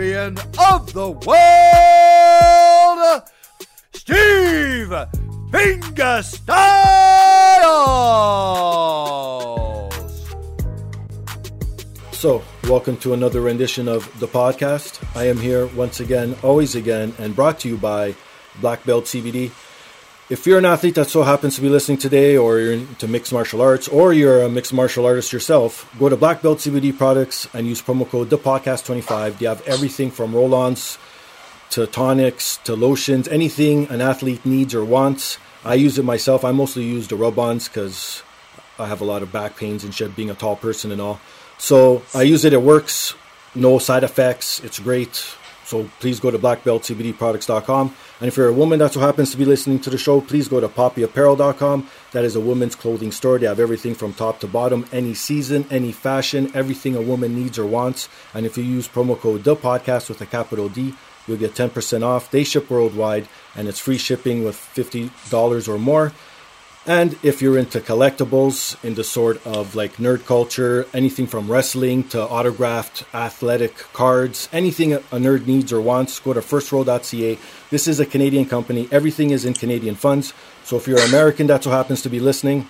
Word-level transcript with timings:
of 0.00 0.92
the 0.92 1.10
world, 1.26 1.58
Steve 3.92 4.94
Fingastylz. 5.50 6.46
So, 12.12 12.44
welcome 12.68 12.96
to 12.98 13.12
another 13.14 13.40
rendition 13.40 13.88
of 13.88 14.08
the 14.20 14.28
podcast. 14.28 15.04
I 15.16 15.24
am 15.26 15.36
here 15.36 15.66
once 15.66 15.98
again, 15.98 16.36
always 16.44 16.76
again, 16.76 17.12
and 17.18 17.34
brought 17.34 17.58
to 17.60 17.68
you 17.68 17.76
by 17.76 18.14
Black 18.60 18.84
Belt 18.84 19.06
CBD. 19.06 19.50
If 20.30 20.46
you're 20.46 20.58
an 20.58 20.66
athlete 20.66 20.96
that 20.96 21.08
so 21.08 21.22
happens 21.22 21.56
to 21.56 21.62
be 21.62 21.70
listening 21.70 21.96
today, 21.96 22.36
or 22.36 22.58
you're 22.58 22.74
into 22.74 23.08
mixed 23.08 23.32
martial 23.32 23.62
arts, 23.62 23.88
or 23.88 24.12
you're 24.12 24.42
a 24.42 24.50
mixed 24.50 24.74
martial 24.74 25.06
artist 25.06 25.32
yourself, 25.32 25.90
go 25.98 26.10
to 26.10 26.18
Black 26.18 26.42
Belt 26.42 26.58
CBD 26.58 26.94
products 26.94 27.48
and 27.54 27.66
use 27.66 27.80
promo 27.80 28.06
code 28.06 28.28
Dapodcast25. 28.28 29.38
They 29.38 29.46
have 29.46 29.66
everything 29.66 30.10
from 30.10 30.34
roll-ons 30.34 30.98
to 31.70 31.86
tonics 31.86 32.58
to 32.64 32.76
lotions, 32.76 33.26
anything 33.26 33.88
an 33.88 34.02
athlete 34.02 34.44
needs 34.44 34.74
or 34.74 34.84
wants. 34.84 35.38
I 35.64 35.76
use 35.76 35.98
it 35.98 36.04
myself. 36.04 36.44
I 36.44 36.52
mostly 36.52 36.84
use 36.84 37.08
the 37.08 37.16
rub-ons 37.16 37.66
because 37.66 38.22
I 38.78 38.86
have 38.86 39.00
a 39.00 39.06
lot 39.06 39.22
of 39.22 39.32
back 39.32 39.56
pains 39.56 39.82
and 39.82 39.94
shit, 39.94 40.14
being 40.14 40.28
a 40.28 40.34
tall 40.34 40.56
person 40.56 40.92
and 40.92 41.00
all. 41.00 41.22
So 41.56 42.02
I 42.14 42.20
use 42.20 42.44
it. 42.44 42.52
It 42.52 42.60
works. 42.60 43.14
No 43.54 43.78
side 43.78 44.04
effects. 44.04 44.60
It's 44.60 44.78
great. 44.78 45.24
So 45.68 45.86
please 46.00 46.18
go 46.18 46.30
to 46.30 46.38
blackbeltcbdproducts.com. 46.38 47.94
And 48.20 48.28
if 48.28 48.38
you're 48.38 48.48
a 48.48 48.54
woman 48.54 48.78
that 48.78 48.94
so 48.94 49.00
happens 49.00 49.32
to 49.32 49.36
be 49.36 49.44
listening 49.44 49.80
to 49.80 49.90
the 49.90 49.98
show, 49.98 50.22
please 50.22 50.48
go 50.48 50.60
to 50.60 50.68
poppyapparel.com. 50.68 51.90
That 52.12 52.24
is 52.24 52.36
a 52.36 52.40
woman's 52.40 52.74
clothing 52.74 53.12
store. 53.12 53.38
They 53.38 53.46
have 53.46 53.60
everything 53.60 53.94
from 53.94 54.14
top 54.14 54.40
to 54.40 54.46
bottom, 54.46 54.86
any 54.92 55.12
season, 55.12 55.66
any 55.70 55.92
fashion, 55.92 56.50
everything 56.54 56.96
a 56.96 57.02
woman 57.02 57.34
needs 57.34 57.58
or 57.58 57.66
wants. 57.66 58.08
And 58.32 58.46
if 58.46 58.56
you 58.56 58.64
use 58.64 58.88
promo 58.88 59.20
code 59.20 59.44
the 59.44 59.56
podcast 59.56 60.08
with 60.08 60.22
a 60.22 60.26
capital 60.26 60.70
D, 60.70 60.94
you'll 61.26 61.36
get 61.36 61.52
10% 61.52 62.02
off. 62.02 62.30
They 62.30 62.44
ship 62.44 62.70
worldwide 62.70 63.28
and 63.54 63.68
it's 63.68 63.78
free 63.78 63.98
shipping 63.98 64.44
with 64.44 64.56
$50 64.56 65.68
or 65.68 65.78
more. 65.78 66.14
And 66.88 67.18
if 67.22 67.42
you're 67.42 67.58
into 67.58 67.80
collectibles, 67.80 68.82
in 68.82 68.94
the 68.94 69.04
sort 69.04 69.46
of 69.46 69.74
like 69.74 69.96
nerd 69.96 70.24
culture, 70.24 70.86
anything 70.94 71.26
from 71.26 71.52
wrestling 71.52 72.04
to 72.08 72.22
autographed 72.22 73.04
athletic 73.12 73.76
cards, 73.92 74.48
anything 74.54 74.94
a 74.94 75.00
nerd 75.00 75.46
needs 75.46 75.70
or 75.70 75.82
wants, 75.82 76.18
go 76.18 76.32
to 76.32 76.40
firstrow.ca. 76.40 77.38
This 77.68 77.88
is 77.88 78.00
a 78.00 78.06
Canadian 78.06 78.46
company. 78.46 78.88
Everything 78.90 79.32
is 79.32 79.44
in 79.44 79.52
Canadian 79.52 79.96
funds. 79.96 80.32
So 80.64 80.76
if 80.78 80.88
you're 80.88 80.98
American 81.00 81.46
that's 81.46 81.64
so 81.64 81.70
happens 81.70 82.00
to 82.02 82.08
be 82.08 82.20
listening, 82.20 82.66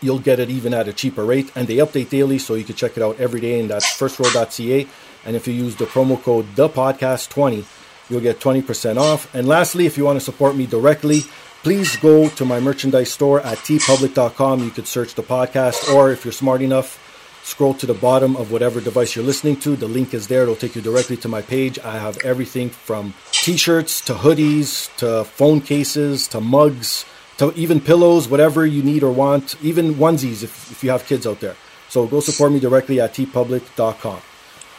you'll 0.00 0.18
get 0.18 0.40
it 0.40 0.48
even 0.48 0.72
at 0.72 0.88
a 0.88 0.92
cheaper 0.94 1.22
rate. 1.22 1.52
And 1.54 1.68
they 1.68 1.76
update 1.76 2.08
daily, 2.08 2.38
so 2.38 2.54
you 2.54 2.64
can 2.64 2.74
check 2.74 2.96
it 2.96 3.02
out 3.02 3.20
every 3.20 3.40
day. 3.40 3.60
And 3.60 3.68
that's 3.68 3.84
firstrow.ca. 3.98 4.86
And 5.26 5.36
if 5.36 5.46
you 5.46 5.52
use 5.52 5.76
the 5.76 5.84
promo 5.84 6.18
code 6.22 6.46
DAPODCAST20, 6.54 7.66
you'll 8.08 8.22
get 8.22 8.40
20% 8.40 8.96
off. 8.96 9.32
And 9.34 9.46
lastly, 9.46 9.84
if 9.84 9.98
you 9.98 10.06
want 10.06 10.18
to 10.18 10.24
support 10.24 10.56
me 10.56 10.64
directly, 10.64 11.24
please 11.62 11.96
go 11.96 12.28
to 12.28 12.44
my 12.44 12.60
merchandise 12.60 13.12
store 13.12 13.40
at 13.40 13.58
teepublic.com. 13.58 14.64
You 14.64 14.70
could 14.70 14.86
search 14.86 15.14
the 15.14 15.22
podcast, 15.22 15.92
or 15.94 16.10
if 16.10 16.24
you're 16.24 16.32
smart 16.32 16.62
enough, 16.62 16.98
scroll 17.44 17.74
to 17.74 17.86
the 17.86 17.94
bottom 17.94 18.36
of 18.36 18.52
whatever 18.52 18.80
device 18.80 19.16
you're 19.16 19.24
listening 19.24 19.56
to. 19.60 19.76
The 19.76 19.88
link 19.88 20.14
is 20.14 20.28
there. 20.28 20.42
It'll 20.42 20.56
take 20.56 20.76
you 20.76 20.82
directly 20.82 21.16
to 21.18 21.28
my 21.28 21.42
page. 21.42 21.78
I 21.78 21.98
have 21.98 22.18
everything 22.24 22.70
from 22.70 23.14
t-shirts 23.32 24.00
to 24.02 24.14
hoodies 24.14 24.94
to 24.96 25.24
phone 25.24 25.60
cases 25.60 26.28
to 26.28 26.40
mugs 26.40 27.04
to 27.38 27.52
even 27.54 27.80
pillows, 27.80 28.28
whatever 28.28 28.66
you 28.66 28.82
need 28.82 29.02
or 29.02 29.10
want, 29.10 29.56
even 29.62 29.94
onesies 29.94 30.42
if, 30.42 30.70
if 30.70 30.84
you 30.84 30.90
have 30.90 31.06
kids 31.06 31.26
out 31.26 31.40
there. 31.40 31.56
So 31.88 32.06
go 32.06 32.20
support 32.20 32.52
me 32.52 32.60
directly 32.60 33.00
at 33.00 33.14
teepublic.com. 33.14 34.20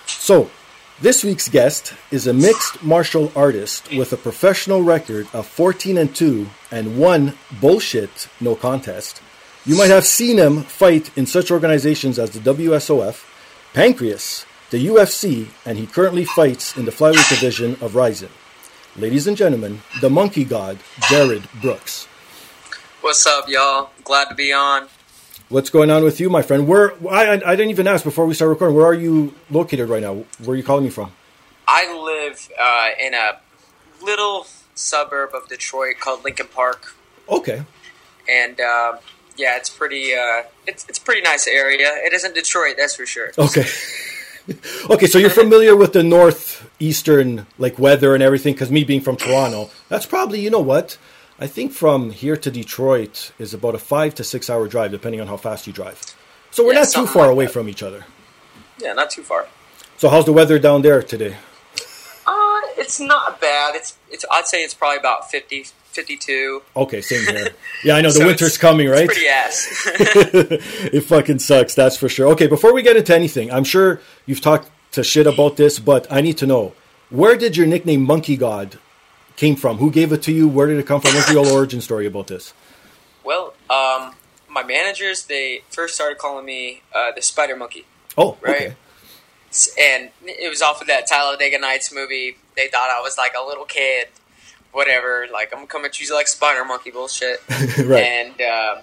So, 0.05 0.49
this 1.01 1.23
week's 1.23 1.49
guest 1.49 1.93
is 2.11 2.27
a 2.27 2.33
mixed 2.33 2.83
martial 2.83 3.31
artist 3.35 3.91
with 3.93 4.13
a 4.13 4.17
professional 4.17 4.83
record 4.83 5.27
of 5.33 5.47
14 5.47 5.97
and 5.97 6.15
2 6.15 6.47
and 6.71 6.97
one 6.97 7.33
bullshit 7.59 8.27
no 8.39 8.55
contest. 8.55 9.21
You 9.65 9.77
might 9.77 9.89
have 9.89 10.05
seen 10.05 10.37
him 10.37 10.61
fight 10.63 11.15
in 11.17 11.25
such 11.25 11.51
organizations 11.51 12.19
as 12.19 12.31
the 12.31 12.53
WSOF, 12.53 13.25
Pancrase, 13.73 14.45
the 14.69 14.87
UFC, 14.87 15.47
and 15.65 15.77
he 15.77 15.87
currently 15.87 16.25
fights 16.25 16.77
in 16.77 16.85
the 16.85 16.91
flyweight 16.91 17.29
division 17.29 17.77
of 17.81 17.95
Rizin. 17.95 18.29
Ladies 18.95 19.25
and 19.25 19.35
gentlemen, 19.35 19.81
the 20.01 20.09
monkey 20.09 20.43
god, 20.43 20.77
Jarred 21.09 21.47
Brooks. 21.61 22.05
What's 23.01 23.25
up, 23.25 23.49
y'all? 23.49 23.89
Glad 24.03 24.29
to 24.29 24.35
be 24.35 24.53
on. 24.53 24.87
What's 25.53 25.69
going 25.69 25.91
on 25.91 26.03
with 26.03 26.19
you, 26.19 26.31
my 26.31 26.41
friend? 26.41 26.67
Where 26.67 26.93
I, 27.07 27.33
I 27.33 27.55
didn't 27.55 27.69
even 27.69 27.85
ask 27.85 28.03
before 28.03 28.25
we 28.25 28.33
start 28.33 28.49
recording. 28.49 28.75
Where 28.75 28.87
are 28.87 28.93
you 28.95 29.35
located 29.51 29.87
right 29.87 30.01
now? 30.01 30.25
Where 30.43 30.55
are 30.55 30.55
you 30.55 30.63
calling 30.63 30.83
me 30.83 30.89
from? 30.89 31.11
I 31.67 31.93
live 31.93 32.49
uh, 32.59 32.89
in 32.99 33.13
a 33.13 33.37
little 34.03 34.47
suburb 34.73 35.35
of 35.35 35.47
Detroit 35.47 35.97
called 35.99 36.23
Lincoln 36.23 36.47
Park, 36.47 36.95
Okay. 37.29 37.61
and 38.27 38.59
uh, 38.59 38.97
yeah, 39.37 39.55
it's 39.57 39.69
pretty. 39.69 40.15
Uh, 40.15 40.41
it's 40.65 40.87
it's 40.89 40.97
a 40.97 41.01
pretty 41.03 41.21
nice 41.21 41.47
area. 41.47 41.87
It 41.97 42.13
isn't 42.13 42.33
Detroit, 42.33 42.73
that's 42.79 42.95
for 42.95 43.05
sure. 43.05 43.29
Okay. 43.37 43.65
okay, 44.89 45.05
so 45.05 45.19
you're 45.19 45.29
familiar 45.29 45.75
with 45.75 45.93
the 45.93 46.01
northeastern 46.01 47.45
like 47.59 47.77
weather 47.77 48.15
and 48.15 48.23
everything 48.23 48.55
because 48.55 48.71
me 48.71 48.83
being 48.83 49.01
from 49.01 49.17
Toronto, 49.17 49.69
that's 49.87 50.07
probably, 50.07 50.39
you 50.41 50.49
know 50.49 50.61
what? 50.61 50.97
I 51.39 51.47
think 51.47 51.71
from 51.71 52.11
here 52.11 52.37
to 52.37 52.51
Detroit 52.51 53.31
is 53.39 53.53
about 53.53 53.75
a 53.75 53.79
5 53.79 54.15
to 54.15 54.23
6 54.23 54.49
hour 54.49 54.67
drive 54.67 54.91
depending 54.91 55.19
on 55.21 55.27
how 55.27 55.37
fast 55.37 55.67
you 55.67 55.73
drive. 55.73 55.99
So 56.51 56.63
we're 56.63 56.73
Yeah, 56.73 56.79
not 56.81 56.89
too 56.91 57.07
far 57.07 57.23
like 57.23 57.31
away 57.31 57.45
that. 57.45 57.53
from 57.53 57.67
each 57.69 57.81
other. 57.83 58.05
Yeah, 58.79 58.93
not 58.93 59.09
too 59.09 59.23
far. 59.23 59.47
So 59.97 60.09
how's 60.09 60.25
the 60.25 60.33
weather 60.33 60.59
down 60.59 60.81
there 60.83 61.01
today? 61.01 61.37
Uh, 62.25 62.61
it's 62.77 62.99
not 62.99 63.41
bad. 63.41 63.75
It's 63.75 63.97
it's. 64.11 64.25
I'd 64.31 64.45
say 64.47 64.63
it's 64.63 64.73
probably 64.73 64.97
about 64.97 65.29
50, 65.31 65.63
52. 65.91 66.61
Okay, 66.75 67.01
same 67.01 67.25
here. 67.27 67.49
Yeah, 67.83 67.95
I 67.95 68.01
know 68.01 68.09
the 68.09 68.19
So 68.19 68.25
winter's 68.25 68.55
it's- 68.55 68.57
coming, 68.57 68.87
right? 68.89 69.03
It's 69.09 69.13
pretty 69.13 69.27
ass. 69.27 69.87
it 70.93 71.01
fucking 71.01 71.39
sucks, 71.39 71.75
that's 71.75 71.97
for 71.97 72.07
sure. 72.09 72.27
Okay, 72.29 72.47
before 72.47 72.73
we 72.73 72.81
get 72.81 72.95
into 72.95 73.13
anything, 73.13 73.51
I'm 73.51 73.63
sure 73.65 73.99
you've 74.25 74.41
talked 74.41 74.69
to 74.93 75.03
shit 75.03 75.27
about 75.27 75.57
this, 75.57 75.79
but 75.79 76.05
I 76.11 76.21
need 76.21 76.37
to 76.37 76.45
know 76.47 76.73
where 77.09 77.35
did 77.35 77.57
your 77.57 77.67
nickname 77.67 78.01
Monkey 78.03 78.37
God 78.37 78.79
came 79.35 79.55
from? 79.55 79.77
Who 79.77 79.91
gave 79.91 80.11
it 80.13 80.21
to 80.23 80.31
you? 80.31 80.47
Where 80.47 80.67
did 80.67 80.77
it 80.77 80.85
come 80.87 81.01
from? 81.01 81.13
What's 81.15 81.27
the 81.31 81.41
whole 81.43 81.51
origin 81.53 81.81
story 81.81 82.05
about 82.05 82.27
this? 82.27 82.53
well, 83.23 83.53
um, 83.69 84.13
my 84.49 84.63
managers 84.63 85.25
they 85.25 85.63
first 85.69 85.95
started 85.95 86.17
calling 86.17 86.45
me 86.45 86.81
uh, 86.93 87.11
the 87.15 87.21
Spider 87.21 87.55
Monkey. 87.55 87.85
Oh, 88.17 88.37
Right. 88.41 88.55
okay. 88.55 88.75
and 89.79 90.09
it 90.25 90.49
was 90.49 90.61
off 90.61 90.81
of 90.81 90.87
that 90.87 91.07
Talladega 91.07 91.57
Nights 91.59 91.93
movie. 91.93 92.37
They 92.55 92.67
thought 92.67 92.89
I 92.91 93.01
was 93.01 93.17
like 93.17 93.33
a 93.39 93.43
little 93.43 93.65
kid, 93.65 94.07
whatever. 94.71 95.25
Like 95.31 95.53
I'm 95.55 95.65
coming 95.67 95.87
at 95.87 95.99
you 95.99 96.13
like 96.13 96.27
Spider 96.27 96.65
Monkey 96.65 96.91
bullshit. 96.91 97.39
right. 97.49 98.03
And 98.03 98.33
uh, 98.41 98.81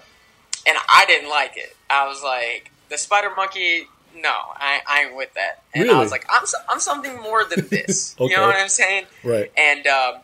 and 0.67 0.77
I 0.89 1.05
didn't 1.07 1.29
like 1.29 1.55
it. 1.55 1.75
I 1.89 2.07
was 2.07 2.21
like, 2.23 2.71
the 2.89 2.97
spider 2.97 3.31
monkey. 3.35 3.87
No, 4.15 4.29
I, 4.29 4.81
I 4.87 5.03
ain't 5.05 5.15
with 5.15 5.33
that. 5.35 5.63
And 5.73 5.83
Really? 5.85 5.95
I 5.95 5.99
was 5.99 6.11
like, 6.11 6.25
I'm 6.29 6.43
I'm 6.67 6.79
something 6.81 7.15
more 7.21 7.45
than 7.45 7.67
this. 7.69 8.15
Okay. 8.19 8.29
You 8.33 8.37
know 8.37 8.47
what 8.47 8.57
I'm 8.57 8.67
saying? 8.69 9.05
Right. 9.23 9.51
And 9.57 9.87
um, 9.87 10.15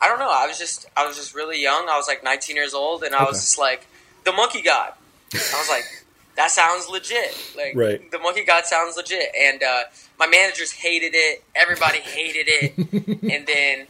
I 0.00 0.08
don't 0.08 0.18
know. 0.18 0.30
I 0.30 0.46
was 0.46 0.58
just 0.58 0.86
I 0.96 1.06
was 1.06 1.16
just 1.16 1.34
really 1.34 1.60
young. 1.62 1.88
I 1.88 1.96
was 1.96 2.06
like 2.08 2.22
19 2.22 2.56
years 2.56 2.74
old, 2.74 3.02
and 3.04 3.14
I 3.14 3.24
was 3.24 3.40
just 3.40 3.58
like 3.58 3.86
the 4.24 4.32
monkey 4.32 4.62
god. 4.62 4.92
I 5.34 5.36
was 5.58 5.68
like, 5.68 5.84
that 6.36 6.50
sounds 6.50 6.88
legit. 6.88 7.36
Like 7.56 7.74
Right. 7.74 8.10
the 8.10 8.18
monkey 8.18 8.44
god 8.44 8.66
sounds 8.66 8.96
legit. 8.96 9.34
And 9.38 9.62
uh, 9.62 9.82
my 10.18 10.26
managers 10.26 10.72
hated 10.72 11.12
it. 11.14 11.44
Everybody 11.54 11.98
hated 12.00 12.46
it. 12.48 13.22
and 13.32 13.46
then 13.46 13.86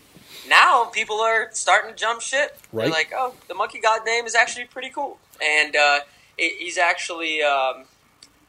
now 0.49 0.85
people 0.87 1.21
are 1.21 1.49
starting 1.53 1.91
to 1.91 1.97
jump 1.97 2.21
ship. 2.21 2.59
Right. 2.73 2.85
They're 2.85 2.93
like, 2.93 3.13
oh, 3.17 3.35
the 3.49 3.55
monkey 3.55 3.81
god 3.81 4.03
name 4.05 4.27
is 4.27 4.35
actually 4.35 4.67
pretty 4.67 4.91
cool. 4.91 5.19
And 5.43 5.75
uh, 5.75 6.01
it, 6.39 6.59
he's 6.63 6.79
actually 6.79 7.43
um, 7.43 7.85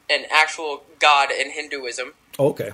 an 0.10 0.26
actual 0.32 0.84
god 1.00 1.30
in 1.32 1.52
Hinduism. 1.52 2.14
Okay. 2.38 2.72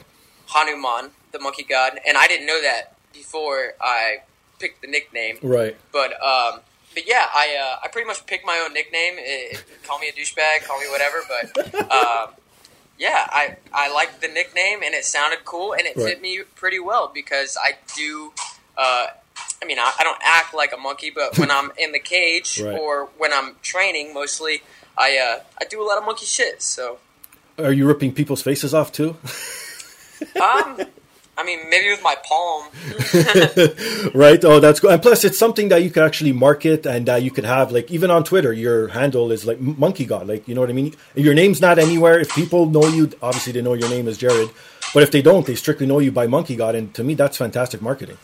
Hanuman, 0.48 1.12
the 1.32 1.40
monkey 1.40 1.64
god, 1.64 2.00
and 2.06 2.18
I 2.18 2.28
didn't 2.28 2.46
know 2.48 2.62
that 2.62 2.96
before 3.14 3.74
I 3.80 4.22
picked 4.62 4.82
the 4.82 4.88
nickname. 4.88 5.38
Right. 5.42 5.76
But 5.92 6.12
um, 6.24 6.62
but 6.94 7.08
yeah, 7.08 7.26
I 7.34 7.58
uh, 7.62 7.80
I 7.84 7.88
pretty 7.90 8.08
much 8.08 8.26
picked 8.26 8.46
my 8.46 8.62
own 8.64 8.74
nickname. 8.74 9.14
It, 9.18 9.54
it- 9.54 9.66
call 9.88 10.00
me 10.00 10.08
a 10.08 10.12
douchebag, 10.14 10.66
call 10.68 10.80
me 10.80 10.86
whatever. 10.90 11.18
But 11.28 11.76
um, 11.92 12.30
yeah, 12.98 13.28
I 13.32 13.58
I 13.74 13.92
liked 13.94 14.22
the 14.22 14.28
nickname 14.28 14.80
and 14.84 14.94
it 14.94 15.04
sounded 15.06 15.44
cool 15.46 15.74
and 15.74 15.82
it 15.82 15.96
Right. 15.98 16.06
fit 16.14 16.22
me 16.22 16.42
pretty 16.56 16.80
well 16.80 17.12
because 17.14 17.58
I 17.62 17.72
do. 17.98 18.32
Uh, 18.78 19.08
I 19.62 19.66
mean, 19.66 19.80
I, 19.80 19.92
I 20.00 20.04
don't 20.04 20.20
act 20.24 20.54
like 20.54 20.74
a 20.74 20.78
monkey, 20.78 21.12
but 21.14 21.38
when 21.38 21.52
I'm 21.58 21.72
in 21.78 21.92
the 21.92 22.00
cage 22.00 22.62
Right. 22.62 22.78
or 22.80 23.10
when 23.18 23.32
I'm 23.34 23.56
training, 23.62 24.14
mostly 24.14 24.62
I 24.98 25.18
uh, 25.18 25.44
I 25.60 25.66
do 25.66 25.82
a 25.82 25.86
lot 25.86 25.98
of 25.98 26.06
monkey 26.06 26.26
shit. 26.26 26.62
So. 26.62 27.00
Are 27.60 27.72
you 27.74 27.86
ripping 27.88 28.14
people's 28.14 28.42
faces 28.42 28.74
off 28.74 28.92
too? 28.92 29.18
Um, 30.42 30.80
I 31.42 31.44
mean, 31.44 31.60
maybe 31.70 31.90
with 31.90 32.04
my 32.04 32.16
palm. 32.24 32.66
right. 34.14 34.44
Oh, 34.46 34.60
that's 34.60 34.80
good. 34.80 34.92
And 34.92 35.02
plus, 35.02 35.24
it's 35.24 35.40
something 35.40 35.70
that 35.70 35.84
you 35.84 35.90
can 35.90 36.04
actually 36.04 36.34
market 36.34 36.86
and 36.86 37.08
that 37.08 37.24
you 37.24 37.32
could 37.32 37.46
have, 37.46 37.72
like, 37.72 37.90
even 37.90 38.12
on 38.12 38.24
Twitter, 38.24 38.54
your 38.54 38.90
handle 38.90 39.32
is 39.32 39.46
like 39.46 39.60
Monkey 39.60 40.06
God. 40.06 40.28
Like, 40.28 40.48
you 40.48 40.54
know 40.54 40.62
what 40.62 40.70
I 40.70 40.74
mean? 40.74 40.94
Your 41.16 41.34
name's 41.34 41.60
not 41.60 41.80
anywhere. 41.80 42.20
If 42.20 42.30
people 42.36 42.68
know 42.68 42.86
you, 42.88 43.12
obviously 43.22 43.54
they 43.54 43.62
know 43.62 43.74
your 43.74 43.90
name 43.90 44.08
is 44.08 44.18
Jarred. 44.18 44.50
But 44.94 45.04
if 45.04 45.12
they 45.12 45.22
don't, 45.22 45.46
they 45.48 45.56
strictly 45.56 45.88
know 45.88 46.00
you 46.00 46.12
by 46.12 46.28
Monkey 46.28 46.56
God. 46.56 46.76
And 46.76 46.94
to 46.96 47.04
me, 47.04 47.16
that's 47.16 47.38
fantastic 47.38 47.82
marketing. 47.82 48.18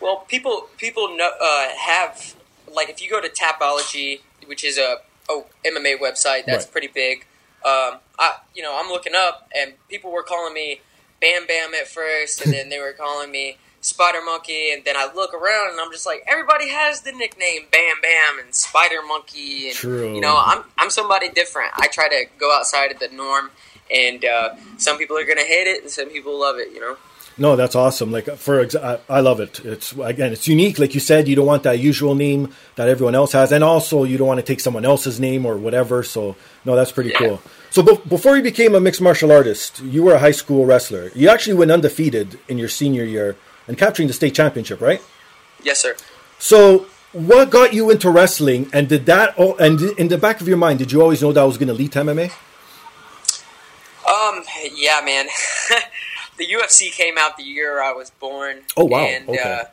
Well, 0.00 0.24
people 0.28 0.68
people 0.78 1.16
know, 1.16 1.30
uh, 1.40 1.68
have 1.78 2.34
like 2.72 2.88
if 2.88 3.02
you 3.02 3.10
go 3.10 3.20
to 3.20 3.28
Tapology, 3.28 4.20
which 4.46 4.64
is 4.64 4.78
a 4.78 4.96
oh, 5.28 5.46
MMA 5.66 5.98
website 5.98 6.44
that's 6.46 6.64
Right. 6.64 6.72
pretty 6.72 6.88
big. 6.88 7.26
Um, 7.64 7.98
I 8.18 8.36
you 8.54 8.62
know 8.62 8.78
I'm 8.78 8.88
looking 8.90 9.14
up 9.16 9.48
and 9.58 9.72
people 9.88 10.12
were 10.12 10.22
calling 10.22 10.52
me 10.54 10.80
Bam 11.24 11.46
Bam 11.46 11.72
at 11.74 11.88
first, 11.88 12.44
and 12.44 12.52
then 12.52 12.68
they 12.68 12.78
were 12.78 12.92
calling 12.92 13.30
me 13.30 13.56
Spider 13.80 14.20
Monkey, 14.22 14.72
and 14.72 14.84
then 14.84 14.94
I 14.94 15.10
look 15.14 15.32
around 15.32 15.70
and 15.70 15.80
I'm 15.80 15.90
just 15.90 16.04
like 16.04 16.22
everybody 16.26 16.68
has 16.68 17.00
the 17.00 17.12
nickname 17.12 17.62
Bam 17.72 17.96
Bam 18.02 18.44
and 18.44 18.54
Spider 18.54 19.00
Monkey, 19.06 19.68
and 19.68 19.74
True. 19.74 20.14
you 20.14 20.20
know 20.20 20.36
I'm 20.36 20.64
I'm 20.76 20.90
somebody 20.90 21.30
different. 21.30 21.70
I 21.76 21.88
try 21.88 22.08
to 22.08 22.26
go 22.38 22.54
outside 22.54 22.92
of 22.92 22.98
the 22.98 23.08
norm, 23.08 23.50
and 23.90 24.22
uh, 24.22 24.50
some 24.76 24.98
people 24.98 25.16
are 25.16 25.24
gonna 25.24 25.44
hate 25.44 25.66
it, 25.66 25.80
and 25.80 25.90
some 25.90 26.10
people 26.10 26.38
love 26.38 26.58
it. 26.58 26.72
You 26.74 26.80
know. 26.80 26.96
No, 27.36 27.56
that's 27.56 27.74
awesome. 27.74 28.12
Like 28.12 28.26
for 28.36 28.64
exa- 28.64 29.00
I, 29.08 29.16
I 29.16 29.20
love 29.20 29.40
it. 29.40 29.58
It's 29.64 29.92
again, 29.92 30.32
it's 30.32 30.46
unique. 30.46 30.78
Like 30.78 30.94
you 30.94 31.00
said, 31.00 31.26
you 31.26 31.34
don't 31.34 31.46
want 31.46 31.64
that 31.64 31.80
usual 31.80 32.14
name 32.14 32.54
that 32.76 32.88
everyone 32.88 33.16
else 33.16 33.32
has, 33.32 33.50
and 33.50 33.64
also 33.64 34.04
you 34.04 34.16
don't 34.16 34.28
want 34.28 34.38
to 34.38 34.46
take 34.46 34.60
someone 34.60 34.84
else's 34.84 35.18
name 35.18 35.44
or 35.44 35.56
whatever. 35.56 36.04
So 36.04 36.36
no, 36.64 36.76
that's 36.76 36.92
pretty 36.92 37.10
Yeah. 37.10 37.18
cool. 37.18 37.42
So 37.70 37.82
be- 37.82 37.98
before 38.08 38.36
you 38.36 38.42
became 38.42 38.76
a 38.76 38.80
mixed 38.80 39.00
martial 39.00 39.32
artist, 39.32 39.80
you 39.82 40.04
were 40.04 40.14
a 40.14 40.20
high 40.20 40.30
school 40.30 40.64
wrestler. 40.64 41.10
You 41.16 41.28
actually 41.28 41.54
went 41.56 41.72
undefeated 41.72 42.38
in 42.46 42.56
your 42.56 42.68
senior 42.68 43.02
year 43.04 43.34
and 43.66 43.76
capturing 43.76 44.06
the 44.06 44.14
state 44.14 44.34
championship, 44.34 44.80
right? 44.80 45.02
Yes, 45.60 45.80
sir. 45.80 45.96
So 46.38 46.86
what 47.12 47.50
got 47.50 47.72
you 47.74 47.90
into 47.90 48.10
wrestling, 48.10 48.70
and 48.72 48.88
did 48.88 49.06
that? 49.06 49.34
Oh, 49.36 49.56
and 49.56 49.80
in 49.98 50.06
the 50.06 50.18
back 50.18 50.40
of 50.40 50.46
your 50.46 50.56
mind, 50.56 50.78
did 50.78 50.92
you 50.92 51.02
always 51.02 51.20
know 51.20 51.32
that 51.32 51.40
I 51.40 51.44
was 51.44 51.58
going 51.58 51.66
to 51.68 51.74
lead 51.74 51.90
to 51.92 52.00
MMA? 52.00 52.30
Um, 54.08 54.42
yeah, 54.74 55.00
man. 55.04 55.26
the 56.36 56.46
UFC 56.46 56.90
came 56.90 57.16
out 57.18 57.36
the 57.36 57.42
year 57.44 57.82
I 57.82 57.92
was 57.92 58.10
born. 58.10 58.62
Oh, 58.76 58.84
wow. 58.84 59.04
And, 59.04 59.28
Okay. 59.28 59.38
uh, 59.40 59.64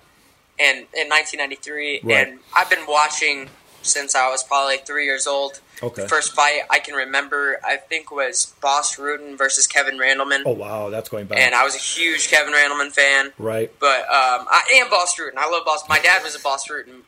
and 0.60 0.78
in 0.94 1.10
1993, 1.10 2.02
Right. 2.04 2.28
and 2.28 2.40
I've 2.56 2.70
been 2.70 2.86
watching 2.88 3.50
since 3.84 4.14
I 4.14 4.30
was 4.30 4.44
probably 4.44 4.78
three 4.78 5.06
years 5.06 5.26
old. 5.26 5.60
Okay. 5.82 6.04
The 6.04 6.08
first 6.08 6.34
fight 6.36 6.62
I 6.70 6.78
can 6.78 6.94
remember, 6.94 7.60
I 7.66 7.78
think, 7.78 8.12
was 8.12 8.54
Bas 8.62 8.96
Rutten 8.98 9.36
versus 9.36 9.66
Kevin 9.66 9.98
Randleman, 9.98 10.44
Oh 10.46 10.52
wow, 10.52 10.92
that's 10.92 11.10
going 11.10 11.26
back. 11.26 11.40
and 11.40 11.56
I 11.56 11.64
was 11.64 11.74
a 11.76 11.80
huge 11.80 12.30
Kevin 12.30 12.54
Randleman 12.54 12.92
fan. 12.92 13.32
right. 13.40 13.72
But 13.80 14.02
um, 14.02 14.46
I 14.52 14.62
am 14.76 14.90
Bas 14.92 15.16
Rutten. 15.20 15.38
I 15.38 15.50
love 15.50 15.66
Bas. 15.66 15.84
My 15.90 15.98
dad 15.98 16.22
was 16.24 16.36
a 16.36 16.40
Bas 16.40 16.68
Rutten 16.70 17.02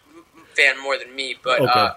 fan 0.56 0.82
more 0.82 0.98
than 0.98 1.16
me. 1.16 1.36
But 1.44 1.62
Okay. 1.62 1.72
uh, 1.80 1.94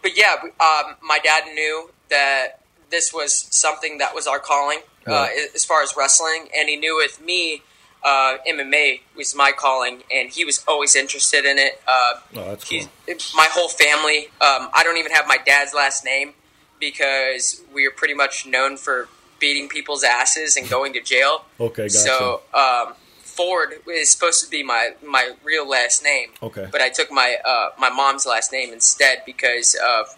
but 0.00 0.16
yeah, 0.16 0.36
um, 0.42 0.96
my 1.02 1.18
dad 1.18 1.44
knew 1.52 1.90
that 2.08 2.60
this 2.90 3.12
was 3.12 3.34
something 3.50 3.98
that 3.98 4.14
was 4.14 4.26
our 4.26 4.38
calling 4.38 4.78
uh, 5.06 5.28
as 5.54 5.64
far 5.64 5.82
as 5.82 5.94
wrestling, 5.96 6.48
and 6.56 6.68
he 6.68 6.76
knew 6.76 6.96
with 6.96 7.20
me, 7.20 7.62
uh, 8.04 8.36
MMA 8.48 9.00
was 9.16 9.34
my 9.34 9.52
calling, 9.52 10.02
and 10.10 10.30
he 10.30 10.44
was 10.44 10.64
always 10.66 10.96
interested 10.96 11.44
in 11.44 11.58
it. 11.58 11.80
Uh, 11.86 12.12
Oh, 12.36 12.44
that's 12.50 12.68
he, 12.68 12.80
cool. 13.06 13.16
my 13.34 13.46
whole 13.50 13.68
family. 13.68 14.26
Um, 14.40 14.70
I 14.72 14.82
don't 14.84 14.96
even 14.98 15.12
have 15.12 15.26
my 15.26 15.36
dad's 15.44 15.74
last 15.74 16.04
name 16.04 16.34
because 16.78 17.62
we 17.74 17.86
are 17.86 17.90
pretty 17.90 18.14
much 18.14 18.46
known 18.46 18.76
for 18.76 19.08
beating 19.38 19.68
people's 19.68 20.02
asses 20.04 20.56
and 20.56 20.68
going 20.68 20.92
to 20.94 21.00
jail. 21.00 21.44
Okay, 21.60 21.82
gotcha. 21.84 21.90
So 21.98 22.40
um, 22.54 22.94
Ford 23.22 23.74
is 23.86 24.10
supposed 24.10 24.42
to 24.44 24.50
be 24.50 24.62
my, 24.62 24.92
my 25.06 25.32
real 25.44 25.68
last 25.68 26.02
name. 26.02 26.30
Okay. 26.42 26.66
But 26.72 26.80
I 26.80 26.88
took 26.88 27.10
my 27.12 27.36
uh, 27.44 27.70
my 27.78 27.90
mom's 27.90 28.24
last 28.24 28.50
name 28.50 28.72
instead 28.72 29.22
because 29.26 29.74
of 29.74 30.16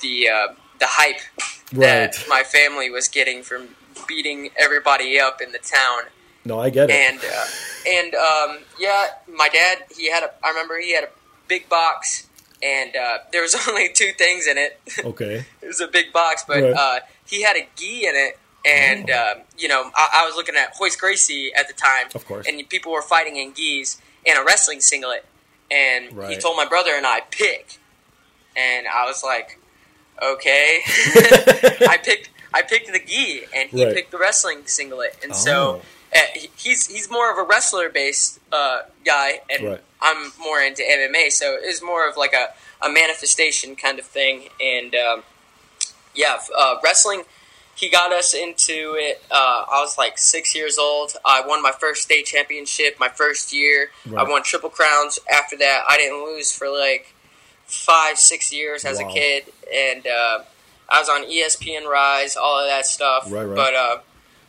the 0.00 0.28
uh, 0.28 0.48
the 0.80 0.86
hype 0.88 1.20
that 1.72 2.24
my 2.28 2.42
family 2.42 2.90
was 2.90 3.06
getting 3.06 3.42
from 3.44 3.68
beating 4.06 4.50
everybody 4.58 5.18
up 5.20 5.40
in 5.40 5.52
the 5.52 5.58
town 5.58 6.02
No, 6.44 6.58
I 6.60 6.70
get 6.70 6.90
it. 6.90 6.94
and 6.96 7.18
uh, 7.20 7.44
and 7.88 8.14
um, 8.14 8.64
yeah, 8.78 9.06
my 9.28 9.48
dad 9.48 9.84
he 9.96 10.10
had 10.10 10.22
a. 10.22 10.30
I 10.44 10.48
remember 10.50 10.78
he 10.80 10.94
had 10.94 11.04
a 11.04 11.08
big 11.48 11.68
box, 11.68 12.28
and 12.62 12.94
uh, 12.96 13.18
there 13.32 13.42
was 13.42 13.54
only 13.68 13.88
two 13.92 14.12
things 14.16 14.46
in 14.46 14.56
it. 14.58 14.80
okay. 15.04 15.44
it 15.62 15.66
was 15.66 15.80
a 15.80 15.86
big 15.88 16.12
box, 16.12 16.44
but 16.46 16.62
Right. 16.62 16.72
uh, 16.74 17.00
he 17.26 17.42
had 17.42 17.56
a 17.56 17.66
gi 17.76 18.06
in 18.06 18.14
it, 18.16 18.38
and 18.66 19.10
Oh. 19.10 19.32
um, 19.36 19.42
you 19.58 19.68
know 19.68 19.90
I, 19.94 20.22
I 20.22 20.26
was 20.26 20.34
looking 20.34 20.56
at 20.56 20.74
Royce 20.80 20.96
Gracie 20.96 21.52
at 21.54 21.68
the 21.68 21.74
time, 21.74 22.06
Of 22.14 22.26
course. 22.26 22.46
and 22.48 22.66
people 22.68 22.92
were 22.92 23.02
fighting 23.02 23.36
in 23.36 23.52
gis 23.52 24.00
and 24.26 24.38
a 24.38 24.44
wrestling 24.44 24.80
singlet, 24.80 25.24
and 25.70 26.06
he 26.30 26.36
told 26.36 26.56
my 26.56 26.66
brother 26.66 26.92
and 26.94 27.06
I 27.06 27.20
pick, 27.30 27.78
and 28.56 28.86
I 28.88 29.04
was 29.06 29.22
like, 29.24 29.58
okay, 30.22 30.80
I 31.88 31.98
picked. 32.02 32.29
I 32.52 32.62
picked 32.62 32.92
the 32.92 32.98
gi, 32.98 33.44
and 33.54 33.70
he 33.70 33.84
Right. 33.84 33.94
picked 33.94 34.10
the 34.10 34.18
wrestling 34.18 34.66
singlet, 34.66 35.16
and 35.22 35.32
Oh. 35.32 35.34
so 35.34 35.82
uh, 36.14 36.18
he's 36.56 36.86
he's 36.88 37.08
more 37.10 37.30
of 37.30 37.38
a 37.38 37.42
wrestler 37.42 37.88
based 37.88 38.40
uh, 38.52 38.82
guy, 39.04 39.40
and 39.48 39.68
Right. 39.68 39.80
I'm 40.02 40.32
more 40.38 40.60
into 40.60 40.82
MMA, 40.82 41.30
so 41.30 41.56
it's 41.60 41.80
more 41.82 42.08
of 42.08 42.16
like 42.16 42.32
a, 42.32 42.52
a 42.84 42.88
manifestation 42.88 43.76
kind 43.76 43.98
of 43.98 44.06
thing. 44.06 44.48
And 44.60 44.94
um, 44.94 45.22
yeah, 46.14 46.38
uh, 46.56 46.76
wrestling, 46.82 47.22
he 47.76 47.88
got 47.88 48.12
us 48.12 48.34
into 48.34 48.96
it. 48.98 49.22
Uh, 49.30 49.64
I 49.70 49.80
was 49.82 49.96
like 49.98 50.18
six 50.18 50.54
years 50.54 50.78
old. 50.78 51.12
I 51.24 51.42
won 51.46 51.62
my 51.62 51.70
first 51.72 52.02
state 52.02 52.26
championship 52.26 52.96
my 52.98 53.08
first 53.08 53.52
year. 53.52 53.90
Right. 54.06 54.26
I 54.26 54.28
won 54.28 54.42
triple 54.42 54.70
crowns. 54.70 55.18
After 55.32 55.56
that, 55.58 55.84
I 55.88 55.96
didn't 55.98 56.24
lose 56.24 56.50
for 56.52 56.68
like 56.68 57.14
five, 57.66 58.18
six 58.18 58.52
years 58.52 58.84
as 58.84 58.98
Wow. 58.98 59.08
a 59.08 59.12
kid, 59.12 59.44
and 59.72 60.06
uh, 60.06 60.38
I 60.90 60.98
was 61.00 61.08
on 61.08 61.24
ESPN 61.24 61.86
Rise, 61.86 62.36
all 62.36 62.60
of 62.60 62.68
that 62.68 62.86
stuff. 62.86 63.30
Right, 63.30 63.44
right. 63.44 63.56
But 63.56 63.74
uh, 63.74 63.98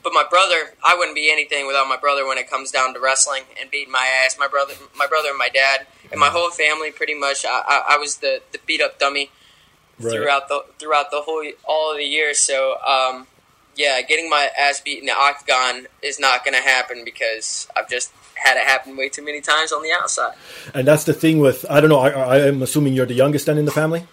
but 0.03 0.13
my 0.13 0.25
brother, 0.29 0.73
I 0.83 0.95
wouldn't 0.95 1.15
be 1.15 1.31
anything 1.31 1.67
without 1.67 1.87
my 1.87 1.97
brother 1.97 2.25
when 2.25 2.37
it 2.39 2.49
comes 2.49 2.71
down 2.71 2.93
to 2.95 2.99
wrestling 2.99 3.43
and 3.59 3.69
beating 3.69 3.91
my 3.91 4.07
ass. 4.25 4.35
My 4.39 4.47
brother, 4.47 4.73
my 4.95 5.05
brother, 5.07 5.29
and 5.29 5.37
my 5.37 5.49
dad, 5.49 5.85
and 6.11 6.19
my 6.19 6.29
whole 6.29 6.49
family, 6.49 6.91
pretty 6.91 7.13
much. 7.13 7.45
I, 7.45 7.61
I, 7.67 7.83
I 7.91 7.97
was 7.97 8.17
the, 8.17 8.41
the 8.51 8.59
beat 8.65 8.81
up 8.81 8.97
dummy 8.99 9.29
Right. 9.99 10.13
throughout 10.13 10.47
the 10.47 10.65
throughout 10.79 11.11
the 11.11 11.21
whole 11.21 11.43
all 11.67 11.91
of 11.91 11.97
the 11.97 12.03
years. 12.03 12.39
So 12.39 12.77
um, 12.81 13.27
yeah, 13.75 14.01
getting 14.01 14.29
my 14.29 14.49
ass 14.59 14.81
beat 14.81 14.99
in 14.99 15.05
the 15.05 15.13
octagon 15.15 15.85
is 16.01 16.19
not 16.19 16.43
going 16.43 16.55
to 16.55 16.61
happen 16.61 17.03
because 17.05 17.67
I've 17.77 17.87
just 17.87 18.11
had 18.33 18.57
it 18.57 18.63
happen 18.65 18.97
way 18.97 19.09
too 19.09 19.23
many 19.23 19.41
times 19.41 19.71
on 19.71 19.83
the 19.83 19.91
outside. 19.91 20.33
And 20.73 20.87
that's 20.87 21.03
the 21.03 21.13
thing 21.13 21.39
with 21.39 21.65
I 21.69 21.79
don't 21.81 21.89
know. 21.89 21.99
I, 21.99 22.09
I 22.09 22.37
am 22.47 22.63
assuming 22.63 22.93
you're 22.93 23.05
the 23.05 23.13
youngest 23.13 23.45
then 23.45 23.59
in 23.59 23.65
the 23.65 23.71
family. 23.71 24.07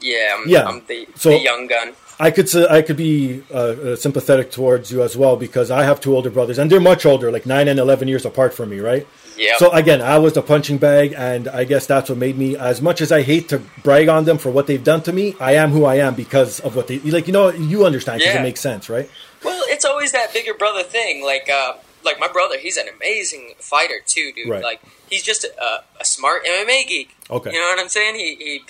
Yeah, 0.00 0.36
I'm, 0.38 0.48
Yeah. 0.48 0.64
I'm 0.66 0.82
the, 0.86 1.06
So- 1.16 1.30
the 1.30 1.38
young 1.40 1.66
gun. 1.66 1.92
I 2.18 2.30
could 2.30 2.48
say, 2.48 2.66
I 2.70 2.80
could 2.80 2.96
be 2.96 3.42
uh, 3.52 3.54
uh, 3.58 3.96
sympathetic 3.96 4.50
towards 4.50 4.90
you 4.90 5.02
as 5.02 5.18
well 5.18 5.36
because 5.36 5.70
I 5.70 5.84
have 5.84 6.00
two 6.00 6.14
older 6.16 6.30
brothers 6.30 6.56
and 6.58 6.72
they're 6.72 6.80
much 6.80 7.04
older, 7.04 7.30
like 7.30 7.44
nine 7.44 7.68
and 7.68 7.78
eleven 7.78 8.08
years 8.08 8.24
apart 8.24 8.54
from 8.54 8.70
me, 8.70 8.80
right? 8.80 9.06
Yeah. 9.36 9.52
So 9.58 9.70
again, 9.70 10.00
I 10.00 10.16
was 10.18 10.32
the 10.32 10.40
punching 10.40 10.78
bag, 10.78 11.12
and 11.14 11.46
I 11.46 11.64
guess 11.64 11.84
that's 11.84 12.08
what 12.08 12.16
made 12.16 12.38
me. 12.38 12.56
As 12.56 12.80
much 12.80 13.02
as 13.02 13.12
I 13.12 13.20
hate 13.20 13.50
to 13.50 13.58
brag 13.82 14.08
on 14.08 14.24
them 14.24 14.38
for 14.38 14.50
what 14.50 14.66
they've 14.66 14.82
done 14.82 15.02
to 15.02 15.12
me, 15.12 15.34
I 15.38 15.56
am 15.56 15.72
who 15.72 15.84
I 15.84 15.96
am 15.96 16.14
because 16.14 16.58
of 16.60 16.74
what 16.74 16.86
they 16.86 17.00
like. 17.00 17.26
You 17.26 17.34
know, 17.34 17.50
you 17.50 17.84
understand 17.84 18.20
because 18.20 18.32
Yeah. 18.32 18.40
it 18.40 18.44
makes 18.44 18.60
sense, 18.62 18.88
right? 18.88 19.10
Well, 19.44 19.62
it's 19.68 19.84
always 19.84 20.12
that 20.12 20.32
bigger 20.32 20.54
brother 20.54 20.84
thing. 20.84 21.22
Like, 21.22 21.50
uh, 21.50 21.74
like 22.02 22.18
my 22.18 22.28
brother, 22.28 22.56
he's 22.58 22.78
an 22.78 22.86
amazing 22.96 23.56
fighter 23.58 24.00
too, 24.06 24.32
dude. 24.34 24.48
Right. 24.48 24.62
Like, 24.62 24.80
he's 25.10 25.22
just 25.22 25.44
a, 25.44 25.84
a 26.00 26.04
smart 26.06 26.46
MMA 26.46 26.86
geek. 26.88 27.14
Okay. 27.28 27.52
You 27.52 27.58
know 27.60 27.68
what 27.68 27.78
I'm 27.78 27.90
saying? 27.90 28.14
He 28.14 28.36
he 28.36 28.62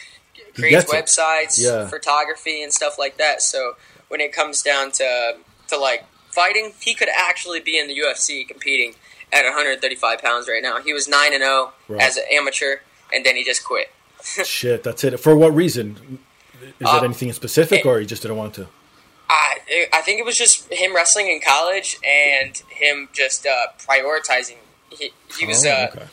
creates 0.56 0.92
websites, 0.92 1.58
Yeah. 1.62 1.86
photography, 1.88 2.62
and 2.62 2.72
stuff 2.72 2.98
like 2.98 3.16
that. 3.18 3.42
So 3.42 3.74
when 4.08 4.20
it 4.20 4.32
comes 4.32 4.62
down 4.62 4.90
to 4.92 5.36
to 5.68 5.76
like 5.78 6.04
fighting, 6.30 6.72
he 6.80 6.94
could 6.94 7.08
actually 7.14 7.60
be 7.60 7.78
in 7.78 7.86
the 7.88 7.94
UFC 7.98 8.46
competing 8.46 8.94
at 9.32 9.42
135 9.44 10.20
pounds 10.20 10.48
right 10.48 10.62
now. 10.62 10.80
He 10.80 10.92
was 10.92 11.08
nine 11.08 11.32
and 11.34 11.42
zero 11.42 11.72
as 11.98 12.16
an 12.16 12.24
amateur, 12.32 12.76
and 13.12 13.24
then 13.24 13.36
he 13.36 13.44
just 13.44 13.64
quit. 13.64 13.90
Shit, 14.44 14.82
that's 14.82 15.02
it. 15.04 15.18
For 15.20 15.34
what 15.36 15.54
reason? 15.54 16.18
Is 16.80 16.86
Uh, 16.88 16.98
it 17.00 17.04
anything 17.04 17.32
specific, 17.32 17.80
it- 17.80 17.86
or 17.86 18.00
he 18.00 18.06
just 18.06 18.22
didn't 18.22 18.36
want 18.38 18.54
to? 18.54 18.66
I 19.28 19.58
I 19.92 20.00
think 20.02 20.20
it 20.20 20.24
was 20.24 20.38
just 20.38 20.72
him 20.72 20.94
wrestling 20.94 21.26
in 21.28 21.40
college 21.40 21.98
and 22.04 22.56
him 22.70 23.08
just 23.12 23.44
uh, 23.46 23.66
prioritizing. 23.78 24.56
He, 24.90 25.12
he 25.38 25.46
was 25.46 25.66
Oh, 25.66 25.70
uh, 25.70 25.88
okay. 25.92 26.06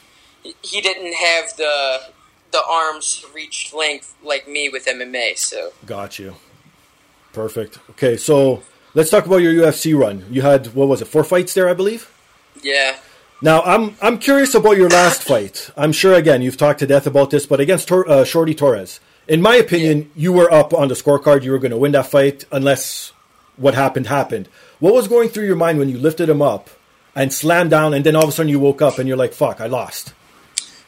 he- 0.43 0.55
he 0.63 0.81
didn't 0.81 1.13
have 1.13 1.55
the 1.57 2.09
the 2.53 2.63
arms 2.69 3.25
reach 3.35 3.73
length 3.73 4.15
like 4.23 4.47
me 4.47 4.69
with 4.69 4.85
MMA. 4.85 5.37
So 5.37 5.73
Got 5.85 6.17
you. 6.19 6.35
Perfect. 7.33 7.79
Okay, 7.91 8.15
so 8.15 8.63
let's 8.93 9.09
talk 9.09 9.25
about 9.25 9.37
your 9.37 9.53
UFC 9.53 9.97
run. 9.97 10.25
You 10.29 10.41
had 10.43 10.67
what 10.73 10.87
was 10.87 11.01
it? 11.01 11.05
Four 11.05 11.23
fights 11.25 11.53
there, 11.53 11.67
I 11.67 11.73
believe. 11.73 12.09
yeah, 12.61 12.95
Now, 13.41 13.61
I'm 13.63 13.95
I'm 14.01 14.19
curious 14.19 14.53
about 14.55 14.77
your 14.77 14.89
last 14.89 15.23
fight. 15.31 15.69
I'm 15.75 15.91
sure 15.91 16.13
again 16.13 16.41
you've 16.41 16.57
talked 16.57 16.79
to 16.79 16.87
death 16.87 17.07
about 17.07 17.29
this, 17.31 17.45
but 17.45 17.59
against 17.59 17.87
Tor- 17.87 18.07
uh, 18.07 18.23
Shorty 18.23 18.53
Torres, 18.55 18.99
in 19.27 19.41
my 19.41 19.55
opinion, 19.55 20.11
you 20.15 20.31
were 20.31 20.51
up 20.53 20.73
on 20.73 20.87
the 20.89 20.95
scorecard. 20.95 21.43
You 21.43 21.51
were 21.51 21.59
going 21.59 21.71
to 21.71 21.77
win 21.77 21.91
that 21.93 22.05
fight 22.07 22.45
unless 22.51 23.11
what 23.57 23.73
happened 23.73 24.07
happened. 24.07 24.47
What 24.79 24.93
was 24.93 25.07
going 25.07 25.29
through 25.29 25.45
your 25.47 25.55
mind 25.55 25.79
when 25.79 25.89
you 25.89 25.97
lifted 25.97 26.29
him 26.29 26.41
up 26.41 26.69
and 27.15 27.31
slammed 27.33 27.69
down, 27.71 27.93
and 27.93 28.03
then 28.05 28.15
all 28.15 28.23
of 28.23 28.29
a 28.29 28.31
sudden 28.31 28.49
you 28.49 28.59
woke 28.59 28.81
up 28.81 28.99
and 28.99 29.07
you're 29.07 29.17
like, 29.17 29.33
"Fuck, 29.33 29.59
I 29.59 29.65
lost." 29.67 30.13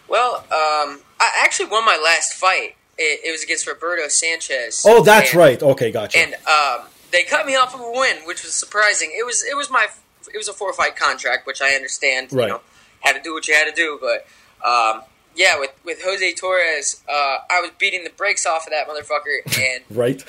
well, 0.07 0.45
um, 0.51 0.99
I 1.33 1.43
actually 1.43 1.69
won 1.69 1.85
my 1.85 1.99
last 2.03 2.33
fight. 2.33 2.75
It, 2.97 3.21
it 3.25 3.31
was 3.31 3.43
against 3.43 3.67
Roberto 3.67 4.07
Sanchez. 4.07 4.83
Oh, 4.87 5.03
that's 5.03 5.31
And- 5.31 5.39
right. 5.39 5.61
Okay, 5.61 5.91
gotcha. 5.91 6.17
And 6.17 6.33
um, 6.47 6.87
they 7.11 7.23
cut 7.23 7.45
me 7.45 7.55
off 7.55 7.73
of 7.75 7.81
a 7.81 7.91
win, 7.91 8.17
which 8.25 8.43
was 8.43 8.53
surprising. 8.53 9.11
It 9.17 9.25
was 9.25 9.43
it 9.43 9.55
was 9.55 9.69
my 9.69 9.87
it 10.33 10.37
was 10.37 10.47
a 10.47 10.53
four 10.53 10.71
fight 10.73 10.95
contract, 10.95 11.45
which 11.47 11.61
I 11.61 11.71
understand. 11.71 12.31
Right. 12.31 12.43
You 12.47 12.53
know, 12.53 12.61
had 13.01 13.13
to 13.13 13.21
do 13.21 13.33
what 13.33 13.47
you 13.47 13.53
had 13.53 13.65
to 13.65 13.71
do, 13.75 13.99
but 14.01 14.25
um, 14.67 15.03
yeah, 15.35 15.59
with 15.59 15.71
with 15.83 16.01
Jose 16.03 16.33
Torres, 16.35 17.03
uh, 17.09 17.37
I 17.49 17.59
was 17.61 17.71
beating 17.77 18.03
the 18.05 18.09
brakes 18.11 18.45
off 18.45 18.65
of 18.65 18.71
that 18.71 18.87
motherfucker, 18.87 19.59
and 19.61 19.83
right. 19.97 20.23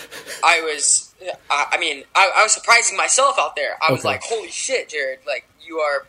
I 0.45 0.61
was, 0.62 1.15
I, 1.49 1.67
I 1.73 1.79
mean, 1.79 2.03
I, 2.15 2.33
I 2.37 2.43
was 2.43 2.53
surprising 2.53 2.97
myself 2.97 3.37
out 3.38 3.55
there. 3.57 3.76
I 3.81 3.93
was 3.93 4.00
Okay. 4.00 4.09
like, 4.09 4.23
"Holy 4.25 4.50
shit, 4.50 4.88
Jarred! 4.88 5.21
Like 5.26 5.47
you 5.65 5.79
are 5.79 6.07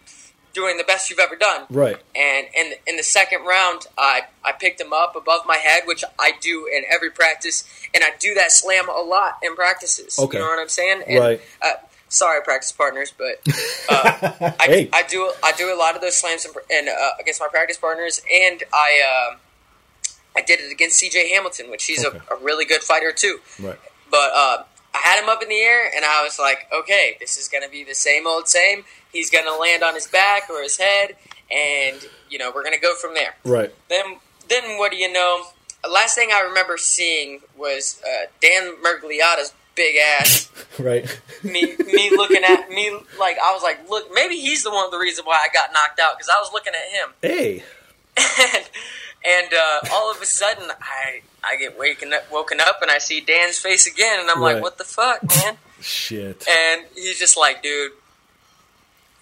doing 0.62 0.76
the 0.78 0.84
best 0.84 1.10
you've 1.10 1.20
ever 1.28 1.36
done." 1.50 1.62
Right. 1.70 1.98
And 2.16 2.44
in 2.60 2.68
in 2.90 2.96
the 2.98 3.04
second 3.20 3.42
round, 3.46 3.80
I 3.98 4.14
I 4.44 4.52
picked 4.64 4.80
him 4.82 4.92
up 5.04 5.16
above 5.16 5.42
my 5.54 5.58
head, 5.68 5.84
which 5.86 6.04
I 6.20 6.30
do 6.42 6.56
in 6.76 6.82
every 6.96 7.12
practice, 7.22 7.64
and 7.94 8.04
I 8.04 8.10
do 8.20 8.34
that 8.40 8.52
slam 8.52 8.90
a 8.90 9.02
lot 9.16 9.34
in 9.44 9.56
practices. 9.56 10.18
Okay. 10.20 10.38
You 10.38 10.44
know 10.44 10.50
what 10.50 10.60
I'm 10.60 10.70
saying? 10.82 11.00
And, 11.08 11.20
Right. 11.20 11.42
Uh, 11.62 11.74
sorry, 12.10 12.42
practice 12.42 12.72
partners, 12.72 13.14
but 13.18 13.36
uh, 13.90 14.54
I, 14.60 14.66
Hey. 14.74 14.90
I 14.94 15.04
do 15.04 15.20
I 15.44 15.52
do 15.54 15.74
a 15.74 15.78
lot 15.78 15.96
of 15.96 16.02
those 16.02 16.16
slams 16.18 16.46
in, 16.46 16.52
in, 16.78 16.90
uh, 16.90 17.10
against 17.22 17.40
my 17.40 17.48
practice 17.48 17.78
partners, 17.78 18.22
and 18.32 18.64
I. 18.74 18.90
um 19.32 19.40
I 20.36 20.42
did 20.42 20.60
it 20.60 20.72
against 20.72 20.98
C.J. 20.98 21.30
Hamilton, 21.34 21.72
which 21.72 21.86
he's 21.86 22.06
Okay. 22.06 22.20
a, 22.30 22.36
a 22.36 22.38
really 22.44 22.64
good 22.64 22.84
fighter 22.84 23.12
too. 23.12 23.40
Right. 23.60 23.80
But 24.12 24.30
uh, 24.36 24.64
I 24.94 25.00
had 25.00 25.18
him 25.24 25.30
up 25.30 25.42
in 25.42 25.50
the 25.50 25.56
air, 25.60 25.90
and 25.96 26.06
I 26.06 26.22
was 26.24 26.38
like, 26.38 26.68
okay, 26.72 27.18
this 27.20 27.38
is 27.38 27.48
going 27.48 27.64
to 27.64 27.70
be 27.72 27.84
the 27.84 27.96
same 27.96 28.28
old 28.28 28.48
same. 28.48 28.86
He's 29.18 29.32
going 29.32 29.46
to 29.46 29.56
land 29.56 29.82
on 29.84 29.96
his 29.96 30.06
back 30.08 30.50
or 30.50 30.62
his 30.62 30.78
head, 30.78 31.16
and 31.52 31.98
you 32.30 32.38
know 32.38 32.52
we're 32.54 32.62
going 32.64 32.76
to 32.76 32.80
go 32.80 32.94
from 32.96 33.14
there. 33.16 33.34
Right. 33.44 33.74
Then, 33.90 34.18
then 34.48 34.78
what 34.78 34.92
do 34.92 34.98
you 34.98 35.12
know? 35.12 35.44
Last 35.92 36.16
thing 36.16 36.30
I 36.32 36.42
remember 36.42 36.78
seeing 36.78 37.42
was 37.58 38.02
uh, 38.08 38.26
Dan 38.42 38.74
Miragliotta's 38.84 39.54
big 39.76 39.96
ass. 39.98 40.50
Right. 40.80 41.06
me, 41.44 41.76
me 41.88 42.12
looking 42.12 42.44
at 42.48 42.70
me 42.70 42.92
like 43.20 43.38
I 43.44 43.52
was 43.54 43.64
like, 43.64 43.90
look, 43.90 44.10
maybe 44.14 44.36
he's 44.36 44.64
the 44.64 44.70
one 44.70 44.86
of 44.86 44.92
the 44.92 45.00
reason 45.00 45.26
why 45.26 45.36
I 45.44 45.48
got 45.52 45.74
knocked 45.74 46.00
out 46.00 46.16
because 46.16 46.30
I 46.30 46.40
was 46.40 46.52
looking 46.54 46.74
at 46.76 46.92
him 46.92 47.14
Hey. 47.24 47.64
and 48.18 48.64
and 49.26 49.54
uh, 49.54 49.80
all 49.92 50.12
of 50.12 50.22
a 50.22 50.26
sudden 50.28 50.70
I 50.80 51.22
I 51.44 51.58
get 51.58 51.80
waken 51.80 52.14
up, 52.14 52.32
woken 52.32 52.60
up 52.60 52.84
and 52.84 52.92
I 52.92 53.00
see 53.00 53.22
Dan's 53.22 53.58
face 53.58 53.88
again 53.88 54.20
and 54.20 54.30
I'm 54.30 54.40
Right. 54.40 54.54
like, 54.56 54.62
what 54.64 54.78
the 54.78 54.84
fuck, 54.84 55.24
man? 55.24 55.58
Shit. 55.82 56.48
And 56.48 56.86
he's 56.94 57.18
just 57.18 57.38
like, 57.38 57.64
dude, 57.64 57.92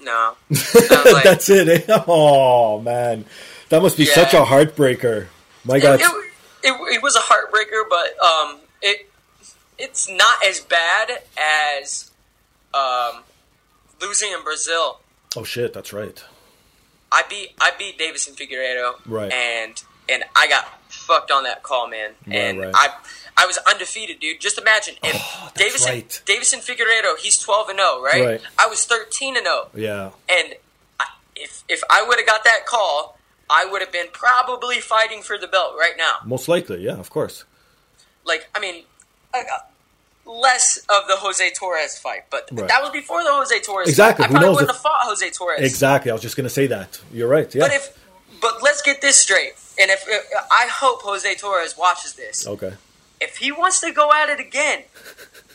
no. 0.01 0.35
And 0.49 1.05
like, 1.13 1.23
That's 1.23 1.49
it. 1.49 1.89
eh? 1.89 2.03
Oh 2.07 2.79
man, 2.81 3.25
that 3.69 3.81
must 3.81 3.97
be 3.97 4.03
Yeah. 4.05 4.13
such 4.13 4.33
a 4.33 4.43
heartbreaker. 4.43 5.27
My 5.63 5.79
God. 5.79 5.99
it, 6.01 6.05
it, 6.63 6.73
it 6.95 7.01
was 7.03 7.15
a 7.15 7.19
heartbreaker, 7.19 7.83
but 7.89 8.23
um, 8.25 8.59
it 8.81 9.09
it's 9.77 10.09
not 10.09 10.43
as 10.45 10.59
bad 10.61 11.21
as 11.77 12.11
um, 12.73 13.23
losing 14.01 14.31
in 14.31 14.43
Brazil. 14.43 14.99
oh 15.35 15.43
shit, 15.43 15.73
that's 15.73 15.91
right. 15.93 16.23
I 17.11 17.23
beat 17.29 17.51
I 17.61 17.71
beat 17.77 17.97
Deiveson 17.99 18.35
Figueiredo, 18.35 18.95
Right. 19.05 19.31
And 19.31 19.81
and 20.09 20.23
I 20.35 20.47
got 20.47 20.65
fucked 20.91 21.31
on 21.31 21.43
that 21.43 21.63
call, 21.63 21.87
man. 21.87 22.11
Right, 22.27 22.35
and 22.35 22.59
right. 22.59 22.71
I 22.75 22.89
I 23.37 23.45
was 23.45 23.57
undefeated, 23.69 24.19
dude. 24.19 24.39
Just 24.39 24.57
imagine 24.57 24.95
if 25.03 25.15
Oh, 25.15 25.51
Deiveson 25.55 25.85
right. 25.87 26.21
Deiveson 26.25 26.59
Figueiredo, 26.65 27.17
he's 27.19 27.37
twelve 27.37 27.69
and 27.69 27.79
zero, 27.79 28.01
right? 28.01 28.25
Right. 28.25 28.41
I 28.57 28.67
was 28.67 28.85
thirteen 28.85 29.35
and 29.37 29.45
zero, 29.45 29.69
Yeah. 29.75 30.11
and 30.29 30.55
I, 30.99 31.05
if 31.35 31.63
if 31.67 31.81
I 31.89 32.03
would 32.07 32.17
have 32.17 32.25
got 32.27 32.43
that 32.45 32.65
call, 32.65 33.17
I 33.49 33.65
would 33.65 33.81
have 33.81 33.91
been 33.91 34.07
probably 34.13 34.79
fighting 34.79 35.21
for 35.21 35.37
the 35.37 35.47
belt 35.47 35.73
right 35.77 35.93
now. 35.97 36.15
Most 36.25 36.47
likely, 36.47 36.81
yeah, 36.83 36.93
of 36.97 37.09
course. 37.09 37.43
Like 38.25 38.47
I 38.55 38.59
mean. 38.59 38.83
I 39.33 39.43
got 39.43 39.69
Less 40.27 40.77
of 40.89 41.07
the 41.07 41.17
Jose 41.17 41.51
Torres 41.51 41.99
fight, 41.99 42.23
but 42.31 42.47
Right. 42.51 42.67
that 42.67 42.81
was 42.81 42.89
before 42.91 43.21
the 43.21 43.29
Jose 43.31 43.59
Torres. 43.59 43.87
Exactly. 43.89 44.23
Fight. 44.23 44.25
I 44.25 44.27
Who 44.29 44.33
probably 44.33 44.47
knows 44.47 44.55
wouldn't 44.55 44.69
if- 44.71 44.75
have 44.77 44.81
fought 44.81 45.01
Jose 45.03 45.29
Torres. 45.31 45.59
Exactly. 45.61 46.09
I 46.09 46.13
was 46.15 46.21
just 46.23 46.35
gonna 46.35 46.49
say 46.49 46.65
that. 46.67 46.99
You're 47.13 47.27
right. 47.27 47.53
Yeah. 47.53 47.61
But 47.67 47.73
if, 47.73 47.95
but 48.41 48.63
let's 48.63 48.81
get 48.81 49.01
this 49.01 49.17
straight. 49.17 49.53
And 49.79 49.91
if, 49.91 50.03
if 50.07 50.23
I 50.49 50.65
hope 50.67 51.03
Jose 51.03 51.35
Torres 51.35 51.77
watches 51.77 52.13
this, 52.13 52.47
okay. 52.47 52.73
If 53.25 53.37
he 53.37 53.51
wants 53.51 53.79
to 53.81 53.91
go 53.91 54.11
at 54.13 54.29
it 54.29 54.39
again, 54.39 54.83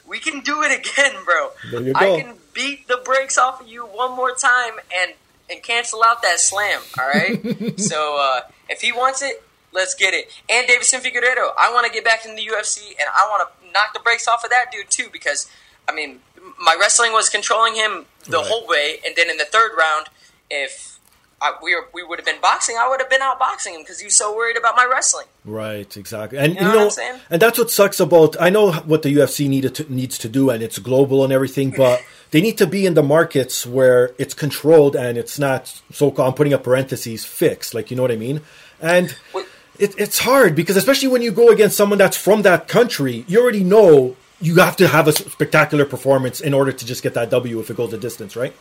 we 0.06 0.18
can 0.18 0.40
do 0.40 0.62
it 0.62 0.72
again, 0.78 1.14
bro. 1.24 1.50
I 1.94 2.20
can 2.20 2.36
beat 2.52 2.88
the 2.88 3.00
brakes 3.04 3.38
off 3.38 3.60
of 3.60 3.68
you 3.68 3.82
one 3.86 4.14
more 4.16 4.34
time 4.34 4.74
and 5.02 5.14
and 5.50 5.62
cancel 5.62 6.04
out 6.04 6.22
that 6.22 6.38
slam. 6.38 6.80
All 6.98 7.06
right. 7.08 7.78
so 7.80 8.18
uh, 8.20 8.40
if 8.68 8.80
he 8.82 8.92
wants 8.92 9.20
it, 9.20 9.42
let's 9.72 9.94
get 9.96 10.14
it. 10.14 10.30
And 10.48 10.68
Deiveson 10.68 11.00
Figueiredo, 11.00 11.50
I 11.58 11.72
want 11.72 11.86
to 11.88 11.92
get 11.92 12.04
back 12.04 12.24
in 12.24 12.36
the 12.36 12.42
UFC 12.46 12.90
and 12.90 13.08
I 13.12 13.26
want 13.28 13.48
to 13.48 13.72
knock 13.72 13.92
the 13.92 13.98
brakes 14.00 14.28
off 14.28 14.44
of 14.44 14.50
that 14.50 14.66
dude 14.72 14.90
too 14.90 15.08
because 15.12 15.50
I 15.88 15.92
mean 15.94 16.20
my 16.62 16.76
wrestling 16.78 17.12
was 17.12 17.28
controlling 17.28 17.74
him 17.74 18.06
the 18.28 18.36
Right. 18.38 18.46
whole 18.46 18.66
way, 18.68 19.00
and 19.04 19.16
then 19.16 19.28
in 19.30 19.38
the 19.38 19.44
third 19.44 19.72
round, 19.76 20.06
if 20.50 20.99
I, 21.42 21.54
we 21.62 21.74
were, 21.74 21.88
we 21.94 22.02
would 22.02 22.18
have 22.18 22.26
been 22.26 22.40
boxing, 22.40 22.76
I 22.78 22.86
would 22.88 23.00
have 23.00 23.08
been 23.08 23.22
outboxing 23.22 23.72
him 23.74 23.80
because 23.80 24.02
was 24.04 24.14
so 24.14 24.36
worried 24.36 24.58
about 24.58 24.76
my 24.76 24.84
wrestling. 24.84 25.26
Right, 25.44 25.96
exactly, 25.96 26.38
and 26.38 26.54
You 26.54 26.60
you 26.60 26.66
know 26.66 26.72
know, 26.72 26.78
what 26.78 26.84
I'm 26.84 26.90
saying? 26.90 27.20
and 27.30 27.40
that's 27.42 27.58
what 27.58 27.70
sucks 27.70 27.98
about. 27.98 28.36
I 28.40 28.50
know 28.50 28.72
what 28.72 29.02
the 29.02 29.14
UFC 29.14 29.48
needed 29.48 29.74
to, 29.76 29.92
needs 29.92 30.18
to 30.18 30.28
do, 30.28 30.50
and 30.50 30.62
it's 30.62 30.78
global 30.78 31.24
and 31.24 31.32
everything, 31.32 31.70
but 31.76 32.02
they 32.30 32.42
need 32.42 32.58
to 32.58 32.66
be 32.66 32.84
in 32.84 32.94
the 32.94 33.02
markets 33.02 33.64
where 33.64 34.12
it's 34.18 34.34
controlled 34.34 34.94
and 34.94 35.16
it's 35.16 35.38
not 35.38 35.80
so. 35.92 36.14
I'm 36.18 36.34
putting 36.34 36.52
up 36.52 36.62
parentheses 36.62 37.24
fixed, 37.24 37.72
like 37.74 37.90
you 37.90 37.96
know 37.96 38.02
what 38.02 38.12
I 38.12 38.16
mean. 38.16 38.42
And 38.82 39.16
Wait. 39.34 39.46
it, 39.78 39.94
it's 39.98 40.18
hard 40.18 40.54
because 40.54 40.76
especially 40.76 41.08
when 41.08 41.22
you 41.22 41.32
go 41.32 41.48
against 41.48 41.76
someone 41.76 41.98
that's 41.98 42.16
from 42.16 42.42
that 42.42 42.68
country, 42.68 43.24
you 43.28 43.40
already 43.40 43.64
know 43.64 44.16
you 44.42 44.56
have 44.56 44.76
to 44.76 44.88
have 44.88 45.08
a 45.08 45.12
spectacular 45.12 45.84
performance 45.86 46.40
in 46.40 46.52
order 46.54 46.72
to 46.72 46.86
just 46.86 47.02
get 47.02 47.14
that 47.14 47.30
W 47.30 47.60
if 47.60 47.70
it 47.70 47.76
goes 47.76 47.90
the 47.90 47.98
distance, 47.98 48.36
right? 48.36 48.54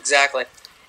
Exactly. 0.00 0.44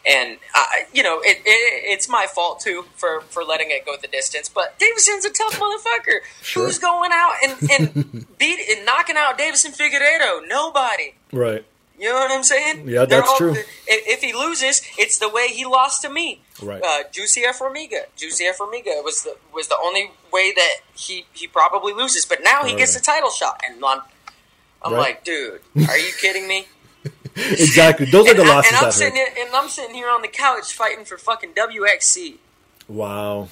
And 0.08 0.38
I, 0.56 0.86
you 0.94 1.04
know, 1.04 1.20
it, 1.20 1.38
it, 1.46 1.84
it's 1.92 2.08
my 2.08 2.26
fault 2.34 2.62
too 2.62 2.86
for, 2.96 3.22
for 3.22 3.44
letting 3.44 3.70
it 3.70 3.86
go 3.86 3.96
the 4.02 4.08
distance. 4.08 4.48
But 4.50 4.80
Deiveson's 4.80 5.26
a 5.26 5.30
tough 5.30 5.60
motherfucker. 5.60 6.20
Sure. 6.42 6.66
Who's 6.66 6.80
going 6.80 7.12
out 7.14 7.34
and, 7.44 7.70
and 7.72 8.26
beat 8.38 8.60
and 8.76 8.86
knocking 8.86 9.18
out 9.18 9.38
Deiveson 9.38 9.78
Figueiredo? 9.78 10.48
Nobody. 10.48 11.16
Right. 11.34 11.66
You 12.00 12.08
know 12.08 12.16
what 12.16 12.32
I'm 12.32 12.44
saying? 12.44 12.88
Yeah, 12.88 13.04
They're 13.04 13.20
that's 13.20 13.38
true. 13.38 13.52
If, 13.52 13.68
if 13.88 14.22
he 14.22 14.32
loses, 14.32 14.82
it's 14.98 15.18
the 15.20 15.28
way 15.28 15.50
he 15.50 15.66
lost 15.66 16.02
to 16.04 16.10
me. 16.10 16.42
Right. 16.64 16.82
Uh, 16.82 17.04
Jussier 17.12 17.52
Formiga. 17.54 18.04
Jussier 18.18 18.54
Formiga 18.58 19.04
was 19.04 19.24
the 19.24 19.36
was 19.54 19.68
the 19.68 19.78
only 19.84 20.12
way 20.32 20.54
that 20.56 20.76
he, 20.96 21.26
he 21.34 21.46
probably 21.46 21.92
loses. 21.94 22.26
But 22.26 22.40
now 22.42 22.64
he 22.64 22.74
gets 22.74 22.94
the 22.96 23.02
title 23.02 23.30
shot, 23.32 23.62
and 23.68 23.84
I'm 23.84 24.00
I'm 24.82 24.94
Right. 24.94 25.00
like, 25.00 25.26
dude, 25.26 25.60
are 25.90 25.98
you 25.98 26.12
kidding 26.22 26.48
me? 26.48 26.68
exactly. 27.52 28.06
Those 28.06 28.30
are 28.30 28.34
the 28.34 28.44
losses 28.44 28.72
and 28.74 28.86
I'm 28.86 28.92
sitting 28.92 29.16
here, 29.16 29.28
and 29.40 29.56
I'm 29.56 29.70
sitting 29.70 29.96
here 29.96 30.10
on 30.10 30.22
the 30.22 30.28
couch 30.28 30.74
fighting 30.74 31.06
for 31.06 31.18
fucking 31.18 31.54
WXC. 31.54 32.38
Wow. 32.88 33.50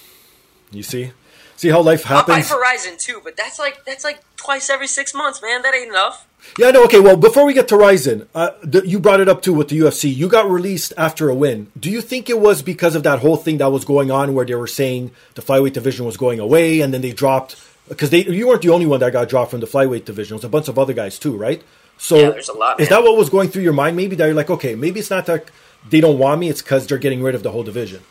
You 0.71 0.83
see? 0.83 1.11
See 1.55 1.69
how 1.69 1.81
life 1.81 2.03
happens. 2.03 2.51
I'll 2.51 2.57
for 2.57 2.61
Rizin 2.61 2.97
too, 2.99 3.19
but 3.23 3.35
that's 3.35 3.57
like 3.57 3.83
that's 3.83 4.03
like 4.03 4.21
twice 4.35 4.69
every 4.69 4.87
six 4.87 5.13
months, 5.13 5.41
man. 5.41 5.63
That 5.63 5.73
ain't 5.73 5.89
enough. 5.89 6.27
Yeah, 6.57 6.69
no, 6.69 6.83
okay. 6.85 6.99
Well, 6.99 7.17
before 7.17 7.45
we 7.45 7.53
get 7.53 7.67
to 7.69 7.77
Rizin, 7.77 8.27
uh, 8.35 8.51
the, 8.61 8.87
you 8.87 8.99
brought 8.99 9.19
it 9.19 9.27
up 9.27 9.41
too 9.41 9.53
with 9.53 9.69
the 9.69 9.79
UFC. 9.79 10.13
You 10.13 10.29
got 10.29 10.47
released 10.49 10.93
after 10.97 11.29
a 11.29 11.35
win. 11.35 11.71
Do 11.79 11.89
you 11.89 12.01
think 12.01 12.29
it 12.29 12.39
was 12.39 12.61
because 12.61 12.95
of 12.95 13.01
that 13.03 13.19
whole 13.19 13.37
thing 13.37 13.57
that 13.57 13.71
was 13.71 13.85
going 13.85 14.11
on 14.11 14.35
where 14.35 14.45
they 14.45 14.53
were 14.53 14.67
saying 14.67 15.11
the 15.33 15.41
flyweight 15.41 15.73
division 15.73 16.05
was 16.05 16.15
going 16.15 16.39
away 16.39 16.81
and 16.81 16.93
then 16.93 17.01
they 17.01 17.11
dropped 17.11 17.55
because 17.89 18.11
they 18.11 18.23
you 18.25 18.47
weren't 18.47 18.61
the 18.61 18.69
only 18.69 18.85
one 18.85 18.99
that 18.99 19.11
got 19.11 19.27
dropped 19.27 19.51
from 19.51 19.59
the 19.59 19.65
flyweight 19.65 20.05
division. 20.05 20.35
It 20.35 20.37
was 20.37 20.43
a 20.43 20.49
bunch 20.49 20.67
of 20.67 20.77
other 20.77 20.93
guys 20.93 21.17
too, 21.17 21.35
right? 21.35 21.63
So 21.97 22.15
Yeah, 22.17 22.29
there's 22.31 22.49
a 22.49 22.53
lot, 22.53 22.79
Is 22.79 22.89
that 22.89 23.03
what 23.03 23.17
was 23.17 23.29
going 23.29 23.49
through 23.49 23.63
your 23.63 23.73
mind? 23.73 23.97
Maybe 23.97 24.15
that 24.15 24.25
you're 24.25 24.33
like, 24.35 24.49
okay, 24.49 24.75
maybe 24.75 24.99
it's 24.99 25.09
not 25.09 25.25
that 25.25 25.49
they 25.89 25.99
don't 26.01 26.19
want 26.19 26.39
me. 26.39 26.49
It's 26.49 26.61
because 26.61 26.87
they're 26.87 26.97
getting 26.97 27.23
rid 27.23 27.33
of 27.35 27.43
the 27.43 27.51
whole 27.51 27.63
division. 27.63 28.01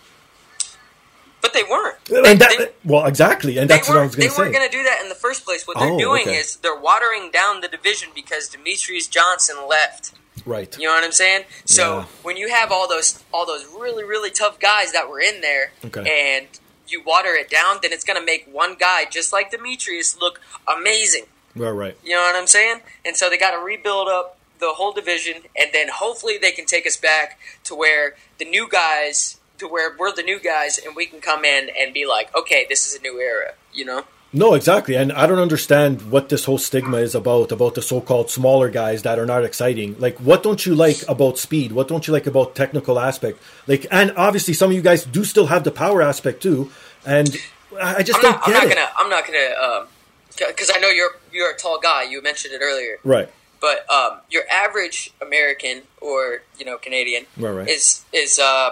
But 1.41 1.53
they 1.53 1.63
weren't. 1.63 1.97
And 2.11 2.41
that, 2.41 2.55
they, 2.59 2.69
well, 2.85 3.07
exactly, 3.07 3.59
and 3.59 3.69
that's 3.71 3.89
what 3.89 3.99
I 3.99 4.03
was. 4.05 4.15
They 4.17 4.23
going 4.23 4.35
to 4.35 4.41
weren't 4.41 4.55
going 4.55 4.69
to 4.71 4.77
do 4.77 4.83
that 4.85 5.01
in 5.03 5.09
the 5.09 5.15
first 5.15 5.45
place. 5.45 5.67
What 5.67 5.79
they're 5.79 5.91
Oh, 5.91 5.99
doing 5.99 6.23
okay. 6.23 6.37
is 6.37 6.57
they're 6.57 6.79
watering 6.79 7.31
down 7.31 7.61
the 7.61 7.69
division 7.69 8.09
because 8.15 8.49
Demetrious 8.51 9.09
Johnson 9.11 9.57
left. 9.69 10.13
Right. 10.45 10.77
You 10.79 10.87
know 10.87 10.95
what 10.95 11.05
I'm 11.05 11.13
saying? 11.13 11.45
So 11.65 11.99
Yeah. 11.99 12.05
when 12.23 12.37
you 12.37 12.49
have 12.49 12.71
all 12.71 12.89
those 12.89 13.23
all 13.33 13.47
those 13.47 13.65
really 13.67 14.05
really 14.05 14.31
tough 14.31 14.59
guys 14.61 14.93
that 14.93 15.09
were 15.09 15.21
in 15.21 15.41
there, 15.41 15.73
Okay. 15.85 16.37
and 16.39 16.47
you 16.89 17.03
water 17.05 17.35
it 17.35 17.51
down, 17.51 17.79
then 17.83 17.93
it's 17.93 18.05
going 18.05 18.19
to 18.19 18.25
make 18.25 18.47
one 18.51 18.77
guy 18.79 19.05
just 19.11 19.33
like 19.33 19.51
Demetrious 19.51 20.21
look 20.21 20.41
amazing. 20.69 21.25
Right. 21.57 21.71
Right. 21.71 21.97
You 22.05 22.15
know 22.15 22.23
what 22.23 22.37
I'm 22.37 22.47
saying? 22.47 22.81
And 23.05 23.17
so 23.17 23.29
they 23.31 23.39
got 23.39 23.53
to 23.53 23.65
rebuild 23.65 24.09
up 24.09 24.39
the 24.59 24.75
whole 24.75 24.93
division, 24.93 25.43
and 25.59 25.71
then 25.73 25.89
hopefully 25.89 26.39
they 26.39 26.53
can 26.53 26.65
take 26.67 26.87
us 26.87 26.97
back 26.97 27.39
to 27.65 27.75
where 27.75 28.15
the 28.39 28.45
new 28.45 28.69
guys, 28.69 29.39
to 29.59 29.67
where 29.69 29.95
we're 29.99 30.15
the 30.15 30.23
new 30.23 30.41
guys, 30.41 30.79
and 30.79 30.97
we 30.97 31.07
can 31.07 31.21
come 31.21 31.45
in 31.45 31.69
and 31.79 31.93
be 31.93 32.07
like, 32.07 32.35
okay, 32.35 32.67
this 32.69 32.87
is 32.87 32.99
a 32.99 33.03
new 33.03 33.21
era. 33.21 33.53
You 33.75 33.85
know? 33.85 34.05
No, 34.33 34.55
exactly. 34.55 34.95
And 34.97 35.13
I 35.13 35.27
don't 35.27 35.39
understand 35.39 36.11
what 36.11 36.29
this 36.29 36.45
whole 36.45 36.59
stigma 36.59 36.99
is 36.99 37.15
about, 37.15 37.53
about 37.53 37.75
the 37.75 37.83
so 37.83 38.01
called 38.01 38.31
smaller 38.31 38.69
guys 38.69 39.03
that 39.03 39.19
are 39.19 39.27
not 39.27 39.45
exciting. 39.45 39.97
Like, 39.99 40.19
what 40.19 40.43
don't 40.43 40.65
you 40.67 40.75
like 40.75 40.99
about 41.09 41.39
speed? 41.39 41.73
What 41.73 41.89
don't 41.89 42.07
you 42.07 42.13
like 42.13 42.27
about 42.27 42.55
technical 42.55 42.99
aspect? 42.99 43.39
Like, 43.67 43.87
and 43.91 44.13
obviously 44.17 44.53
some 44.55 44.71
of 44.71 44.77
you 44.77 44.83
guys 44.83 45.05
do 45.05 45.25
still 45.25 45.47
have 45.47 45.65
the 45.65 45.71
power 45.71 46.03
aspect 46.03 46.43
too. 46.43 46.71
And 47.07 47.35
I 47.81 48.03
just 48.03 48.19
I'm 48.19 48.23
don't 48.23 48.33
not. 48.33 48.47
I'm 48.47 48.53
not 48.53 48.65
it. 48.65 48.69
gonna. 48.75 48.89
I'm 48.99 49.11
not 49.11 49.27
gonna. 49.27 49.83
Um, 49.83 49.89
because 50.37 50.71
I 50.75 50.81
know 50.81 50.89
you're 50.89 51.13
you're 51.37 51.53
a 51.53 51.57
tall 51.57 51.79
guy. 51.81 52.03
You 52.05 52.23
mentioned 52.23 52.55
it 52.55 52.61
earlier. 52.63 52.97
Right. 53.05 53.29
But 53.61 53.89
um, 53.91 54.21
your 54.31 54.43
average 54.51 55.13
American 55.21 55.83
or 56.01 56.43
you 56.59 56.65
know 56.65 56.77
Canadian 56.79 57.27
Right, 57.37 57.51
right. 57.51 57.69
is 57.69 58.05
is 58.13 58.39
uh, 58.39 58.71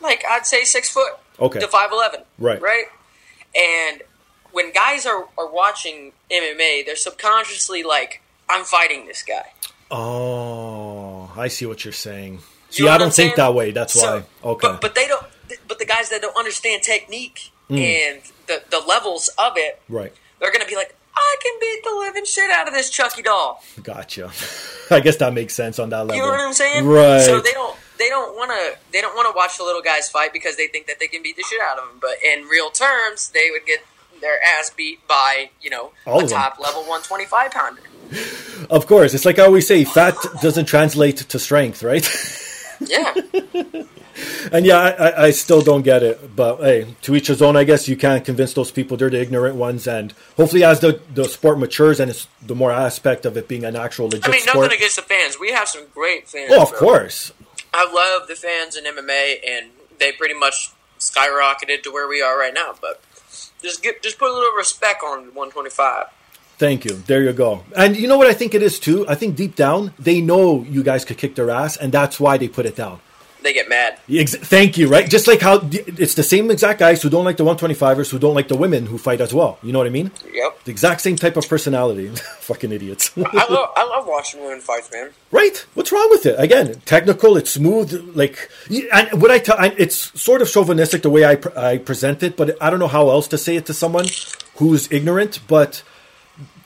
like 0.00 0.22
I'd 0.28 0.46
say 0.46 0.64
six 0.64 0.88
foot 0.90 1.12
Okay. 1.40 1.60
to 1.60 1.68
five 1.68 1.90
eleven. 1.92 2.20
Right. 2.38 2.60
Right. 2.60 2.84
And 3.56 4.02
when 4.52 4.72
guys 4.72 5.04
are, 5.06 5.26
are 5.38 5.50
watching 5.50 6.12
MMA, 6.30 6.86
they're 6.86 6.96
subconsciously 6.96 7.82
like, 7.82 8.20
I'm 8.48 8.64
fighting 8.64 9.06
this 9.06 9.22
guy. 9.22 9.46
Oh, 9.90 11.30
I 11.36 11.48
see 11.48 11.66
what 11.66 11.84
you're 11.84 11.92
saying. 11.92 12.34
You 12.34 12.40
See, 12.70 12.84
know 12.84 12.90
I 12.90 12.98
don't 12.98 13.12
think 13.14 13.36
that 13.36 13.54
way. 13.54 13.70
That's 13.70 13.92
So- 13.94 14.24
why. 14.42 14.50
Okay. 14.50 14.68
But, 14.68 14.80
but 14.80 14.94
they 14.94 15.06
don't. 15.06 15.24
But 15.68 15.78
the 15.78 15.84
guys 15.84 16.08
that 16.10 16.22
don't 16.22 16.36
understand 16.36 16.82
technique 16.82 17.50
Hmm. 17.68 17.76
and 17.78 18.20
the 18.46 18.62
the 18.70 18.80
levels 18.80 19.28
of 19.38 19.54
it, 19.56 19.80
right. 19.88 20.12
they're 20.38 20.52
gonna 20.52 20.66
be 20.66 20.76
like, 20.76 20.94
I 21.16 21.36
can 21.42 21.52
beat 21.60 21.84
the 21.84 21.94
living 21.98 22.24
shit 22.24 22.50
out 22.50 22.68
of 22.68 22.74
this 22.74 22.90
Chucky 22.90 23.22
doll. 23.22 23.62
Gotcha. 23.82 24.30
I 24.90 25.00
guess 25.00 25.16
that 25.16 25.32
makes 25.32 25.54
sense 25.54 25.78
on 25.78 25.90
that 25.90 26.06
level. 26.06 26.16
You 26.16 26.22
know 26.22 26.28
what 26.28 26.40
I'm 26.40 26.52
saying? 26.52 26.86
Right. 26.86 27.22
So 27.22 27.40
they 27.40 27.52
don't 27.52 27.76
they 27.98 28.08
don't 28.08 28.34
want 28.36 28.50
to 28.50 28.78
they 28.92 29.00
don't 29.00 29.14
want 29.14 29.28
to 29.28 29.36
watch 29.36 29.56
the 29.56 29.64
little 29.64 29.82
guys 29.82 30.08
fight 30.08 30.32
because 30.32 30.56
they 30.56 30.66
think 30.66 30.86
that 30.86 30.98
they 31.00 31.06
can 31.06 31.22
beat 31.22 31.36
the 31.36 31.44
shit 31.48 31.60
out 31.60 31.78
of 31.78 31.88
them. 31.88 31.98
But 32.00 32.16
in 32.22 32.44
real 32.46 32.70
terms, 32.70 33.30
they 33.30 33.50
would 33.50 33.64
get 33.64 33.80
their 34.20 34.38
ass 34.58 34.70
beat 34.70 35.06
by 35.06 35.50
you 35.60 35.70
know 35.70 35.92
All 36.06 36.24
a 36.24 36.28
top 36.28 36.58
level 36.58 36.80
125 36.82 37.50
pounder. 37.50 37.82
Of 38.70 38.86
course. 38.86 39.14
It's 39.14 39.24
like 39.24 39.38
I 39.38 39.44
always 39.44 39.66
say, 39.66 39.84
fat 39.84 40.14
doesn't 40.42 40.66
translate 40.66 41.16
to 41.18 41.38
strength, 41.38 41.82
right? 41.82 42.06
Yeah, 42.80 43.14
And 44.52 44.64
yeah, 44.64 44.78
I, 44.78 45.26
I- 45.26 45.30
still 45.30 45.62
don't 45.62 45.82
get 45.82 46.02
it. 46.02 46.34
But 46.36 46.58
hey, 46.58 46.94
to 47.02 47.14
each 47.16 47.26
his 47.28 47.42
own, 47.42 47.56
I 47.56 47.64
guess 47.64 47.88
you 47.88 47.96
can't 47.96 48.24
convince 48.24 48.52
those 48.54 48.70
people 48.70 48.96
they're 48.96 49.10
the 49.10 49.20
ignorant 49.20 49.56
ones. 49.56 49.86
And 49.86 50.12
hopefully, 50.36 50.64
as 50.64 50.80
the, 50.80 51.00
the 51.14 51.24
sport 51.24 51.58
matures 51.58 51.98
and 52.00 52.10
it's 52.10 52.28
the 52.42 52.54
more 52.54 52.70
aspect 52.72 53.26
of 53.26 53.36
it 53.36 53.48
being 53.48 53.64
an 53.64 53.76
actual 53.76 54.06
legit 54.06 54.28
I 54.28 54.30
mean 54.30 54.40
sport. 54.42 54.56
nothing 54.64 54.76
against 54.78 54.96
the 54.96 55.02
fans. 55.02 55.38
We 55.40 55.50
have 55.52 55.68
some 55.68 55.84
great 55.92 56.28
fans. 56.28 56.52
oh, 56.54 56.62
of 56.62 56.70
bro. 56.70 56.78
course. 56.78 57.32
I 57.72 57.90
love 57.92 58.28
the 58.28 58.36
fans 58.36 58.76
in 58.76 58.84
MMA, 58.84 59.36
and 59.48 59.70
they 59.98 60.12
pretty 60.12 60.34
much 60.34 60.70
skyrocketed 60.98 61.82
to 61.82 61.90
where 61.92 62.08
we 62.08 62.22
are 62.22 62.38
right 62.38 62.54
now. 62.54 62.74
But 62.80 63.00
just 63.62 63.82
get 63.82 64.02
just 64.02 64.18
put 64.18 64.30
a 64.30 64.32
little 64.32 64.56
respect 64.56 65.02
on 65.02 65.34
125. 65.34 66.06
Thank 66.56 66.84
you. 66.84 67.02
There 67.06 67.22
you 67.24 67.32
go. 67.32 67.64
And 67.76 67.96
you 67.96 68.06
know 68.06 68.16
what 68.16 68.28
I 68.28 68.32
think 68.32 68.54
it 68.54 68.62
is 68.62 68.78
too? 68.78 69.04
I 69.08 69.16
think 69.16 69.34
deep 69.34 69.56
down, 69.56 69.92
they 69.98 70.20
know 70.20 70.62
you 70.62 70.84
guys 70.84 71.04
could 71.04 71.18
kick 71.18 71.34
their 71.34 71.50
ass, 71.50 71.76
and 71.76 71.90
that's 71.90 72.20
why 72.20 72.38
they 72.38 72.46
put 72.46 72.64
it 72.64 72.76
down. 72.76 73.00
They 73.44 73.52
get 73.52 73.68
mad. 73.68 73.98
Thank 74.08 74.78
you, 74.78 74.88
right? 74.88 75.08
Just 75.08 75.26
like 75.26 75.42
how 75.42 75.60
it's 75.70 76.14
the 76.14 76.22
same 76.22 76.50
exact 76.50 76.78
guys 76.78 77.02
who 77.02 77.10
don't 77.10 77.26
like 77.26 77.36
the 77.36 77.44
125ers 77.44 78.10
who 78.10 78.18
don't 78.18 78.34
like 78.34 78.48
the 78.48 78.56
women 78.56 78.86
who 78.86 78.96
fight 78.96 79.20
as 79.20 79.34
well. 79.34 79.58
You 79.62 79.70
know 79.70 79.80
what 79.80 79.86
I 79.86 79.90
mean? 79.90 80.10
Yep. 80.32 80.64
The 80.64 80.70
exact 80.70 81.02
same 81.02 81.16
type 81.16 81.36
of 81.36 81.46
personality. 81.46 82.08
Fucking 82.40 82.72
idiots. 82.72 83.12
I 83.18 83.20
love 83.20 83.68
I 83.76 83.84
love 83.84 84.06
watching 84.06 84.40
women 84.40 84.60
fights, 84.60 84.90
man. 84.90 85.10
Right? 85.30 85.66
What's 85.74 85.92
wrong 85.92 86.08
with 86.08 86.24
it? 86.24 86.36
Again, 86.38 86.80
technical. 86.86 87.36
It's 87.36 87.50
smooth. 87.50 88.16
Like, 88.16 88.48
and 88.90 89.20
what 89.20 89.30
I 89.30 89.40
tell, 89.40 89.56
it's 89.60 90.18
sort 90.18 90.40
of 90.40 90.48
chauvinistic 90.48 91.02
the 91.02 91.10
way 91.10 91.26
I 91.26 91.34
pr- 91.36 91.58
I 91.58 91.76
present 91.76 92.22
it, 92.22 92.38
but 92.38 92.56
I 92.62 92.70
don't 92.70 92.78
know 92.78 92.88
how 92.88 93.10
else 93.10 93.28
to 93.28 93.36
say 93.36 93.56
it 93.56 93.66
to 93.66 93.74
someone 93.74 94.06
who's 94.56 94.90
ignorant. 94.90 95.40
But 95.46 95.82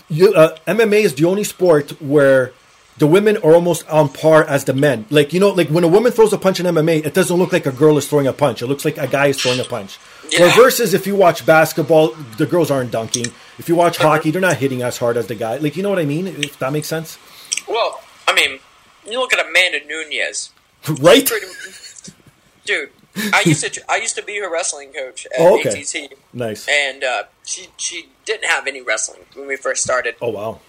you, 0.08 0.32
uh, 0.32 0.56
MMA 0.68 1.00
is 1.00 1.16
the 1.16 1.24
only 1.24 1.42
sport 1.42 2.00
where 2.00 2.52
the 2.98 3.06
women 3.06 3.36
are 3.38 3.54
almost 3.54 3.88
on 3.88 4.08
par 4.08 4.44
as 4.44 4.64
the 4.64 4.72
men. 4.74 5.06
Like 5.10 5.32
you 5.32 5.40
know, 5.40 5.50
like 5.50 5.68
when 5.68 5.84
a 5.84 5.88
woman 5.88 6.12
throws 6.12 6.32
a 6.32 6.38
punch 6.38 6.60
in 6.60 6.66
MMA, 6.66 7.04
it 7.06 7.14
doesn't 7.14 7.36
look 7.36 7.52
like 7.52 7.66
a 7.66 7.72
girl 7.72 7.96
is 7.98 8.08
throwing 8.08 8.26
a 8.26 8.32
punch. 8.32 8.60
It 8.62 8.66
looks 8.66 8.84
like 8.84 8.98
a 8.98 9.06
guy 9.06 9.26
is 9.28 9.40
throwing 9.40 9.60
a 9.60 9.64
punch. 9.64 9.98
Yeah. 10.30 10.40
Where 10.40 10.54
versus 10.56 10.94
if 10.94 11.06
you 11.06 11.14
watch 11.16 11.46
basketball, 11.46 12.08
the 12.36 12.44
girls 12.46 12.70
aren't 12.70 12.90
dunking. 12.90 13.26
If 13.58 13.68
you 13.68 13.74
watch 13.76 13.96
hockey, 13.98 14.30
they're 14.30 14.40
not 14.40 14.56
hitting 14.58 14.82
as 14.82 14.98
hard 14.98 15.16
as 15.16 15.26
the 15.26 15.34
guy. 15.34 15.56
Like 15.58 15.76
you 15.76 15.82
know 15.82 15.90
what 15.90 15.98
I 15.98 16.04
mean? 16.04 16.26
If 16.26 16.58
that 16.58 16.72
makes 16.72 16.88
sense, 16.88 17.18
Well, 17.68 18.00
I 18.26 18.34
mean, 18.34 18.58
you 19.06 19.18
look 19.18 19.32
at 19.32 19.40
Amanda 19.46 19.80
Nunes, 19.86 20.50
right? 21.00 21.24
pretty, 21.26 21.46
dude. 22.64 22.90
I 23.32 23.42
used 23.44 23.64
to 23.74 23.82
I 23.90 23.96
used 23.96 24.14
to 24.16 24.22
be 24.22 24.38
her 24.38 24.50
wrestling 24.52 24.92
coach 24.92 25.26
at 25.26 25.32
Oh, 25.40 25.58
okay. 25.58 25.80
ATT, 25.82 26.14
Nice. 26.32 26.68
and 26.68 27.02
uh, 27.02 27.24
she 27.44 27.66
she 27.76 28.08
didn't 28.24 28.44
have 28.48 28.66
any 28.68 28.80
wrestling 28.80 29.20
when 29.34 29.48
we 29.48 29.56
first 29.56 29.82
started, 29.82 30.14
Oh 30.20 30.28
wow. 30.30 30.60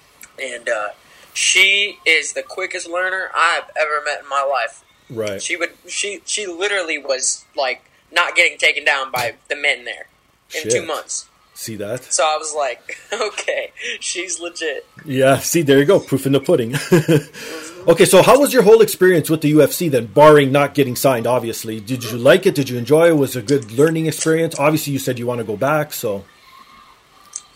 and 0.41 0.67
uh, 0.67 0.87
she 1.33 1.99
is 2.05 2.33
the 2.33 2.43
quickest 2.43 2.87
learner 2.89 3.29
I've 3.35 3.69
ever 3.79 4.01
met 4.05 4.21
in 4.23 4.29
my 4.29 4.43
life. 4.49 4.83
Right. 5.09 5.41
She 5.41 5.55
would 5.55 5.71
she 5.87 6.21
she 6.25 6.45
literally 6.45 6.97
was 6.97 7.45
like 7.55 7.89
not 8.11 8.35
getting 8.35 8.57
taken 8.57 8.83
down 8.85 9.11
by 9.11 9.35
the 9.47 9.55
men 9.55 9.85
there 9.85 10.07
in 10.55 10.63
Shit. 10.63 10.71
two 10.71 10.85
months. 10.85 11.27
See 11.53 11.75
that? 11.75 12.05
So 12.05 12.23
I 12.23 12.37
was 12.37 12.55
like, 12.55 12.97
okay, 13.13 13.71
she's 13.99 14.39
legit. 14.39 14.85
Yeah. 15.03 15.39
See, 15.39 15.61
there 15.61 15.77
you 15.79 15.85
go. 15.85 15.99
Proof 15.99 16.25
in 16.25 16.31
the 16.31 16.39
pudding. 16.39 16.75
okay, 17.87 18.05
so 18.05 18.21
how 18.23 18.39
was 18.39 18.53
your 18.53 18.63
whole 18.63 18.81
experience 18.81 19.29
with 19.29 19.41
the 19.41 19.51
UFC 19.51 19.91
then, 19.91 20.05
barring 20.05 20.53
not 20.53 20.73
getting 20.73 20.95
signed? 20.95 21.27
Obviously, 21.27 21.81
did 21.81 22.03
you 22.05 22.17
like 22.17 22.45
it? 22.45 22.55
Did 22.55 22.69
you 22.69 22.77
enjoy 22.77 23.09
it? 23.09 23.17
Was 23.17 23.35
it 23.35 23.39
a 23.39 23.45
good 23.45 23.71
learning 23.73 24.05
experience? 24.05 24.57
Obviously, 24.57 24.93
you 24.93 24.99
said 24.99 25.19
you 25.19 25.27
want 25.27 25.39
to 25.39 25.43
go 25.43 25.57
back. 25.57 25.91
So 25.91 26.23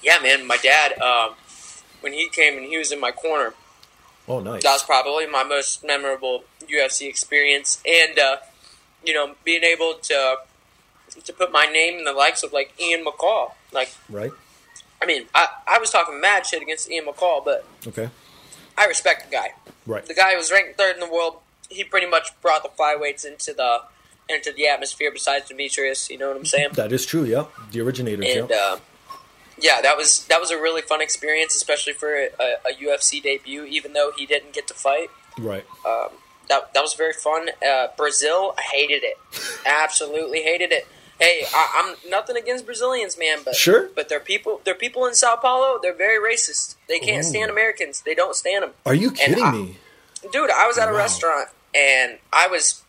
Yeah, 0.02 0.20
man. 0.22 0.46
My 0.46 0.58
dad, 0.58 1.00
um, 1.00 1.36
when 2.02 2.12
he 2.12 2.28
came 2.28 2.58
and 2.58 2.66
he 2.66 2.78
was 2.78 2.92
in 2.92 3.00
my 3.00 3.12
corner, 3.12 3.54
oh, 4.28 4.40
nice. 4.40 4.64
that 4.64 4.74
was 4.74 4.84
probably 4.84 5.28
my 5.28 5.44
most 5.44 5.84
memorable 5.84 6.44
UFC 6.68 7.08
experience. 7.08 7.82
And 7.88 8.18
uh, 8.20 8.38
you 9.06 9.14
know, 9.14 9.36
being 9.44 9.64
able 9.64 9.96
to 10.04 10.38
to 11.26 11.34
put 11.34 11.52
my 11.52 11.66
name 11.66 12.00
in 12.00 12.06
the 12.06 12.14
likes 12.14 12.44
of 12.44 12.54
like 12.54 12.74
Ian 12.80 13.06
McCall. 13.06 13.52
Like, 13.72 13.94
Right. 14.10 14.32
I 15.02 15.06
mean, 15.06 15.26
I, 15.36 15.48
I 15.68 15.80
was 15.80 15.90
talking 15.90 16.20
mad 16.22 16.46
shit 16.46 16.62
against 16.62 16.90
Ian 16.90 17.06
McCall, 17.06 17.44
but 17.44 17.66
Okay. 17.86 18.10
I 18.78 18.86
respect 18.86 19.30
the 19.30 19.36
guy. 19.36 19.50
Right. 19.86 20.06
The 20.06 20.14
guy 20.14 20.36
was 20.36 20.52
ranked 20.52 20.78
third 20.78 20.96
in 20.96 21.02
the 21.02 21.10
world. 21.12 21.38
He 21.70 21.84
pretty 21.84 22.08
much 22.08 22.30
brought 22.42 22.64
the 22.64 22.70
flyweights 22.70 23.26
into 23.26 23.54
the 23.54 23.82
into 24.30 24.52
the 24.54 24.68
atmosphere. 24.68 25.12
Besides 25.12 25.52
Demetrious, 25.52 26.10
you 26.10 26.18
know 26.18 26.30
what 26.30 26.38
I'm 26.38 26.46
saying? 26.46 26.70
That 26.74 26.92
is 26.94 27.06
true. 27.06 27.26
Yeah. 27.26 27.46
The 27.72 27.82
originators. 27.82 28.26
and 28.26 28.50
yeah. 28.50 28.56
uh, 28.56 28.78
yeah, 29.60 29.82
that 29.82 29.98
was 29.98 30.26
that 30.28 30.40
was 30.42 30.52
a 30.52 30.58
really 30.58 30.82
fun 30.82 31.02
experience, 31.02 31.56
especially 31.56 31.94
for 31.94 32.14
a, 32.16 32.30
a 32.66 32.74
UFC 32.82 33.22
debut. 33.22 33.64
Even 33.66 33.94
though 33.94 34.12
he 34.18 34.26
didn't 34.26 34.54
get 34.54 34.68
to 34.68 34.74
fight, 34.74 35.10
right. 35.38 35.66
that 36.50 36.74
that 36.74 36.82
was 36.82 36.94
very 36.94 37.14
fun. 37.14 37.50
Uh, 37.66 37.88
Brazil, 37.98 38.56
I 38.58 38.62
hated 38.62 39.04
it, 39.04 39.18
absolutely 39.66 40.42
hated 40.44 40.72
it. 40.72 40.88
Hey, 41.20 41.44
I, 41.54 41.96
I'm 42.04 42.10
nothing 42.10 42.36
against 42.36 42.66
Brazilians, 42.66 43.18
man, 43.18 43.40
but 43.46 43.56
Sure. 43.56 43.90
but 43.96 44.10
they're 44.10 44.20
people. 44.20 44.60
They're 44.64 44.74
people 44.76 45.06
in 45.06 45.14
Sao 45.14 45.36
Paulo. 45.36 45.80
They're 45.82 45.94
very 45.96 46.20
racist. 46.20 46.76
They 46.90 47.00
can't 47.00 47.24
Ooh. 47.26 47.30
stand 47.30 47.52
Americans. 47.52 48.02
They 48.02 48.16
don't 48.16 48.36
stand 48.36 48.64
them. 48.64 48.72
Are 48.86 48.96
you 48.96 49.12
kidding 49.12 49.44
I- 49.44 49.52
me? 49.52 49.78
dude 50.32 50.50
i 50.52 50.66
was 50.66 50.78
at 50.78 50.88
a 50.88 50.94
restaurant 50.94 51.50
and 51.76 52.18
i 52.32 52.48
was 52.48 52.82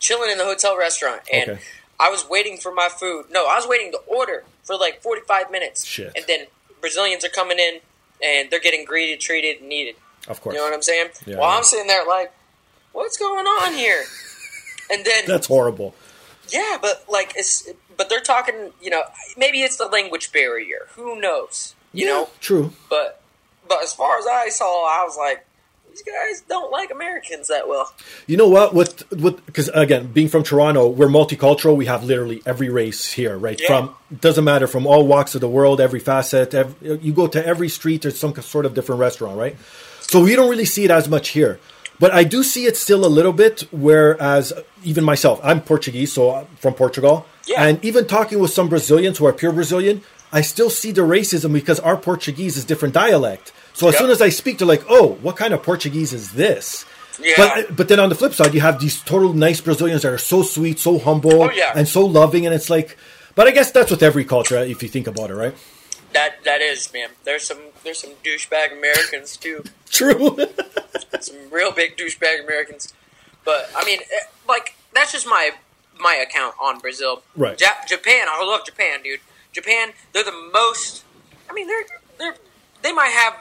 chilling 0.00 0.32
in 0.32 0.36
the 0.38 0.42
hotel 0.44 0.76
restaurant 0.76 1.20
and 1.32 1.50
Okay. 1.50 1.60
i 2.00 2.10
was 2.10 2.28
waiting 2.28 2.56
for 2.56 2.74
my 2.74 2.88
food 2.88 3.26
no 3.30 3.46
i 3.46 3.54
was 3.54 3.68
waiting 3.68 3.92
to 3.92 3.98
order 4.08 4.42
for 4.62 4.76
like 4.76 5.02
45 5.02 5.50
minutes 5.50 5.84
Shit. 5.84 6.12
and 6.16 6.24
then 6.28 6.46
brazilians 6.80 7.24
are 7.24 7.28
coming 7.30 7.58
in 7.58 7.80
and 8.22 8.50
they're 8.50 8.60
getting 8.60 8.84
greeted 8.84 9.20
treated 9.20 9.60
and 9.60 9.68
needed 9.68 9.96
Of 10.28 10.40
course. 10.40 10.54
you 10.54 10.58
know 10.60 10.64
what 10.66 10.74
i'm 10.74 10.82
saying 10.82 11.08
Yeah, 11.26 11.38
while 11.38 11.50
yeah. 11.52 11.56
i'm 11.58 11.64
sitting 11.64 11.86
there 11.86 12.06
like 12.06 12.32
what's 12.92 13.16
going 13.18 13.46
on 13.46 13.74
here 13.74 14.02
and 14.92 15.04
then 15.04 15.24
That's 15.26 15.46
horrible. 15.46 15.94
yeah 16.48 16.78
but 16.80 17.04
like 17.08 17.32
it's 17.36 17.68
but 17.96 18.08
they're 18.08 18.20
talking 18.20 18.72
you 18.80 18.90
know 18.90 19.02
maybe 19.36 19.60
it's 19.62 19.76
the 19.76 19.86
language 19.86 20.32
barrier 20.32 20.88
who 20.96 21.20
knows 21.20 21.74
you 21.92 22.06
know 22.06 22.28
True. 22.40 22.72
but 22.88 23.20
but 23.68 23.82
as 23.82 23.92
far 23.92 24.18
as 24.18 24.26
i 24.26 24.48
saw 24.48 24.86
i 24.86 25.04
was 25.04 25.16
like 25.16 25.46
these 26.04 26.14
guys 26.14 26.40
don't 26.48 26.70
like 26.72 26.90
americans 26.90 27.48
that 27.48 27.68
well 27.68 27.92
You 28.26 28.36
know 28.36 28.48
what? 28.48 28.74
With 28.74 29.10
with 29.10 29.44
because 29.46 29.68
again, 29.74 30.06
being 30.12 30.28
from 30.28 30.42
Toronto, 30.42 30.88
we're 30.88 31.08
multicultural. 31.08 31.76
We 31.76 31.86
have 31.86 32.04
literally 32.04 32.42
every 32.46 32.68
race 32.68 33.12
here, 33.12 33.36
right? 33.36 33.60
Yeah. 33.60 33.66
From 33.66 33.94
doesn't 34.20 34.44
matter 34.44 34.66
from 34.66 34.86
all 34.86 35.06
walks 35.06 35.34
of 35.34 35.40
the 35.40 35.48
world, 35.48 35.80
every 35.80 36.00
facet. 36.00 36.54
Every, 36.54 36.98
you 36.98 37.12
go 37.12 37.26
to 37.26 37.44
every 37.44 37.68
street, 37.68 38.02
there's 38.02 38.18
some 38.18 38.34
sort 38.42 38.66
of 38.66 38.74
different 38.74 39.00
restaurant, 39.00 39.36
right? 39.36 39.56
So 40.00 40.22
we 40.22 40.36
don't 40.36 40.50
really 40.50 40.64
see 40.64 40.84
it 40.84 40.90
as 40.90 41.08
much 41.08 41.28
here, 41.30 41.58
but 41.98 42.12
I 42.12 42.22
do 42.24 42.42
see 42.42 42.66
it 42.66 42.76
still 42.76 43.04
a 43.04 43.12
little 43.18 43.32
bit. 43.32 43.64
Whereas 43.72 44.52
even 44.84 45.02
myself, 45.04 45.40
I'm 45.42 45.60
Portuguese, 45.60 46.12
so 46.12 46.34
I'm 46.34 46.46
from 46.62 46.74
Portugal, 46.74 47.26
Yeah. 47.46 47.64
and 47.64 47.84
even 47.84 48.06
talking 48.06 48.38
with 48.38 48.52
some 48.52 48.68
Brazilians 48.68 49.18
who 49.18 49.26
are 49.26 49.32
pure 49.32 49.52
Brazilian, 49.52 50.02
I 50.32 50.42
still 50.42 50.70
see 50.70 50.92
the 50.92 51.02
racism 51.02 51.52
because 51.52 51.80
our 51.80 51.96
Portuguese 51.96 52.56
is 52.56 52.64
different 52.64 52.94
dialect. 52.94 53.52
So 53.80 53.88
as 53.88 53.94
Yep. 53.94 54.00
soon 54.02 54.10
as 54.10 54.20
I 54.20 54.28
speak, 54.28 54.58
they're 54.58 54.68
like, 54.68 54.84
"Oh, 54.90 55.16
what 55.22 55.36
kind 55.36 55.54
of 55.54 55.62
Portuguese 55.62 56.12
is 56.12 56.32
this?" 56.32 56.84
Yeah. 57.18 57.32
But 57.38 57.76
but 57.76 57.88
then 57.88 57.98
on 57.98 58.10
the 58.10 58.14
flip 58.14 58.34
side, 58.34 58.52
you 58.52 58.60
have 58.60 58.78
these 58.78 59.00
total 59.00 59.32
nice 59.32 59.58
Brazilians 59.62 60.02
that 60.02 60.12
are 60.12 60.18
so 60.18 60.42
sweet, 60.42 60.78
so 60.78 60.98
humble, 60.98 61.44
Oh, 61.44 61.50
yeah. 61.50 61.72
and 61.74 61.88
so 61.88 62.04
loving, 62.04 62.44
and 62.44 62.54
it's 62.54 62.68
like. 62.68 62.98
But 63.36 63.46
I 63.48 63.52
guess 63.52 63.70
that's 63.70 63.90
with 63.90 64.02
every 64.02 64.24
culture, 64.26 64.58
if 64.58 64.82
you 64.82 64.88
think 64.90 65.06
about 65.06 65.30
it, 65.30 65.34
right? 65.34 65.54
That 66.12 66.44
that 66.44 66.60
is, 66.60 66.92
man. 66.92 67.08
There's 67.24 67.44
some 67.46 67.60
there's 67.82 68.00
some 68.00 68.10
douchebag 68.22 68.72
Americans 68.76 69.38
too. 69.38 69.64
True. 69.90 70.36
some 71.20 71.36
real 71.50 71.72
big 71.72 71.96
douchebag 71.96 72.44
Americans. 72.44 72.92
But 73.46 73.70
I 73.74 73.82
mean, 73.86 74.00
eh, 74.00 74.24
like 74.46 74.74
that's 74.92 75.12
just 75.12 75.26
my 75.26 75.52
my 75.98 76.14
account 76.26 76.54
on 76.60 76.80
Brazil. 76.80 77.22
Right. 77.34 77.58
Ja- 77.58 77.80
Japan, 77.88 78.26
I 78.28 78.44
love 78.44 78.66
Japan, 78.66 79.00
dude. 79.02 79.20
Japan, 79.54 79.92
they're 80.12 80.24
the 80.24 80.50
most. 80.52 81.04
I 81.48 81.54
mean, 81.54 81.66
they're 81.66 81.86
they're 82.18 82.34
they 82.82 82.92
might 82.92 83.12
have 83.22 83.34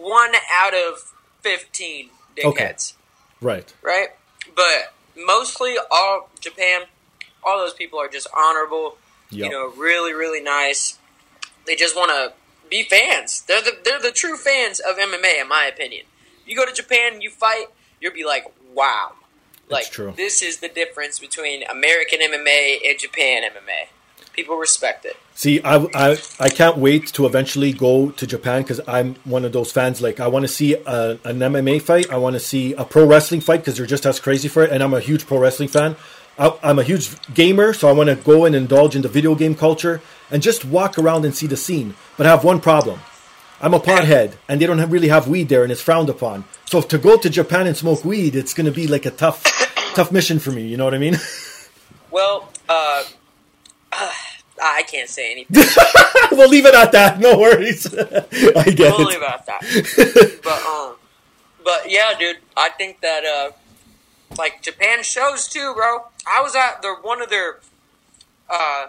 one 0.00 0.32
out 0.52 0.74
of 0.74 1.12
fifteen 1.40 2.10
dickheads, 2.36 2.94
right. 3.40 3.72
right? 3.82 4.08
But 4.54 4.94
mostly 5.16 5.76
all 5.90 6.28
Japan, 6.40 6.82
all 7.44 7.58
those 7.58 7.74
people 7.74 7.98
are 7.98 8.08
just 8.08 8.26
honorable. 8.36 8.98
Yep. 9.30 9.44
You 9.44 9.50
know, 9.50 9.72
really 9.76 10.12
really 10.12 10.42
nice. 10.42 10.98
They 11.66 11.74
just 11.74 11.96
want 11.96 12.10
to 12.10 12.32
be 12.70 12.84
fans. 12.84 13.42
They're 13.42 13.62
the 13.62 13.76
they're 13.84 14.00
the 14.00 14.12
true 14.12 14.36
fans 14.36 14.80
of 14.80 14.96
MMA, 14.96 15.40
in 15.40 15.48
my 15.48 15.68
opinion. 15.72 16.06
You 16.46 16.56
go 16.56 16.64
to 16.64 16.72
Japan 16.72 17.20
you 17.20 17.30
fight, 17.30 17.66
you'll 18.00 18.12
be 18.12 18.24
like, 18.24 18.44
wow, 18.72 19.12
like 19.68 19.90
true. 19.90 20.12
this 20.16 20.42
is 20.42 20.58
the 20.58 20.68
difference 20.68 21.18
between 21.18 21.64
American 21.64 22.20
MMA 22.20 22.78
and 22.88 22.98
Japan 22.98 23.42
MMA. 23.42 23.88
People 24.36 24.56
respect 24.58 25.06
it. 25.06 25.16
See, 25.34 25.62
I, 25.62 25.76
I, 25.94 26.18
I 26.38 26.50
can't 26.50 26.76
wait 26.76 27.06
to 27.14 27.24
eventually 27.24 27.72
go 27.72 28.10
to 28.10 28.26
Japan 28.26 28.62
because 28.62 28.82
I'm 28.86 29.14
one 29.24 29.46
of 29.46 29.52
those 29.52 29.72
fans. 29.72 30.02
Like, 30.02 30.20
I 30.20 30.28
want 30.28 30.42
to 30.44 30.48
see 30.48 30.74
a, 30.74 31.12
an 31.24 31.38
MMA 31.38 31.80
fight. 31.80 32.10
I 32.10 32.18
want 32.18 32.34
to 32.34 32.40
see 32.40 32.74
a 32.74 32.84
pro 32.84 33.06
wrestling 33.06 33.40
fight 33.40 33.60
because 33.60 33.78
they're 33.78 33.86
just 33.86 34.04
as 34.04 34.20
crazy 34.20 34.48
for 34.48 34.62
it. 34.62 34.70
And 34.70 34.82
I'm 34.82 34.92
a 34.92 35.00
huge 35.00 35.26
pro 35.26 35.38
wrestling 35.38 35.70
fan. 35.70 35.96
I, 36.38 36.54
I'm 36.62 36.78
a 36.78 36.82
huge 36.82 37.16
gamer, 37.32 37.72
so 37.72 37.88
I 37.88 37.92
want 37.92 38.10
to 38.10 38.16
go 38.16 38.44
and 38.44 38.54
indulge 38.54 38.94
in 38.94 39.00
the 39.00 39.08
video 39.08 39.34
game 39.34 39.54
culture 39.54 40.02
and 40.30 40.42
just 40.42 40.66
walk 40.66 40.98
around 40.98 41.24
and 41.24 41.34
see 41.34 41.46
the 41.46 41.56
scene. 41.56 41.94
But 42.18 42.26
I 42.26 42.30
have 42.30 42.44
one 42.44 42.60
problem. 42.60 43.00
I'm 43.62 43.72
a 43.72 43.80
pothead, 43.80 44.34
and 44.48 44.60
they 44.60 44.66
don't 44.66 44.78
have, 44.78 44.92
really 44.92 45.08
have 45.08 45.28
weed 45.28 45.48
there, 45.48 45.62
and 45.62 45.72
it's 45.72 45.80
frowned 45.80 46.10
upon. 46.10 46.44
So 46.66 46.82
to 46.82 46.98
go 46.98 47.16
to 47.16 47.30
Japan 47.30 47.66
and 47.66 47.74
smoke 47.74 48.04
weed, 48.04 48.36
it's 48.36 48.52
going 48.52 48.66
to 48.66 48.72
be 48.72 48.86
like 48.86 49.06
a 49.06 49.10
tough, 49.10 49.42
tough 49.94 50.12
mission 50.12 50.38
for 50.38 50.52
me. 50.52 50.66
You 50.66 50.76
know 50.76 50.84
what 50.84 50.94
I 50.94 50.98
mean? 50.98 51.16
Well, 52.08 52.50
uh, 52.66 53.04
I 54.62 54.82
can't 54.84 55.08
say 55.08 55.32
anything 55.32 55.56
we'll 56.32 56.48
leave 56.48 56.66
it 56.66 56.74
at 56.74 56.92
that. 56.92 57.18
No 57.20 57.38
worries. 57.38 57.86
I 57.94 58.64
get 58.70 58.90
totally 58.92 59.14
it. 59.14 59.18
about 59.18 59.46
that. 59.46 59.62
But 60.44 60.62
um, 60.66 60.96
but 61.64 61.90
yeah, 61.90 62.12
dude, 62.18 62.38
I 62.56 62.70
think 62.70 63.00
that 63.00 63.24
uh, 63.24 63.50
like 64.38 64.62
Japan 64.62 65.02
shows 65.02 65.48
too, 65.48 65.72
bro. 65.74 66.06
I 66.26 66.40
was 66.42 66.54
at 66.56 66.80
their 66.82 66.94
one 66.96 67.20
of 67.22 67.28
their 67.30 67.58
uh 68.48 68.86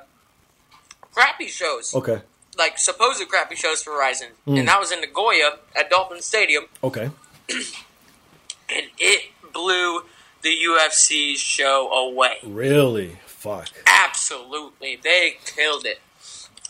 crappy 1.12 1.48
shows, 1.48 1.94
Okay. 1.96 2.22
like 2.58 2.78
supposed 2.78 3.28
crappy 3.28 3.56
shows 3.56 3.82
for 3.84 3.92
Verizon, 3.92 4.30
Mm. 4.48 4.60
and 4.60 4.68
that 4.68 4.80
was 4.80 4.92
in 4.92 5.02
Nagoya 5.02 5.58
at 5.76 5.90
Dolphin 5.90 6.22
Stadium, 6.22 6.66
Okay. 6.84 7.10
and 7.50 8.86
it 9.00 9.32
blew 9.54 10.02
the 10.44 10.50
UFC 10.50 11.36
show 11.36 11.90
away. 11.92 12.38
Really? 12.44 13.18
Fuck. 13.26 13.70
Absolutely, 14.04 15.00
they 15.02 15.38
killed 15.46 15.86
it. 15.86 16.00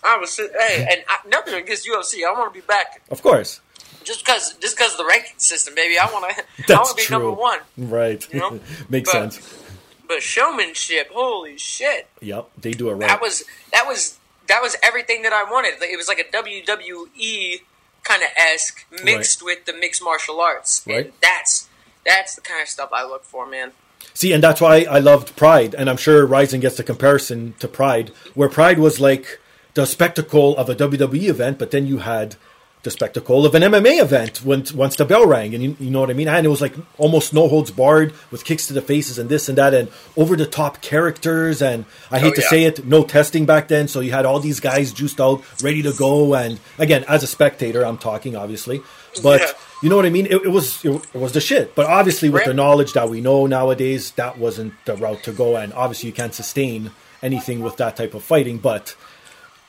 I 0.04 0.18
was 0.18 0.36
hey, 0.38 0.88
and 0.90 1.04
I, 1.10 1.18
nothing 1.28 1.56
against 1.56 1.88
UFC. 1.88 2.20
I 2.28 2.32
want 2.32 2.54
to 2.54 2.60
be 2.62 2.66
back 2.66 3.02
Of 3.10 3.22
course. 3.24 3.62
just 4.04 4.24
because 4.24 4.54
just 4.62 4.78
because 4.78 4.96
the 4.96 5.06
ranking 5.06 5.38
system, 5.38 5.74
baby. 5.76 5.98
I 6.00 6.06
want 6.06 6.34
to. 6.36 6.44
I 6.74 6.78
want 6.78 6.90
to 6.90 6.96
be 6.96 7.02
true. 7.02 7.18
number 7.18 7.32
one. 7.32 7.60
Right. 7.78 8.26
You 8.34 8.40
know? 8.40 8.60
Makes 8.90 9.12
But- 9.12 9.34
sense. 9.34 9.63
But 10.08 10.24
showmanship, 10.24 11.10
holy 11.12 11.58
shit! 11.58 12.08
Yep. 12.22 12.50
They 12.62 12.72
do 12.72 12.90
it 12.90 12.94
right. 12.94 13.10
That 13.10 13.20
was 13.22 13.44
that 13.74 13.86
was 13.86 14.18
that 14.48 14.62
was 14.62 14.78
everything 14.82 15.24
that 15.24 15.34
I 15.34 15.44
wanted. 15.44 15.82
It 15.82 15.98
was 15.98 16.08
like 16.08 16.20
a 16.20 16.24
WWE 16.24 17.62
kind 18.06 18.24
of 18.24 18.30
esque 18.38 18.86
mixed 19.04 19.44
with 19.44 19.66
the 19.66 19.74
mixed 19.74 20.02
martial 20.02 20.40
arts, 20.40 20.86
Right. 20.88 21.08
and 21.08 21.13
that's 21.22 21.68
that's 22.06 22.36
the 22.36 22.42
kind 22.42 22.62
of 22.62 22.70
stuff 22.70 22.92
I 22.94 23.04
look 23.04 23.26
for, 23.26 23.46
man. 23.46 23.74
See, 24.13 24.33
and 24.33 24.41
that's 24.43 24.60
why 24.62 24.86
I 24.89 24.97
loved 24.99 25.36
Pride, 25.36 25.75
and 25.75 25.89
I'm 25.89 25.97
sure 25.97 26.25
Rizin 26.25 26.60
gets 26.60 26.77
the 26.77 26.83
comparison 26.83 27.53
to 27.60 27.67
Pride, 27.67 28.10
where 28.33 28.49
Pride 28.49 28.79
was 28.79 28.99
like 28.99 29.39
the 29.75 29.86
spectacle 29.86 30.57
of 30.57 30.69
a 30.69 30.75
WWE 30.75 31.29
event, 31.29 31.60
but 31.60 31.69
then 31.71 31.86
you 31.86 31.99
had 31.99 32.36
the 32.83 32.89
spectacle 32.91 33.45
of 33.45 33.53
an 33.53 33.63
MMA 33.63 34.01
event 34.01 34.43
once 34.45 34.71
once 34.71 34.95
the 34.95 35.05
bell 35.05 35.27
rang, 35.27 35.53
and 35.53 35.63
you, 35.63 35.75
you 35.79 35.91
know 35.91 35.99
what 35.99 36.10
I 36.10 36.13
mean. 36.13 36.27
And 36.27 36.45
it 36.45 36.49
was 36.49 36.62
like 36.62 36.73
almost 36.97 37.31
no 37.33 37.47
holds 37.47 37.69
barred 37.69 38.13
with 38.31 38.43
kicks 38.45 38.65
to 38.67 38.73
the 38.73 38.81
faces 38.81 39.19
and 39.19 39.29
this 39.29 39.49
and 39.49 39.57
that, 39.57 39.73
and 39.75 39.89
over 40.15 40.36
the 40.36 40.45
top 40.47 40.81
characters. 40.81 41.62
And 41.62 41.86
I 42.10 42.17
hate 42.19 42.31
Oh, 42.31 42.36
to 42.36 42.41
yeah. 42.41 42.49
say 42.49 42.63
it, 42.63 42.86
no 42.86 43.03
testing 43.03 43.45
back 43.45 43.67
then, 43.67 43.88
so 43.88 43.99
you 43.99 44.12
had 44.13 44.25
all 44.25 44.39
these 44.39 44.60
guys 44.60 44.93
juiced 44.93 45.19
out, 45.21 45.43
ready 45.62 45.81
to 45.83 45.93
go. 45.93 46.33
And 46.33 46.60
again, 46.79 47.03
as 47.07 47.21
a 47.23 47.27
spectator, 47.27 47.86
I'm 47.86 47.97
talking 47.99 48.36
obviously, 48.36 48.81
but. 49.21 49.41
Yeah. 49.41 49.51
You 49.82 49.90
know 49.90 49.96
what 49.96 50.06
I 50.06 50.10
mean? 50.10 50.26
It, 50.26 50.42
it 50.44 50.52
was 50.52 50.84
it, 50.84 51.13
was 51.13 51.34
the 51.34 51.42
shit, 51.42 51.76
but 51.76 51.86
obviously 51.86 52.30
with 52.30 52.46
the 52.46 52.54
knowledge 52.54 52.94
that 52.94 53.10
we 53.10 53.22
know 53.22 53.46
nowadays, 53.46 54.12
that 54.12 54.38
wasn't 54.38 54.74
the 54.86 54.96
route 54.96 55.24
to 55.24 55.32
go, 55.32 55.56
and 55.56 55.72
obviously 55.74 56.08
you 56.08 56.13
can't 56.13 56.34
sustain 56.34 56.92
anything 57.22 57.60
with 57.60 57.78
that 57.78 57.96
type 57.96 58.13
of 58.16 58.24
fighting. 58.24 58.58
But 58.58 58.96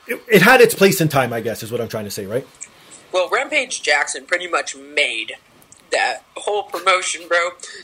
it, 0.07 0.21
it 0.27 0.41
had 0.41 0.61
its 0.61 0.73
place 0.73 0.99
in 0.99 1.09
time, 1.09 1.31
I 1.31 1.41
guess, 1.41 1.61
is 1.61 1.71
what 1.71 1.79
I'm 1.79 1.89
trying 1.89 2.05
to 2.05 2.11
say, 2.11 2.25
right? 2.25 2.47
Well, 3.11 3.29
Rampage 3.29 3.83
Jackson 3.83 4.25
pretty 4.25 4.47
much 4.47 4.75
made 4.75 5.33
that 5.91 6.23
whole 6.37 6.63
promotion, 6.63 7.27
bro. 7.27 7.37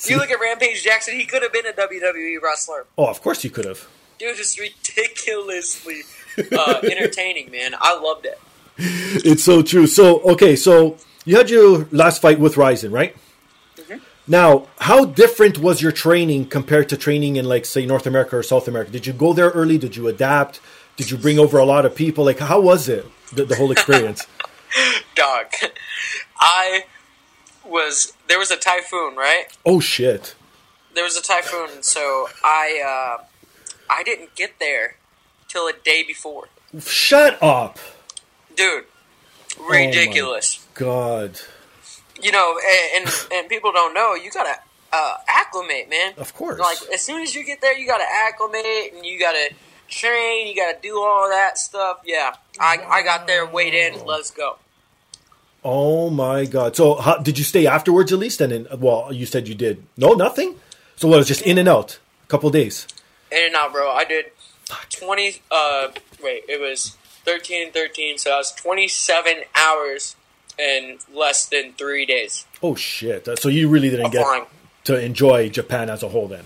You 0.05 0.17
look 0.17 0.31
at 0.31 0.39
Rampage 0.39 0.83
Jackson; 0.83 1.15
he 1.15 1.25
could 1.25 1.43
have 1.43 1.53
been 1.53 1.65
a 1.67 1.73
WWE 1.73 2.41
wrestler. 2.41 2.85
Oh, 2.97 3.07
of 3.07 3.21
course 3.21 3.43
you 3.43 3.51
could 3.51 3.65
have. 3.65 3.87
Dude 4.17 4.39
is 4.39 4.57
ridiculously 4.59 6.01
uh, 6.57 6.79
entertaining, 6.83 7.51
man. 7.51 7.75
I 7.79 7.99
loved 7.99 8.25
it. 8.25 8.39
It's 8.77 9.43
so 9.43 9.61
true. 9.61 9.87
So 9.87 10.21
okay, 10.21 10.55
so 10.55 10.97
you 11.25 11.35
had 11.35 11.49
your 11.49 11.87
last 11.91 12.21
fight 12.21 12.39
with 12.39 12.57
Rizin, 12.57 12.91
right? 12.91 13.15
Now, 14.27 14.67
how 14.79 15.05
different 15.05 15.59
was 15.59 15.83
your 15.83 15.91
training 15.91 16.47
compared 16.47 16.89
to 16.89 16.97
training 16.97 17.35
in, 17.35 17.45
like, 17.45 17.63
say, 17.63 17.85
North 17.85 18.07
America 18.07 18.37
or 18.37 18.43
South 18.43 18.67
America? 18.67 18.91
Did 18.91 19.05
you 19.05 19.13
go 19.13 19.33
there 19.33 19.49
early? 19.51 19.77
Did 19.77 19.95
you 19.95 20.07
adapt? 20.07 20.59
Did 20.97 21.11
you 21.11 21.17
bring 21.17 21.37
over 21.37 21.59
a 21.59 21.65
lot 21.65 21.85
of 21.85 21.93
people? 21.93 22.25
Like, 22.25 22.39
how 22.39 22.59
was 22.59 22.89
it? 22.89 23.05
The, 23.33 23.45
the 23.45 23.55
whole 23.55 23.71
experience? 23.71 24.25
Dog, 25.15 25.45
I 26.39 26.85
was 27.63 28.13
there 28.27 28.39
was 28.39 28.51
a 28.51 28.57
typhoon, 28.57 29.15
right? 29.15 29.45
oh 29.65 29.79
shit! 29.79 30.35
There 30.93 31.03
was 31.03 31.15
a 31.15 31.21
typhoon, 31.21 31.81
so 31.81 32.27
I 32.43 33.17
uh, 33.19 33.23
I 33.89 34.03
didn't 34.03 34.35
get 34.35 34.59
there 34.59 34.97
till 35.47 35.67
a 35.67 35.73
day 35.73 36.03
before. 36.03 36.49
Shut 36.79 37.41
up! 37.41 37.79
Dude, 38.55 38.85
ridiculous. 39.59 40.64
God, 40.75 41.39
you 42.21 42.31
know, 42.31 42.59
and, 42.95 43.05
and 43.05 43.27
and 43.31 43.49
people 43.49 43.71
don't 43.71 43.93
know 43.93 44.13
you 44.13 44.29
gotta 44.29 44.59
uh, 44.91 45.15
acclimate, 45.27 45.89
man. 45.89 46.13
of 46.17 46.33
course. 46.33 46.59
Like 46.59 46.77
as 46.93 47.01
soon 47.01 47.21
as 47.21 47.33
you 47.33 47.45
get 47.45 47.61
there, 47.61 47.77
you 47.77 47.87
gotta 47.87 48.05
acclimate, 48.27 48.93
and 48.93 49.05
you 49.05 49.17
gotta 49.17 49.53
train, 49.87 50.47
you 50.47 50.55
gotta 50.55 50.77
do 50.81 50.99
all 50.99 51.29
that 51.29 51.57
stuff. 51.57 52.01
Yeah, 52.05 52.35
I, 52.59 52.77
I 52.85 53.03
got 53.03 53.25
there, 53.25 53.45
weighed 53.45 53.73
in, 53.73 54.05
let's 54.05 54.31
go. 54.31 54.57
Oh 55.63 56.09
my 56.09 56.45
god! 56.45 56.75
So 56.75 56.95
how, 56.95 57.17
did 57.17 57.37
you 57.37 57.45
stay 57.45 57.65
afterwards 57.65 58.11
at 58.11 58.19
least? 58.19 58.41
And 58.41 58.51
then, 58.51 58.67
well, 58.77 59.11
you 59.11 59.25
said 59.25 59.47
you 59.47 59.55
did. 59.55 59.81
No, 59.97 60.13
nothing. 60.13 60.55
So 60.97 61.07
what, 61.07 61.15
it 61.15 61.19
was 61.19 61.27
just 61.27 61.41
in 61.41 61.57
and 61.57 61.67
out, 61.69 61.99
a 62.23 62.27
couple 62.27 62.49
days. 62.49 62.85
In 63.31 63.45
and 63.47 63.55
out, 63.55 63.71
bro. 63.71 63.91
I 63.91 64.03
did 64.03 64.25
twenty. 64.89 65.41
Uh, 65.49 65.87
wait, 66.21 66.43
it 66.49 66.59
was 66.59 66.97
thirteen 67.23 67.71
thirteen, 67.71 68.17
so 68.17 68.29
that 68.29 68.37
was 68.37 68.51
twenty-seven 68.51 69.43
hours 69.55 70.17
in 70.59 70.99
less 71.13 71.45
than 71.45 71.73
three 71.73 72.05
days. 72.05 72.45
Oh 72.63 72.75
shit! 72.75 73.27
So 73.39 73.49
you 73.49 73.69
really 73.69 73.89
didn't 73.89 74.11
get 74.11 74.23
flying. 74.23 74.45
to 74.85 74.99
enjoy 75.03 75.49
Japan 75.49 75.89
as 75.89 76.03
a 76.03 76.09
whole 76.09 76.27
then. 76.27 76.45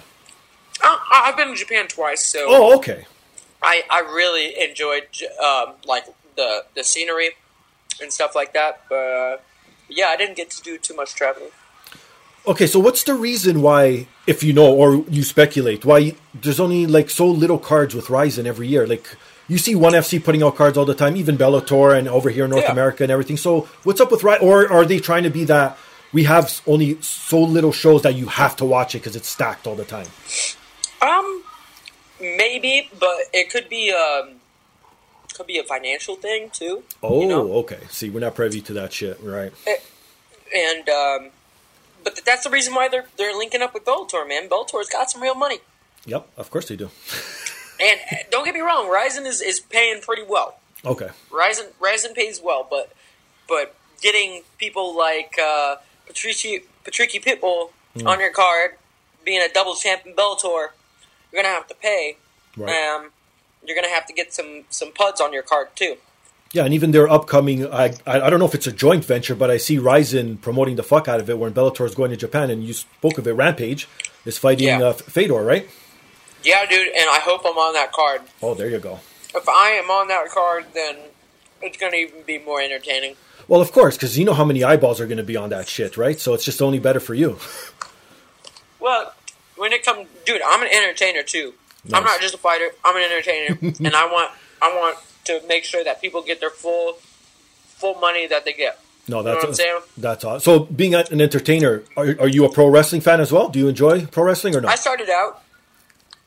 I, 0.81 1.25
I've 1.27 1.37
been 1.37 1.49
to 1.49 1.55
Japan 1.55 1.87
twice, 1.87 2.25
so 2.25 2.45
Oh, 2.47 2.77
okay. 2.77 3.05
I, 3.61 3.83
I 3.89 3.99
really 3.99 4.55
enjoyed 4.69 5.07
um, 5.43 5.73
like 5.85 6.05
the 6.35 6.63
the 6.75 6.83
scenery 6.83 7.31
and 8.01 8.11
stuff 8.13 8.35
like 8.35 8.53
that. 8.53 8.81
But 8.89 8.95
uh, 8.95 9.37
yeah, 9.89 10.05
I 10.07 10.15
didn't 10.17 10.37
get 10.37 10.49
to 10.51 10.63
do 10.63 10.77
too 10.77 10.95
much 10.95 11.13
traveling. 11.15 11.49
Okay, 12.47 12.65
so 12.67 12.79
what's 12.79 13.03
the 13.03 13.13
reason 13.15 13.61
why, 13.61 14.07
if 14.25 14.41
you 14.43 14.53
know 14.53 14.73
or 14.73 15.03
you 15.09 15.23
speculate, 15.23 15.83
why 15.83 16.15
there's 16.33 16.59
only 16.59 16.87
like 16.87 17.09
so 17.09 17.27
little 17.27 17.59
cards 17.59 17.93
with 17.93 18.09
Rizin 18.09 18.47
every 18.47 18.67
year? 18.67 18.87
Like 18.87 19.15
you 19.49 19.57
see 19.57 19.75
One 19.75 19.93
FC 19.93 20.23
putting 20.23 20.41
out 20.43 20.55
cards 20.55 20.77
all 20.77 20.85
the 20.85 20.95
time, 20.95 21.17
even 21.17 21.37
Bellator 21.37 21.97
and 21.97 22.07
over 22.07 22.29
here 22.29 22.45
in 22.45 22.51
North 22.51 22.63
Yeah. 22.63 22.71
America 22.71 23.03
and 23.03 23.11
everything. 23.11 23.35
So 23.35 23.67
what's 23.83 23.99
up 23.99 24.11
with 24.11 24.23
right? 24.23 24.41
Or 24.41 24.71
are 24.71 24.85
they 24.85 24.99
trying 24.99 25.23
to 25.23 25.29
be 25.29 25.43
that 25.45 25.77
we 26.13 26.23
have 26.23 26.61
only 26.65 27.01
so 27.01 27.41
little 27.41 27.71
shows 27.73 28.03
that 28.03 28.15
you 28.15 28.27
have 28.27 28.55
to 28.57 28.65
watch 28.65 28.95
it 28.95 28.99
because 28.99 29.15
it's 29.17 29.27
stacked 29.27 29.67
all 29.67 29.75
the 29.75 29.85
time? 29.85 30.07
Um, 31.01 31.43
maybe, 32.19 32.89
but 32.99 33.15
it 33.33 33.49
could 33.49 33.67
be 33.69 33.91
um, 33.91 34.35
could 35.33 35.47
be 35.47 35.57
a 35.59 35.63
financial 35.63 36.15
thing 36.15 36.49
too. 36.51 36.83
Oh, 37.03 37.21
you 37.21 37.27
know? 37.27 37.51
okay. 37.63 37.79
See, 37.89 38.09
we're 38.09 38.19
not 38.21 38.35
privy 38.35 38.61
to 38.61 38.73
that 38.73 38.93
shit, 38.93 39.19
right? 39.21 39.51
and 40.55 40.89
um, 40.89 41.29
but 42.03 42.19
that's 42.25 42.43
the 42.43 42.49
reason 42.49 42.73
why 42.73 42.87
they're 42.87 43.05
they're 43.17 43.37
linking 43.37 43.61
up 43.61 43.73
with 43.73 43.85
Bellator, 43.85 44.27
man. 44.27 44.49
Bellator's 44.49 44.89
got 44.89 45.09
some 45.11 45.21
real 45.21 45.35
money, 45.35 45.59
Yep, 46.05 46.27
of 46.37 46.49
course 46.49 46.67
they 46.67 46.75
do. 46.75 46.89
and 47.81 47.99
uh, 48.11 48.15
don't 48.31 48.45
get 48.45 48.53
me 48.53 48.61
wrong, 48.61 48.89
Rizin 48.89 49.25
is, 49.25 49.41
is 49.41 49.59
paying 49.59 50.01
pretty 50.01 50.23
well. 50.27 50.59
Okay. 50.85 51.09
Rizin 51.31 51.67
Rizin 51.79 52.13
pays 52.13 52.41
well, 52.43 52.65
but 52.69 52.91
but 53.47 53.75
getting 54.01 54.43
people 54.57 54.95
like 54.97 55.35
uh, 55.41 55.75
Patrici 56.07 56.63
Patricky 56.85 57.23
Pitbull 57.23 57.69
Hmm. 57.97 58.05
on 58.07 58.19
your 58.19 58.31
card, 58.31 58.77
being 59.25 59.41
a 59.41 59.51
double 59.51 59.73
champ 59.73 60.05
in 60.05 60.13
Bellator, 60.13 60.67
you're 61.31 61.41
gonna 61.41 61.47
have 61.55 61.67
to 61.69 61.73
pay. 61.73 62.17
Right. 62.55 62.69
Um, 62.69 63.09
you're 63.65 63.75
gonna 63.75 63.89
have 63.89 64.05
to 64.05 64.13
get 64.13 64.31
some 64.31 64.63
some 64.69 64.91
puds 64.91 65.19
on 65.19 65.33
your 65.33 65.41
card 65.41 65.69
too. 65.75 65.97
Yeah, 66.53 66.65
and 66.65 66.73
even 66.73 66.91
their 66.91 67.09
upcoming, 67.09 67.65
I, 67.65 67.95
I 68.07 68.21
I 68.21 68.29
don't 68.29 68.37
know 68.39 68.45
if 68.45 68.53
it's 68.55 68.67
a 68.67 68.71
joint 68.71 69.03
venture, 69.05 69.33
but 69.35 69.49
I 69.49 69.57
see 69.57 69.79
Rizin 69.79 70.37
promoting 70.37 70.75
the 70.75 70.83
fuck 70.83 71.07
out 71.07 71.19
of 71.19 71.29
it 71.31 71.39
when 71.39 71.51
Bellator 71.53 71.83
is 71.85 71.95
going 71.95 72.11
to 72.11 72.17
Japan, 72.17 72.51
and 72.51 72.63
you 72.63 72.73
spoke 72.73 73.17
of 73.17 73.27
it. 73.27 73.33
Rampage 73.33 73.87
is 74.25 74.37
fighting 74.37 74.67
Yeah. 74.67 74.79
uh, 74.83 74.93
Fedor, 74.93 75.43
right? 75.43 75.67
Yeah, 76.43 76.65
dude, 76.65 76.87
and 76.87 77.09
I 77.09 77.19
hope 77.21 77.41
I'm 77.45 77.57
on 77.57 77.73
that 77.73 77.91
card. 77.91 78.21
Oh, 78.41 78.53
there 78.53 78.69
you 78.69 78.79
go. 78.79 78.99
If 79.35 79.47
I 79.47 79.71
am 79.71 79.89
on 79.91 80.07
that 80.07 80.29
card, 80.29 80.65
then 80.73 80.95
it's 81.61 81.77
gonna 81.77 81.97
even 81.97 82.23
be 82.23 82.37
more 82.39 82.61
entertaining. 82.61 83.15
Well, 83.47 83.61
of 83.61 83.71
course, 83.71 83.95
because 83.97 84.17
you 84.17 84.25
know 84.25 84.33
how 84.33 84.45
many 84.45 84.63
eyeballs 84.63 85.01
are 85.01 85.07
going 85.07 85.17
to 85.17 85.23
be 85.23 85.35
on 85.35 85.49
that 85.49 85.67
shit, 85.67 85.97
right? 85.97 86.19
So 86.19 86.35
it's 86.35 86.45
just 86.45 86.61
only 86.61 86.77
better 86.79 86.99
for 86.99 87.15
you. 87.15 87.37
Well, 88.79 89.13
when 89.57 89.73
it 89.73 89.83
comes, 89.83 90.07
dude, 90.25 90.41
I'm 90.45 90.61
an 90.61 90.69
entertainer 90.71 91.21
too. 91.23 91.53
I'm 91.93 92.03
not 92.03 92.21
just 92.21 92.33
a 92.33 92.37
fighter. 92.37 92.69
I'm 92.85 92.95
an 92.95 93.03
entertainer, 93.03 93.57
and 93.85 93.95
I 93.95 94.05
want 94.05 94.31
I 94.61 94.73
want 94.75 94.97
to 95.25 95.41
make 95.47 95.63
sure 95.63 95.83
that 95.83 95.99
people 96.01 96.21
get 96.21 96.39
their 96.39 96.49
full 96.49 96.93
full 97.77 97.95
money 97.95 98.27
that 98.27 98.45
they 98.45 98.53
get. 98.53 98.79
No, 99.07 99.17
You 99.19 99.23
know 99.25 99.31
that's 99.31 99.43
what 99.43 99.49
I'm 99.49 99.55
saying? 99.55 99.79
that's 99.97 100.23
awesome. 100.23 100.39
So, 100.41 100.59
being 100.65 100.93
an 100.95 101.19
entertainer, 101.19 101.83
are, 101.97 102.15
are 102.21 102.27
you 102.27 102.45
a 102.45 102.49
pro 102.51 102.67
wrestling 102.67 103.01
fan 103.01 103.19
as 103.19 103.31
well? 103.31 103.49
Do 103.49 103.57
you 103.59 103.67
enjoy 103.67 104.05
pro 104.05 104.23
wrestling 104.23 104.55
or 104.55 104.61
not? 104.61 104.71
I 104.71 104.75
started 104.75 105.09
out 105.09 105.41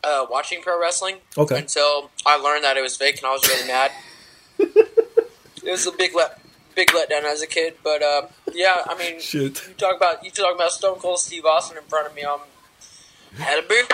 uh, 0.04 0.26
watching 0.30 0.60
pro 0.62 0.80
wrestling 0.80 1.16
Okay. 1.38 1.58
until 1.58 2.10
I 2.26 2.36
learned 2.36 2.64
that 2.64 2.76
it 2.76 2.82
was 2.82 2.96
fake, 2.96 3.18
and 3.18 3.26
I 3.26 3.32
was 3.32 3.46
really 3.48 3.66
mad. 3.68 3.90
it 4.58 5.70
was 5.70 5.86
a 5.86 5.92
big 5.92 6.14
let 6.14 6.38
big 6.74 6.88
letdown 6.88 7.24
as 7.24 7.42
a 7.42 7.46
kid, 7.46 7.74
but 7.84 8.02
uh, 8.02 8.22
yeah, 8.52 8.82
I 8.86 8.96
mean, 8.98 9.20
Shit. 9.20 9.62
you 9.68 9.74
talk 9.74 9.96
about 9.96 10.24
you 10.24 10.30
talk 10.30 10.54
about 10.54 10.70
Stone 10.72 10.98
Cold 10.98 11.18
Steve 11.20 11.44
Austin 11.44 11.76
in 11.76 11.84
front 11.84 12.06
of 12.08 12.14
me. 12.14 12.22
I'm 12.24 12.40
had 13.38 13.62
a 13.62 13.66
beer. 13.66 13.84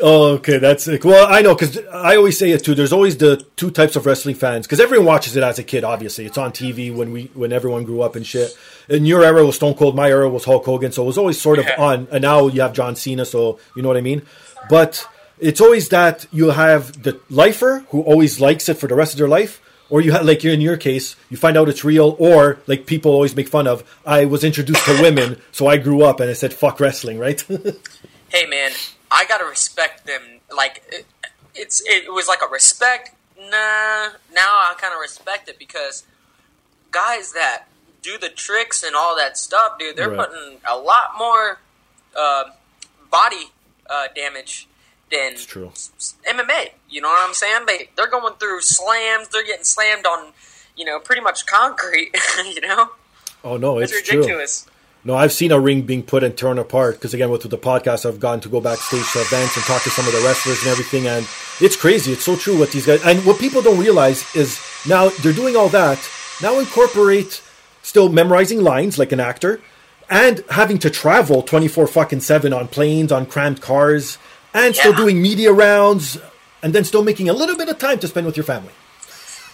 Oh, 0.00 0.32
okay, 0.36 0.56
that's 0.58 0.88
it. 0.88 1.04
Well, 1.04 1.26
I 1.30 1.42
know 1.42 1.54
because 1.54 1.76
I 1.92 2.16
always 2.16 2.38
say 2.38 2.50
it 2.50 2.64
too. 2.64 2.74
There's 2.74 2.94
always 2.94 3.18
the 3.18 3.44
two 3.56 3.70
types 3.70 3.94
of 3.94 4.06
wrestling 4.06 4.34
fans 4.34 4.66
because 4.66 4.80
everyone 4.80 5.06
watches 5.06 5.36
it 5.36 5.42
as 5.42 5.58
a 5.58 5.62
kid. 5.62 5.84
Obviously, 5.84 6.24
it's 6.24 6.38
on 6.38 6.50
TV 6.52 6.94
when 6.94 7.12
we 7.12 7.30
when 7.34 7.52
everyone 7.52 7.84
grew 7.84 8.00
up 8.00 8.16
and 8.16 8.26
shit. 8.26 8.56
In 8.88 9.04
your 9.04 9.22
era 9.22 9.44
was 9.44 9.56
Stone 9.56 9.74
Cold, 9.74 9.94
my 9.94 10.08
era 10.08 10.28
was 10.30 10.44
Hulk 10.44 10.64
Hogan, 10.64 10.92
so 10.92 11.02
it 11.02 11.06
was 11.06 11.18
always 11.18 11.40
sort 11.40 11.58
of 11.58 11.66
Yeah. 11.66 11.76
on. 11.80 12.08
And 12.10 12.22
now 12.22 12.46
you 12.48 12.62
have 12.62 12.72
John 12.72 12.96
Cena, 12.96 13.24
so 13.26 13.58
you 13.76 13.82
know 13.82 13.88
what 13.88 13.98
I 13.98 14.00
mean. 14.02 14.22
But 14.70 15.06
it's 15.42 15.60
always 15.60 15.88
that 15.90 16.26
you 16.32 16.50
have 16.50 17.02
the 17.02 17.20
lifer 17.28 17.84
who 17.90 18.00
always 18.02 18.40
likes 18.40 18.68
it 18.68 18.78
for 18.78 18.86
the 18.86 18.94
rest 18.94 19.12
of 19.14 19.18
their 19.18 19.28
life, 19.28 19.60
or 19.90 20.00
you 20.00 20.12
have 20.12 20.24
like 20.24 20.44
in 20.44 20.60
your 20.60 20.76
case, 20.76 21.16
you 21.30 21.36
find 21.36 21.56
out 21.56 21.68
it's 21.68 21.84
real, 21.84 22.16
or 22.18 22.58
like 22.66 22.86
people 22.86 23.10
always 23.12 23.34
make 23.36 23.48
fun 23.48 23.66
of. 23.66 23.82
I 24.06 24.24
was 24.24 24.42
introduced 24.44 24.84
to 24.86 25.02
women, 25.02 25.40
so 25.52 25.66
I 25.66 25.76
grew 25.76 26.02
up 26.02 26.20
and 26.20 26.30
I 26.30 26.32
said 26.34 26.52
fuck 26.54 26.80
wrestling, 26.80 27.18
right? 27.18 27.40
hey 28.28 28.46
man, 28.46 28.70
I 29.10 29.24
gotta 29.26 29.44
respect 29.44 30.06
them. 30.06 30.22
Like 30.56 30.82
it, 30.90 31.06
it's 31.54 31.82
it 31.86 32.12
was 32.12 32.28
like 32.28 32.40
a 32.42 32.48
respect. 32.50 33.14
Nah, 33.36 34.14
now 34.32 34.50
I 34.70 34.74
kind 34.78 34.94
of 34.94 35.00
respect 35.00 35.48
it 35.48 35.58
because 35.58 36.04
guys 36.90 37.32
that 37.32 37.64
do 38.02 38.16
the 38.18 38.28
tricks 38.28 38.82
and 38.82 38.94
all 38.96 39.16
that 39.16 39.36
stuff, 39.36 39.78
dude, 39.78 39.96
they're 39.96 40.08
Right. 40.10 40.28
putting 40.28 40.58
a 40.68 40.76
lot 40.76 41.12
more 41.18 41.58
uh, 42.16 42.44
body 43.10 43.50
uh, 43.90 44.06
damage 44.14 44.68
than 45.12 45.32
It's 45.32 45.46
true. 45.46 45.70
MMA. 45.70 46.70
You 46.90 47.00
know 47.00 47.08
what 47.08 47.28
I'm 47.28 47.34
saying? 47.34 47.66
They 47.66 47.90
they're 47.96 48.10
going 48.10 48.34
through 48.34 48.60
slams. 48.62 49.28
They're 49.28 49.46
getting 49.46 49.64
slammed 49.64 50.06
on, 50.06 50.32
you 50.76 50.84
know, 50.84 50.98
pretty 50.98 51.22
much 51.22 51.46
concrete. 51.46 52.10
you 52.44 52.60
know, 52.62 52.90
oh 53.44 53.56
no, 53.56 53.78
it's, 53.78 53.92
it's, 53.92 54.08
true. 54.08 54.18
ridiculous. 54.20 54.66
No, 55.04 55.16
I've 55.16 55.32
seen 55.32 55.50
a 55.50 55.58
ring 55.58 55.82
being 55.82 56.04
put 56.04 56.22
and 56.22 56.36
torn 56.36 56.58
apart 56.60 56.94
because 56.94 57.12
again, 57.12 57.30
with 57.30 57.42
the 57.42 57.58
podcast, 57.58 58.06
I've 58.06 58.20
gotten 58.20 58.40
to 58.40 58.48
go 58.48 58.60
backstage 58.60 59.10
to 59.12 59.20
events 59.20 59.56
and 59.56 59.64
talk 59.64 59.82
to 59.82 59.90
some 59.90 60.06
of 60.06 60.12
the 60.12 60.20
wrestlers 60.20 60.60
and 60.62 60.68
everything, 60.68 61.08
and 61.08 61.26
it's 61.60 61.74
crazy. 61.74 62.12
It's 62.12 62.24
so 62.24 62.36
true 62.36 62.58
what 62.58 62.70
these 62.70 62.86
guys 62.86 63.04
and 63.04 63.24
what 63.26 63.40
people 63.40 63.62
don't 63.62 63.78
realize 63.78 64.24
is 64.36 64.60
now 64.86 65.08
they're 65.08 65.32
doing 65.32 65.56
all 65.56 65.68
that. 65.70 65.98
Now 66.40 66.58
incorporate 66.58 67.42
still 67.82 68.08
memorizing 68.10 68.62
lines 68.62 68.96
like 68.96 69.10
an 69.10 69.18
actor, 69.18 69.60
and 70.08 70.44
having 70.50 70.78
to 70.78 70.90
travel 70.90 71.42
twenty 71.42 71.66
four 71.68 71.88
fucking 71.88 72.20
seven 72.20 72.52
on 72.52 72.68
planes, 72.68 73.10
on 73.10 73.26
cramped 73.26 73.60
cars, 73.60 74.18
and 74.54 74.74
still 74.76 74.92
doing 74.92 75.20
media 75.22 75.52
rounds, 75.52 76.18
and 76.62 76.72
then 76.74 76.84
still 76.84 77.02
making 77.02 77.28
a 77.28 77.32
little 77.32 77.56
bit 77.56 77.68
of 77.68 77.78
time 77.78 77.98
to 78.00 78.08
spend 78.08 78.26
with 78.26 78.36
your 78.36 78.44
family. 78.44 78.72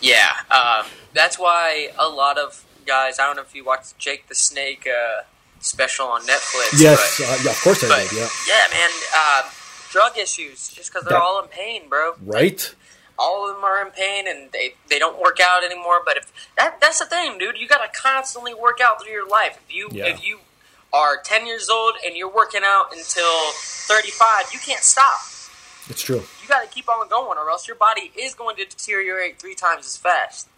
Yeah, 0.01 0.29
um, 0.51 0.87
that's 1.15 1.39
why 1.39 1.89
a 1.99 2.09
lot 2.09 2.39
of 2.39 2.65
guys. 2.87 3.19
I 3.19 3.27
don't 3.27 3.37
know 3.37 3.43
if 3.43 3.55
you 3.55 3.65
watched 3.65 3.99
Jake 3.99 4.29
the 4.29 4.35
Snake 4.35 4.87
uh, 4.87 5.23
special 5.61 6.07
on 6.07 6.23
Netflix. 6.23 6.81
Yes, 6.81 7.19
but, 7.19 7.27
uh, 7.29 7.39
yeah, 7.45 7.51
of 7.51 7.61
course 7.63 7.83
I 7.85 7.89
but 7.89 8.09
did. 8.11 8.29
Yeah, 8.49 8.65
man, 8.73 8.91
uh, 9.17 9.43
drug 9.91 10.17
issues 10.19 10.69
just 10.69 10.91
because 10.93 11.05
they're 11.05 11.19
That- 11.19 11.23
all 11.23 11.43
in 11.43 11.49
pain, 11.49 11.89
bro. 11.89 12.15
right. 12.25 12.75
All 13.21 13.49
of 13.51 13.57
them 13.57 13.65
are 13.65 13.85
in 13.85 13.91
pain 13.91 14.29
and 14.29 14.53
they, 14.53 14.75
they 14.89 15.01
don't 15.01 15.19
work 15.21 15.41
out 15.41 15.65
anymore. 15.65 16.03
But 16.05 16.19
if 16.19 16.33
that 16.57 16.81
that's 16.81 17.01
the 17.01 17.05
thing, 17.05 17.37
dude, 17.37 17.59
you 17.59 17.67
got 17.67 17.79
to 17.79 18.01
constantly 18.01 18.55
work 18.55 18.79
out 18.81 19.03
through 19.03 19.11
your 19.11 19.27
life. 19.29 19.59
If 19.69 19.75
you 19.75 19.89
Yeah. 19.91 20.05
if 20.07 20.25
you 20.25 20.39
are 20.93 21.21
ten 21.23 21.47
years 21.47 21.69
old 21.69 21.95
and 22.05 22.17
you're 22.17 22.33
working 22.33 22.63
out 22.65 22.93
until 22.93 23.51
thirty 23.53 24.11
five, 24.11 24.47
you 24.53 24.59
can't 24.59 24.83
stop. 24.83 25.21
It's 25.89 26.03
true. 26.03 26.23
You 26.43 26.49
got 26.49 26.63
to 26.63 26.69
keep 26.69 26.89
on 26.89 27.09
going, 27.09 27.39
or 27.39 27.51
else 27.51 27.67
your 27.67 27.77
body 27.77 28.13
is 28.19 28.35
going 28.35 28.57
to 28.57 28.65
deteriorate 28.65 29.39
three 29.39 29.55
times 29.55 29.87
as 29.87 29.97
fast. 29.97 30.49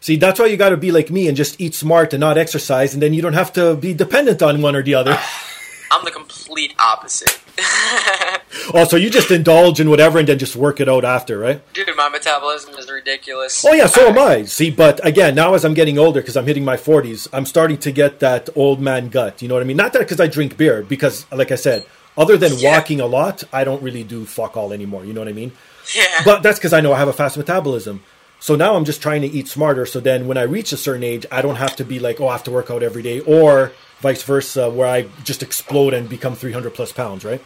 See, 0.00 0.16
that's 0.16 0.38
why 0.38 0.46
you 0.46 0.58
got 0.58 0.68
to 0.70 0.76
be 0.76 0.92
like 0.92 1.10
me 1.10 1.28
and 1.28 1.36
just 1.36 1.58
eat 1.60 1.74
smart 1.74 2.12
and 2.12 2.20
not 2.20 2.36
exercise, 2.36 2.92
and 2.92 3.02
then 3.02 3.14
you 3.14 3.22
don't 3.22 3.32
have 3.32 3.52
to 3.54 3.74
be 3.74 3.94
dependent 3.94 4.42
on 4.42 4.60
one 4.60 4.76
or 4.76 4.82
the 4.82 4.94
other. 4.94 5.18
I'm 5.90 6.04
the 6.04 6.10
complete 6.10 6.74
opposite. 6.78 7.40
oh, 8.74 8.86
so 8.88 8.96
you 8.96 9.10
just 9.10 9.30
indulge 9.30 9.80
in 9.80 9.90
whatever 9.90 10.18
and 10.18 10.28
then 10.28 10.38
just 10.38 10.56
work 10.56 10.80
it 10.80 10.88
out 10.88 11.04
after, 11.04 11.38
right? 11.38 11.60
Dude, 11.72 11.88
my 11.96 12.08
metabolism 12.08 12.74
is 12.74 12.90
ridiculous. 12.90 13.64
Oh 13.64 13.72
yeah, 13.72 13.86
so 13.86 14.08
am 14.08 14.18
I. 14.18 14.44
See, 14.44 14.70
but 14.70 15.04
again, 15.06 15.34
now 15.34 15.54
as 15.54 15.64
I'm 15.64 15.74
getting 15.74 15.98
older, 15.98 16.20
because 16.20 16.36
I'm 16.36 16.46
hitting 16.46 16.64
my 16.64 16.76
40s, 16.76 17.28
I'm 17.32 17.46
starting 17.46 17.78
to 17.78 17.92
get 17.92 18.20
that 18.20 18.48
old 18.56 18.80
man 18.80 19.08
gut. 19.08 19.42
You 19.42 19.48
know 19.48 19.54
what 19.54 19.62
I 19.62 19.66
mean? 19.66 19.76
Not 19.76 19.92
that 19.92 20.00
because 20.00 20.20
I 20.20 20.26
drink 20.26 20.56
beer, 20.56 20.82
because 20.82 21.26
like 21.32 21.52
I 21.52 21.56
said, 21.56 21.86
other 22.16 22.36
than 22.36 22.54
Yeah. 22.58 22.76
walking 22.76 23.00
a 23.00 23.06
lot, 23.06 23.44
I 23.52 23.64
don't 23.64 23.82
really 23.82 24.04
do 24.04 24.24
fuck 24.24 24.56
all 24.56 24.72
anymore. 24.72 25.04
You 25.04 25.12
know 25.12 25.20
what 25.20 25.28
I 25.28 25.32
mean? 25.32 25.52
Yeah. 25.94 26.04
But 26.24 26.42
that's 26.42 26.58
because 26.58 26.72
I 26.72 26.80
know 26.80 26.92
I 26.92 26.98
have 26.98 27.08
a 27.08 27.12
fast 27.12 27.36
metabolism. 27.36 28.02
So 28.40 28.56
now 28.56 28.74
I'm 28.76 28.84
just 28.84 29.00
trying 29.00 29.22
to 29.22 29.28
eat 29.28 29.48
smarter. 29.48 29.86
So 29.86 30.00
then 30.00 30.26
when 30.26 30.36
I 30.36 30.42
reach 30.42 30.72
a 30.72 30.76
certain 30.76 31.02
age, 31.02 31.24
I 31.32 31.40
don't 31.40 31.56
have 31.56 31.76
to 31.76 31.84
be 31.84 31.98
like, 31.98 32.20
oh, 32.20 32.28
I 32.28 32.32
have 32.32 32.44
to 32.44 32.50
work 32.50 32.70
out 32.70 32.82
every 32.82 33.02
day, 33.02 33.20
or 33.20 33.72
vice 34.00 34.22
versa, 34.22 34.70
where 34.70 34.88
I 34.88 35.02
just 35.24 35.42
explode 35.42 35.94
and 35.94 36.08
become 36.08 36.34
300 36.34 36.74
plus 36.74 36.92
pounds, 36.92 37.24
right? 37.24 37.42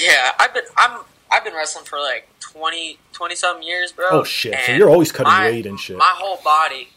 yeah, 0.00 0.32
I've 0.38 0.52
been 0.54 0.64
I'm 0.76 1.00
I've 1.30 1.44
been 1.44 1.54
wrestling 1.54 1.84
for 1.84 1.98
like 1.98 2.28
20, 2.40 2.98
20 3.12 3.34
some 3.34 3.62
years, 3.62 3.92
bro. 3.92 4.06
Oh 4.10 4.24
shit! 4.24 4.54
So 4.66 4.72
you're 4.72 4.90
always 4.90 5.12
cutting 5.12 5.32
my- 5.32 5.50
weight 5.50 5.66
and 5.66 5.78
shit, 5.78 5.96
My 5.98 6.12
whole 6.16 6.38
body, 6.42 6.88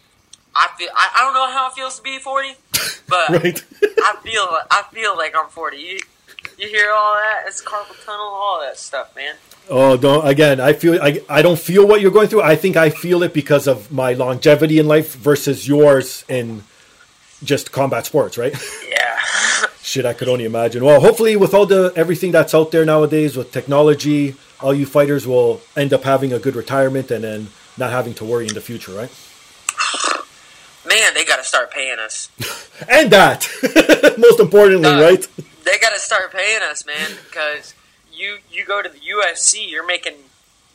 I 0.56 0.70
feel. 0.78 0.90
I, 0.96 1.10
I 1.18 1.22
don't 1.22 1.34
know 1.34 1.48
how 1.52 1.68
it 1.70 1.74
feels 1.74 1.98
to 1.98 2.04
be 2.04 2.18
forty, 2.20 2.54
but 3.08 3.30
right? 3.30 3.64
I 3.84 4.16
feel. 4.24 4.48
I 4.72 4.84
feel 4.92 5.16
like 5.18 5.36
I'm 5.36 5.50
forty. 5.50 5.78
You, 5.78 6.00
you 6.58 6.68
hear 6.70 6.92
all 6.92 7.14
that? 7.16 7.44
It's 7.48 7.62
carpal 7.64 8.04
tunnel, 8.06 8.26
all 8.26 8.62
that 8.62 8.78
stuff, 8.78 9.16
man. 9.16 9.36
Oh, 9.70 9.98
don't 9.98 10.26
again. 10.26 10.60
I 10.60 10.74
feel 10.74 11.02
I, 11.02 11.22
I 11.30 11.42
don't 11.42 11.60
feel 11.60 11.86
what 11.88 12.00
you're 12.02 12.12
going 12.12 12.30
through. 12.30 12.42
I 12.42 12.56
think 12.56 12.78
I 12.78 12.90
feel 12.90 13.22
it 13.22 13.34
because 13.34 13.68
of 13.68 13.92
my 13.92 14.14
longevity 14.14 14.80
in 14.80 14.88
life 14.88 15.14
versus 15.16 15.68
yours 15.68 16.24
in 16.30 16.64
just 17.44 17.72
combat 17.72 18.06
sports, 18.06 18.38
right? 18.38 18.54
Yeah. 18.90 19.68
Shit, 19.84 20.06
I 20.06 20.14
could 20.14 20.28
only 20.28 20.44
imagine. 20.46 20.84
Well, 20.84 21.00
hopefully, 21.00 21.36
with 21.38 21.54
all 21.54 21.66
the 21.66 21.94
everything 21.96 22.32
that's 22.32 22.54
out 22.54 22.72
there 22.72 22.84
nowadays 22.84 23.38
with 23.38 23.52
technology, 23.52 24.36
all 24.60 24.74
you 24.74 24.86
fighters 24.86 25.26
will 25.26 25.62
end 25.78 25.94
up 25.94 26.04
having 26.04 26.34
a 26.34 26.40
good 26.40 26.56
retirement 26.56 27.10
and 27.12 27.24
then 27.24 27.48
not 27.78 27.92
having 27.92 28.14
to 28.16 28.26
worry 28.26 28.48
in 28.48 28.54
the 28.54 28.60
future, 28.62 28.92
right? 28.92 29.10
Man, 30.86 31.14
they 31.14 31.26
got 31.26 31.38
to 31.38 31.44
start 31.44 31.72
paying 31.72 32.00
us. 32.00 32.30
And 32.90 33.10
that, 33.12 33.48
most 34.20 34.40
importantly, 34.40 34.88
Uh, 34.90 35.02
right? 35.02 35.28
They 35.64 35.78
got 35.80 35.94
to 35.94 36.00
start 36.00 36.32
paying 36.32 36.62
us, 36.62 36.86
man, 36.86 37.10
because 37.28 37.74
you 38.14 38.38
you 38.52 38.66
go 38.66 38.82
to 38.82 38.90
the 38.90 39.00
UFC, 39.00 39.68
you're 39.70 39.86
making, 39.86 40.14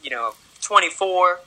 you 0.03 0.11
know, 0.11 0.35
24 0.63 1.41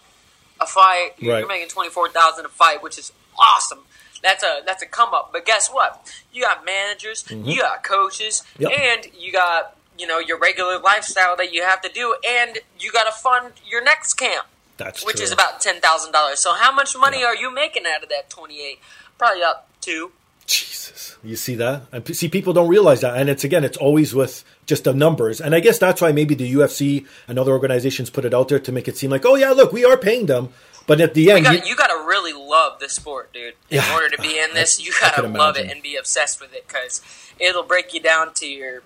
a 0.62 0.65
fight. 0.65 1.12
You're 1.19 1.34
Right. 1.36 1.47
making 1.47 1.69
24,000 1.69 2.45
a 2.45 2.49
fight, 2.49 2.82
which 2.82 2.97
is 2.97 3.12
awesome. 3.38 3.80
That's 4.26 4.44
a 4.44 4.62
that's 4.66 4.82
a 4.84 4.86
come 4.88 5.14
up. 5.14 5.30
But 5.32 5.46
guess 5.46 5.70
what? 5.70 6.12
You 6.34 6.42
got 6.42 6.66
managers, 6.66 7.24
you 7.30 7.62
got 7.62 7.84
coaches, 7.84 8.44
Mm-hmm. 8.60 8.64
Yep. 8.64 8.72
and 8.74 9.08
you 9.18 9.32
got 9.32 9.78
you 9.98 10.08
know 10.08 10.20
your 10.20 10.38
regular 10.40 10.78
lifestyle 10.80 11.38
that 11.38 11.54
you 11.54 11.64
have 11.64 11.82
to 11.82 11.90
do, 11.90 12.16
and 12.28 12.58
you 12.80 12.92
got 12.92 13.06
to 13.06 13.12
fund 13.12 13.54
your 13.66 13.84
next 13.84 14.16
camp, 14.16 14.46
That's 14.78 15.06
which 15.06 15.18
true. 15.18 15.24
is 15.26 15.32
about 15.32 15.62
ten 15.62 15.80
thousand 15.80 16.12
dollars. 16.12 16.40
So 16.40 16.54
how 16.54 16.74
much 16.74 16.98
money 16.98 17.24
are 17.24 17.36
you 17.36 17.54
making 17.54 17.84
out 17.88 18.04
of 18.04 18.10
that 18.10 18.30
twenty 18.30 18.62
eight? 18.62 18.80
Probably 19.18 19.44
up 19.44 19.70
two. 19.80 20.12
Jesus, 20.48 21.18
you 21.24 21.36
see 21.36 21.56
that? 21.56 21.84
And 21.92 22.16
see, 22.16 22.28
people 22.30 22.54
don't 22.54 22.68
realize 22.68 23.02
that, 23.02 23.18
and 23.18 23.30
it's 23.30 23.44
again, 23.44 23.64
it's 23.64 23.78
always 23.78 24.14
with 24.14 24.44
just 24.68 24.84
the 24.84 24.94
numbers, 24.94 25.42
and 25.42 25.56
I 25.56 25.60
guess 25.60 25.80
that's 25.80 26.02
why 26.02 26.12
maybe 26.12 26.36
the 26.36 26.52
UFC 26.54 27.06
and 27.28 27.40
other 27.40 27.52
organizations 27.52 28.10
put 28.12 28.26
it 28.26 28.34
out 28.34 28.50
there 28.50 28.60
to 28.60 28.72
make 28.72 28.88
it 28.88 28.96
seem 28.98 29.10
like, 29.10 29.26
oh 29.26 29.36
yeah, 29.36 29.52
look, 29.52 29.72
we 29.74 29.84
are 29.86 29.98
paying 29.98 30.28
them, 30.28 30.50
but 30.88 31.02
at 31.02 31.13
the 31.13 31.32
end, 31.32 31.45
got 31.45 31.54
you- 31.63 31.69
you 31.71 31.76
got 31.76 31.88
to 31.88 32.06
really 32.06 32.34
love 32.34 32.80
the 32.80 32.89
sport, 32.89 33.34
dude. 33.34 33.56
In 33.69 33.78
Yeah. 33.78 33.93
order 33.93 34.10
to 34.10 34.21
be 34.21 34.38
in 34.39 34.54
this, 34.60 34.80
you 34.80 34.93
got 35.00 35.15
to 35.15 35.24
love 35.28 35.58
it 35.58 35.69
and 35.69 35.82
be 35.82 35.95
obsessed 35.95 36.39
with 36.41 36.54
it 36.54 36.67
because 36.67 37.02
it'll 37.39 37.63
break 37.63 37.93
you 37.93 38.00
down 38.00 38.34
to 38.36 38.48
your 38.48 38.84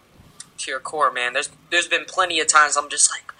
to 0.59 0.71
your 0.71 0.79
core, 0.79 1.11
man. 1.11 1.33
There's 1.33 1.49
there's 1.69 1.87
been 1.87 2.05
plenty 2.05 2.39
of 2.39 2.47
times 2.47 2.75
I'm 2.77 2.89
just 2.89 3.09
like, 3.11 3.31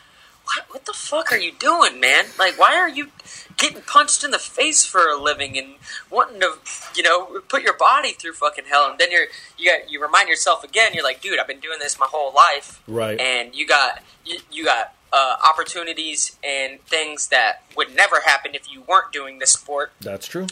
what 0.45 0.65
what 0.69 0.85
the 0.85 0.93
fuck 0.93 1.31
are 1.31 1.37
you 1.37 1.51
doing, 1.51 1.99
man? 1.99 2.25
Like, 2.37 2.57
why 2.59 2.75
are 2.75 2.89
you 2.89 3.11
getting 3.57 3.81
punched 3.81 4.23
in 4.23 4.31
the 4.31 4.39
face 4.39 4.85
for 4.85 5.07
a 5.09 5.17
living 5.21 5.57
and 5.57 5.75
wanting 6.09 6.39
to, 6.39 6.53
you 6.95 7.03
know, 7.03 7.41
put 7.49 7.61
your 7.61 7.73
body 7.77 8.11
through 8.13 8.33
fucking 8.33 8.65
hell? 8.69 8.89
And 8.89 8.97
then 8.99 9.11
you're 9.11 9.27
you 9.57 9.69
got 9.69 9.89
you 9.89 10.01
remind 10.01 10.29
yourself 10.29 10.63
again. 10.63 10.93
You're 10.93 11.03
like, 11.03 11.21
dude, 11.21 11.39
I've 11.39 11.47
been 11.47 11.59
doing 11.59 11.79
this 11.79 11.99
my 11.99 12.07
whole 12.09 12.33
life, 12.33 12.81
Right. 12.87 13.19
And 13.19 13.53
you 13.55 13.67
got 13.67 14.01
you, 14.25 14.39
you 14.51 14.63
got 14.65 14.93
uh, 15.11 15.35
opportunities 15.47 16.37
and 16.43 16.79
things 16.81 17.27
that 17.29 17.63
would 17.75 17.95
never 17.95 18.21
happen 18.25 18.53
if 18.53 18.71
you 18.71 18.81
weren't 18.81 19.11
doing 19.11 19.39
this 19.39 19.51
sport. 19.53 19.91
that's 20.01 20.27
true. 20.27 20.47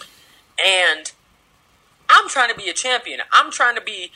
And 0.65 1.11
I'm 2.09 2.27
trying 2.29 2.49
to 2.49 2.55
be 2.55 2.69
a 2.69 2.73
champion. 2.73 3.19
I'm 3.31 3.51
trying 3.51 3.75
to 3.75 3.81
be 3.81 4.11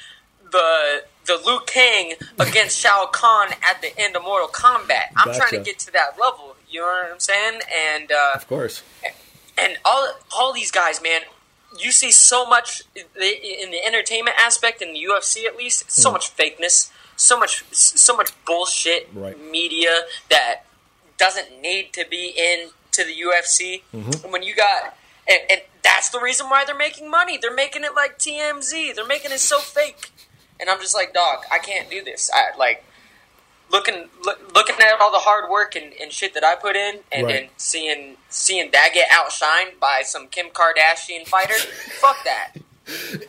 the 0.52 1.04
the 1.26 1.40
Liu 1.46 1.60
Kang 1.68 2.14
against 2.40 2.78
Shao 2.82 3.06
Kahn 3.12 3.50
at 3.62 3.82
the 3.82 3.98
end 4.00 4.16
of 4.16 4.24
Mortal 4.24 4.48
Kombat. 4.48 5.12
I'm 5.16 5.34
trying 5.36 5.52
to 5.52 5.60
get 5.60 5.78
to 5.80 5.94
that 5.94 6.18
level. 6.20 6.56
You 6.70 6.80
know 6.82 6.88
what 6.88 7.12
I'm 7.14 7.20
saying? 7.20 7.60
And 7.94 8.12
uh, 8.12 8.32
Of 8.36 8.48
course, 8.48 8.82
and 9.58 9.78
all 9.86 10.14
all 10.36 10.54
these 10.54 10.72
guys, 10.72 11.02
man. 11.02 11.22
You 11.78 11.92
see 11.92 12.12
so 12.12 12.46
much 12.46 12.84
in 12.96 13.04
the 13.72 13.86
entertainment 13.86 14.38
aspect 14.40 14.82
in 14.82 14.94
the 14.94 15.00
UFC, 15.00 15.46
at 15.46 15.56
least. 15.58 15.90
So 15.92 16.10
Hmm. 16.10 16.14
much 16.14 16.36
fakeness, 16.36 16.90
so 17.16 17.38
much 17.40 17.64
so 17.72 18.16
much 18.16 18.32
bullshit 18.46 19.10
Right. 19.14 19.40
media 19.40 20.02
that 20.30 20.66
doesn't 21.18 21.62
need 21.62 21.94
to 21.94 22.06
be 22.10 22.34
in 22.36 22.72
to 22.92 23.04
the 23.04 23.14
UFC. 23.22 23.84
Mm-hmm. 23.96 24.24
And 24.26 24.34
when 24.34 24.44
you 24.44 24.54
got 24.56 24.98
and, 25.28 25.40
and 25.50 25.62
that's 25.84 26.10
the 26.10 26.20
reason 26.20 26.50
why 26.50 26.66
they're 26.66 26.76
making 26.76 27.10
money. 27.10 27.38
They're 27.38 27.54
making 27.54 27.84
it 27.84 27.94
like 27.96 28.18
TMZ. 28.20 28.94
They're 28.96 29.06
making 29.06 29.32
it 29.32 29.40
so 29.40 29.60
fake. 29.60 30.10
And 30.60 30.70
I'm 30.70 30.80
just 30.80 30.94
like, 30.96 31.14
dog, 31.14 31.44
I 31.52 31.60
can't 31.60 31.90
do 31.90 32.04
this. 32.04 32.30
I 32.34 32.56
like 32.58 32.84
looking 33.72 34.10
look, 34.24 34.54
looking 34.56 34.76
at 34.80 35.00
all 35.02 35.12
the 35.12 35.20
hard 35.20 35.50
work 35.50 35.76
and, 35.76 35.94
and 36.02 36.12
shit 36.12 36.34
that 36.34 36.44
I 36.44 36.56
put 36.56 36.76
in, 36.76 37.00
and 37.12 37.26
Right. 37.26 37.34
then 37.44 37.50
seeing 37.58 38.18
seeing 38.30 38.72
that 38.72 38.92
get 38.94 39.10
outshined 39.10 39.80
by 39.80 40.02
some 40.04 40.28
Kim 40.28 40.48
Kardashian 40.50 41.28
fighter. 41.28 41.54
fuck 42.00 42.24
that. 42.26 42.54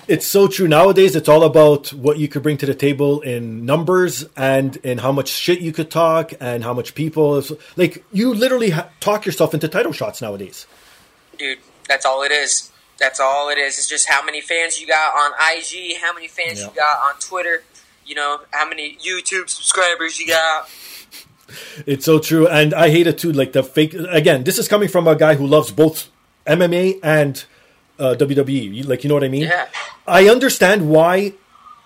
it's 0.09 0.27
so 0.27 0.49
true. 0.49 0.67
Nowadays, 0.67 1.15
it's 1.15 1.29
all 1.29 1.45
about 1.45 1.93
what 1.93 2.19
you 2.19 2.27
could 2.27 2.43
bring 2.43 2.57
to 2.59 2.67
the 2.67 2.75
table 2.75 3.21
in 3.21 3.65
numbers 3.67 4.25
and 4.37 4.77
in 4.79 4.99
how 4.99 5.13
much 5.13 5.29
shit 5.29 5.61
you 5.61 5.73
could 5.73 5.91
talk 5.91 6.33
and 6.41 6.65
how 6.65 6.73
much 6.75 6.95
people. 6.95 7.43
Like 7.77 8.05
you 8.13 8.35
literally 8.35 8.71
ha- 8.71 8.89
talk 9.01 9.25
yourself 9.27 9.55
into 9.55 9.69
title 9.69 9.93
shots 9.93 10.21
nowadays. 10.23 10.67
dude. 11.39 11.59
That's 11.89 12.07
all 12.07 12.23
it 12.23 12.33
is. 12.33 12.71
That's 12.99 13.19
all 13.21 13.51
it 13.51 13.59
is. 13.59 13.77
It's 13.77 13.89
just 13.89 14.09
how 14.09 14.25
many 14.25 14.41
fans 14.41 14.81
you 14.81 14.87
got 14.87 15.15
on 15.15 15.33
IG, 15.57 15.97
how 16.01 16.15
many 16.15 16.29
fans 16.29 16.61
Yeah. 16.61 16.67
you 16.69 16.73
got 16.75 16.97
on 16.99 17.19
Twitter. 17.21 17.65
You 18.07 18.15
know 18.15 18.41
how 18.51 18.69
many 18.69 18.97
YouTube 18.97 19.49
subscribers 19.49 20.19
you 20.19 20.27
got. 20.29 20.69
It's 21.87 22.05
so 22.05 22.19
true, 22.19 22.49
and 22.49 22.73
I 22.75 22.91
hate 22.91 23.07
it 23.07 23.19
too. 23.19 23.33
Like 23.33 23.53
the 23.53 23.63
fake. 23.63 23.95
Again, 23.95 24.45
this 24.45 24.59
is 24.59 24.69
coming 24.69 24.89
from 24.89 25.07
a 25.07 25.15
guy 25.15 25.35
who 25.35 25.47
loves 25.47 25.71
both 25.71 26.09
MMA 26.47 26.99
and 27.03 27.45
uh, 27.99 28.15
WWE. 28.19 28.87
Like 28.89 29.05
you 29.05 29.09
know 29.09 29.15
what 29.15 29.25
I 29.25 29.29
mean? 29.29 29.43
Yeah. 29.43 29.69
I 30.07 30.29
understand 30.29 30.89
why 30.89 31.35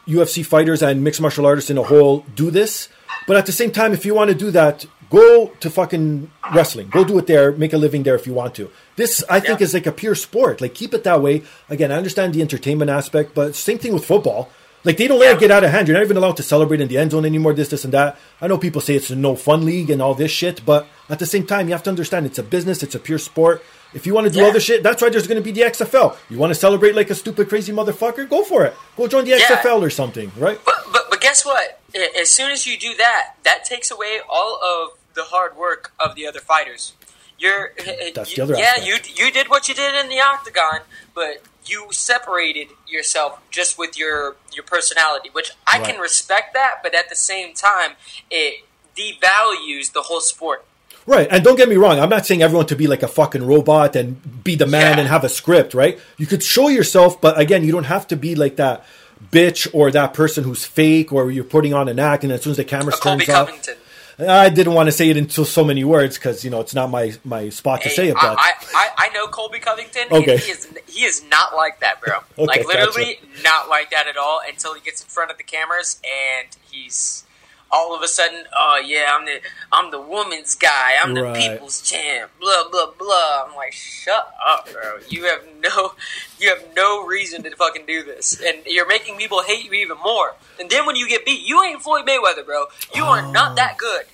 UFC 0.07 0.44
fighters 0.46 0.83
and 0.83 1.02
mixed 1.02 1.20
martial 1.20 1.46
artists 1.46 1.68
in 1.70 1.79
a 1.79 1.83
whole 1.83 2.20
do 2.35 2.50
this, 2.50 2.88
but 3.26 3.37
at 3.37 3.46
the 3.46 3.52
same 3.52 3.70
time, 3.72 3.92
if 3.92 4.05
you 4.07 4.14
want 4.14 4.31
to 4.31 4.37
do 4.37 4.50
that, 4.52 4.87
go 5.11 5.48
to 5.61 5.68
fucking 5.68 6.31
wrestling. 6.55 6.88
Go 6.88 7.02
do 7.05 7.18
it 7.18 7.26
there. 7.26 7.50
Make 7.52 7.72
a 7.72 7.79
living 7.79 8.05
there 8.05 8.14
if 8.14 8.26
you 8.26 8.33
want 8.35 8.55
to. 8.57 8.70
This, 8.94 9.24
I 9.29 9.40
think, 9.40 9.59
Yeah. 9.61 9.64
is 9.64 9.74
like 9.74 9.87
a 9.87 9.92
pure 9.92 10.14
sport. 10.14 10.61
Like 10.61 10.74
keep 10.74 10.94
it 10.94 11.02
that 11.05 11.20
way. 11.20 11.42
Again, 11.68 11.90
I 11.90 11.96
understand 11.96 12.35
the 12.35 12.40
entertainment 12.40 12.90
aspect, 12.90 13.35
but 13.35 13.55
same 13.57 13.79
thing 13.79 13.92
with 13.92 14.05
football. 14.05 14.48
Like 14.87 14.96
they 14.96 15.09
don't 15.09 15.18
let 15.18 15.35
it 15.37 15.40
get 15.40 15.51
out 15.51 15.64
of 15.64 15.70
hand. 15.70 15.88
You're 15.88 15.96
not 15.96 16.05
even 16.05 16.16
allowed 16.16 16.37
to 16.38 16.42
celebrate 16.42 16.81
in 16.81 16.88
the 16.88 16.96
end 16.96 17.11
zone 17.11 17.25
anymore. 17.27 17.53
This, 17.53 17.68
this, 17.68 17.85
and 17.85 17.92
that. 17.92 18.16
I 18.40 18.46
know 18.46 18.57
people 18.57 18.81
say 18.81 18.94
it's 18.94 19.11
a 19.11 19.16
no 19.16 19.35
fun 19.37 19.64
league 19.66 19.90
and 19.90 20.01
all 20.01 20.14
this 20.14 20.31
shit, 20.31 20.64
but 20.64 20.87
at 21.11 21.18
the 21.18 21.27
same 21.27 21.44
time, 21.46 21.66
you 21.68 21.72
have 21.75 21.83
to 21.83 21.90
understand 21.90 22.25
it's 22.25 22.38
a 22.38 22.42
business. 22.42 22.83
It's 22.83 22.94
a 22.94 22.99
pure 23.01 23.18
sport. 23.18 23.62
If 23.94 24.07
you 24.07 24.14
want 24.14 24.27
to 24.29 24.33
do 24.33 24.40
Yeah. 24.40 24.51
this 24.53 24.62
shit, 24.64 24.83
that's 24.83 25.03
why 25.03 25.09
there's 25.11 25.27
going 25.27 25.42
to 25.42 25.44
be 25.44 25.53
the 25.53 25.62
XFL. 25.62 26.16
You 26.31 26.38
want 26.38 26.51
to 26.53 26.55
celebrate 26.55 26.94
like 26.94 27.11
a 27.11 27.14
stupid, 27.14 27.49
crazy 27.49 27.72
motherfucker? 27.72 28.29
Go 28.29 28.44
for 28.44 28.64
it. 28.64 28.75
Go 28.96 29.07
join 29.09 29.25
the 29.25 29.31
Yeah. 29.31 29.38
XFL 29.38 29.83
or 29.83 29.90
something, 29.90 30.31
right? 30.38 30.59
But, 30.64 30.75
but 30.92 31.11
but 31.11 31.20
guess 31.20 31.44
what? 31.44 31.81
As 32.20 32.31
soon 32.31 32.51
as 32.53 32.66
you 32.66 32.79
do 32.79 32.94
that, 32.94 33.35
that 33.44 33.64
takes 33.64 33.90
away 33.90 34.20
all 34.29 34.61
of 34.62 34.99
the 35.14 35.25
hard 35.25 35.57
work 35.57 35.92
of 35.99 36.14
the 36.14 36.27
other 36.27 36.40
fighters. 36.40 36.92
You're 37.38 37.72
That's 38.14 38.31
you- 38.31 38.37
the 38.37 38.42
other 38.42 38.55
yeah. 38.57 38.64
aspect. 38.77 38.87
You 39.18 39.25
you 39.27 39.33
did 39.33 39.49
what 39.49 39.68
you 39.68 39.75
did 39.75 39.94
in 39.94 40.09
the 40.11 40.20
octagon, 40.20 40.81
but 41.14 41.42
you 41.64 41.88
separated 41.90 42.68
yourself 42.87 43.40
just 43.51 43.77
with 43.79 43.99
your 43.99 44.37
your 44.56 44.64
personality, 44.64 45.28
which 45.32 45.52
I 45.66 45.78
can 45.78 46.00
respect 46.00 46.54
that. 46.54 46.80
But 46.82 46.94
at 46.94 47.08
the 47.08 47.14
same 47.16 47.54
time, 47.54 47.92
it 48.30 48.64
devalues 48.96 49.92
the 49.92 50.02
whole 50.02 50.20
sport. 50.20 50.64
Right, 51.06 51.28
and 51.30 51.44
don't 51.44 51.54
get 51.56 51.68
me 51.68 51.76
wrong. 51.76 52.00
I'm 52.00 52.08
not 52.08 52.26
saying 52.26 52.42
everyone 52.42 52.66
to 52.66 52.74
be 52.76 52.88
like 52.88 53.04
a 53.04 53.08
fucking 53.08 53.46
robot 53.46 53.94
and 53.94 54.42
be 54.42 54.56
the 54.56 54.66
man 54.66 54.94
Yeah. 54.96 55.00
and 55.00 55.08
have 55.08 55.22
a 55.22 55.28
script, 55.28 55.72
right? 55.72 56.00
You 56.16 56.26
could 56.26 56.42
show 56.42 56.66
yourself, 56.68 57.20
but 57.20 57.38
again, 57.38 57.62
you 57.62 57.70
don't 57.70 57.84
have 57.84 58.08
to 58.08 58.16
be 58.16 58.34
like 58.34 58.56
that 58.56 58.84
bitch 59.30 59.68
or 59.72 59.92
that 59.92 60.14
person 60.14 60.42
who's 60.42 60.64
fake 60.64 61.12
or 61.12 61.30
you're 61.30 61.44
putting 61.44 61.72
on 61.74 61.88
an 61.88 62.00
act, 62.00 62.24
and 62.24 62.32
as 62.32 62.42
soon 62.42 62.50
as 62.52 62.56
the 62.56 62.64
camera 62.64 62.92
A 62.92 62.98
turns 62.98 63.28
off, 63.28 63.46
Covington. 63.46 63.76
I 64.18 64.48
didn't 64.48 64.72
want 64.72 64.86
to 64.88 64.92
say 64.92 65.10
it 65.10 65.16
into 65.18 65.44
so 65.44 65.62
many 65.62 65.84
words 65.84 66.16
because 66.16 66.42
you 66.42 66.50
know 66.50 66.60
it's 66.60 66.74
not 66.74 66.90
my 66.90 67.12
my 67.22 67.50
spot 67.50 67.82
to 67.82 67.88
Hey, 67.90 67.94
say 67.94 68.08
it. 68.08 68.14
But 68.14 68.36
I, 68.38 68.52
I, 68.74 68.88
I 68.96 69.08
know 69.10 69.26
Colby 69.28 69.58
Covington. 69.60 70.04
Okay. 70.10 70.38
He 70.38 70.50
is 70.50 70.66
he 70.96 71.04
is 71.04 71.22
not 71.30 71.54
like 71.54 71.80
that, 71.80 72.00
bro. 72.00 72.18
like 72.44 72.62
gotcha. 72.64 72.68
literally 72.68 73.20
not 73.42 73.68
like 73.68 73.90
that 73.90 74.06
at 74.09 74.16
all 74.16 74.40
until 74.46 74.74
he 74.74 74.80
gets 74.80 75.02
in 75.02 75.09
front 75.09 75.30
of 75.30 75.37
the 75.37 75.44
cameras 75.44 76.00
and 76.04 76.48
he's 76.70 77.22
all 77.68 77.96
of 77.96 78.00
a 78.02 78.06
sudden, 78.06 78.44
oh 78.56 78.80
yeah, 78.85 79.06
I'm 79.11 79.26
the 79.26 79.40
I'm 79.72 79.90
the 79.90 80.00
woman's 80.00 80.54
guy. 80.54 80.94
I'm 81.02 81.14
the 81.14 81.24
Right. 81.24 81.50
people's 81.50 81.82
champ. 81.82 82.30
Blah 82.40 82.68
blah 82.70 82.92
blah. 82.97 83.44
I'm 83.49 83.57
like, 83.57 83.72
shut 83.72 84.32
up, 84.47 84.70
bro. 84.72 84.99
You 85.09 85.24
have 85.24 85.42
no 85.61 85.94
you 86.38 86.49
have 86.49 86.64
no 86.76 87.05
reason 87.05 87.42
to 87.42 87.51
fucking 87.57 87.84
do 87.86 88.05
this, 88.05 88.40
and 88.40 88.59
you're 88.66 88.86
making 88.86 89.16
people 89.16 89.42
hate 89.42 89.64
you 89.64 89.72
even 89.72 89.99
more. 89.99 90.36
And 90.61 90.70
then 90.70 90.86
when 90.86 90.94
you 90.97 91.09
get 91.09 91.24
beat, 91.26 91.44
you 91.47 91.61
ain't 91.64 91.82
Floyd 91.82 92.07
Mayweather, 92.07 92.47
bro. 92.47 92.66
You 92.94 93.05
are 93.05 93.22
Oh. 93.26 93.32
not 93.32 93.57
that 93.57 93.76
good. 93.78 94.07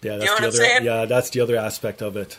Yeah, 0.00 0.16
that's 0.16 0.24
know 0.26 0.32
what 0.32 0.38
the 0.40 0.44
I'm 0.44 0.48
other. 0.48 0.56
saying? 0.56 0.84
Yeah, 0.84 1.04
that's 1.04 1.30
the 1.30 1.40
other 1.40 1.56
aspect 1.56 2.00
of 2.02 2.16
it. 2.16 2.38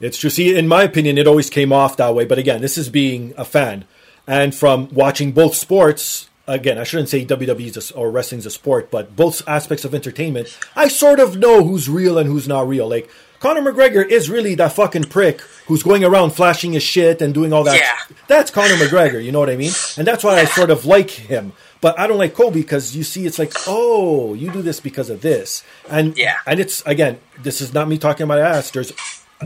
It's 0.00 0.18
true. 0.18 0.30
See, 0.30 0.56
in 0.56 0.66
my 0.66 0.82
opinion, 0.82 1.18
it 1.18 1.26
always 1.26 1.50
came 1.50 1.72
off 1.72 1.96
that 1.98 2.14
way. 2.14 2.24
But 2.24 2.38
again, 2.38 2.60
this 2.60 2.78
is 2.78 2.88
being 2.88 3.34
a 3.36 3.44
fan, 3.44 3.84
and 4.26 4.54
from 4.54 4.88
watching 4.92 5.32
both 5.32 5.54
sports, 5.54 6.28
again, 6.46 6.78
I 6.78 6.84
shouldn't 6.84 7.08
say 7.10 7.24
WWE 7.24 7.76
is 7.76 7.90
a, 7.90 7.94
or 7.94 8.10
wrestling's 8.10 8.46
a 8.46 8.50
sport, 8.50 8.90
but 8.90 9.14
both 9.14 9.46
aspects 9.48 9.84
of 9.84 9.94
entertainment, 9.94 10.56
I 10.74 10.88
sort 10.88 11.20
of 11.20 11.36
know 11.36 11.62
who's 11.64 11.88
real 11.88 12.18
and 12.18 12.28
who's 12.28 12.48
not 12.48 12.66
real. 12.66 12.88
Like 12.88 13.10
Conor 13.40 13.60
McGregor 13.72 14.06
is 14.06 14.28
really 14.30 14.54
that 14.56 14.72
fucking 14.72 15.04
prick 15.04 15.40
who's 15.66 15.82
going 15.82 16.04
around 16.04 16.30
flashing 16.32 16.72
his 16.72 16.82
shit 16.82 17.22
and 17.22 17.32
doing 17.32 17.52
all 17.52 17.64
that. 17.64 17.78
Yeah. 17.78 18.16
That's 18.26 18.50
Conor 18.50 18.74
McGregor, 18.74 19.22
you 19.22 19.32
know 19.32 19.38
what 19.40 19.50
I 19.50 19.56
mean? 19.56 19.72
And 19.96 20.06
that's 20.06 20.24
why 20.24 20.38
I 20.40 20.44
sort 20.46 20.70
of 20.70 20.84
like 20.86 21.10
him. 21.10 21.52
But 21.80 21.98
I 21.98 22.06
don't 22.06 22.18
like 22.18 22.34
Colby 22.34 22.60
because 22.60 22.94
you 22.94 23.02
see, 23.04 23.24
it's 23.26 23.38
like, 23.38 23.52
oh, 23.66 24.34
you 24.34 24.50
do 24.50 24.60
this 24.60 24.80
because 24.80 25.08
of 25.08 25.22
this, 25.22 25.64
and 25.88 26.16
Yeah. 26.18 26.36
and 26.46 26.60
it's 26.60 26.82
again, 26.84 27.18
this 27.42 27.60
is 27.62 27.72
not 27.72 27.88
me 27.88 27.96
talking 27.96 28.24
about 28.24 28.38
ass. 28.38 28.70
There's 28.70 28.92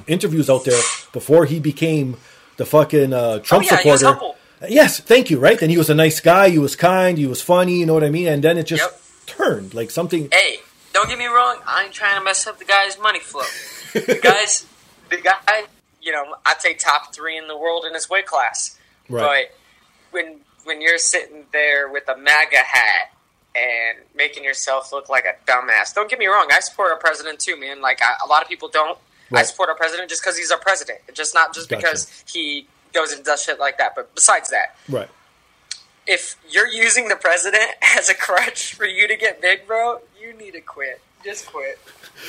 interviews 0.07 0.49
out 0.51 0.65
there 0.65 0.81
before 1.13 1.45
he 1.45 1.61
became 1.61 2.17
the 2.57 2.65
fucking 2.67 3.13
uh, 3.13 3.39
Trump 3.41 3.65
Oh, 3.65 3.75
yeah, 3.75 3.97
supporter. 3.97 4.21
Yes, 4.69 5.01
thank 5.01 5.31
you. 5.31 5.39
Right, 5.39 5.61
and 5.61 5.71
he 5.71 5.77
was 5.79 5.91
a 5.91 5.95
nice 5.95 6.21
guy. 6.21 6.49
He 6.51 6.59
was 6.59 6.77
kind. 6.77 7.19
He 7.19 7.27
was 7.27 7.43
funny. 7.43 7.79
You 7.81 7.87
know 7.87 7.95
what 7.95 8.05
I 8.05 8.11
mean? 8.11 8.29
And 8.29 8.43
then 8.43 8.57
it 8.59 8.65
just 8.65 8.83
Yep. 8.83 9.01
turned 9.27 9.75
like 9.75 9.91
something. 9.91 10.29
Hey, 10.33 10.59
don't 10.93 11.09
get 11.09 11.19
me 11.19 11.27
wrong. 11.27 11.59
I 11.67 11.85
ain't 11.85 11.93
trying 11.93 12.19
to 12.19 12.25
mess 12.25 12.47
up 12.47 12.59
the 12.59 12.65
guy's 12.65 12.99
money 12.99 13.21
flow. 13.21 13.43
the 13.93 14.19
guys, 14.23 14.65
the 15.11 15.17
guy, 15.19 15.65
you 16.01 16.13
know, 16.13 16.37
I'd 16.47 16.61
say 16.61 16.75
top 16.75 17.15
three 17.15 17.37
in 17.37 17.49
the 17.49 17.57
world 17.57 17.85
in 17.87 17.93
his 17.95 18.09
weight 18.09 18.27
class. 18.27 18.79
Right. 19.09 19.49
But 19.51 19.59
when 20.13 20.37
when 20.65 20.81
you're 20.81 20.99
sitting 20.99 21.45
there 21.53 21.91
with 21.91 22.09
a 22.09 22.17
MAGA 22.17 22.57
hat 22.57 23.13
and 23.55 23.99
making 24.15 24.45
yourself 24.45 24.93
look 24.93 25.09
like 25.11 25.25
a 25.27 25.35
dumbass, 25.51 25.95
don't 25.95 26.09
get 26.09 26.19
me 26.19 26.27
wrong. 26.27 26.49
I 26.51 26.61
support 26.61 26.91
our 26.91 26.99
president 26.99 27.39
too, 27.41 27.59
man. 27.61 27.83
Like 27.83 28.01
I, 28.03 28.15
a 28.25 28.29
lot 28.29 28.43
of 28.43 28.49
people 28.49 28.69
don't. 28.69 28.99
I 29.39 29.43
support 29.43 29.69
our 29.69 29.75
president 29.75 30.09
just 30.09 30.23
because 30.23 30.37
he's 30.39 30.51
our 30.51 30.59
president, 30.59 31.01
just 31.13 31.35
not 31.35 31.55
just 31.55 31.69
Gotcha. 31.69 31.81
because 31.87 32.25
he 32.33 32.67
goes 32.93 33.13
and 33.13 33.25
does 33.25 33.43
shit 33.43 33.59
like 33.59 33.79
that. 33.79 33.95
But 33.95 34.15
besides 34.15 34.51
that, 34.51 34.77
Right. 34.89 35.09
if 36.07 36.37
you're 36.49 36.69
using 36.69 37.09
the 37.09 37.17
president 37.17 37.71
as 37.99 38.09
a 38.09 38.15
crutch 38.15 38.75
for 38.75 38.85
you 38.87 39.09
to 39.09 39.17
get 39.17 39.41
big, 39.41 39.67
bro, 39.67 40.01
you 40.21 40.33
need 40.35 40.53
to 40.53 40.61
quit. 40.61 41.01
Just 41.25 41.47
quit. 41.47 41.79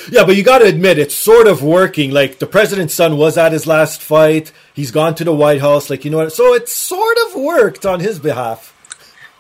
Yeah, 0.10 0.24
but 0.24 0.38
you 0.38 0.44
got 0.44 0.60
to 0.60 0.66
admit 0.66 0.98
it's 0.98 1.14
sort 1.16 1.48
of 1.48 1.62
working. 1.62 2.12
Like 2.12 2.40
the 2.40 2.48
president's 2.48 2.94
son 2.94 3.18
was 3.18 3.38
at 3.38 3.52
his 3.52 3.68
last 3.68 4.02
fight. 4.02 4.54
He's 4.74 4.90
gone 4.92 5.16
to 5.16 5.26
the 5.26 5.34
White 5.34 5.60
House. 5.60 5.90
Like 5.90 6.06
you 6.06 6.12
know 6.12 6.18
what? 6.18 6.32
So 6.32 6.54
it 6.54 6.70
sort 6.70 7.18
of 7.28 7.36
worked 7.36 7.86
on 7.86 8.00
his 8.00 8.20
behalf. 8.20 8.72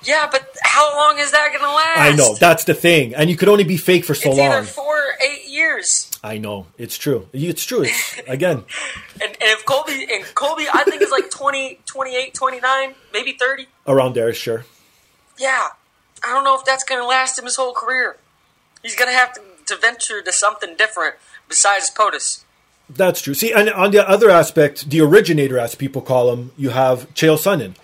Yeah, 0.03 0.27
but 0.29 0.47
how 0.61 0.95
long 0.97 1.17
is 1.19 1.31
that 1.31 1.49
gonna 1.53 1.73
last? 1.73 1.99
I 1.99 2.11
know 2.15 2.35
that's 2.35 2.65
the 2.65 2.73
thing, 2.75 3.15
and 3.15 3.29
you 3.29 3.37
could 3.37 3.47
only 3.49 3.63
be 3.63 3.77
fake 3.77 4.03
for 4.05 4.13
so 4.13 4.29
it's 4.31 4.37
long. 4.37 4.51
either 4.51 4.63
four 4.63 4.97
or 4.97 5.13
eight 5.25 5.47
years. 5.47 6.11
I 6.25 6.39
know 6.39 6.65
it's 6.79 6.97
true. 6.97 7.27
It's 7.33 7.63
true. 7.63 7.83
It's, 7.83 8.19
again, 8.27 8.63
And, 9.21 9.29
and 9.29 9.37
if 9.41 9.63
Colby 9.63 10.07
and 10.11 10.25
Colby, 10.33 10.65
I 10.73 10.83
think 10.83 11.03
is 11.03 11.11
like 11.11 11.29
20, 11.29 11.79
28, 11.85 12.33
29, 12.33 12.95
maybe 13.13 13.33
thirty. 13.33 13.67
around 13.85 14.15
there, 14.15 14.33
sure. 14.33 14.65
Yeah, 15.37 15.67
I 16.23 16.33
don't 16.33 16.43
know 16.43 16.57
if 16.57 16.65
that's 16.65 16.83
gonna 16.83 17.05
last 17.05 17.37
him 17.37 17.45
his 17.45 17.57
whole 17.57 17.73
career. 17.73 18.17
He's 18.81 18.95
gonna 18.95 19.11
have 19.13 19.33
to, 19.33 19.41
to 19.67 19.75
venture 19.79 20.23
to 20.23 20.31
something 20.31 20.75
different 20.75 21.15
besides 21.47 21.91
POTUS. 21.91 22.43
That's 22.89 23.21
true. 23.21 23.35
See, 23.35 23.53
and 23.53 23.69
on 23.69 23.91
the 23.91 24.07
other 24.09 24.31
aspect, 24.31 24.89
the 24.89 25.01
originator, 25.01 25.59
as 25.59 25.75
people 25.75 26.01
call 26.01 26.31
him, 26.33 26.51
you 26.57 26.69
have 26.71 27.13
Chael 27.13 27.37
Sonnen. 27.37 27.75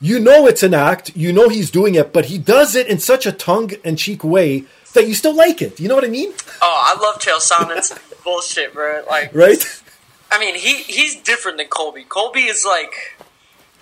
You 0.00 0.20
know 0.20 0.46
it's 0.46 0.62
an 0.62 0.74
act. 0.74 1.16
You 1.16 1.32
know 1.32 1.48
he's 1.48 1.70
doing 1.70 1.94
it, 1.94 2.12
but 2.12 2.26
he 2.26 2.36
does 2.36 2.74
it 2.76 2.86
in 2.86 2.98
such 2.98 3.24
a 3.24 3.32
tongue-in-cheek 3.32 4.22
way 4.22 4.64
that 4.92 5.06
you 5.06 5.14
still 5.14 5.34
like 5.34 5.62
it. 5.62 5.78
You 5.80 5.88
know 5.88 5.94
what 5.94 6.04
I 6.04 6.08
mean? 6.08 6.32
Oh, 6.62 6.94
I 6.96 7.00
love 7.00 7.20
Chael 7.20 7.38
Sonnen's 7.40 7.92
bullshit, 8.24 8.72
bro. 8.72 9.04
Like, 9.08 9.34
Right? 9.34 9.82
I 10.30 10.40
mean, 10.40 10.54
he 10.56 10.82
he's 10.82 11.16
different 11.16 11.58
than 11.58 11.68
Colby. 11.68 12.04
Colby 12.04 12.40
is 12.40 12.64
like, 12.64 12.92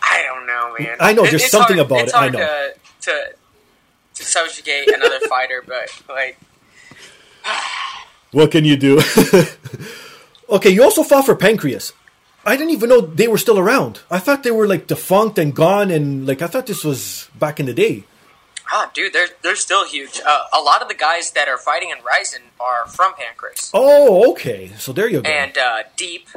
I 0.02 0.22
don't 0.26 0.46
know, 0.46 0.74
man. 0.78 0.96
I 1.00 1.12
know, 1.14 1.24
there's 1.24 1.50
something 1.50 1.78
hard, 1.78 1.86
about 1.90 2.08
it, 2.08 2.14
I 2.14 2.28
know. 2.28 2.38
To, 2.38 2.74
to 3.02 3.34
to 4.14 4.22
subjugate 4.24 4.88
another 4.92 5.20
fighter, 5.28 5.64
but 5.66 5.88
like, 6.08 6.38
What 8.32 8.50
can 8.50 8.64
you 8.64 8.76
do? 8.76 9.00
okay, 10.50 10.70
you 10.70 10.82
also 10.82 11.02
fought 11.02 11.26
for 11.26 11.34
Pancrase. 11.34 11.92
I 12.44 12.56
didn't 12.56 12.72
even 12.72 12.90
know 12.90 13.00
they 13.00 13.26
were 13.28 13.38
still 13.38 13.58
around. 13.58 14.00
I 14.10 14.18
thought 14.18 14.42
they 14.42 14.50
were 14.50 14.66
like 14.68 14.86
defunct 14.86 15.38
and 15.38 15.54
gone, 15.54 15.90
and 15.90 16.26
like 16.26 16.42
I 16.42 16.46
thought 16.46 16.66
this 16.66 16.84
was 16.84 17.28
back 17.38 17.58
in 17.58 17.66
the 17.66 17.72
day. 17.74 18.04
Ah, 18.72 18.90
dude, 18.94 19.12
they're 19.12 19.28
they're 19.42 19.56
still 19.56 19.86
huge. 19.86 20.20
Uh, 20.26 20.44
a 20.56 20.60
lot 20.60 20.80
of 20.82 20.88
the 20.88 20.94
guys 20.94 21.32
that 21.32 21.48
are 21.48 21.58
fighting 21.58 21.90
in 21.90 21.98
Rizin 22.04 22.42
are 22.58 22.86
from 22.86 23.12
Pancrase, 23.12 23.70
Oh, 23.74 24.30
okay. 24.32 24.70
So 24.78 24.92
there 24.92 25.08
you 25.08 25.20
go. 25.22 25.28
and 25.28 25.56
uh, 25.58 25.82
Deep. 25.96 26.28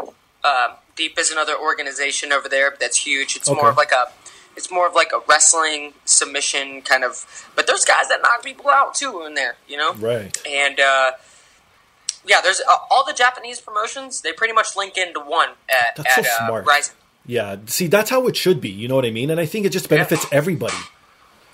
Um, 0.43 0.75
Deep 0.95 1.17
is 1.19 1.31
another 1.31 1.53
organization 1.57 2.31
over 2.33 2.49
there 2.49 2.75
that's 2.79 2.97
huge. 2.97 3.35
It's 3.35 3.49
Okay. 3.49 3.59
more 3.59 3.69
of 3.69 3.77
like 3.77 3.91
a 3.91 4.11
it's 4.55 4.71
more 4.71 4.87
of 4.87 4.93
like 4.95 5.11
a 5.13 5.19
wrestling 5.27 5.93
submission 6.05 6.81
kind 6.81 7.03
of. 7.03 7.25
But 7.55 7.67
there's 7.67 7.85
guys 7.85 8.07
that 8.09 8.21
knock 8.21 8.43
people 8.43 8.69
out 8.69 8.95
too 8.95 9.23
in 9.25 9.33
there, 9.35 9.55
you 9.67 9.77
know. 9.77 9.93
right. 9.93 10.35
and 10.47 10.79
uh, 10.79 11.11
yeah, 12.25 12.41
there's 12.41 12.59
uh, 12.61 12.73
all 12.91 13.05
the 13.05 13.13
Japanese 13.13 13.61
promotions. 13.61 14.21
They 14.21 14.33
pretty 14.33 14.53
much 14.53 14.75
link 14.75 14.97
into 14.97 15.19
one 15.21 15.49
at, 15.69 15.95
That's 15.95 16.17
at 16.17 16.25
so 16.25 16.31
uh, 16.31 16.47
smart. 16.47 16.65
Rizin. 16.67 16.95
Yeah. 17.25 17.55
See, 17.67 17.87
that's 17.87 18.09
how 18.09 18.27
it 18.27 18.35
should 18.35 18.59
be. 18.59 18.69
You 18.69 18.87
know 18.87 18.95
what 18.95 19.05
I 19.05 19.11
mean? 19.11 19.29
And 19.29 19.39
I 19.39 19.45
think 19.45 19.65
it 19.65 19.69
just 19.71 19.87
benefits 19.89 20.25
everybody. 20.31 20.75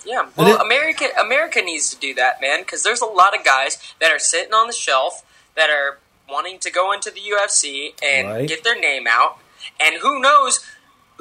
Yeah, 0.04 0.28
well, 0.36 0.54
it- 0.54 0.60
America 0.60 1.06
America 1.20 1.60
needs 1.62 1.90
to 1.90 1.96
do 1.96 2.14
that, 2.14 2.40
man, 2.40 2.60
because 2.60 2.82
there's 2.82 3.00
a 3.00 3.06
lot 3.06 3.36
of 3.36 3.44
guys 3.44 3.78
that 4.00 4.10
are 4.10 4.18
sitting 4.18 4.52
on 4.54 4.66
the 4.66 4.72
shelf 4.72 5.22
that 5.56 5.70
are 5.70 5.98
wanting 6.28 6.58
to 6.60 6.70
go 6.70 6.92
into 6.92 7.10
the 7.10 7.20
UFC 7.20 7.94
and 8.02 8.28
Right. 8.28 8.48
get 8.48 8.64
their 8.64 8.78
name 8.78 9.06
out, 9.06 9.38
and 9.80 9.96
who 9.96 10.20
knows 10.20 10.60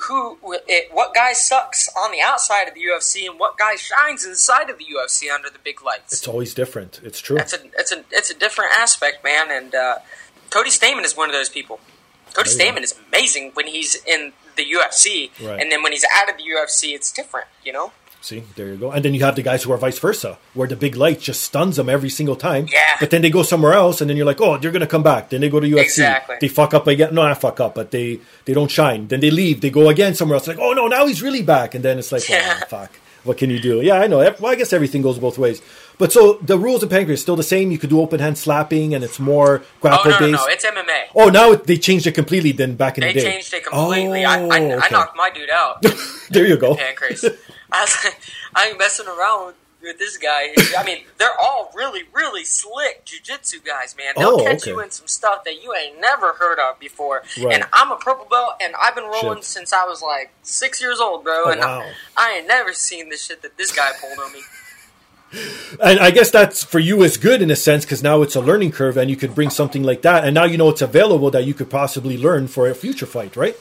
who 0.08 0.38
it, 0.68 0.92
what 0.92 1.14
guy 1.14 1.34
sucks 1.34 1.88
on 1.96 2.12
the 2.12 2.20
outside 2.20 2.68
of 2.68 2.74
the 2.74 2.82
UFC 2.82 3.28
and 3.28 3.40
what 3.40 3.58
guy 3.58 3.76
shines 3.76 4.26
inside 4.26 4.70
of 4.70 4.78
the 4.80 4.86
UFC 4.86 5.30
under 5.30 5.50
the 5.52 5.60
big 5.60 5.84
lights. 5.84 6.12
It's 6.14 6.28
always 6.28 6.54
different. 6.54 7.00
It's 7.04 7.20
true. 7.20 7.38
That's 7.38 7.54
a 7.54 7.60
it's 7.78 7.92
a 7.92 8.04
it's 8.12 8.30
a 8.32 8.34
different 8.34 8.74
aspect, 8.74 9.24
man. 9.24 9.52
And 9.52 9.76
uh, 9.76 9.98
Cody 10.50 10.72
Stamann 10.72 11.04
is 11.06 11.16
one 11.16 11.30
of 11.30 11.34
those 11.34 11.50
people. 11.50 11.80
Cody 12.34 12.50
Oh, 12.50 12.54
yeah. 12.58 12.72
Stamann 12.72 12.82
is 12.82 12.96
amazing 13.08 13.52
when 13.54 13.68
he's 13.68 13.96
in 14.04 14.34
the 14.56 14.66
UFC, 14.66 15.30
Right. 15.40 15.60
and 15.62 15.72
then 15.72 15.84
when 15.84 15.92
he's 15.92 16.06
out 16.16 16.28
of 16.30 16.38
the 16.38 16.44
UFC, 16.44 16.94
it's 16.96 17.12
different. 17.12 17.48
You 17.64 17.74
know? 17.74 17.92
See, 18.24 18.42
there 18.56 18.70
you 18.70 18.78
go. 18.78 18.90
And 18.90 19.04
then 19.04 19.14
you 19.14 19.20
have 19.26 19.36
the 19.36 19.42
guys 19.44 19.64
who 19.64 19.74
are 19.74 19.78
vice 19.78 20.00
versa, 20.00 20.38
where 20.54 20.66
the 20.66 20.78
big 20.78 20.96
light 20.96 21.20
just 21.20 21.42
stuns 21.44 21.76
them 21.76 21.90
every 21.90 22.10
single 22.10 22.38
time. 22.38 22.68
Yeah. 22.72 22.96
But 23.02 23.10
then 23.10 23.22
they 23.22 23.30
go 23.30 23.44
somewhere 23.44 23.74
else, 23.74 24.00
and 24.00 24.10
then 24.10 24.16
you're 24.16 24.26
like, 24.26 24.40
oh, 24.40 24.58
they're 24.58 24.72
gonna 24.72 24.88
come 24.88 25.04
back. 25.04 25.30
Then 25.30 25.42
they 25.42 25.50
go 25.50 25.60
to 25.60 25.68
UFC. 25.68 25.82
Exactly. 25.82 26.38
They 26.40 26.48
fuck 26.48 26.74
up 26.74 26.88
again. 26.88 27.14
No, 27.14 27.24
not 27.28 27.42
fuck 27.42 27.60
up, 27.60 27.76
but 27.76 27.92
they 27.92 28.22
they 28.46 28.54
don't 28.54 28.72
shine. 28.72 29.10
Then 29.10 29.20
they 29.20 29.30
leave. 29.30 29.60
They 29.60 29.70
go 29.70 29.90
again 29.90 30.16
somewhere 30.16 30.36
else. 30.38 30.48
Like, 30.48 30.58
oh 30.58 30.72
no, 30.72 30.88
now 30.88 31.06
he's 31.06 31.22
really 31.22 31.42
back. 31.44 31.76
And 31.76 31.84
then 31.84 32.00
it's 32.00 32.14
like, 32.14 32.28
Yeah. 32.30 32.60
oh, 32.64 32.66
fuck. 32.68 32.92
What 33.26 33.38
can 33.38 33.50
you 33.50 33.60
do? 33.60 33.82
Yeah, 33.82 33.96
I 34.02 34.08
know. 34.08 34.20
Well, 34.40 34.52
I 34.52 34.56
guess 34.56 34.72
everything 34.74 35.02
goes 35.02 35.18
both 35.20 35.38
ways. 35.38 35.62
But 35.98 36.12
so 36.12 36.40
the 36.42 36.58
rules 36.58 36.84
of 36.84 36.90
Pancrase 36.90 37.20
still 37.20 37.38
the 37.38 37.44
same. 37.44 37.72
You 37.72 37.78
could 37.78 37.90
do 37.90 38.00
open 38.02 38.20
hand 38.20 38.38
slapping, 38.38 38.94
and 38.96 39.02
it's 39.04 39.18
more 39.20 39.60
Oh 39.62 39.66
grapple 39.82 40.12
no, 40.12 40.20
no, 40.20 40.32
based. 40.32 40.44
no! 40.46 40.52
It's 40.54 40.66
MMA. 40.66 41.02
oh, 41.16 41.30
now 41.30 41.52
it- 41.52 41.66
they 41.66 41.78
changed 41.78 42.06
it 42.08 42.14
completely. 42.14 42.52
Then 42.54 42.76
back 42.76 42.98
in 42.98 43.02
They 43.02 43.14
the 43.14 43.20
day, 43.22 43.32
changed 43.32 43.54
it 43.54 43.64
completely. 43.66 44.24
I, 44.26 44.44
I, 44.46 44.60
Oh, 44.74 44.80
I 44.80 44.90
knocked 44.90 45.16
my 45.18 45.30
dude 45.30 45.50
out. 45.50 45.82
there 46.32 46.46
you 46.48 46.58
go. 46.58 46.76
Pancrase. 46.76 47.38
I 47.72 47.82
was 47.82 47.98
like, 48.04 48.20
I 48.56 48.70
ain't 48.70 48.78
messing 48.80 49.08
around 49.08 49.48
with, 49.48 49.56
this 50.00 50.16
guy. 50.16 50.54
I 50.78 50.84
mean, 50.86 51.00
they're 51.18 51.38
all 51.38 51.70
really, 51.76 52.04
really 52.14 52.46
slick 52.46 53.06
jujitsu 53.06 53.66
guys, 53.66 53.98
man. 53.98 54.14
They'll 54.16 54.40
Oh, 54.40 54.44
catch 54.46 54.62
okay. 54.62 54.72
you 54.72 54.80
in 54.80 54.92
some 54.92 55.08
stuff 55.08 55.44
that 55.44 55.62
you 55.62 55.74
ain't 55.76 56.00
never 56.00 56.32
heard 56.34 56.58
of 56.58 56.80
before. 56.80 57.24
Right. 57.38 57.56
And 57.56 57.66
I'm 57.74 57.92
a 57.92 57.98
purple 57.98 58.26
belt, 58.30 58.54
and 58.64 58.74
I've 58.82 58.96
been 58.96 59.04
rolling 59.04 59.40
Shit. 59.40 59.44
since 59.46 59.74
I 59.74 59.84
was 59.84 60.02
like 60.02 60.32
six 60.42 60.82
years 60.82 61.02
old, 61.02 61.26
bro. 61.26 61.44
Oh, 61.48 61.52
and 61.52 61.60
wow. 61.60 61.82
I, 62.16 62.32
I 62.32 62.38
ain't 62.38 62.48
never 62.48 62.72
seen 62.72 63.10
the 63.10 63.18
shit 63.18 63.42
that 63.42 63.58
this 63.58 63.74
guy 63.76 63.92
pulled 64.00 64.20
on 64.20 64.32
me. 64.32 64.40
And 65.82 66.00
I 66.00 66.12
guess 66.12 66.30
that's 66.30 66.64
for 66.64 66.78
you 66.78 67.02
is 67.02 67.18
good 67.18 67.42
in 67.42 67.50
a 67.50 67.56
sense 67.56 67.84
because 67.86 68.04
now 68.04 68.22
it's 68.22 68.36
a 68.36 68.40
learning 68.40 68.72
curve 68.72 68.98
and 68.98 69.10
you 69.10 69.16
could 69.16 69.34
bring 69.34 69.50
something 69.50 69.82
like 69.82 70.04
that. 70.04 70.24
And 70.24 70.36
now 70.36 70.44
you 70.44 70.58
know 70.60 70.70
it's 70.70 70.84
available 70.84 71.32
that 71.32 71.44
you 71.46 71.56
could 71.56 71.72
possibly 71.72 72.20
learn 72.20 72.48
for 72.48 72.70
a 72.70 72.76
future 72.76 73.08
fight, 73.08 73.36
right? 73.36 73.58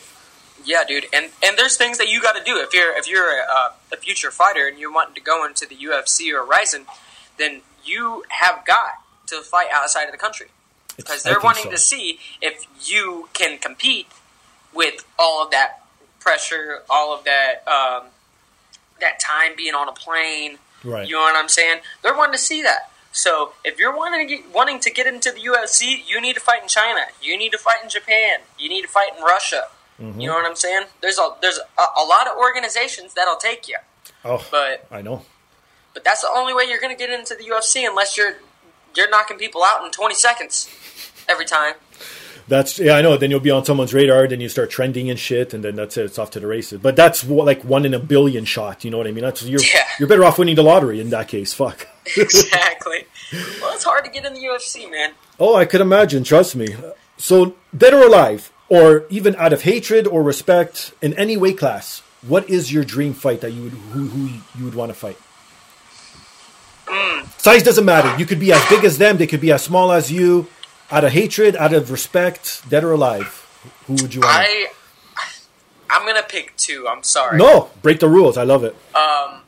Yeah, 0.65 0.85
dude, 0.87 1.07
and 1.13 1.31
and 1.43 1.57
there's 1.57 1.77
things 1.77 1.99
that 1.99 2.09
you 2.09 2.21
got 2.21 2.37
to 2.37 2.45
do 2.45 2.59
if 2.59 2.73
you're 2.73 2.97
if 2.97 3.09
you're 3.09 3.41
a, 3.41 3.43
uh, 3.43 3.73
a 3.93 3.97
future 3.97 4.31
fighter 4.31 4.67
and 4.67 4.79
you're 4.79 4.93
wanting 4.93 5.15
to 5.15 5.21
go 5.21 5.45
into 5.45 5.67
the 5.67 5.75
UFC 5.75 6.33
or 6.33 6.45
Rizin, 6.45 6.87
then 7.39 7.63
you 7.85 8.25
have 8.29 8.65
got 8.65 9.03
to 9.27 9.41
fight 9.41 9.69
outside 9.73 10.05
of 10.05 10.13
the 10.13 10.19
country 10.19 10.49
because 10.97 11.23
they're 11.23 11.41
wanting 11.41 11.65
so. 11.65 11.71
to 11.71 11.79
see 11.79 12.19
if 12.41 12.67
you 12.81 13.29
can 13.33 13.59
compete 13.59 14.07
with 14.75 15.05
all 15.19 15.45
of 15.45 15.51
that 15.51 15.85
pressure, 16.21 16.83
all 16.89 17.17
of 17.17 17.25
that 17.25 17.67
um, 17.67 18.09
that 19.01 19.21
time 19.21 19.53
being 19.57 19.75
on 19.75 19.89
a 19.89 19.93
plane. 19.93 20.59
Right. 20.85 21.07
You 21.07 21.15
know 21.15 21.23
what 21.23 21.37
I'm 21.37 21.49
saying? 21.49 21.81
They're 22.03 22.17
wanting 22.17 22.33
to 22.33 22.39
see 22.39 22.63
that. 22.63 22.91
So 23.13 23.53
if 23.65 23.79
you're 23.79 23.95
wanting 23.95 24.27
to 24.27 24.37
get, 24.37 24.55
wanting 24.55 24.81
to 24.81 24.91
get 24.91 25.07
into 25.07 25.31
the 25.31 25.41
UFC, 25.41 26.03
you 26.07 26.21
need 26.21 26.35
to 26.35 26.41
fight 26.41 26.63
in 26.63 26.69
China. 26.69 27.01
You 27.21 27.37
need 27.37 27.53
to 27.53 27.59
fight 27.59 27.77
in 27.83 27.91
Japan. 27.91 28.41
You 28.59 28.69
need 28.69 28.83
to 28.83 28.89
fight 28.89 29.11
in 29.17 29.23
Russia. 29.23 29.65
Mm-hmm. 30.03 30.21
You 30.21 30.27
know 30.29 30.35
what 30.35 30.45
I'm 30.47 30.57
saying? 30.57 30.87
There's 31.01 31.19
a 31.19 31.31
there's 31.41 31.59
a, 31.79 32.01
a 32.01 32.05
lot 32.05 32.27
of 32.29 32.37
organizations 32.37 33.15
that'll 33.15 33.37
take 33.37 33.69
you, 33.69 33.77
Oh, 34.25 34.45
but 34.51 34.87
I 34.91 35.01
know. 35.03 35.25
but 35.95 36.03
that's 36.05 36.23
the 36.23 36.31
only 36.35 36.53
way 36.55 36.65
you're 36.69 36.81
going 36.81 36.95
to 36.95 36.99
get 36.99 37.11
into 37.17 37.35
the 37.37 37.45
UFC 37.45 37.89
unless 37.89 38.17
you're 38.17 38.35
you're 38.97 39.09
knocking 39.11 39.39
people 39.39 39.63
out 39.65 39.85
in 39.85 39.91
20 39.91 40.15
seconds 40.15 40.69
every 41.29 41.45
time. 41.47 41.75
That's 42.49 42.79
yeah, 42.81 42.95
I 42.95 43.03
know. 43.03 43.17
Then 43.17 43.31
you'll 43.31 43.39
be 43.41 43.53
on 43.53 43.65
someone's 43.65 43.95
radar, 43.95 44.27
then 44.27 44.41
you 44.41 44.49
start 44.49 44.69
trending 44.71 45.09
and 45.09 45.19
shit, 45.19 45.55
and 45.55 45.63
then 45.63 45.77
that's 45.77 45.97
it. 45.97 46.05
It's 46.07 46.19
off 46.19 46.31
to 46.33 46.41
the 46.41 46.47
races. 46.49 46.81
But 46.83 46.97
that's 46.97 47.25
like 47.25 47.63
one 47.65 47.87
in 47.87 47.95
a 47.95 48.01
billion 48.01 48.45
shot. 48.45 48.85
You 48.85 48.91
know 48.91 48.99
what 48.99 49.07
I 49.07 49.13
mean? 49.13 49.23
That's 49.23 49.43
you're 49.45 49.61
Yeah. 49.61 49.85
you're 50.01 50.09
better 50.09 50.25
off 50.25 50.39
winning 50.39 50.57
the 50.57 50.65
lottery 50.65 51.01
in 51.01 51.11
that 51.11 51.29
case. 51.29 51.55
Fuck. 51.55 51.87
exactly. 52.17 53.07
Well, 53.61 53.73
it's 53.75 53.85
hard 53.85 54.05
to 54.05 54.11
get 54.11 54.25
in 54.27 54.35
the 54.35 54.41
UFC, 54.41 54.91
man. 54.91 55.13
Oh, 55.39 55.55
I 55.55 55.65
could 55.65 55.81
imagine. 55.81 56.25
Trust 56.25 56.57
me. 56.57 56.75
So, 57.17 57.55
dead 57.77 57.95
or 57.95 58.03
alive, 58.05 58.52
or 58.73 59.05
even 59.11 59.37
out 59.37 59.53
of 59.53 59.63
hatred 59.63 60.07
or 60.07 60.23
respect 60.23 60.95
in 61.03 61.13
any 61.15 61.37
weight 61.37 61.59
class, 61.59 62.01
what 62.27 62.49
is 62.49 62.73
your 62.73 62.85
dream 62.85 63.13
fight 63.13 63.41
that 63.43 63.51
you 63.53 63.63
would 63.65 63.73
who, 63.93 64.07
who 64.09 64.23
you 64.59 64.65
would 64.65 64.75
want 64.75 64.91
to 64.91 64.95
fight? 64.95 65.19
Size 67.39 67.63
doesn't 67.63 67.85
matter. 67.85 68.17
You 68.19 68.25
could 68.27 68.41
be 68.41 68.53
as 68.53 68.65
big 68.69 68.85
as 68.85 68.97
them. 68.99 69.17
They 69.17 69.27
could 69.27 69.41
be 69.41 69.53
as 69.53 69.63
small 69.63 69.93
as 69.93 70.11
you. 70.11 70.49
Out 70.91 71.05
of 71.05 71.13
hatred, 71.13 71.57
out 71.57 71.73
of 71.73 71.91
respect, 71.91 72.63
dead 72.69 72.85
or 72.85 72.93
alive, 72.93 73.27
who 73.87 73.95
would 73.95 74.15
you 74.15 74.21
want? 74.21 74.33
I 74.47 74.67
I'm 75.91 76.07
gonna 76.07 76.23
pick 76.23 76.57
two. 76.57 76.87
I'm 76.89 77.03
sorry. 77.03 77.37
no, 77.39 77.71
break 77.83 77.99
the 78.01 78.09
rules. 78.09 78.37
I 78.39 78.45
love 78.45 78.63
it. 78.65 78.75
Um, 78.95 79.41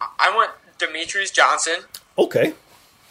I 0.00 0.32
want 0.34 0.50
Demetrious 0.78 1.32
Johnson 1.32 1.76
Okay. 2.18 2.54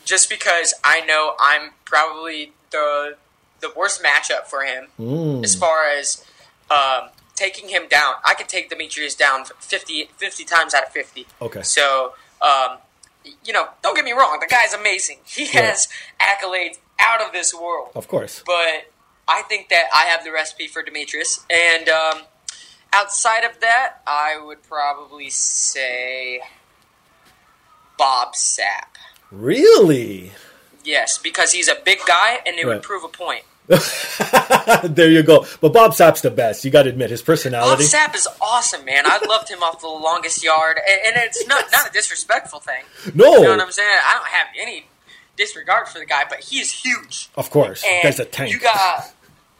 just 0.05 0.30
because 0.30 0.74
I 0.84 1.01
know 1.05 1.36
I'm 1.39 1.71
probably 1.86 2.53
the 2.71 3.15
the 3.64 3.72
worst 3.76 4.03
matchup 4.03 4.43
for 4.45 4.61
him 4.64 4.88
Mm. 4.99 5.43
as 5.43 5.55
far 5.55 5.86
as 5.88 6.24
um, 6.70 7.09
taking 7.36 7.70
him 7.70 7.88
down. 7.88 8.14
I 8.26 8.36
could 8.36 8.47
take 8.47 8.70
Demetrious 8.70 9.18
down 9.18 9.45
50, 9.45 10.09
50 10.18 10.43
times 10.45 10.74
out 10.76 10.84
of 10.84 10.89
fifty. 10.89 11.26
Okay. 11.41 11.61
So, 11.64 12.14
um, 12.41 12.78
you 13.45 13.51
know, 13.53 13.70
don't 13.82 13.95
get 13.95 14.05
me 14.05 14.11
wrong. 14.11 14.38
The 14.39 14.47
guy's 14.47 14.74
amazing. 14.74 15.18
He 15.26 15.45
Yeah. 15.45 15.61
has 15.72 15.88
accolades 16.22 16.78
out 16.99 17.22
of 17.22 17.32
this 17.34 17.53
world. 17.53 17.89
Of 17.95 18.07
course. 18.07 18.43
But 18.45 18.91
I 19.28 19.41
think 19.43 19.70
that 19.70 19.86
I 19.93 20.03
have 20.11 20.24
the 20.24 20.32
recipe 20.32 20.68
for 20.68 20.84
Demetrious. 20.84 21.39
And 21.49 21.89
um, 21.89 22.22
outside 22.93 23.43
of 23.43 23.59
that, 23.61 24.01
I 24.07 24.39
would 24.43 24.61
probably 24.64 25.30
say 25.30 26.41
Bob 27.97 28.34
Sapp. 28.36 28.95
Really? 29.32 30.32
Yes, 30.84 31.18
because 31.18 31.51
he's 31.53 31.68
a 31.68 31.76
big 31.76 31.99
guy 32.05 32.39
and 32.45 32.57
it 32.57 32.66
Right. 32.66 32.76
would 32.76 32.84
prove 32.84 33.03
a 33.03 33.07
point. 33.07 33.45
there 34.84 35.09
you 35.09 35.24
go. 35.24 35.45
But 35.61 35.74
Bob 35.74 35.93
Sapp's 35.93 36.22
the 36.22 36.32
best. 36.32 36.64
You 36.66 36.72
got 36.72 36.84
to 36.84 36.89
admit 36.89 37.09
his 37.09 37.22
personality. 37.22 37.84
Bob. 37.84 37.91
Sapp 38.11 38.16
is 38.16 38.28
awesome, 38.41 38.86
man. 38.86 39.03
I 39.05 39.20
loved 39.28 39.49
him 39.49 39.64
off 39.64 39.80
the 39.82 39.88
longest 39.88 40.43
yard, 40.43 40.78
and, 40.78 41.16
and 41.16 41.24
it's 41.26 41.45
not 41.47 41.66
not 41.72 41.89
a 41.89 41.91
disrespectful 41.93 42.59
thing. 42.59 42.84
no, 43.16 43.36
You 43.38 43.43
know 43.43 43.51
what 43.51 43.61
I'm 43.61 43.72
saying? 43.72 43.88
I 44.05 44.14
don't 44.16 44.28
have 44.28 44.47
any 44.59 44.88
disregard 45.38 45.88
for 45.88 45.99
the 45.99 46.05
guy, 46.05 46.24
but 46.30 46.39
he 46.41 46.59
is 46.59 46.72
huge. 46.72 47.30
of 47.36 47.49
course. 47.49 47.84
And 47.88 48.03
Guy's 48.03 48.20
a 48.20 48.26
tank. 48.26 48.51
You 48.51 48.59
got 48.59 49.14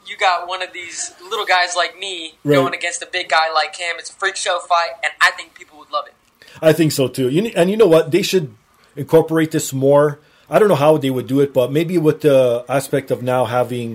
you 0.06 0.18
got 0.18 0.48
one 0.48 0.62
of 0.62 0.74
these 0.74 1.14
little 1.24 1.46
guys 1.46 1.76
like 1.76 1.98
me 1.98 2.36
Right. 2.44 2.56
going 2.56 2.74
against 2.74 3.02
a 3.02 3.08
big 3.12 3.30
guy 3.30 3.52
like 3.54 3.76
him. 3.78 3.96
It's 3.98 4.10
a 4.10 4.14
freak 4.14 4.36
show 4.36 4.60
fight, 4.60 4.92
and 5.04 5.14
I 5.22 5.32
think 5.32 5.54
people 5.54 5.80
would 5.80 5.92
love 5.92 6.08
it. 6.08 6.14
I 6.62 6.74
think 6.74 6.92
so 6.92 7.08
too. 7.08 7.30
You, 7.30 7.52
and 7.56 7.70
you 7.72 7.78
know 7.78 7.88
what? 7.88 8.12
They 8.12 8.22
should 8.22 8.54
incorporate 8.96 9.52
this 9.52 9.74
more. 9.74 10.20
I 10.54 10.60
don't 10.60 10.70
know 10.74 10.82
how 10.88 10.98
they 11.04 11.10
would 11.10 11.28
do 11.36 11.40
it, 11.46 11.50
but 11.60 11.68
maybe 11.78 11.96
with 11.98 12.20
the 12.22 12.64
aspect 12.70 13.08
of 13.10 13.24
now 13.34 13.42
having, 13.46 13.90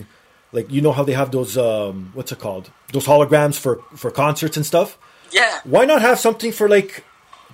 like, 0.57 0.67
you 0.75 0.81
know 0.85 0.93
how 0.99 1.05
they 1.09 1.13
have 1.23 1.31
those, 1.31 1.53
um, 1.57 2.11
what's 2.17 2.33
it 2.33 2.41
called? 2.47 2.65
Those 2.93 3.07
holograms 3.13 3.57
for 3.65 3.75
for 4.03 4.11
concerts 4.25 4.57
and 4.59 4.67
stuff. 4.73 4.89
Yeah, 5.31 5.55
Why 5.75 5.83
not 5.85 6.01
have 6.09 6.19
something 6.19 6.53
for 6.59 6.67
like 6.77 6.93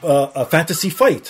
uh, 0.02 0.28
a 0.42 0.44
fantasy 0.54 0.90
fight? 1.02 1.26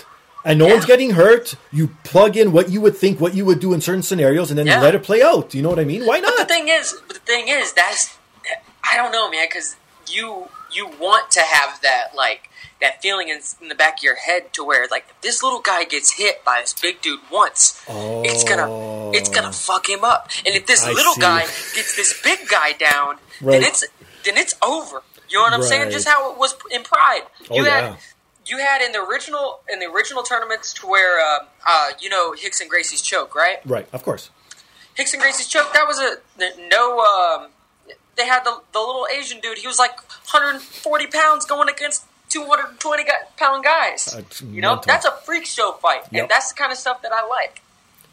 And 0.47 0.59
no 0.59 0.67
Yeah. 0.67 0.75
one's 0.75 0.85
getting 0.95 1.13
hurt. 1.23 1.47
You 1.79 1.85
plug 2.13 2.33
in 2.37 2.53
what 2.57 2.67
you 2.75 2.81
would 2.85 2.97
think, 3.03 3.15
what 3.25 3.33
you 3.39 3.45
would 3.49 3.61
do 3.67 3.71
in 3.75 3.81
certain 3.89 4.03
scenarios, 4.11 4.49
and 4.51 4.57
then 4.59 4.67
Yeah. 4.67 4.77
you 4.77 4.83
let 4.87 4.95
it 4.99 5.03
play 5.11 5.21
out. 5.23 5.47
You 5.55 5.63
know 5.63 5.71
what 5.75 5.81
I 5.81 5.89
mean? 5.93 6.03
Why 6.11 6.19
not? 6.21 6.35
but 6.37 6.47
the 6.49 6.55
thing 6.55 6.69
is, 6.69 6.87
but 7.09 7.15
the 7.21 7.27
thing 7.33 7.49
is, 7.49 7.73
that's 7.73 8.03
I 8.91 8.93
don't 8.99 9.11
know, 9.17 9.27
man, 9.35 9.47
because 9.51 9.69
you 10.17 10.27
you 10.77 10.85
want 11.07 11.25
to 11.39 11.41
have 11.57 11.71
that 11.89 12.05
like 12.25 12.43
that 12.81 13.01
feeling 13.01 13.29
in, 13.29 13.41
in 13.63 13.69
the 13.69 13.75
back 13.75 13.99
of 13.99 14.03
your 14.03 14.17
head 14.17 14.53
to 14.55 14.65
where 14.65 14.87
like 14.91 15.07
if 15.09 15.21
this 15.23 15.43
little 15.43 15.61
guy 15.61 15.85
gets 15.85 16.13
hit 16.13 16.45
by 16.45 16.61
this 16.61 16.73
big 16.73 17.01
dude 17.01 17.21
once, 17.31 17.83
it's 17.89 18.45
gonna 18.45 19.11
it's 19.13 19.29
gonna 19.29 19.53
fuck 19.53 19.89
him 19.89 20.05
up. 20.05 20.29
And 20.45 20.55
if 20.55 20.67
this 20.67 20.85
Oh. 20.85 20.91
I 20.91 20.93
little 20.93 21.15
see. 21.15 21.21
guy 21.21 21.41
gets 21.43 21.97
this 21.97 22.21
big 22.23 22.49
guy 22.49 22.73
down, 22.73 23.19
Right. 23.41 23.61
then 23.61 23.63
it's 23.63 23.85
then 24.25 24.37
it's 24.37 24.55
over. 24.63 25.03
You 25.29 25.39
know 25.39 25.45
what 25.45 25.53
I'm 25.55 25.63
saying? 25.63 25.91
Just 25.91 26.07
how 26.07 26.31
it 26.33 26.39
was 26.39 26.55
in 26.71 26.83
Pride. 26.83 27.23
Oh, 27.51 27.57
you 27.57 27.65
had 27.65 27.85
yeah. 27.85 27.97
you 28.47 28.59
had 28.59 28.83
in 28.83 28.93
the 28.93 29.01
original 29.03 29.61
in 29.73 29.79
the 29.79 29.87
original 29.87 30.23
tournaments 30.23 30.73
to 30.75 30.87
where 30.87 31.19
uh, 31.21 31.39
uh, 31.67 31.89
you 32.01 32.09
know 32.11 32.33
Rickson 32.33 32.69
Gracie's 32.69 33.01
choke, 33.03 33.35
right? 33.35 33.59
Right, 33.65 33.89
of 33.93 34.03
course. 34.03 34.31
Rickson 34.99 35.19
Gracie's 35.21 35.49
choke. 35.49 35.73
That 35.73 35.87
was 35.89 35.99
a 35.99 36.19
no. 36.69 37.01
Um, 37.01 37.51
they 38.17 38.27
had 38.27 38.45
the 38.45 38.61
the 38.73 38.79
little 38.79 39.07
Asian 39.17 39.41
dude. 39.41 39.59
He 39.59 39.67
was 39.67 39.79
like 39.79 39.97
140 40.33 41.07
pounds 41.09 41.45
going 41.47 41.69
against 41.69 42.05
220 42.31 43.05
gu- 43.05 43.63
guys. 43.63 44.07
That's 44.07 44.43
you 44.43 44.61
know, 44.61 44.81
that's 44.87 45.05
a 45.07 45.13
freak 45.25 45.47
show 45.47 45.73
fight, 45.73 46.03
Yep. 46.11 46.23
and 46.23 46.31
that's 46.31 46.53
the 46.53 46.59
kind 46.59 46.73
of 46.73 46.79
stuff 46.79 47.03
that 47.03 47.13
I 47.13 47.27
like. 47.27 47.61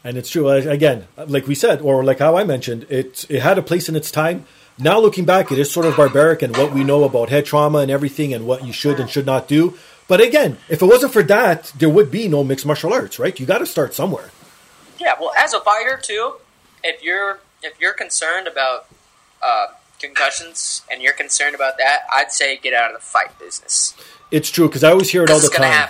And 0.04 0.16
it's 0.16 0.30
true. 0.30 0.48
Uh, 0.48 0.54
Again, 0.54 1.06
like 1.16 1.46
we 1.46 1.54
said, 1.54 1.80
or 1.80 2.02
like 2.04 2.18
how 2.18 2.36
I 2.36 2.44
mentioned, 2.44 2.86
it 2.88 3.24
it 3.28 3.40
had 3.42 3.58
a 3.58 3.62
place 3.62 3.88
in 3.88 3.96
its 3.96 4.10
time. 4.10 4.46
Now 4.78 4.98
looking 4.98 5.24
back, 5.24 5.52
it 5.52 5.58
is 5.58 5.70
sort 5.70 5.86
of 5.86 5.96
barbaric 5.96 6.42
and 6.42 6.56
what 6.56 6.72
we 6.72 6.82
know 6.82 7.04
about 7.04 7.28
head 7.28 7.44
trauma 7.46 7.78
and 7.78 7.90
everything 7.90 8.32
and 8.34 8.46
what 8.46 8.64
you 8.66 8.72
should 8.72 8.98
and 8.98 9.08
should 9.08 9.26
not 9.26 9.46
do. 9.46 9.74
But 10.08 10.20
again, 10.20 10.58
if 10.68 10.82
it 10.82 10.86
wasn't 10.86 11.12
for 11.12 11.22
that, 11.24 11.72
there 11.78 11.88
would 11.88 12.10
be 12.10 12.26
no 12.26 12.42
mixed 12.42 12.66
martial 12.66 12.92
arts, 12.92 13.18
right? 13.18 13.38
You 13.38 13.46
got 13.46 13.58
to 13.58 13.66
start 13.66 13.94
somewhere. 13.94 14.30
Yeah, 14.98 15.14
well, 15.20 15.32
as 15.38 15.52
a 15.54 15.60
fighter 15.60 15.98
too, 16.02 16.34
if 16.82 17.02
you're 17.02 17.38
if 17.62 17.78
you're 17.80 17.92
concerned 17.94 18.48
about 18.48 18.86
uh, 19.42 19.66
concussions 20.02 20.82
and 20.90 21.00
you're 21.00 21.12
concerned 21.12 21.54
about 21.54 21.78
that, 21.78 22.02
I'd 22.14 22.32
say 22.32 22.58
get 22.58 22.74
out 22.74 22.94
of 22.94 23.00
the 23.00 23.06
fight 23.06 23.38
business. 23.38 23.94
It's 24.30 24.50
true 24.50 24.68
because 24.68 24.84
I 24.84 24.90
always 24.90 25.10
hear 25.10 25.24
it 25.24 25.30
all 25.30 25.40
the 25.40 25.48
time. 25.48 25.88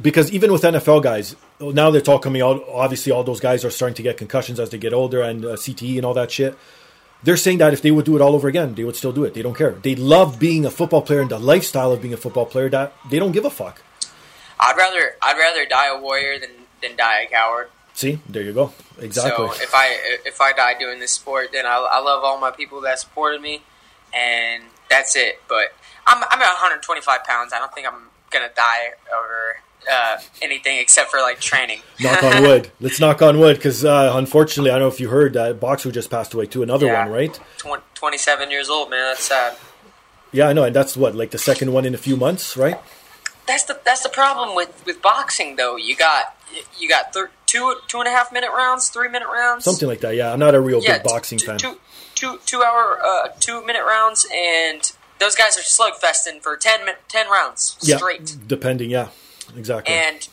Because 0.00 0.32
even 0.32 0.52
with 0.52 0.62
NFL 0.62 1.02
guys, 1.02 1.36
now 1.60 1.90
that's 1.90 2.08
all 2.08 2.18
coming 2.18 2.42
out. 2.42 2.64
Obviously, 2.68 3.12
all 3.12 3.22
those 3.22 3.40
guys 3.40 3.64
are 3.64 3.70
starting 3.70 3.94
to 3.94 4.02
get 4.02 4.16
concussions 4.16 4.58
as 4.58 4.70
they 4.70 4.78
get 4.78 4.92
older 4.92 5.22
and 5.22 5.44
uh, 5.44 5.48
CTE 5.50 5.96
and 5.96 6.04
all 6.04 6.14
that 6.14 6.30
shit. 6.30 6.58
They're 7.22 7.36
saying 7.36 7.58
that 7.58 7.72
if 7.72 7.80
they 7.80 7.90
would 7.90 8.04
do 8.04 8.16
it 8.16 8.20
all 8.20 8.34
over 8.34 8.48
again, 8.48 8.74
they 8.74 8.84
would 8.84 8.96
still 8.96 9.12
do 9.12 9.24
it. 9.24 9.32
They 9.32 9.40
don't 9.40 9.56
care. 9.56 9.72
They 9.72 9.94
love 9.94 10.38
being 10.38 10.66
a 10.66 10.70
football 10.70 11.00
player 11.00 11.20
and 11.20 11.30
the 11.30 11.38
lifestyle 11.38 11.90
of 11.92 12.02
being 12.02 12.12
a 12.12 12.18
football 12.18 12.44
player. 12.44 12.68
That 12.68 12.92
they 13.08 13.18
don't 13.18 13.32
give 13.32 13.44
a 13.44 13.50
fuck. 13.50 13.82
I'd 14.60 14.76
rather 14.76 15.16
I'd 15.22 15.38
rather 15.38 15.64
die 15.64 15.88
a 15.88 16.00
warrior 16.00 16.38
than 16.38 16.50
than 16.82 16.96
die 16.96 17.22
a 17.22 17.26
coward. 17.26 17.68
See, 17.94 18.18
there 18.28 18.42
you 18.42 18.52
go. 18.52 18.72
Exactly. 19.00 19.46
So 19.48 19.62
if 19.62 19.72
I 19.74 19.96
if 20.26 20.40
I 20.40 20.52
die 20.52 20.74
doing 20.78 20.98
this 21.00 21.12
sport, 21.12 21.50
then 21.52 21.64
I, 21.64 21.76
I 21.76 22.00
love 22.00 22.24
all 22.24 22.38
my 22.40 22.50
people 22.50 22.80
that 22.82 22.98
supported 22.98 23.40
me, 23.40 23.62
and 24.12 24.64
that's 24.90 25.14
it. 25.16 25.40
But 25.48 25.68
I'm 26.06 26.18
I'm 26.30 26.42
at 26.42 26.48
125 26.52 27.24
pounds. 27.24 27.52
I 27.52 27.58
don't 27.58 27.72
think 27.72 27.86
I'm 27.86 28.08
gonna 28.30 28.50
die 28.56 28.94
over 29.16 29.56
uh, 29.90 30.16
anything 30.42 30.78
except 30.78 31.10
for 31.10 31.20
like 31.20 31.38
training. 31.40 31.80
knock 32.00 32.22
on 32.24 32.42
wood. 32.48 32.70
Let's 32.80 32.98
knock 32.98 33.22
on 33.22 33.38
wood 33.38 33.56
because 33.56 33.84
uh, 33.84 34.12
unfortunately, 34.16 34.70
I 34.72 34.74
don't 34.74 34.88
know 34.88 34.92
if 34.94 34.98
you 35.00 35.08
heard 35.08 35.34
that 35.34 35.60
boxer 35.60 35.92
just 35.92 36.10
passed 36.10 36.34
away 36.34 36.46
too. 36.46 36.62
Another 36.64 36.86
Yeah. 36.86 37.04
one, 37.04 37.12
right? 37.12 37.40
Twen- 37.58 37.80
27 37.94 38.50
years 38.50 38.68
old, 38.68 38.90
man. 38.90 39.04
That's 39.10 39.24
sad. 39.24 39.56
Yeah, 40.32 40.48
I 40.48 40.52
know, 40.52 40.64
and 40.64 40.74
that's 40.74 40.96
what 40.96 41.14
like 41.14 41.30
the 41.30 41.38
second 41.38 41.72
one 41.72 41.84
in 41.84 41.94
a 41.94 41.98
few 41.98 42.16
months, 42.16 42.56
right? 42.56 42.76
That's 43.46 43.64
the 43.64 43.78
that's 43.84 44.02
the 44.02 44.08
problem 44.08 44.56
with, 44.56 44.82
with 44.84 45.00
boxing 45.00 45.54
though. 45.56 45.76
You 45.76 45.94
got 45.94 46.36
you 46.76 46.88
got 46.88 47.12
thir- 47.12 47.30
two 47.54 47.74
two 47.86 47.98
and 47.98 48.08
a 48.08 48.10
half 48.10 48.32
minute 48.32 48.50
rounds, 48.50 48.88
three 48.88 49.08
minute 49.08 49.28
rounds, 49.28 49.64
Something 49.64 49.88
like 49.88 50.00
that. 50.00 50.14
Yeah, 50.14 50.32
I'm 50.32 50.38
not 50.38 50.54
a 50.54 50.60
real 50.60 50.82
yeah, 50.82 50.94
big 50.98 51.04
boxing 51.04 51.38
t- 51.38 51.46
fan. 51.46 51.58
Two, 51.58 51.78
two, 52.14 52.38
two 52.46 52.62
hour, 52.62 53.00
uh, 53.04 53.28
two 53.40 53.64
minute 53.64 53.84
rounds, 53.86 54.26
and 54.34 54.92
those 55.18 55.34
guys 55.34 55.56
are 55.56 55.62
slugfesting 55.62 56.42
for 56.42 56.56
10, 56.56 56.80
10 57.08 57.30
rounds 57.30 57.76
yeah, 57.82 57.96
straight. 57.96 58.36
depending. 58.46 58.90
Yeah, 58.90 59.08
exactly. 59.56 59.94
And 59.94 60.28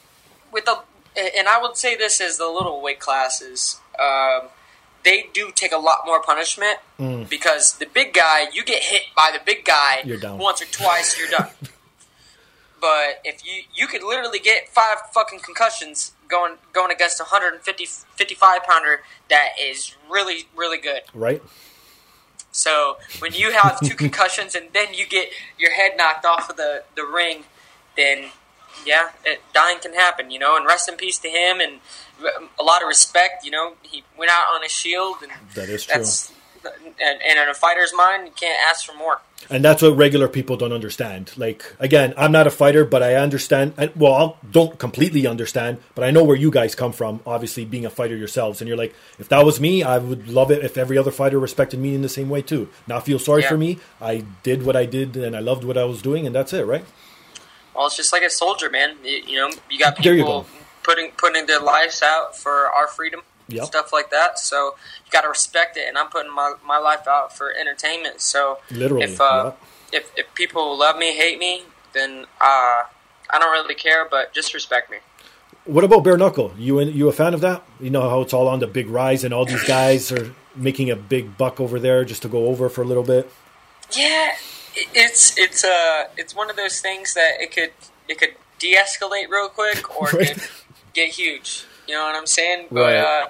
with 0.52 0.66
the, 0.66 0.80
and 1.16 1.48
I 1.48 1.62
would 1.62 1.78
say 1.78 1.96
this 1.96 2.20
is 2.20 2.38
the 2.38 2.48
little 2.48 2.82
weight 2.82 3.00
classes. 3.00 3.80
Um, 4.00 4.50
they 5.04 5.30
do 5.34 5.52
take 5.54 5.72
a 5.72 5.78
lot 5.78 6.00
more 6.06 6.22
punishment 6.22 6.78
because 7.30 7.74
the 7.78 7.88
big 7.88 8.14
guy, 8.14 8.46
you 8.54 8.64
get 8.64 8.84
hit 8.84 9.04
by 9.16 9.32
the 9.34 9.40
big 9.44 9.66
guy 9.66 10.02
Mm. 10.04 10.38
Once 10.38 10.62
or 10.62 10.66
twice, 10.66 11.18
you're 11.18 11.28
done. 11.28 11.50
but 12.82 13.22
if 13.24 13.46
you 13.46 13.64
you 13.74 13.88
could 13.88 14.04
literally 14.04 14.40
get 14.40 14.70
five 14.70 14.98
fucking 15.14 15.40
concussions 15.40 16.14
going 16.32 16.56
going 16.74 16.92
against 16.92 17.20
a 17.20 17.24
150 17.24 17.86
55 17.86 18.64
pounder 18.64 19.02
that 19.30 19.50
is 19.62 19.96
really 20.10 20.46
really 20.56 20.80
good. 20.80 21.02
right? 21.14 21.42
So 22.52 22.98
when 23.20 23.34
you 23.34 23.52
have 23.52 23.80
two 23.80 23.96
concussions 24.06 24.56
and 24.56 24.68
then 24.74 24.94
you 24.94 25.06
get 25.08 25.30
your 25.58 25.74
head 25.74 25.92
knocked 25.96 26.26
off 26.26 26.50
of 26.50 26.58
the, 26.58 26.84
the 26.96 27.06
ring, 27.06 27.44
then 27.96 28.30
yeah, 28.86 29.10
it, 29.26 29.42
dying 29.54 29.80
can 29.80 29.94
happen, 29.94 30.32
you 30.32 30.40
know. 30.40 30.58
And 30.58 30.66
rest 30.66 30.90
in 30.90 30.96
peace 30.96 31.18
to 31.20 31.30
him, 31.30 31.60
and 31.60 31.80
um, 32.38 32.50
a 32.60 32.64
lot 32.64 32.82
of 32.82 32.88
respect. 32.88 33.46
You 33.46 33.52
know, 33.52 33.74
he 33.84 34.04
went 34.18 34.32
out 34.32 34.46
on 34.54 34.64
a 34.64 34.70
shield, 34.70 35.18
and 35.22 35.32
That 35.56 35.70
is 35.70 35.86
true. 35.86 35.98
that's 35.98 36.32
and, 36.66 37.22
and 37.22 37.40
in 37.40 37.50
a 37.50 37.54
fighter's 37.54 37.94
mind, 37.96 38.26
you 38.28 38.34
can't 38.34 38.60
ask 38.70 38.86
for 38.86 38.96
more. 38.96 39.22
And 39.50 39.66
that's 39.66 39.82
what 39.82 39.98
regular 39.98 40.28
people 40.28 40.56
don't 40.56 40.72
understand. 40.72 41.32
Like 41.36 41.64
again, 41.80 42.14
I'm 42.16 42.32
not 42.32 42.46
a 42.48 42.52
fighter, 42.52 42.86
but 42.86 43.02
I 43.02 43.16
understand. 43.16 43.74
Well, 43.96 44.14
I 44.14 44.48
don't 44.52 44.78
completely 44.78 45.26
understand, 45.26 45.80
but 45.96 46.04
I 46.04 46.12
know 46.12 46.24
where 46.24 46.38
you 46.38 46.52
guys 46.52 46.76
come 46.76 46.94
from. 46.94 47.22
Obviously, 47.26 47.66
being 47.66 47.86
a 47.86 47.90
fighter 47.90 48.16
yourselves, 48.16 48.62
and 48.62 48.68
you're 48.68 48.78
like, 48.78 48.94
if 49.18 49.28
that 49.30 49.44
was 49.44 49.60
me, 49.60 49.82
I 49.84 49.98
would 49.98 50.28
love 50.30 50.52
it 50.52 50.64
if 50.64 50.78
every 50.78 50.98
other 50.98 51.12
fighter 51.12 51.40
respected 51.40 51.80
me 51.80 51.96
in 51.96 52.04
the 52.04 52.10
same 52.10 52.30
way 52.30 52.42
too. 52.44 52.70
Not 52.88 53.04
feel 53.04 53.18
sorry 53.20 53.42
Yeah. 53.42 53.50
for 53.50 53.58
me. 53.58 53.80
I 54.00 54.24
did 54.44 54.64
what 54.64 54.76
I 54.76 54.86
did, 54.86 55.18
and 55.18 55.36
I 55.36 55.40
loved 55.40 55.64
what 55.64 55.78
I 55.78 55.86
was 55.86 56.02
doing, 56.04 56.26
and 56.28 56.36
that's 56.36 56.54
it, 56.54 56.66
right? 56.66 56.86
Well, 57.76 57.88
it's 57.88 57.98
just 57.98 58.14
like 58.14 58.22
a 58.24 58.30
soldier, 58.30 58.70
man. 58.70 58.96
You, 59.04 59.22
you 59.26 59.38
know, 59.38 59.50
you 59.72 59.80
got 59.80 60.02
There 60.04 60.14
you 60.14 60.22
people 60.22 60.42
go. 60.42 60.48
putting 60.84 61.12
putting 61.18 61.48
their 61.48 61.60
lives 61.62 62.02
out 62.04 62.38
for 62.38 62.68
our 62.68 62.88
freedom, 62.88 63.22
Yep. 63.48 63.66
stuff 63.66 63.94
like 63.94 64.12
that. 64.12 64.40
So 64.40 64.76
you 65.06 65.12
got 65.12 65.22
to 65.22 65.30
respect 65.30 65.78
it. 65.78 65.88
And 65.88 65.98
I'm 65.98 66.08
putting 66.10 66.34
my, 66.34 66.54
my 66.66 66.78
life 66.78 67.08
out 67.08 67.36
for 67.36 67.54
entertainment. 67.54 68.22
So 68.22 68.60
Literally. 68.72 69.04
if 69.06 69.20
uh, 69.22 69.54
yeah. 69.92 70.00
if 70.00 70.12
if 70.18 70.34
people 70.36 70.78
love 70.78 70.98
me, 70.98 71.16
hate 71.16 71.38
me, 71.40 71.64
then 71.94 72.26
uh, 72.40 72.84
I 73.30 73.40
don't 73.40 73.52
really 73.52 73.76
care. 73.76 74.08
But 74.10 74.34
just 74.34 74.54
respect 74.54 74.90
me. 74.92 74.98
What 75.66 75.84
about 75.84 76.04
bare 76.04 76.18
knuckle? 76.18 76.54
You 76.58 76.80
and 76.80 76.92
you 76.94 77.08
a 77.08 77.12
fan 77.12 77.34
of 77.36 77.42
that? 77.42 77.64
You 77.80 77.92
know 77.92 78.10
how 78.10 78.22
it's 78.22 78.34
all 78.34 78.48
on 78.48 78.60
the 78.60 78.68
big 78.68 78.88
rise, 78.90 79.24
and 79.24 79.32
all 79.34 79.46
these 79.46 79.64
guys 79.64 80.12
are 80.12 80.34
making 80.56 80.90
a 80.90 80.96
big 80.96 81.38
buck 81.38 81.60
over 81.60 81.80
there 81.80 82.04
just 82.04 82.24
to 82.24 82.28
go 82.28 82.48
over 82.48 82.68
for 82.68 82.82
a 82.82 82.86
little 82.86 83.04
bit. 83.04 83.32
Yeah, 83.92 84.34
it's 84.76 85.38
it's 85.38 85.64
uh 85.64 86.06
it's 86.18 86.34
one 86.36 86.50
of 86.50 86.56
those 86.56 86.80
things 86.80 87.14
that 87.14 87.34
it 87.40 87.52
could 87.52 87.72
it 88.08 88.18
could 88.18 88.34
de-escalate 88.58 89.30
real 89.30 89.50
quick 89.50 90.00
or 90.00 90.08
Right. 90.14 90.30
could 90.34 90.42
get 90.94 91.10
huge. 91.10 91.66
You 91.92 91.98
know 91.98 92.04
what 92.06 92.16
I'm 92.16 92.26
saying? 92.26 92.68
But 92.72 92.80
Right. 92.80 92.96
uh, 92.96 93.30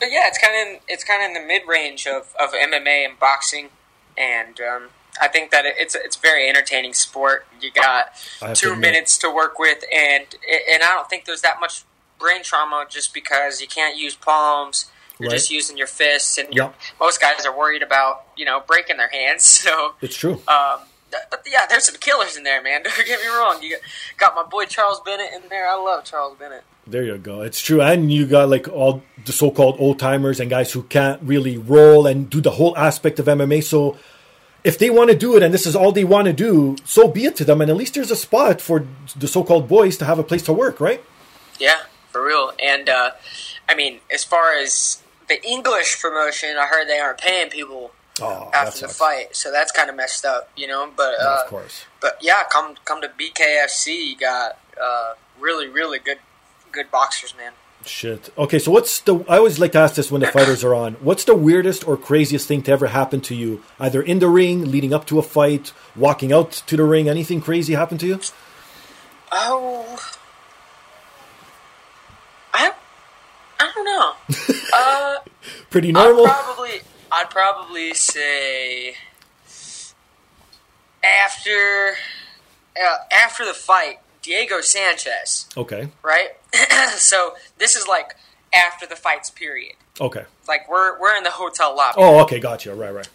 but 0.00 0.10
yeah, 0.10 0.26
it's 0.26 0.38
kind 0.38 0.76
of 0.76 0.82
it's 0.88 1.04
kind 1.04 1.22
of 1.22 1.28
in 1.28 1.34
the 1.34 1.46
mid 1.46 1.68
range 1.68 2.06
of, 2.06 2.34
of 2.40 2.52
MMA 2.54 3.04
and 3.06 3.18
boxing, 3.20 3.68
and 4.16 4.58
um, 4.60 4.88
I 5.20 5.28
think 5.28 5.50
that 5.50 5.64
it's 5.66 5.94
it's 5.94 6.16
a 6.16 6.20
very 6.20 6.48
entertaining 6.48 6.94
sport. 6.94 7.46
You 7.60 7.70
got 7.70 8.06
have 8.40 8.54
to 8.56 8.60
two 8.68 8.74
minutes 8.76 9.18
to 9.18 9.30
work 9.30 9.58
with, 9.58 9.84
and 9.92 10.24
and 10.72 10.82
I 10.82 10.86
don't 10.86 11.10
think 11.10 11.26
there's 11.26 11.42
that 11.42 11.60
much 11.60 11.82
brain 12.18 12.42
trauma 12.42 12.86
just 12.88 13.12
because 13.12 13.60
you 13.60 13.68
can't 13.68 13.98
use 13.98 14.14
palms. 14.14 14.86
You're 15.20 15.28
Right. 15.30 15.36
just 15.36 15.50
using 15.50 15.76
your 15.76 15.86
fists, 15.86 16.38
and 16.38 16.48
Yep. 16.52 16.74
most 16.98 17.20
guys 17.20 17.44
are 17.44 17.56
worried 17.56 17.82
about 17.82 18.24
you 18.34 18.46
know 18.46 18.60
breaking 18.66 18.96
their 18.96 19.10
hands. 19.10 19.44
So 19.64 19.94
It's 20.00 20.16
true. 20.16 20.42
um, 20.48 20.80
but 21.30 21.42
yeah, 21.46 21.66
there's 21.68 21.84
some 21.84 21.96
killers 22.00 22.34
in 22.36 22.44
there, 22.44 22.60
man. 22.62 22.82
Don't 22.84 23.06
get 23.06 23.20
me 23.20 23.28
wrong. 23.28 23.62
You 23.62 23.76
got 24.16 24.34
my 24.34 24.42
boy 24.42 24.64
Charles 24.64 25.00
Bennett 25.00 25.32
in 25.34 25.48
there. 25.50 25.68
I 25.68 25.74
love 25.76 26.02
Charles 26.04 26.36
Bennett. 26.38 26.64
There 26.86 27.02
you 27.02 27.16
go. 27.16 27.40
It's 27.40 27.60
true. 27.60 27.80
And 27.80 28.12
you 28.12 28.26
got 28.26 28.48
like 28.48 28.68
all 28.68 29.02
the 29.24 29.32
so 29.32 29.50
called 29.50 29.76
old 29.78 29.98
timers 29.98 30.38
and 30.40 30.50
guys 30.50 30.72
who 30.72 30.82
can't 30.82 31.20
really 31.22 31.56
roll 31.56 32.06
and 32.06 32.28
do 32.28 32.40
the 32.40 32.50
whole 32.52 32.76
aspect 32.76 33.18
of 33.18 33.26
MMA. 33.26 33.64
So 33.64 33.96
if 34.64 34.78
they 34.78 34.90
want 34.90 35.10
to 35.10 35.16
do 35.16 35.36
it 35.36 35.42
and 35.42 35.52
this 35.52 35.66
is 35.66 35.74
all 35.74 35.92
they 35.92 36.04
want 36.04 36.26
to 36.26 36.32
do, 36.32 36.76
so 36.84 37.08
be 37.08 37.24
it 37.24 37.36
to 37.36 37.44
them. 37.44 37.60
And 37.60 37.70
at 37.70 37.76
least 37.76 37.94
there's 37.94 38.10
a 38.10 38.16
spot 38.16 38.60
for 38.60 38.86
the 39.16 39.26
so 39.28 39.42
called 39.42 39.66
boys 39.68 39.96
to 39.98 40.04
have 40.04 40.18
a 40.18 40.22
place 40.22 40.42
to 40.42 40.52
work, 40.52 40.80
right? 40.80 41.02
Yeah, 41.58 41.80
for 42.10 42.22
real. 42.24 42.52
And 42.62 42.88
uh, 42.88 43.12
I 43.68 43.74
mean, 43.74 44.00
as 44.12 44.24
far 44.24 44.54
as 44.54 45.02
the 45.28 45.42
English 45.42 46.02
promotion, 46.02 46.56
I 46.58 46.66
heard 46.66 46.86
they 46.86 46.98
aren't 46.98 47.18
paying 47.18 47.48
people 47.50 47.92
Oh, 48.22 48.48
after 48.54 48.86
the 48.86 48.92
fight, 48.92 49.34
so 49.34 49.50
that's 49.50 49.72
kind 49.72 49.90
of 49.90 49.96
messed 49.96 50.24
up, 50.24 50.48
you 50.56 50.68
know. 50.68 50.88
But 50.96 51.20
uh, 51.20 51.40
of 51.42 51.50
course. 51.50 51.84
but 52.00 52.16
yeah, 52.22 52.44
come 52.48 52.76
come 52.84 53.00
to 53.00 53.08
BKFC. 53.08 54.10
You 54.10 54.16
got 54.16 54.56
uh, 54.80 55.14
really 55.40 55.66
really 55.66 55.98
good 55.98 56.18
good 56.74 56.90
boxers, 56.90 57.34
man. 57.36 57.52
Shit. 57.86 58.30
Okay, 58.38 58.58
so 58.58 58.70
what's 58.70 59.00
the? 59.00 59.24
I 59.28 59.38
always 59.38 59.58
like 59.58 59.72
to 59.72 59.78
ask 59.78 59.94
this 59.94 60.10
when 60.10 60.22
the 60.22 60.26
fighters 60.26 60.64
are 60.64 60.74
on. 60.74 60.94
What's 60.94 61.24
the 61.24 61.34
weirdest 61.34 61.86
or 61.86 61.96
craziest 61.98 62.48
thing 62.48 62.62
to 62.62 62.72
ever 62.72 62.86
happen 62.86 63.20
to 63.22 63.34
you, 63.34 63.62
either 63.78 64.00
in 64.02 64.20
the 64.20 64.28
ring, 64.28 64.70
leading 64.70 64.94
up 64.94 65.06
to 65.08 65.18
a 65.18 65.22
fight, 65.22 65.72
walking 65.94 66.32
out 66.32 66.50
to 66.52 66.76
the 66.76 66.84
ring? 66.84 67.08
Anything 67.08 67.42
crazy 67.42 67.74
happen 67.74 67.98
to 67.98 68.06
you? 68.06 68.20
Oh, 69.32 69.98
I 72.54 72.72
I 73.60 73.72
don't 73.74 73.84
know. 73.84 74.54
uh. 74.74 75.16
Pretty 75.70 75.92
normal. 75.92 76.26
I'd 76.26 76.30
probably, 76.32 76.80
I'd 77.12 77.30
probably 77.30 77.94
say 77.94 78.94
after 81.02 81.96
uh, 82.80 82.96
after 83.12 83.44
the 83.44 83.54
fight, 83.54 83.98
Diego 84.24 84.60
Sanchez, 84.60 85.46
Okay. 85.56 85.88
right? 86.02 86.30
so 86.96 87.34
this 87.58 87.76
is 87.76 87.86
like 87.86 88.16
after 88.54 88.86
the 88.86 88.96
fight's 88.96 89.30
period. 89.30 89.74
Okay. 90.00 90.24
Like 90.48 90.68
we're 90.68 90.98
we're 91.00 91.14
in 91.16 91.22
the 91.24 91.30
hotel 91.30 91.76
lobby, 91.76 91.96
Oh, 91.98 92.20
okay. 92.22 92.40
Gotcha. 92.40 92.74
Right. 92.74 92.92
Right. 92.94 93.08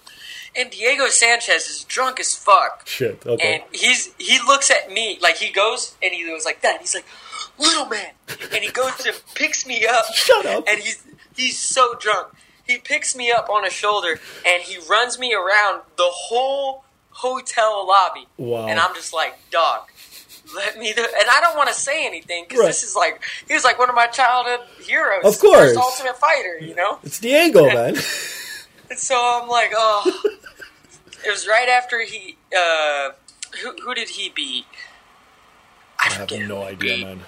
and 0.55 0.70
Diego 0.70 1.07
Sanchez 1.07 1.68
is 1.70 1.84
drunk 1.86 2.20
as 2.20 2.34
fuck. 2.36 2.88
Shit. 2.88 3.26
Okay. 3.26 3.55
And 3.55 3.64
he's 3.76 4.14
he 4.18 4.38
looks 4.47 4.70
at 4.72 4.91
me 4.91 5.18
like 5.22 5.38
he 5.38 5.51
goes 5.51 5.95
and 6.03 6.14
he 6.14 6.26
goes 6.26 6.45
like 6.45 6.62
that. 6.62 6.74
And 6.74 6.82
he's 6.82 6.95
like, 6.95 7.05
"Little 7.57 7.86
man," 7.88 8.12
and 8.53 8.64
he 8.64 8.70
goes 8.72 9.05
and 9.05 9.20
picks 9.36 9.66
me 9.66 9.86
up. 9.88 10.05
Shut 10.14 10.45
up. 10.45 10.64
And 10.68 10.80
he's 10.80 11.03
he's 11.36 11.57
so 11.60 11.95
drunk. 11.99 12.34
He 12.66 12.78
picks 12.78 13.16
me 13.16 13.32
up 13.32 13.49
on 13.49 13.64
his 13.64 13.74
shoulder 13.74 14.20
and 14.45 14.62
he 14.64 14.78
runs 14.88 15.18
me 15.18 15.34
around 15.34 15.82
the 15.97 16.07
whole 16.07 16.84
hotel 17.10 17.86
lobby. 17.88 18.28
Wow. 18.38 18.68
And 18.68 18.80
I'm 18.80 18.93
just 18.95 19.12
like, 19.14 19.36
dog. 19.51 19.89
Let 20.56 20.78
me 20.78 20.93
do, 20.93 21.02
and 21.04 21.30
I 21.30 21.39
don't 21.41 21.56
want 21.58 21.70
to 21.70 21.76
say 21.76 22.06
anything 22.06 22.45
because 22.47 22.60
Right. 22.60 22.68
this 22.68 22.84
is 22.84 22.95
like 22.95 23.22
he 23.47 23.54
was 23.54 23.64
like 23.64 23.78
one 23.78 23.89
of 23.89 23.95
my 23.95 24.08
childhood 24.08 24.62
heroes, 24.82 25.24
Of 25.26 25.39
course. 25.39 25.76
Ultimate 25.78 26.18
fighter, 26.18 26.58
you 26.60 26.74
know. 26.76 27.00
It's 27.04 27.20
Diego, 27.20 27.68
man. 27.68 27.95
And 28.91 28.97
so 28.97 29.16
I'm 29.16 29.47
like, 29.47 29.72
oh. 29.76 30.24
it 31.24 31.30
was 31.30 31.47
right 31.47 31.70
after 31.70 32.04
he. 32.04 32.38
Uh, 32.56 33.10
who 33.62 33.74
who 33.84 33.93
did 33.93 34.10
he 34.10 34.30
beat? 34.30 34.66
I, 36.00 36.08
I 36.08 36.14
have 36.14 36.32
no 36.32 36.64
idea, 36.64 36.78
beat. 36.95 37.04
man. 37.06 37.20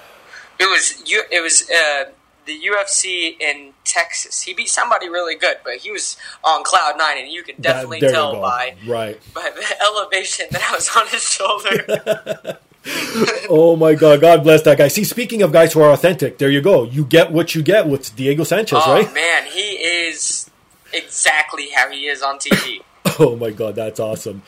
It 0.59 0.65
was 0.65 1.03
you. 1.09 1.21
It 1.31 1.41
was 1.41 1.69
uh, 1.69 2.05
the 2.47 2.57
UFC 2.59 3.39
in 3.39 3.73
Texas. 3.83 4.41
He 4.41 4.55
beat 4.55 4.69
somebody 4.69 5.07
really 5.07 5.35
good, 5.35 5.57
but 5.63 5.75
he 5.77 5.91
was 5.91 6.17
on 6.43 6.63
cloud 6.63 6.97
nine, 6.97 7.19
and 7.19 7.27
you 7.31 7.43
can 7.43 7.61
definitely 7.61 7.99
you 8.01 8.09
tell 8.09 8.41
by 8.41 8.75
Right. 8.87 9.19
by 9.33 9.51
the 9.55 9.75
elevation 9.83 10.47
that 10.49 10.63
I 10.67 10.73
was 10.73 10.89
on 10.95 11.05
his 11.09 11.21
shoulder. 11.21 12.57
Oh 13.53 13.75
my 13.75 13.95
God. 13.95 14.21
God 14.21 14.43
bless 14.43 14.61
that 14.63 14.77
guy. 14.77 14.87
See, 14.87 15.03
speaking 15.03 15.41
of 15.41 15.51
guys 15.51 15.73
who 15.73 15.81
are 15.81 15.91
authentic, 15.91 16.37
there 16.37 16.49
you 16.49 16.61
go. 16.61 16.83
You 16.83 17.03
get 17.03 17.31
what 17.31 17.53
you 17.53 17.61
get 17.61 17.85
with 17.85 18.15
Diego 18.15 18.45
Sanchez, 18.45 18.81
oh 18.85 18.93
right? 18.93 19.13
man, 19.13 19.43
he 19.45 19.59
is 19.73 20.49
exactly 20.93 21.69
how 21.75 21.89
he 21.91 22.07
is 22.07 22.21
on 22.21 22.39
TV. 22.39 22.81
Oh 23.19 23.35
my 23.35 23.51
God, 23.51 23.75
that's 23.75 23.99
awesome. 23.99 24.41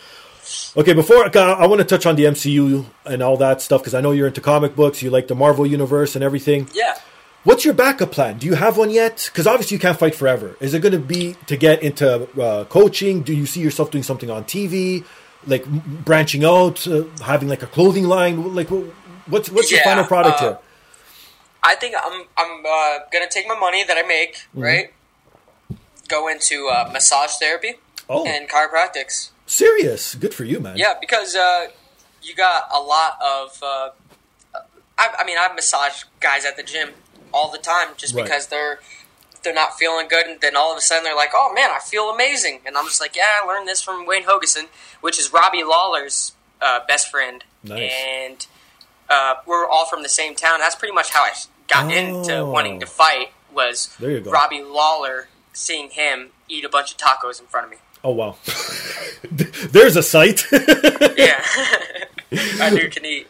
Okay, 0.77 0.93
before 0.93 1.25
I, 1.25 1.29
I 1.39 1.67
want 1.67 1.79
to 1.79 1.85
touch 1.85 2.05
on 2.05 2.15
the 2.15 2.23
MCU 2.23 2.85
and 3.05 3.21
all 3.21 3.35
that 3.37 3.61
stuff 3.61 3.81
because 3.81 3.93
I 3.93 3.99
know 4.01 4.11
you're 4.11 4.27
into 4.27 4.41
comic 4.41 4.75
books, 4.75 5.01
you 5.03 5.09
like 5.09 5.27
the 5.27 5.35
Marvel 5.35 5.65
universe 5.65 6.15
and 6.15 6.23
everything. 6.23 6.69
Yeah. 6.73 6.97
What's 7.43 7.65
your 7.65 7.73
backup 7.73 8.11
plan? 8.11 8.37
Do 8.37 8.47
you 8.47 8.55
have 8.55 8.77
one 8.77 8.89
yet? 8.89 9.29
Because 9.31 9.47
obviously 9.47 9.75
you 9.75 9.79
can't 9.81 9.99
fight 9.99 10.15
forever. 10.15 10.55
Is 10.61 10.73
it 10.73 10.79
going 10.79 10.93
to 10.93 10.99
be 10.99 11.35
to 11.47 11.57
get 11.57 11.83
into 11.83 12.23
uh, 12.41 12.65
coaching? 12.65 13.21
Do 13.21 13.33
you 13.33 13.45
see 13.45 13.59
yourself 13.59 13.91
doing 13.91 14.03
something 14.03 14.31
on 14.31 14.45
TV, 14.45 15.03
like 15.47 15.65
branching 16.05 16.43
out, 16.45 16.87
uh, 16.87 17.03
having 17.23 17.47
like 17.49 17.63
a 17.63 17.67
clothing 17.67 18.05
line? 18.05 18.53
Like, 18.55 18.67
wh- 18.69 18.87
what's 19.29 19.49
what's 19.49 19.71
your 19.71 19.81
final 19.83 20.03
product 20.05 20.39
uh, 20.39 20.43
here? 20.43 20.57
I 21.63 21.75
think 21.75 21.95
I'm 22.01 22.25
I'm 22.37 22.65
uh, 22.65 22.99
gonna 23.11 23.29
take 23.29 23.47
my 23.47 23.57
money 23.57 23.83
that 23.83 23.97
I 23.97 24.03
make, 24.03 24.35
Mm-hmm. 24.35 24.61
right? 24.61 24.93
Go 26.09 26.27
into 26.27 26.67
uh, 26.71 26.89
massage 26.91 27.31
therapy 27.39 27.75
Oh, 28.09 28.25
and 28.25 28.49
chiropractics. 28.49 29.29
serious? 29.45 30.15
Good 30.15 30.33
for 30.33 30.43
you, 30.43 30.59
man. 30.59 30.75
Yeah, 30.77 30.93
because 30.99 31.35
uh, 31.35 31.67
you 32.21 32.35
got 32.35 32.67
a 32.73 32.79
lot 32.79 33.17
of. 33.23 33.57
Uh, 33.63 33.89
I, 34.97 35.15
I 35.19 35.23
mean, 35.25 35.37
I 35.39 35.51
massage 35.53 36.03
guys 36.19 36.45
at 36.45 36.57
the 36.57 36.63
gym 36.63 36.89
all 37.33 37.49
the 37.51 37.57
time 37.57 37.87
just 37.97 38.13
Right. 38.13 38.23
because 38.25 38.47
they're 38.47 38.79
they're 39.43 39.53
not 39.53 39.77
feeling 39.77 40.07
good, 40.07 40.25
and 40.27 40.39
then 40.41 40.55
all 40.55 40.71
of 40.71 40.77
a 40.77 40.81
sudden 40.81 41.03
they're 41.03 41.15
like, 41.15 41.31
"Oh 41.33 41.51
man, 41.53 41.69
I 41.71 41.79
feel 41.79 42.09
amazing," 42.09 42.61
and 42.65 42.77
I'm 42.77 42.85
just 42.85 43.01
like, 43.01 43.15
"Yeah, 43.15 43.25
I 43.41 43.45
learned 43.45 43.67
this 43.67 43.81
from 43.81 44.05
Wayne 44.05 44.23
Hogeson, 44.23 44.67
which 45.01 45.19
is 45.19 45.31
Robbie 45.33 45.63
Lawler's 45.63 46.31
uh, 46.61 46.79
best 46.87 47.09
friend, 47.11 47.43
Nice. 47.63 47.91
and 47.93 48.47
uh, 49.09 49.35
we're 49.45 49.67
all 49.67 49.85
from 49.85 50.01
the 50.03 50.09
same 50.09 50.33
town. 50.35 50.59
That's 50.59 50.75
pretty 50.75 50.93
much 50.93 51.11
how 51.11 51.23
I 51.23 51.31
got 51.67 51.91
into 51.91 52.37
Oh. 52.37 52.49
wanting 52.49 52.79
to 52.79 52.85
fight. 52.85 53.31
Was 53.53 53.95
There 53.99 54.09
you 54.11 54.19
go. 54.21 54.31
Robbie 54.31 54.63
Lawler 54.63 55.27
seeing 55.53 55.89
him 55.91 56.29
eat 56.49 56.65
a 56.65 56.69
bunch 56.69 56.91
of 56.93 56.97
tacos 56.97 57.39
in 57.39 57.45
front 57.47 57.65
of 57.65 57.71
me? 57.71 57.77
Oh 58.03 58.11
wow. 58.11 58.35
There's 59.31 59.95
a 59.95 60.03
sight. 60.03 60.45
Yeah, 61.15 61.43
I 62.59 62.69
do 62.75 62.89
can 62.89 63.05
eat. 63.05 63.27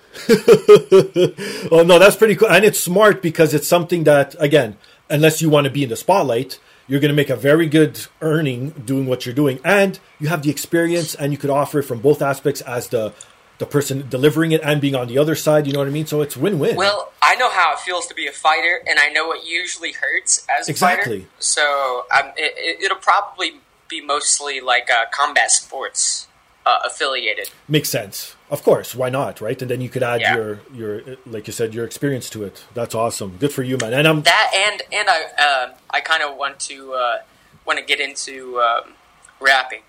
oh 1.71 1.83
no, 1.85 1.99
that's 1.99 2.15
pretty 2.15 2.35
cool, 2.35 2.47
and 2.49 2.63
it's 2.63 2.79
smart 2.79 3.21
because 3.21 3.53
it's 3.53 3.67
something 3.67 4.03
that 4.05 4.35
again, 4.39 4.77
unless 5.13 5.41
you 5.41 5.49
want 5.49 5.65
to 5.65 5.71
be 5.71 5.83
in 5.83 5.89
the 5.89 5.95
spotlight, 5.95 6.59
you're 6.87 6.99
going 6.99 7.09
to 7.09 7.15
make 7.15 7.29
a 7.29 7.35
very 7.37 7.67
good 7.67 8.05
earning 8.19 8.71
doing 8.71 9.05
what 9.05 9.25
you're 9.25 9.35
doing, 9.35 9.59
and 9.63 9.99
you 10.19 10.27
have 10.27 10.41
the 10.43 10.49
experience, 10.49 11.15
and 11.15 11.31
you 11.31 11.37
could 11.37 11.49
offer 11.49 11.79
it 11.79 11.83
from 11.83 11.99
both 11.99 12.21
aspects 12.21 12.59
as 12.61 12.89
the 12.89 13.13
the 13.59 13.65
person 13.67 14.09
delivering 14.09 14.51
it 14.51 14.61
and 14.63 14.81
being 14.81 14.95
on 14.95 15.07
the 15.07 15.17
other 15.17 15.35
side. 15.35 15.67
You 15.67 15.73
know 15.73 15.79
what 15.79 15.87
I 15.87 15.91
mean? 15.91 16.07
So 16.07 16.21
it's 16.21 16.35
win-win. 16.35 16.75
Well, 16.75 17.13
I 17.21 17.35
know 17.35 17.51
how 17.51 17.71
it 17.73 17.79
feels 17.79 18.07
to 18.07 18.15
be 18.15 18.25
a 18.27 18.31
fighter, 18.31 18.81
and 18.89 18.97
I 18.99 19.09
know 19.09 19.27
what 19.27 19.45
usually 19.45 19.93
hurts 19.93 20.45
as 20.49 20.67
a 20.67 20.71
Exactly. 20.71 21.19
fighter. 21.19 21.31
So 21.39 22.05
um, 22.11 22.31
it, 22.35 22.53
it, 22.57 22.83
it'll 22.85 22.97
probably 22.97 23.61
be 23.87 24.01
mostly 24.01 24.59
like 24.59 24.89
uh, 24.89 25.05
combat 25.11 25.51
sports 25.51 26.27
uh, 26.65 26.79
affiliated. 26.85 27.51
Makes 27.67 27.89
sense. 27.89 28.35
Of 28.53 28.61
course, 28.63 28.93
why 28.93 29.09
not, 29.09 29.41
right? 29.41 29.59
And 29.59 29.69
then 29.71 29.81
you 29.81 29.89
could 29.89 30.03
add 30.03 30.21
Yeah. 30.21 30.35
your 30.35 30.59
your 30.81 31.01
like 31.25 31.47
you 31.47 31.53
said 31.59 31.73
your 31.73 31.85
experience 31.85 32.29
to 32.35 32.43
it. 32.43 32.63
That's 32.75 32.93
awesome. 32.93 33.29
Good 33.39 33.51
for 33.51 33.63
you, 33.63 33.77
man. 33.81 33.93
And 33.93 34.07
I'm 34.07 34.21
That 34.21 34.51
and 34.67 34.79
and 34.99 35.07
I 35.09 35.19
uh, 35.47 35.67
I 35.89 35.99
kind 36.01 36.21
of 36.21 36.37
want 36.37 36.59
to 36.69 36.93
uh, 36.93 37.17
want 37.65 37.79
to 37.79 37.85
get 37.91 37.99
into 37.99 38.59
um, 38.61 38.93
rapping. 39.39 39.81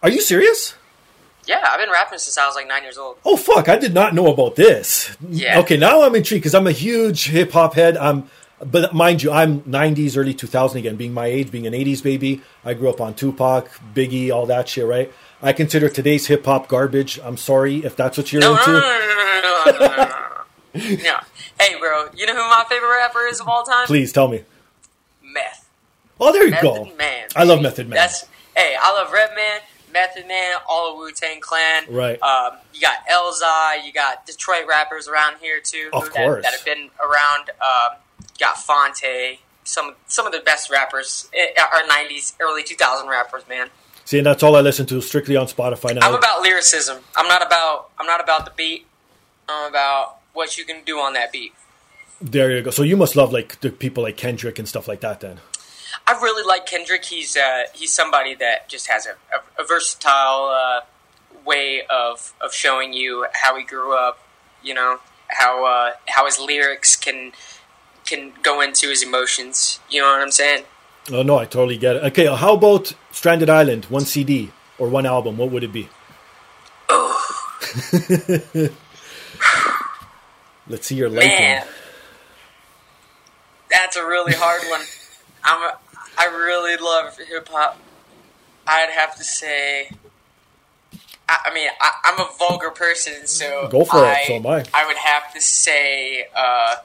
Are 0.00 0.08
you 0.10 0.20
serious? 0.20 0.74
Yeah, 1.44 1.60
I've 1.68 1.80
been 1.80 1.90
rapping 1.90 2.20
since 2.20 2.38
I 2.38 2.46
was 2.46 2.54
like 2.54 2.68
nine 2.68 2.84
years 2.84 2.96
old. 2.98 3.16
Oh 3.24 3.36
fuck! 3.36 3.68
I 3.68 3.76
did 3.78 3.92
not 3.94 4.14
know 4.14 4.28
about 4.32 4.54
this. 4.54 5.16
Yeah. 5.28 5.58
Okay, 5.62 5.76
now 5.76 6.02
I'm 6.02 6.14
intrigued 6.14 6.42
because 6.44 6.54
I'm 6.54 6.68
a 6.68 6.72
huge 6.86 7.20
hip 7.30 7.50
hop 7.50 7.74
head. 7.74 7.96
I'm, 7.96 8.30
but 8.64 8.94
mind 8.94 9.24
you, 9.24 9.32
I'm 9.32 9.60
'90s, 9.62 10.16
early 10.16 10.34
2000 10.34 10.78
again. 10.78 10.94
Being 10.94 11.12
my 11.12 11.26
age, 11.26 11.50
being 11.50 11.66
an 11.66 11.72
'80s 11.72 12.00
baby, 12.00 12.42
I 12.64 12.74
grew 12.74 12.88
up 12.90 13.00
on 13.00 13.14
Tupac, 13.14 13.68
Biggie, 13.92 14.30
all 14.30 14.46
that 14.46 14.68
shit. 14.68 14.86
Right? 14.86 15.12
I 15.42 15.52
consider 15.52 15.88
today's 15.88 16.28
hip 16.28 16.44
hop 16.44 16.68
garbage. 16.68 17.18
I'm 17.22 17.36
sorry 17.36 17.84
if 17.84 17.96
that's 17.96 18.16
what 18.16 18.32
you're 18.32 18.40
no, 18.40 18.52
into. 18.52 18.70
No, 18.70 18.80
no, 18.80 18.80
no, 18.80 19.40
no, 19.42 19.86
no, 19.86 20.08
no, 20.74 20.96
no. 21.02 21.18
Hey, 21.60 21.78
bro, 21.78 22.08
you 22.14 22.26
know 22.26 22.34
who 22.34 22.48
my 22.48 22.64
favorite 22.68 22.88
rapper 22.88 23.26
is 23.26 23.40
of 23.40 23.48
all 23.48 23.64
time? 23.64 23.86
Please 23.86 24.12
tell 24.12 24.28
me. 24.28 24.44
Meth. 25.22 25.68
Oh, 26.20 26.32
there 26.32 26.44
you 26.44 26.52
Method 26.52 26.62
go. 26.62 26.84
Man. 26.96 27.28
I 27.34 27.44
love 27.44 27.60
Method 27.60 27.88
Man. 27.88 27.96
That's 27.96 28.26
hey, 28.56 28.76
I 28.80 28.92
love 28.92 29.12
Redman, 29.12 29.60
Method 29.92 30.28
Man, 30.28 30.56
all 30.68 30.92
of 30.92 30.98
Wu 30.98 31.10
Tang 31.10 31.40
Clan. 31.40 31.84
Right. 31.88 32.22
Um, 32.22 32.58
you 32.72 32.80
got 32.80 33.04
Elzhi. 33.10 33.84
You 33.84 33.92
got 33.92 34.24
Detroit 34.26 34.66
rappers 34.68 35.08
around 35.08 35.38
here 35.40 35.60
too. 35.60 35.90
Of 35.92 36.04
that, 36.04 36.24
course. 36.24 36.44
That 36.44 36.54
have 36.54 36.64
been 36.64 36.90
around. 37.00 37.50
Um, 37.60 37.98
got 38.38 38.58
Phonte. 38.58 39.40
Some 39.64 39.94
some 40.06 40.26
of 40.26 40.32
the 40.32 40.40
best 40.40 40.70
rappers, 40.70 41.28
are 41.58 41.82
'90s, 41.82 42.34
early 42.40 42.62
2000 42.62 43.08
rappers, 43.08 43.42
man. 43.48 43.68
See, 44.04 44.18
and 44.18 44.26
that's 44.26 44.42
all 44.42 44.56
I 44.56 44.60
listen 44.60 44.86
to 44.86 45.00
strictly 45.00 45.36
on 45.36 45.46
Spotify 45.46 45.94
now. 45.94 46.06
I'm 46.08 46.14
about 46.14 46.42
lyricism. 46.42 46.98
I'm 47.16 47.28
not 47.28 47.44
about 47.46 47.90
I'm 47.98 48.06
not 48.06 48.20
about 48.22 48.44
the 48.44 48.52
beat. 48.56 48.86
I'm 49.48 49.70
about 49.70 50.18
what 50.32 50.56
you 50.58 50.64
can 50.64 50.82
do 50.84 50.98
on 50.98 51.12
that 51.14 51.30
beat. 51.32 51.52
there 52.20 52.50
you 52.50 52.62
go. 52.62 52.70
So 52.70 52.82
you 52.82 52.96
must 52.96 53.16
love 53.16 53.32
like 53.32 53.60
the 53.60 53.70
people 53.70 54.02
like 54.02 54.16
Kendrick 54.16 54.58
and 54.58 54.68
stuff 54.68 54.88
like 54.88 55.00
that. 55.00 55.20
Then 55.20 55.40
I 56.06 56.12
really 56.12 56.46
like 56.46 56.66
Kendrick. 56.66 57.04
He's 57.04 57.36
uh, 57.36 57.64
he's 57.74 57.92
somebody 57.92 58.34
that 58.36 58.68
just 58.68 58.88
has 58.88 59.06
a, 59.06 59.10
a, 59.34 59.62
a 59.62 59.66
versatile 59.66 60.48
uh, 60.48 60.80
way 61.44 61.82
of 61.88 62.32
of 62.40 62.52
showing 62.52 62.92
you 62.92 63.26
how 63.34 63.56
he 63.56 63.64
grew 63.64 63.96
up. 63.96 64.18
You 64.62 64.74
know 64.74 64.98
how 65.28 65.64
uh, 65.64 65.92
how 66.08 66.26
his 66.26 66.38
lyrics 66.38 66.96
can 66.96 67.32
can 68.04 68.32
go 68.42 68.60
into 68.60 68.88
his 68.88 69.02
emotions. 69.02 69.78
You 69.88 70.00
know 70.02 70.08
what 70.08 70.22
I'm 70.22 70.30
saying? 70.32 70.64
Oh 71.10 71.22
no, 71.22 71.38
I 71.38 71.44
totally 71.46 71.76
get 71.76 71.96
it. 71.96 72.04
Okay, 72.04 72.26
how 72.26 72.54
about 72.54 72.94
Stranded 73.10 73.50
Island? 73.50 73.86
One 73.86 74.04
CD 74.04 74.50
or 74.78 74.88
one 74.88 75.06
album? 75.06 75.36
What 75.36 75.50
would 75.50 75.64
it 75.64 75.72
be? 75.72 75.88
Let's 80.68 80.86
see 80.86 80.94
your 80.94 81.08
liking. 81.08 81.30
Man, 81.30 81.66
that's 83.70 83.96
a 83.96 84.06
really 84.06 84.34
hard 84.34 84.62
one. 84.70 84.82
I'm 85.44 85.62
a, 85.62 85.78
I 86.18 86.26
really 86.26 86.76
love 86.76 87.18
hip 87.18 87.48
hop. 87.48 87.78
I'd 88.66 88.90
have 88.90 89.16
to 89.16 89.24
say. 89.24 89.90
I, 91.28 91.38
I 91.46 91.54
mean, 91.54 91.68
I, 91.80 91.90
I'm 92.04 92.20
a 92.20 92.28
vulgar 92.38 92.70
person, 92.70 93.26
so 93.26 93.68
Go 93.70 93.84
for 93.84 94.04
it, 94.04 94.08
I, 94.08 94.24
so 94.26 94.34
am 94.34 94.46
I. 94.46 94.64
I 94.74 94.86
would 94.86 94.96
have 94.96 95.32
to 95.34 95.40
say 95.40 96.26
uh, 96.34 96.76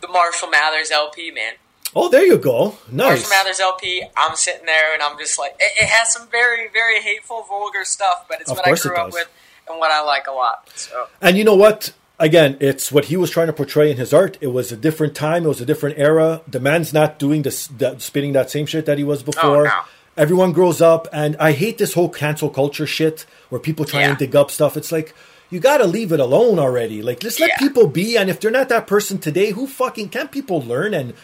the 0.00 0.08
Marshall 0.08 0.48
Mathers 0.48 0.90
LP, 0.90 1.30
man. 1.30 1.54
Oh, 1.94 2.08
there 2.08 2.24
you 2.24 2.38
go. 2.38 2.78
Nice. 2.90 3.28
Marshall 3.28 3.28
Mathers 3.30 3.60
LP. 3.60 4.02
I'm 4.16 4.34
sitting 4.36 4.66
there 4.66 4.94
and 4.94 5.02
I'm 5.02 5.18
just 5.18 5.38
like, 5.38 5.54
it, 5.58 5.72
it 5.82 5.88
has 5.88 6.12
some 6.12 6.28
very, 6.28 6.68
very 6.68 7.00
hateful, 7.00 7.42
vulgar 7.42 7.84
stuff, 7.84 8.24
but 8.28 8.40
it's 8.40 8.50
Of 8.50 8.56
what 8.56 8.66
I 8.66 8.74
grew 8.74 8.96
up 8.96 9.12
with 9.12 9.28
and 9.68 9.78
what 9.78 9.90
I 9.90 10.02
like 10.02 10.26
a 10.26 10.32
lot. 10.32 10.70
So 10.74 11.06
And 11.20 11.36
you 11.36 11.44
know 11.44 11.54
what? 11.56 11.92
Again, 12.18 12.56
it's 12.60 12.92
what 12.92 13.06
he 13.06 13.16
was 13.16 13.30
trying 13.30 13.48
to 13.48 13.52
portray 13.52 13.90
in 13.90 13.96
his 13.96 14.14
art. 14.14 14.38
It 14.40 14.48
was 14.48 14.70
a 14.72 14.76
different 14.76 15.14
time. 15.14 15.44
It 15.44 15.48
was 15.48 15.60
a 15.60 15.66
different 15.66 15.98
era. 15.98 16.40
The 16.46 16.60
man's 16.60 16.92
not 16.92 17.18
doing 17.18 17.42
this, 17.42 17.66
that, 17.66 18.00
spitting 18.00 18.32
that 18.34 18.50
same 18.50 18.64
shit 18.66 18.86
that 18.86 18.96
he 18.96 19.04
was 19.04 19.22
oh, 19.22 19.26
before. 19.26 19.66
Oh, 19.66 19.70
no. 19.70 19.80
Everyone 20.16 20.52
grows 20.52 20.80
up, 20.82 21.08
and 21.10 21.36
I 21.40 21.52
hate 21.52 21.78
this 21.78 21.94
whole 21.94 22.10
cancel 22.10 22.50
culture 22.50 22.86
shit 22.86 23.24
where 23.48 23.58
people 23.58 23.84
try 23.86 24.00
Yeah. 24.00 24.10
and 24.10 24.18
dig 24.18 24.36
up 24.36 24.50
stuff. 24.50 24.76
It's 24.76 24.92
like 24.92 25.14
you 25.50 25.58
got 25.58 25.78
to 25.78 25.86
leave 25.86 26.12
it 26.12 26.20
alone 26.20 26.58
already. 26.58 27.02
Like 27.02 27.18
just 27.18 27.40
let 27.40 27.50
Yeah. 27.50 27.56
people 27.58 27.86
be. 27.88 28.16
And 28.16 28.28
if 28.30 28.38
they're 28.38 28.50
not 28.50 28.68
that 28.68 28.86
person 28.86 29.18
today, 29.18 29.50
who 29.52 29.66
fucking 29.66 30.10
can't 30.10 30.30
people 30.30 30.62
learn 30.62 30.94
and 30.94 31.14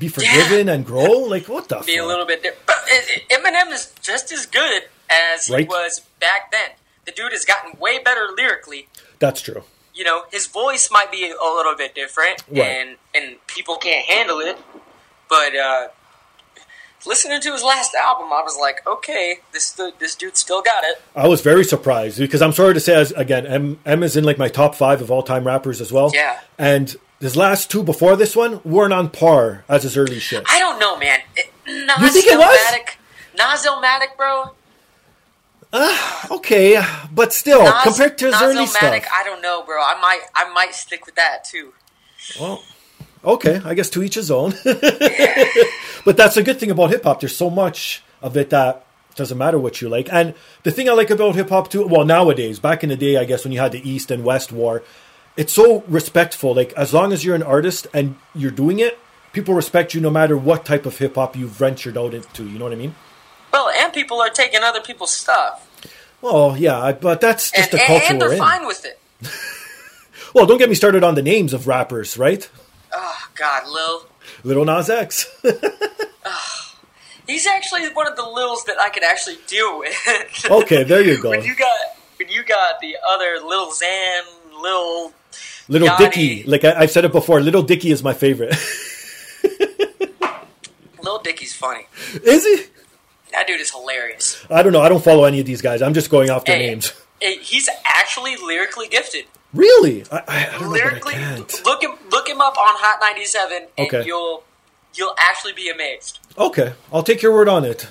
be 0.00 0.08
forgiven 0.08 0.68
and 0.68 0.84
grow? 0.84 1.04
Like 1.12 1.46
what 1.48 1.68
the? 1.68 1.78
be 1.86 1.96
a 1.98 2.04
little 2.04 2.26
bit 2.26 2.42
different. 2.42 2.66
But 2.66 2.76
Eminem 3.30 3.72
is 3.72 3.92
just 4.02 4.32
as 4.32 4.46
good 4.46 4.82
as 5.08 5.46
he 5.46 5.54
Right. 5.54 5.68
was 5.68 6.00
back 6.18 6.50
then. 6.50 6.70
The 7.04 7.12
dude 7.12 7.32
has 7.32 7.44
gotten 7.44 7.78
way 7.78 7.98
better 7.98 8.28
lyrically. 8.36 8.88
That's 9.20 9.40
true. 9.40 9.62
You 9.94 10.04
know, 10.04 10.24
his 10.32 10.46
voice 10.46 10.90
might 10.90 11.10
be 11.12 11.30
a 11.30 11.54
little 11.54 11.76
bit 11.76 11.94
different, 11.94 12.42
Right. 12.50 12.62
and 12.62 12.96
and 13.14 13.46
people 13.46 13.76
can't 13.76 14.06
handle 14.06 14.40
it. 14.40 14.56
But 15.28 15.54
uh, 15.54 15.88
listening 17.06 17.40
to 17.40 17.52
his 17.52 17.62
last 17.62 17.94
album, 17.94 18.26
I 18.32 18.42
was 18.42 18.56
like, 18.58 18.86
okay, 18.86 19.40
this 19.52 19.72
this 19.98 20.14
dude 20.14 20.36
still 20.36 20.62
got 20.62 20.84
it. 20.84 21.00
I 21.14 21.28
was 21.28 21.40
very 21.40 21.64
surprised 21.64 22.18
because 22.18 22.42
I'm 22.42 22.52
sorry 22.52 22.74
to 22.74 22.80
say, 22.80 22.94
as 22.94 23.12
again, 23.12 23.46
M, 23.46 23.78
M 23.86 24.02
is 24.02 24.16
in 24.16 24.24
like 24.24 24.38
my 24.38 24.48
top 24.48 24.74
five 24.74 25.00
of 25.00 25.10
all 25.10 25.22
time 25.22 25.46
rappers 25.46 25.80
as 25.80 25.92
well. 25.92 26.10
Yeah. 26.14 26.40
And 26.58 26.96
his 27.20 27.36
last 27.36 27.70
two 27.70 27.82
before 27.82 28.16
this 28.16 28.34
one 28.34 28.60
weren't 28.64 28.92
on 28.92 29.10
par 29.10 29.64
as 29.68 29.82
his 29.82 29.96
early 29.96 30.18
shit. 30.18 30.44
I 30.48 30.58
don't 30.58 30.78
know, 30.78 30.98
man. 30.98 31.20
It, 31.36 31.52
Nas 31.66 32.00
You 32.00 32.08
think 32.10 32.26
it 32.26 32.38
was? 32.38 32.58
Illmatic, 33.66 34.16
bro. 34.16 34.50
Ah, 35.72 36.26
okay, 36.32 36.82
but 37.12 37.32
still, 37.32 37.62
Nas, 37.62 37.82
compared 37.84 38.18
to 38.18 38.26
his 38.26 38.42
early 38.42 38.66
stuff. 38.66 39.04
I 39.14 39.22
don't 39.24 39.40
know, 39.40 39.62
bro. 39.64 39.76
I 39.76 40.00
might 40.00 40.22
I 40.34 40.52
might 40.52 40.74
stick 40.74 41.06
with 41.06 41.14
that 41.14 41.44
too. 41.44 41.72
Well, 42.40 42.64
okay, 43.24 43.60
I 43.64 43.74
guess 43.74 43.88
to 43.90 44.02
each 44.02 44.16
his 44.16 44.30
own. 44.30 44.52
but 46.04 46.16
that's 46.16 46.36
a 46.36 46.42
good 46.42 46.58
thing 46.58 46.72
about 46.72 46.90
hip 46.90 47.04
hop. 47.04 47.20
There's 47.20 47.36
so 47.36 47.50
much 47.50 48.02
of 48.20 48.36
it 48.36 48.50
that 48.50 48.84
doesn't 49.14 49.38
matter 49.38 49.58
what 49.58 49.80
you 49.80 49.88
like. 49.88 50.12
And 50.12 50.34
the 50.64 50.72
thing 50.72 50.88
I 50.88 50.92
like 50.92 51.10
about 51.10 51.36
hip 51.36 51.50
hop 51.50 51.70
too, 51.70 51.86
well, 51.86 52.04
nowadays, 52.04 52.58
back 52.58 52.82
in 52.82 52.88
the 52.88 52.96
day, 52.96 53.16
I 53.16 53.24
guess 53.24 53.44
when 53.44 53.52
you 53.52 53.60
had 53.60 53.72
the 53.72 53.88
East 53.88 54.10
and 54.10 54.24
West 54.24 54.50
war, 54.50 54.82
it's 55.36 55.52
so 55.52 55.82
respectful. 55.88 56.54
Like 56.54 56.72
as 56.74 56.92
long 56.94 57.12
as 57.12 57.24
you're 57.24 57.34
an 57.34 57.42
artist 57.42 57.86
and 57.92 58.16
you're 58.34 58.50
doing 58.50 58.78
it, 58.80 58.98
people 59.32 59.54
respect 59.54 59.94
you 59.94 60.00
no 60.00 60.10
matter 60.10 60.36
what 60.36 60.64
type 60.64 60.86
of 60.86 60.98
hip 60.98 61.14
hop 61.14 61.36
you've 61.36 61.50
ventured 61.50 61.96
out 61.96 62.14
into. 62.14 62.44
You 62.44 62.58
know 62.58 62.64
what 62.64 62.72
I 62.72 62.76
mean? 62.76 62.94
Well, 63.52 63.68
and 63.68 63.92
people 63.92 64.20
are 64.20 64.28
taking 64.30 64.62
other 64.62 64.80
people's 64.80 65.12
stuff, 65.12 65.66
Well, 66.20 66.56
yeah, 66.56 66.92
but 66.92 67.20
that's 67.20 67.50
just 67.50 67.72
and, 67.72 67.80
the 67.80 67.84
culture 67.84 68.04
and 68.10 68.20
we're 68.20 68.28
they're 68.28 68.36
in. 68.36 68.42
fine 68.42 68.66
with 68.66 68.84
it. 68.84 68.98
Well, 70.32 70.46
don't 70.46 70.58
get 70.58 70.68
me 70.68 70.76
started 70.76 71.02
on 71.02 71.16
the 71.16 71.22
names 71.22 71.52
of 71.52 71.66
rappers, 71.66 72.16
right? 72.16 72.48
Oh 72.92 73.28
God, 73.34 73.66
Lil. 73.66 74.06
Little 74.44 74.64
Nas 74.64 74.88
X. 74.88 75.26
He's 77.26 77.46
actually 77.48 77.88
one 77.94 78.06
of 78.06 78.16
the 78.16 78.22
Lils 78.22 78.64
that 78.66 78.76
I 78.80 78.90
could 78.90 79.04
actually 79.04 79.38
deal 79.48 79.78
with. 79.78 79.92
okay, 80.50 80.82
there 80.84 81.00
you 81.02 81.20
go. 81.20 81.30
when 81.34 81.42
you 81.44 81.54
got 81.56 81.76
when 82.16 82.28
you 82.28 82.42
got 82.44 82.80
the 82.80 82.96
other 83.12 83.38
Lil 83.44 83.72
Xan, 83.72 84.22
Lil 84.62 85.12
Little 85.70 85.88
Yachty. 85.88 85.98
Dicky, 85.98 86.42
like 86.44 86.64
I, 86.64 86.80
I've 86.80 86.90
said 86.90 87.04
it 87.04 87.12
before, 87.12 87.40
Little 87.40 87.62
Dicky 87.62 87.92
is 87.92 88.02
my 88.02 88.12
favorite. 88.12 88.54
Little 91.02 91.20
Dicky's 91.22 91.54
funny. 91.54 91.86
is 92.22 92.44
he? 92.44 92.64
That 93.32 93.46
dude 93.46 93.60
is 93.60 93.70
hilarious. 93.70 94.44
I 94.50 94.62
don't 94.62 94.72
know. 94.72 94.80
I 94.80 94.88
don't 94.88 95.02
follow 95.02 95.24
any 95.24 95.40
of 95.40 95.46
these 95.46 95.62
guys. 95.62 95.80
I'm 95.80 95.94
just 95.94 96.10
going 96.10 96.28
off 96.30 96.44
their 96.44 96.56
Hey, 96.56 96.66
names. 96.66 96.92
hey, 97.20 97.38
he's 97.38 97.68
actually 97.86 98.36
lyrically 98.36 98.88
gifted. 98.88 99.24
Really? 99.54 100.04
I, 100.12 100.22
I, 100.28 100.46
I 100.56 100.60
know, 100.60 100.68
Lyrically, 100.68 101.14
can't. 101.14 101.64
look 101.64 101.82
him 101.82 101.92
look 102.10 102.28
him 102.28 102.40
up 102.40 102.56
on 102.58 102.74
Hot 102.78 102.98
97, 103.00 103.68
and 103.78 103.86
Okay. 103.86 104.04
you'll 104.06 104.44
you'll 104.94 105.14
actually 105.18 105.52
be 105.52 105.70
amazed. 105.70 106.18
Okay, 106.36 106.74
I'll 106.92 107.02
take 107.02 107.22
your 107.22 107.32
word 107.32 107.48
on 107.48 107.64
it. 107.64 107.90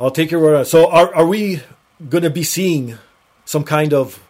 I'll 0.00 0.10
take 0.10 0.30
your 0.30 0.40
word 0.40 0.56
on 0.56 0.62
it. 0.62 0.66
So, 0.66 0.90
are 0.90 1.14
are 1.14 1.26
we 1.26 1.62
going 2.08 2.24
to 2.24 2.30
be 2.30 2.42
seeing 2.42 2.98
some 3.44 3.64
kind 3.64 3.94
of 3.94 4.20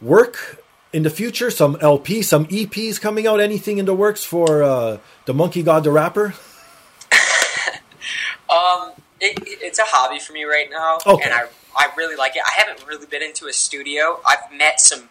work 0.00 0.64
in 0.92 1.02
the 1.02 1.10
future? 1.10 1.50
Some 1.50 1.76
LP, 1.80 2.22
some 2.22 2.46
EPs 2.46 3.00
coming 3.00 3.26
out? 3.26 3.40
Anything 3.40 3.78
in 3.78 3.84
the 3.86 3.94
works 3.94 4.24
for 4.24 4.62
uh, 4.62 4.98
the 5.26 5.34
Monkey 5.34 5.62
God 5.62 5.84
the 5.84 5.90
Rapper? 5.90 6.34
Um, 8.48 8.92
it, 9.20 9.38
it's 9.44 9.78
a 9.80 9.84
hobby 9.84 10.20
for 10.20 10.32
me 10.32 10.44
right 10.44 10.70
now, 10.70 10.98
Okay. 11.04 11.24
and 11.24 11.34
I 11.34 11.46
I 11.76 11.88
really 11.96 12.14
like 12.14 12.36
it. 12.36 12.42
I 12.46 12.52
haven't 12.62 12.86
really 12.86 13.06
been 13.06 13.22
into 13.22 13.46
a 13.48 13.52
studio. 13.52 14.20
I've 14.26 14.52
met 14.56 14.80
some 14.80 15.08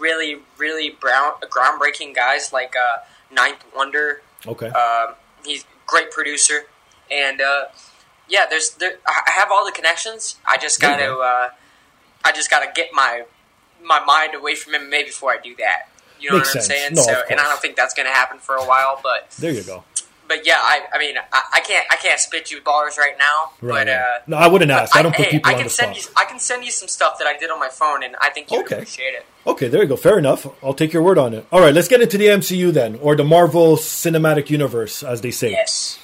really 0.00 0.38
really 0.58 0.90
brown 0.90 1.34
groundbreaking 1.42 2.14
guys 2.14 2.52
like 2.52 2.74
uh, 2.76 2.98
Ninth 3.32 3.64
Wonder. 3.76 4.22
Okay. 4.48 4.66
Um, 4.66 5.14
he's 5.44 5.62
a 5.62 5.66
great 5.86 6.10
producer, 6.10 6.64
and 7.08 7.40
uh, 7.40 7.66
yeah, 8.28 8.46
there's 8.50 8.70
there. 8.70 8.94
I 9.06 9.30
have 9.30 9.50
all 9.52 9.64
the 9.64 9.72
connections. 9.72 10.36
I 10.44 10.56
just 10.56 10.80
got 10.80 10.96
to 10.96 11.14
uh, 11.18 11.50
I 12.24 12.32
just 12.32 12.50
got 12.50 12.60
to 12.64 12.70
get 12.74 12.88
my 12.92 13.22
my 13.84 14.00
mind 14.04 14.34
away 14.34 14.54
from 14.54 14.74
MMA 14.74 15.06
before 15.06 15.30
I 15.32 15.38
do 15.42 15.54
that. 15.56 15.88
You 16.20 16.30
know 16.30 16.36
Makes 16.38 16.54
what 16.54 16.56
I'm 16.62 16.62
sense. 16.62 16.80
saying? 16.80 16.94
No, 16.94 17.02
so, 17.02 17.22
and 17.30 17.40
I 17.40 17.44
don't 17.44 17.60
think 17.60 17.74
that's 17.76 17.94
going 17.94 18.06
to 18.06 18.12
happen 18.12 18.38
for 18.38 18.54
a 18.54 18.64
while, 18.64 19.00
but 19.02 19.28
there 19.40 19.50
you 19.50 19.62
go. 19.64 19.82
but 20.28 20.46
yeah, 20.46 20.54
I, 20.58 20.82
I 20.94 20.98
mean, 21.00 21.16
I, 21.18 21.42
I 21.54 21.60
can't, 21.60 21.84
I 21.90 21.96
can't 21.96 22.20
spit 22.20 22.50
you 22.52 22.60
bars 22.60 22.96
right 22.96 23.14
now. 23.18 23.50
Right. 23.60 23.84
But 23.86 23.92
uh, 23.92 24.02
no, 24.28 24.36
I 24.36 24.46
wouldn't 24.46 24.70
ask. 24.70 24.94
I 24.94 25.02
don't 25.02 25.14
put 25.16 25.26
hey, 25.26 25.30
people 25.32 25.50
I 25.50 25.54
on 25.58 25.64
the 25.64 25.68
send 25.70 25.96
spot. 25.96 26.14
you, 26.16 26.22
I 26.22 26.24
can 26.30 26.38
send 26.38 26.64
you 26.64 26.70
some 26.70 26.86
stuff 26.88 27.18
that 27.18 27.26
I 27.26 27.36
did 27.36 27.50
on 27.50 27.58
my 27.58 27.70
phone, 27.70 28.04
and 28.04 28.14
I 28.20 28.30
think 28.30 28.52
you 28.52 28.60
Okay. 28.60 28.76
appreciate 28.76 29.14
it. 29.14 29.26
Okay, 29.48 29.66
there 29.66 29.82
you 29.82 29.88
go. 29.88 29.96
Fair 29.96 30.16
enough. 30.16 30.46
I'll 30.62 30.74
take 30.74 30.92
your 30.92 31.02
word 31.02 31.18
on 31.18 31.34
it. 31.34 31.44
All 31.50 31.60
right, 31.60 31.74
let's 31.74 31.88
get 31.88 32.00
into 32.00 32.16
the 32.18 32.26
MCU 32.26 32.72
then, 32.72 32.94
or 33.02 33.16
the 33.16 33.24
Marvel 33.24 33.76
Cinematic 33.76 34.48
Universe, 34.48 35.02
as 35.02 35.22
they 35.22 35.32
say. 35.32 35.50
Yes. 35.50 35.98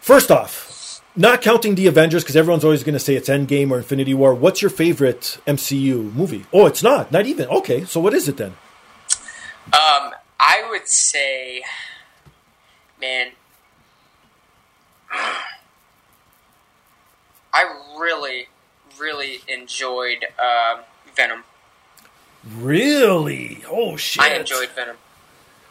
First 0.00 0.30
off, 0.30 0.70
not 1.16 1.42
counting 1.42 1.74
the 1.74 1.86
Avengers, 1.86 2.22
because 2.22 2.36
everyone's 2.36 2.64
always 2.64 2.82
going 2.82 2.94
to 2.94 2.98
say 3.00 3.14
it's 3.14 3.28
Endgame 3.28 3.70
or 3.70 3.78
Infinity 3.78 4.14
War. 4.14 4.34
What's 4.34 4.62
your 4.62 4.70
favorite 4.70 5.38
MCU 5.46 6.12
movie? 6.14 6.46
Oh, 6.52 6.66
it's 6.66 6.82
not. 6.82 7.12
Not 7.12 7.26
even. 7.26 7.48
Okay, 7.48 7.84
so 7.84 8.00
what 8.00 8.14
is 8.14 8.28
it 8.28 8.36
then? 8.36 8.54
Um, 9.72 10.12
I 10.40 10.66
would 10.70 10.88
say, 10.88 11.62
man, 13.00 13.28
I 17.52 17.64
really, 17.98 18.48
really 18.98 19.40
enjoyed 19.48 20.26
um, 20.38 20.80
Venom. 21.16 21.44
Really? 22.58 23.64
Oh 23.66 23.96
shit! 23.96 24.22
I 24.22 24.34
enjoyed 24.34 24.68
Venom. 24.70 24.96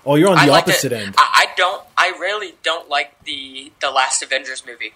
Oh, 0.05 0.15
you're 0.15 0.29
on 0.29 0.43
the 0.43 0.51
liked 0.51 0.69
opposite 0.69 0.91
it. 0.91 1.01
end. 1.01 1.15
I, 1.17 1.45
I 1.47 1.55
don't. 1.55 1.83
I 1.95 2.15
really 2.19 2.55
don't 2.63 2.89
like 2.89 3.23
the 3.25 3.71
the 3.79 3.91
last 3.91 4.23
Avengers 4.23 4.65
movie. 4.65 4.93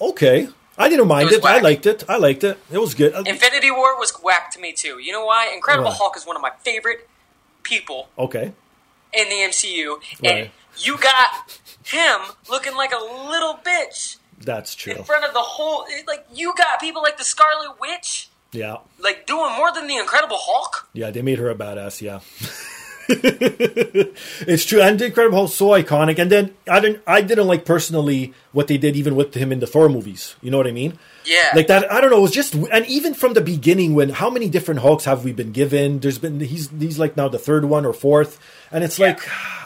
Okay, 0.00 0.48
I 0.76 0.88
didn't 0.88 1.08
mind 1.08 1.30
It 1.30 1.38
it. 1.38 1.44
I 1.44 1.58
liked 1.60 1.86
it. 1.86 2.04
I 2.08 2.16
liked 2.18 2.44
it. 2.44 2.58
It 2.70 2.78
was 2.78 2.94
good. 2.94 3.12
Infinity 3.26 3.70
War 3.70 3.98
was 3.98 4.12
whack 4.22 4.50
to 4.52 4.60
me 4.60 4.72
too. 4.72 4.98
You 4.98 5.12
know 5.12 5.24
why? 5.24 5.50
Incredible 5.54 5.90
Why? 5.90 5.96
Hulk 5.96 6.16
is 6.16 6.24
one 6.26 6.36
of 6.36 6.42
my 6.42 6.52
favorite 6.62 7.08
people 7.62 8.08
Okay, 8.18 8.52
in 9.12 9.28
the 9.28 9.34
MCU, 9.50 9.98
and 10.22 10.32
Right. 10.42 10.50
you 10.78 10.96
got 10.98 11.60
him 11.84 12.20
looking 12.48 12.74
like 12.76 12.92
a 12.92 13.02
little 13.28 13.54
bitch 13.64 14.16
that's 14.38 14.74
true. 14.74 14.94
in 14.94 15.04
front 15.04 15.24
of 15.24 15.32
the 15.32 15.40
whole. 15.40 15.84
Like 16.06 16.26
you 16.32 16.54
got 16.56 16.80
people 16.80 17.02
like 17.02 17.18
the 17.18 17.24
Scarlet 17.24 17.80
Witch, 17.80 18.28
Yeah, 18.52 18.76
like 18.98 19.26
doing 19.26 19.52
more 19.56 19.72
than 19.72 19.86
the 19.88 19.96
Incredible 19.96 20.38
Hulk. 20.40 20.88
yeah, 20.92 21.10
they 21.10 21.22
made 21.22 21.38
her 21.38 21.50
a 21.50 21.54
badass. 21.56 22.00
Yeah. 22.00 22.20
it's 23.08 24.64
true, 24.64 24.80
and 24.80 24.98
the 24.98 25.06
Incredible 25.06 25.38
Hulk's 25.38 25.54
so 25.54 25.68
iconic. 25.68 26.18
And 26.18 26.30
then 26.30 26.54
I 26.70 26.80
didn't, 26.80 27.02
I 27.06 27.20
didn't 27.22 27.46
like 27.46 27.64
personally 27.64 28.34
what 28.52 28.66
they 28.68 28.78
did 28.78 28.96
even 28.96 29.16
with 29.16 29.34
him 29.34 29.52
in 29.52 29.60
the 29.60 29.66
Thor 29.66 29.88
movies. 29.88 30.36
You 30.42 30.50
know 30.50 30.58
what 30.58 30.66
I 30.66 30.72
mean? 30.72 30.98
Yeah, 31.24 31.50
like 31.54 31.66
that 31.66 31.92
i 31.92 32.00
don't 32.00 32.08
know 32.08 32.16
it 32.16 32.22
was 32.22 32.30
just 32.30 32.54
and 32.54 32.86
even 32.86 33.12
from 33.12 33.34
the 33.34 33.42
beginning 33.42 33.94
when 33.94 34.08
how 34.08 34.30
many 34.30 34.48
different 34.48 34.80
hulks 34.80 35.04
have 35.04 35.24
we 35.24 35.32
been 35.32 35.52
given 35.52 35.98
there's 35.98 36.16
been 36.16 36.40
he's 36.40 36.70
he's 36.70 36.98
like 36.98 37.18
now 37.18 37.28
the 37.28 37.38
third 37.38 37.66
one 37.66 37.84
or 37.84 37.92
fourth 37.92 38.40
and 38.72 38.82
it's 38.82 38.98
Yeah. 38.98 39.08
like 39.08 39.20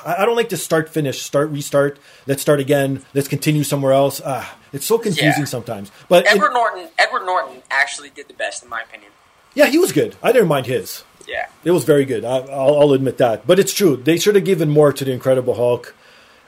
i 0.05 0.25
don't 0.27 0.35
like 0.35 0.49
to 0.49 0.57
start 0.57 0.89
finish 0.89 1.23
start 1.23 1.51
restart 1.51 2.01
let's 2.27 2.43
start 2.43 2.59
again 2.59 3.05
let's 3.15 3.29
continue 3.29 3.63
somewhere 3.63 3.93
else 3.93 4.21
ah 4.25 4.59
it's 4.73 4.87
so 4.87 4.99
confusing 4.99 5.43
Yeah. 5.43 5.45
sometimes 5.45 5.93
but 6.09 6.25
it- 6.27 6.33
Edward 6.35 6.53
Norton. 6.53 6.89
Edward 6.99 7.27
Norton 7.27 7.63
actually 7.71 8.11
did 8.11 8.27
the 8.27 8.35
best 8.35 8.65
in 8.65 8.69
my 8.69 8.81
opinion. 8.81 9.13
yeah 9.55 9.67
he 9.67 9.79
was 9.79 9.93
good 9.93 10.17
i 10.21 10.33
didn't 10.33 10.49
mind 10.49 10.67
his 10.67 11.05
Yeah, 11.27 11.47
it 11.65 11.71
was 11.71 11.85
very 11.85 12.05
good 12.05 12.25
I, 12.25 12.39
I'll, 12.39 12.81
I'll 12.81 12.93
admit 12.93 13.19
that 13.19 13.47
but 13.47 13.59
it's 13.59 13.73
true 13.73 13.97
they 13.97 14.19
should 14.19 14.35
have 14.35 14.45
given 14.45 14.69
more 14.71 14.93
to 14.93 15.05
the 15.05 15.13
incredible 15.13 15.55
hulk 15.55 15.95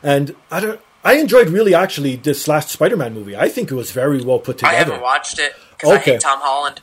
and 0.03 0.35
i 0.51 0.61
don't 0.61 0.81
I 1.07 1.15
enjoyed 1.19 1.51
really 1.51 1.75
actually 1.75 2.17
this 2.17 2.49
last 2.49 2.71
Spider-Man 2.71 3.13
movie. 3.13 3.37
I 3.37 3.51
think 3.51 3.71
it 3.71 3.75
was 3.75 3.91
very 3.93 4.23
well 4.25 4.39
put 4.39 4.57
together. 4.57 4.75
I 4.75 4.79
haven't 4.79 5.03
watched 5.03 5.39
it 5.39 5.53
because 5.77 5.91
I 5.91 5.97
Okay. 5.97 6.13
hate 6.13 6.21
Tom 6.23 6.39
Holland. 6.41 6.81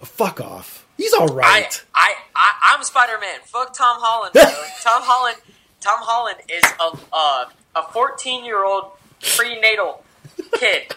Fuck 0.00 0.40
off. 0.40 0.86
He's 0.96 1.12
all 1.12 1.26
right. 1.28 1.84
I 1.94 2.14
I, 2.14 2.14
I 2.34 2.74
I'm 2.74 2.82
Spider 2.84 3.18
Man. 3.20 3.40
Fuck 3.44 3.74
Tom 3.76 3.98
Holland. 4.00 4.32
Tom 4.82 5.02
Holland. 5.04 5.36
Tom 5.82 5.98
Holland 6.00 6.38
is 6.48 6.64
a 6.80 6.98
uh, 7.12 7.44
a 7.76 7.82
14 7.92 8.46
year 8.46 8.64
old 8.64 8.92
prenatal 9.36 10.04
kid, 10.54 10.94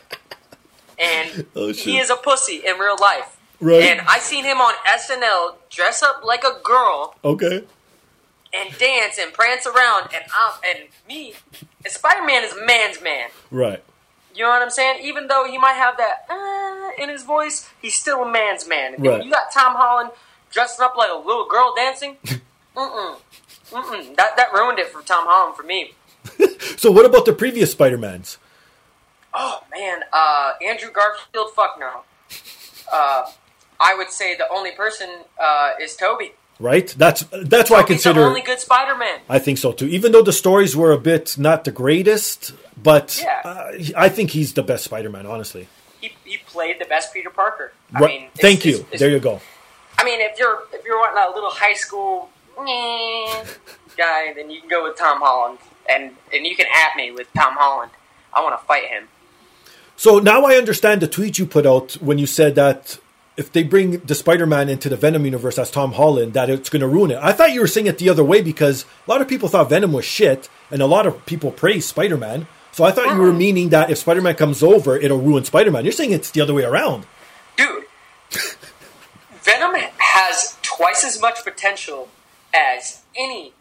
and 0.98 1.46
Oh, 1.58 1.74
he 1.74 1.98
is 1.98 2.10
a 2.10 2.16
pussy 2.16 2.62
in 2.66 2.78
real 2.78 2.96
life. 3.02 3.33
Right. 3.64 3.84
And 3.84 4.02
I 4.02 4.20
seen 4.20 4.44
him 4.44 4.58
on 4.58 4.74
SNL 4.86 5.56
dress 5.70 6.04
up 6.04 6.24
like 6.24 6.44
a 6.44 6.60
girl 6.64 7.16
okay. 7.24 7.64
and 8.54 8.78
dance 8.78 9.18
and 9.18 9.34
prance 9.34 9.66
around, 9.66 10.10
and 10.14 10.24
I'm 10.36 10.54
and 10.68 10.90
me. 11.08 11.34
And 11.84 11.94
Spider 11.94 12.26
Man 12.26 12.44
is 12.44 12.54
a 12.54 12.66
man's 12.66 13.02
man. 13.02 13.30
Right. 13.50 13.84
You 14.36 14.44
know 14.44 14.50
what 14.50 14.62
I'm 14.62 14.70
saying? 14.70 15.06
Even 15.06 15.28
though 15.28 15.46
he 15.50 15.58
might 15.58 15.74
have 15.74 15.96
that 15.98 16.26
uh, 16.30 17.02
in 17.02 17.10
his 17.10 17.24
voice, 17.24 17.70
he's 17.82 17.96
still 17.96 18.24
a 18.24 18.32
man's 18.32 18.68
man. 18.68 18.94
Right. 18.94 19.02
when 19.02 19.22
you 19.22 19.32
got 19.32 19.52
Tom 19.54 19.76
Holland 19.76 20.10
dressing 20.52 20.84
up 20.84 20.96
like 20.98 21.12
a 21.12 21.18
little 21.18 21.48
girl 21.48 21.74
dancing, 21.76 22.18
mm-mm, 22.76 23.18
mm-mm. 23.70 24.16
That, 24.16 24.36
that 24.38 24.52
ruined 24.54 24.80
it 24.80 24.90
for 24.90 25.02
Tom 25.02 25.26
Holland 25.26 25.56
for 25.56 25.64
me. 25.64 25.94
So 26.78 26.92
what 26.92 27.06
about 27.06 27.26
the 27.26 27.34
previous 27.34 27.72
Spider-Mans? 27.72 28.38
Oh, 29.34 29.64
man. 29.72 30.02
Uh, 30.12 30.54
Andrew 30.66 30.90
Garfield, 30.92 31.52
fuck 31.56 31.78
no. 31.80 32.02
Uh, 32.92 33.26
I 33.80 33.96
would 33.96 34.10
say 34.12 34.36
the 34.36 34.48
only 34.52 34.72
person 34.72 35.10
uh, 35.40 35.72
is 35.82 35.96
Tobey. 35.96 36.34
Right? 36.60 36.88
That's 36.98 37.24
that's 37.32 37.70
why 37.70 37.78
I 37.80 37.82
Tobey's 37.82 38.04
the 38.04 38.10
consider 38.10 38.22
only 38.26 38.42
good 38.42 38.60
Spider-Man. 38.60 39.22
I 39.28 39.40
think 39.40 39.58
so 39.58 39.72
too. 39.72 39.88
Even 39.88 40.12
though 40.12 40.22
the 40.22 40.32
stories 40.34 40.76
were 40.76 40.92
a 40.92 40.98
bit 41.00 41.38
not 41.38 41.64
the 41.64 41.72
greatest, 41.72 42.54
but 42.82 43.20
Yeah. 43.22 43.42
uh, 43.44 43.72
I 43.98 44.08
think 44.10 44.32
he's 44.32 44.54
the 44.54 44.64
best 44.64 44.84
Spider-Man, 44.86 45.26
honestly. 45.26 45.68
He, 46.00 46.12
he 46.24 46.38
played 46.38 46.80
the 46.80 46.86
best 46.86 47.14
Peter 47.14 47.30
Parker. 47.32 47.74
I 47.96 48.00
Right. 48.00 48.08
mean, 48.10 48.22
it's- 48.26 48.42
Thank 48.42 48.60
it's- 48.66 48.74
you. 48.74 48.80
it's- 48.86 49.00
there 49.00 49.10
you 49.10 49.20
go. 49.20 49.42
I 49.98 50.04
mean, 50.04 50.20
if 50.22 50.38
you're 50.40 50.60
if 50.74 50.86
you're 50.86 51.00
wanting 51.00 51.24
a 51.24 51.34
little 51.36 51.50
high 51.52 51.74
school 51.74 52.30
guy, 53.98 54.34
then 54.34 54.50
you 54.50 54.60
can 54.62 54.70
go 54.70 54.84
with 54.84 54.98
Tom 54.98 55.20
Holland, 55.22 55.60
and 55.90 56.16
and 56.34 56.46
you 56.46 56.56
can 56.56 56.66
at 56.68 56.96
me 56.96 57.12
with 57.12 57.28
Tom 57.34 57.54
Holland. 57.54 57.92
I 58.34 58.42
want 58.44 58.60
to 58.60 58.66
fight 58.66 58.86
him. 58.86 59.08
So 59.96 60.20
now 60.20 60.44
I 60.46 60.56
understand 60.56 61.02
the 61.02 61.08
tweet 61.08 61.38
you 61.38 61.46
put 61.46 61.66
out 61.66 61.94
when 62.02 62.18
you 62.18 62.26
said 62.26 62.56
that 62.56 62.98
if 63.36 63.52
they 63.52 63.64
bring 63.64 63.98
the 64.00 64.16
Spider-Man 64.16 64.70
into 64.70 64.90
the 64.90 64.96
Venom 64.96 65.26
universe 65.26 65.58
as 65.58 65.72
Tom 65.72 65.94
Holland, 65.94 66.34
that 66.34 66.50
it's 66.50 66.70
going 66.70 66.82
to 66.82 66.88
ruin 66.88 67.12
it. 67.12 67.18
I 67.22 67.32
thought 67.32 67.52
you 67.54 67.62
were 67.62 67.68
saying 67.68 67.88
it 67.88 67.98
the 67.98 68.10
other 68.10 68.24
way 68.24 68.42
because 68.42 68.86
a 69.08 69.12
lot 69.12 69.22
of 69.22 69.28
people 69.28 69.50
thought 69.50 69.70
Venom 69.70 69.92
was 69.94 70.06
shit, 70.06 70.50
and 70.70 70.82
a 70.82 70.86
lot 70.86 71.08
of 71.08 71.26
people 71.26 71.52
praise 71.52 71.86
Spider-Man. 71.88 72.46
So 72.72 72.84
I 72.84 72.92
thought 72.92 73.14
you 73.16 73.22
were 73.22 73.34
meaning 73.34 73.70
that 73.70 73.90
if 73.92 73.98
Spider-Man 74.00 74.36
comes 74.36 74.62
over, 74.64 74.96
it'll 74.98 75.20
ruin 75.22 75.44
Spider-Man. 75.46 75.84
You're 75.84 75.92
saying 75.92 76.12
it's 76.12 76.32
the 76.32 76.42
other 76.42 76.54
way 76.54 76.64
around. 76.64 77.06
Dude, 77.58 77.86
Venom 79.42 79.76
has 79.98 80.58
twice 80.62 81.04
as 81.04 81.20
much 81.22 81.44
potential 81.44 82.10
as 82.54 83.02
any 83.18 83.54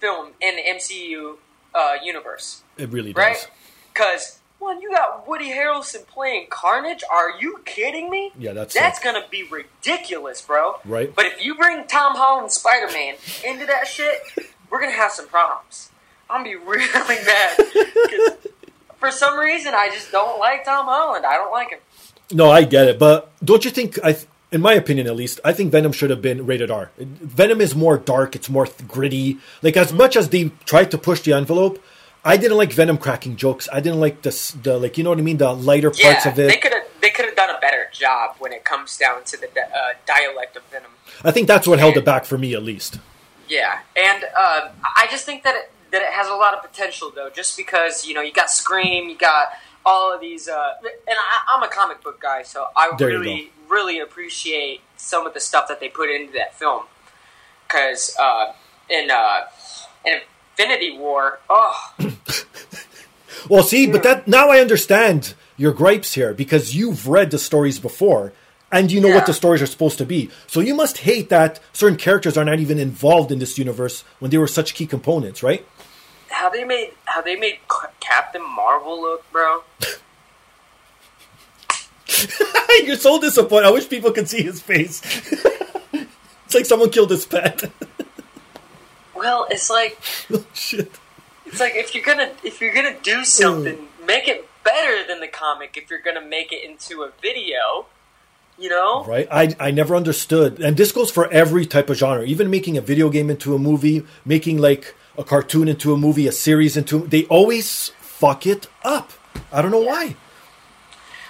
film 0.00 0.30
in 0.40 0.56
the 0.56 0.62
MCU 0.62 1.36
uh, 1.74 1.94
universe, 2.04 2.62
It 2.76 2.90
really 2.90 3.12
does. 3.12 3.16
right? 3.18 3.50
Because 3.92 4.37
one, 4.58 4.80
you 4.80 4.90
got 4.90 5.26
Woody 5.28 5.50
Harrelson 5.50 6.06
playing 6.06 6.46
Carnage. 6.50 7.02
Are 7.10 7.38
you 7.40 7.60
kidding 7.64 8.10
me? 8.10 8.32
Yeah, 8.38 8.52
that's 8.52 8.74
that's 8.74 8.98
gonna 8.98 9.24
be 9.30 9.44
ridiculous, 9.44 10.42
bro. 10.42 10.76
Right. 10.84 11.14
But 11.14 11.26
if 11.26 11.44
you 11.44 11.54
bring 11.54 11.86
Tom 11.86 12.16
Holland 12.16 12.50
Spider 12.50 12.92
Man 12.92 13.14
into 13.46 13.66
that 13.66 13.86
shit, 13.86 14.20
we're 14.70 14.80
gonna 14.80 14.92
have 14.92 15.12
some 15.12 15.28
problems. 15.28 15.90
I'm 16.30 16.44
gonna 16.44 16.58
be 16.58 16.64
really 16.64 17.24
mad. 17.24 18.38
For 18.98 19.10
some 19.10 19.38
reason, 19.38 19.74
I 19.74 19.90
just 19.90 20.10
don't 20.10 20.38
like 20.40 20.64
Tom 20.64 20.86
Holland. 20.86 21.24
I 21.24 21.34
don't 21.34 21.52
like 21.52 21.70
him. 21.70 21.78
No, 22.32 22.50
I 22.50 22.64
get 22.64 22.88
it, 22.88 22.98
but 22.98 23.30
don't 23.44 23.64
you 23.64 23.70
think? 23.70 23.98
I, 24.04 24.18
in 24.50 24.60
my 24.60 24.74
opinion, 24.74 25.06
at 25.06 25.14
least, 25.16 25.40
I 25.44 25.52
think 25.52 25.72
Venom 25.72 25.92
should 25.92 26.10
have 26.10 26.20
been 26.20 26.46
rated 26.46 26.70
R. 26.70 26.90
Venom 26.98 27.60
is 27.60 27.74
more 27.74 27.96
dark; 27.96 28.34
it's 28.34 28.50
more 28.50 28.66
th- 28.66 28.88
gritty. 28.88 29.38
Like 29.62 29.76
as 29.76 29.92
much 29.92 30.16
as 30.16 30.28
they 30.28 30.50
tried 30.64 30.90
to 30.90 30.98
push 30.98 31.20
the 31.20 31.32
envelope, 31.32 31.82
I 32.28 32.36
didn't 32.36 32.58
like 32.58 32.72
Venom 32.74 32.98
cracking 32.98 33.36
jokes. 33.36 33.70
I 33.72 33.80
didn't 33.80 34.00
like 34.00 34.20
the 34.20 34.30
the 34.62 34.78
like 34.78 34.98
you 34.98 35.04
know 35.04 35.10
what 35.10 35.18
I 35.18 35.22
mean, 35.22 35.38
the 35.38 35.50
lighter 35.50 35.90
Yeah, 35.96 36.12
parts 36.12 36.26
of 36.26 36.38
it. 36.38 36.48
they 36.48 36.58
could 36.58 36.74
have 36.74 36.84
they 37.00 37.08
could 37.08 37.24
have 37.24 37.34
done 37.34 37.48
a 37.48 37.58
better 37.58 37.88
job 37.90 38.36
when 38.38 38.52
it 38.52 38.64
comes 38.64 38.98
down 38.98 39.24
to 39.24 39.36
the 39.40 39.48
uh, 39.48 39.94
dialect 40.06 40.54
of 40.54 40.62
Venom. 40.64 40.90
I 41.24 41.30
think 41.30 41.48
that's 41.48 41.66
what 41.66 41.78
held 41.78 41.96
it 41.96 42.04
back 42.04 42.26
for 42.26 42.36
me, 42.36 42.52
at 42.52 42.62
least. 42.62 43.00
Yeah, 43.48 43.78
and 43.96 44.24
uh, 44.24 44.68
I 44.94 45.06
just 45.10 45.24
think 45.24 45.42
that 45.44 45.54
it, 45.54 45.72
that 45.90 46.02
it 46.02 46.12
has 46.12 46.28
a 46.28 46.34
lot 46.34 46.52
of 46.52 46.60
potential, 46.62 47.10
though, 47.14 47.30
just 47.30 47.56
because 47.56 48.04
you 48.06 48.12
know 48.12 48.20
you 48.20 48.32
got 48.32 48.50
Scream, 48.50 49.08
you 49.08 49.16
got 49.16 49.48
all 49.86 50.14
of 50.14 50.20
these, 50.20 50.48
uh, 50.48 50.74
and 50.82 51.16
I, 51.18 51.56
I'm 51.56 51.62
a 51.62 51.68
comic 51.68 52.02
book 52.02 52.20
guy, 52.20 52.42
so 52.42 52.66
I 52.76 52.90
There 52.98 53.08
really, 53.08 53.52
really 53.70 54.00
appreciate 54.00 54.82
some 54.98 55.26
of 55.26 55.32
the 55.32 55.40
stuff 55.40 55.66
that 55.68 55.80
they 55.80 55.88
put 55.88 56.10
into 56.10 56.34
that 56.34 56.54
film. 56.54 56.82
Because 57.66 58.14
uh, 58.20 58.52
in 58.90 59.10
uh, 59.10 59.40
in 60.04 60.20
Infinity 60.58 60.98
War, 60.98 61.38
oh, 61.48 61.94
Well, 63.48 63.62
see, 63.62 63.86
but 63.86 64.02
that 64.02 64.26
now 64.26 64.48
I 64.50 64.58
understand 64.60 65.34
your 65.56 65.72
gripes 65.72 66.14
here 66.14 66.34
because 66.34 66.74
you've 66.74 67.06
read 67.06 67.30
the 67.30 67.38
stories 67.38 67.78
before 67.78 68.32
and 68.70 68.92
you 68.92 69.00
know 69.00 69.08
Yeah. 69.08 69.14
what 69.16 69.26
the 69.26 69.32
stories 69.32 69.62
are 69.62 69.66
supposed 69.66 69.96
to 69.98 70.04
be. 70.04 70.28
So 70.46 70.60
you 70.60 70.74
must 70.74 70.98
hate 70.98 71.30
that 71.30 71.60
certain 71.72 71.96
characters 71.96 72.36
are 72.36 72.44
not 72.44 72.58
even 72.58 72.78
involved 72.78 73.32
in 73.32 73.38
this 73.38 73.56
universe 73.56 74.04
when 74.18 74.30
they 74.30 74.36
were 74.38 74.48
such 74.48 74.74
key 74.74 74.86
components, 74.86 75.42
right? 75.42 75.64
how 76.30 76.50
they 76.50 76.62
made 76.62 76.92
how 77.06 77.22
they 77.22 77.36
made 77.36 77.58
Captain 78.00 78.42
Marvel 78.42 79.00
look, 79.00 79.24
bro. 79.32 79.62
You're 82.84 82.96
so 82.96 83.20
disappointed. 83.20 83.66
I 83.66 83.70
wish 83.70 83.88
people 83.88 84.10
could 84.12 84.28
see 84.28 84.42
his 84.42 84.60
face. 84.60 85.00
it's 85.92 86.54
like 86.54 86.64
someone 86.66 86.90
killed 86.90 87.10
his 87.10 87.26
pet. 87.26 87.70
Well, 89.18 89.46
it's 89.50 89.68
like 89.68 89.98
oh, 90.32 90.44
shit. 90.54 90.90
It's 91.46 91.60
like 91.60 91.74
if 91.74 91.94
you're 91.94 92.04
gonna 92.04 92.32
if 92.44 92.60
you're 92.60 92.74
gonna 92.74 92.96
do 93.02 93.24
something, 93.24 93.88
make 94.06 94.28
it 94.28 94.48
better 94.64 95.06
than 95.06 95.20
the 95.20 95.28
comic. 95.28 95.76
If 95.76 95.90
you're 95.90 96.02
gonna 96.02 96.24
make 96.24 96.52
it 96.52 96.62
into 96.62 97.02
a 97.02 97.10
video, 97.20 97.86
you 98.58 98.68
know, 98.68 99.04
right? 99.04 99.26
I 99.30 99.56
I 99.58 99.70
never 99.70 99.96
understood, 99.96 100.60
and 100.60 100.76
this 100.76 100.92
goes 100.92 101.10
for 101.10 101.30
every 101.32 101.66
type 101.66 101.90
of 101.90 101.96
genre. 101.96 102.24
Even 102.24 102.50
making 102.50 102.76
a 102.76 102.80
video 102.80 103.08
game 103.08 103.28
into 103.30 103.54
a 103.54 103.58
movie, 103.58 104.04
making 104.24 104.58
like 104.58 104.94
a 105.16 105.24
cartoon 105.24 105.68
into 105.68 105.92
a 105.92 105.96
movie, 105.96 106.26
a 106.28 106.32
series 106.32 106.76
into 106.76 107.00
they 107.06 107.24
always 107.24 107.88
fuck 108.00 108.46
it 108.46 108.68
up. 108.84 109.12
I 109.52 109.62
don't 109.62 109.70
know 109.70 109.80
why. 109.80 110.16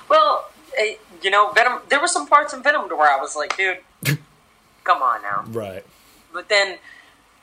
Well, 0.09 0.51
eh, 0.79 0.97
you 1.23 1.31
know, 1.31 1.53
Venom. 1.53 1.81
There 1.89 2.01
were 2.01 2.09
some 2.09 2.27
parts 2.27 2.53
in 2.53 2.63
Venom 2.63 2.89
to 2.89 2.97
where 2.97 3.11
I 3.11 3.21
was 3.21 3.37
like, 3.37 3.57
dude, 3.57 3.79
come 4.85 5.03
on 5.03 5.23
now. 5.23 5.45
Right. 5.49 5.85
But 6.33 6.49
then 6.49 6.79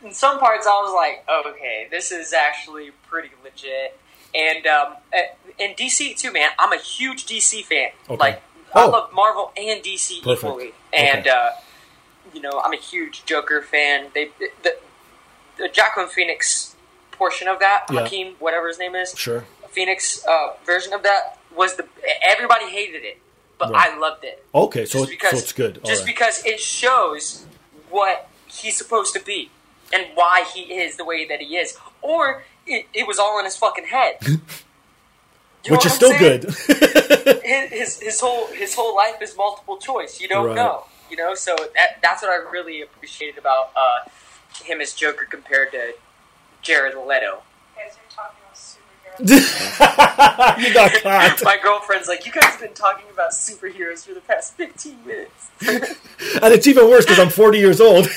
in 0.06 0.14
some 0.14 0.40
parts, 0.40 0.68
I 0.68 0.72
was 0.82 0.94
like, 0.94 1.26
okay, 1.48 1.88
this 1.90 2.12
is 2.12 2.32
actually 2.32 2.92
pretty 3.10 3.32
legit. 3.44 4.00
And 4.34 4.66
um, 4.68 4.94
eh, 5.12 5.28
and 5.60 5.76
DC 5.76 6.18
too, 6.18 6.32
man. 6.32 6.50
I'm 6.60 6.72
a 6.74 6.78
huge 6.82 7.26
DC 7.26 7.64
fan. 7.64 7.90
Okay. 8.10 8.18
Like 8.18 8.42
I 8.74 8.84
Oh. 8.86 8.90
love 8.90 9.14
Marvel 9.14 9.52
and 9.58 9.82
DC 9.84 10.22
Perfect. 10.22 10.44
equally. 10.44 10.74
And 10.94 11.20
Okay. 11.22 11.30
uh, 11.30 11.50
you 12.34 12.42
know, 12.42 12.62
I'm 12.64 12.74
a 12.74 12.78
huge 12.78 13.26
Joker 13.26 13.62
fan. 13.62 14.08
They 14.14 14.30
the, 14.64 14.76
the 15.58 15.70
Jacqueline 15.70 16.10
Phoenix 16.10 16.76
portion 17.12 17.48
of 17.48 17.60
that, 17.60 17.86
Yeah. 17.90 18.02
Hakeem, 18.02 18.36
whatever 18.40 18.68
his 18.68 18.78
name 18.78 18.94
is, 18.96 19.18
Sure. 19.18 19.46
Phoenix 19.70 20.26
uh, 20.28 20.54
version 20.66 20.92
of 20.94 21.04
that 21.04 21.38
was 21.56 21.78
the 21.78 21.88
everybody 22.22 22.70
hated 22.70 23.04
it, 23.06 23.18
but 23.58 23.72
Right. 23.72 23.94
I 23.94 23.98
loved 23.98 24.26
it. 24.26 24.44
Okay, 24.54 24.86
so 24.86 25.06
because, 25.06 25.32
so 25.32 25.38
it's 25.38 25.54
good. 25.54 25.78
All 25.78 25.90
just 25.90 26.02
right. 26.02 26.14
because 26.14 26.46
it 26.46 26.60
shows 26.60 27.46
what 27.90 28.28
he's 28.48 28.76
supposed 28.76 29.14
to 29.14 29.22
be 29.22 29.50
and 29.94 30.08
why 30.16 30.46
he 30.54 30.62
is 30.74 30.98
the 30.98 31.06
way 31.06 31.26
that 31.28 31.42
he 31.42 31.58
is, 31.58 31.78
or 32.02 32.44
it, 32.66 32.88
it 32.94 33.08
was 33.08 33.20
all 33.20 33.38
in 33.40 33.46
his 33.46 33.58
fucking 33.58 33.86
head. 33.86 34.18
You 35.66 35.72
Which 35.72 35.86
is 35.88 35.94
still 35.94 36.12
saying? 36.12 36.42
good. 36.42 36.44
His, 37.44 37.72
his 37.72 38.00
his 38.00 38.20
whole 38.20 38.46
his 38.54 38.76
whole 38.76 38.96
life 38.96 39.20
is 39.20 39.36
multiple 39.36 39.78
choice. 39.78 40.22
You 40.22 40.28
don't 40.28 40.46
Right. 40.46 40.56
know. 40.56 40.84
You 41.10 41.18
know, 41.18 41.34
so 41.34 41.56
that, 41.74 41.98
that's 42.04 42.22
what 42.22 42.30
I 42.30 42.36
really 42.52 42.82
appreciated 42.84 43.40
about 43.40 43.72
uh, 43.76 44.02
him 44.64 44.80
as 44.80 44.94
Joker 44.94 45.26
compared 45.26 45.72
to 45.72 45.96
Jared 46.62 46.94
Leto. 46.96 47.42
guys 47.76 47.98
are 47.98 48.16
talking 48.16 48.38
you 50.68 50.74
got 50.74 50.92
caught. 51.02 51.42
My 51.44 51.58
girlfriend's 51.64 52.08
like, 52.08 52.26
"You 52.28 52.32
guys 52.32 52.44
have 52.46 52.60
been 52.60 52.74
talking 52.74 53.06
about 53.12 53.32
superheroes 53.32 54.06
for 54.06 54.14
the 54.14 54.20
past 54.22 54.54
fifteen 54.56 54.98
minutes." 55.06 55.50
And 55.62 56.54
it's 56.54 56.68
even 56.68 56.90
worse 56.90 57.06
because 57.06 57.18
I'm 57.20 57.30
40 57.30 57.58
years 57.58 57.80
old. 57.82 58.08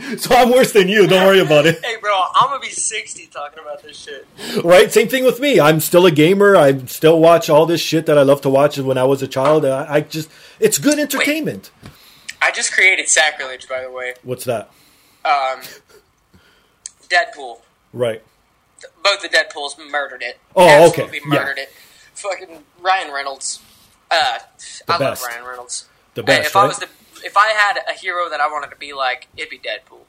so 0.18 0.34
I'm 0.34 0.50
worse 0.50 0.72
than 0.72 0.88
you. 0.88 1.06
Don't 1.06 1.26
worry 1.26 1.40
about 1.40 1.66
it. 1.66 1.84
hey, 1.84 1.96
bro, 2.00 2.12
I'm 2.34 2.48
gonna 2.48 2.60
be 2.60 2.70
sixty 2.70 3.26
talking 3.26 3.58
about 3.60 3.82
this 3.82 3.96
shit. 3.96 4.26
Right? 4.64 4.92
Same 4.92 5.08
thing 5.08 5.24
with 5.24 5.40
me. 5.40 5.60
I'm 5.60 5.80
still 5.80 6.06
a 6.06 6.10
gamer. 6.10 6.56
I 6.56 6.78
still 6.86 7.18
watch 7.20 7.50
all 7.50 7.66
this 7.66 7.80
shit 7.80 8.06
that 8.06 8.18
I 8.18 8.22
love 8.22 8.40
to 8.42 8.50
watch 8.50 8.78
when 8.78 8.98
I 8.98 9.04
was 9.04 9.22
a 9.22 9.28
child. 9.28 9.64
I, 9.64 9.94
I 9.94 10.00
just, 10.00 10.30
it's 10.58 10.78
good 10.78 10.98
entertainment. 10.98 11.70
I 12.42 12.50
just 12.50 12.72
created 12.72 13.08
sacrilege, 13.08 13.68
by 13.68 13.82
the 13.82 13.90
way. 13.90 14.14
What's 14.22 14.44
that? 14.44 14.70
Um, 15.24 15.60
Deadpool. 17.08 17.60
Right. 17.92 18.22
Both 19.02 19.22
the 19.22 19.28
Deadpools 19.28 19.76
murdered 19.90 20.22
it. 20.22 20.38
Oh, 20.56 20.66
Absolutely 20.86 21.20
okay. 21.20 21.28
murdered 21.28 21.58
it. 21.58 21.70
Fucking 22.14 22.64
Ryan 22.80 23.12
Reynolds. 23.12 23.62
Uh, 24.10 24.38
I 24.88 24.98
best. 24.98 25.00
love 25.00 25.22
Ryan 25.22 25.44
Reynolds. 25.44 25.88
The 26.14 26.22
best, 26.22 26.48
if 26.48 26.56
I 26.56 26.66
was 26.66 26.78
the, 26.78 26.88
if 27.24 27.36
I 27.36 27.48
had 27.48 27.80
a 27.88 27.92
hero 27.92 28.28
that 28.30 28.40
I 28.40 28.48
wanted 28.48 28.70
to 28.70 28.76
be 28.76 28.92
like, 28.92 29.28
it'd 29.36 29.50
be 29.50 29.58
Deadpool. 29.58 30.00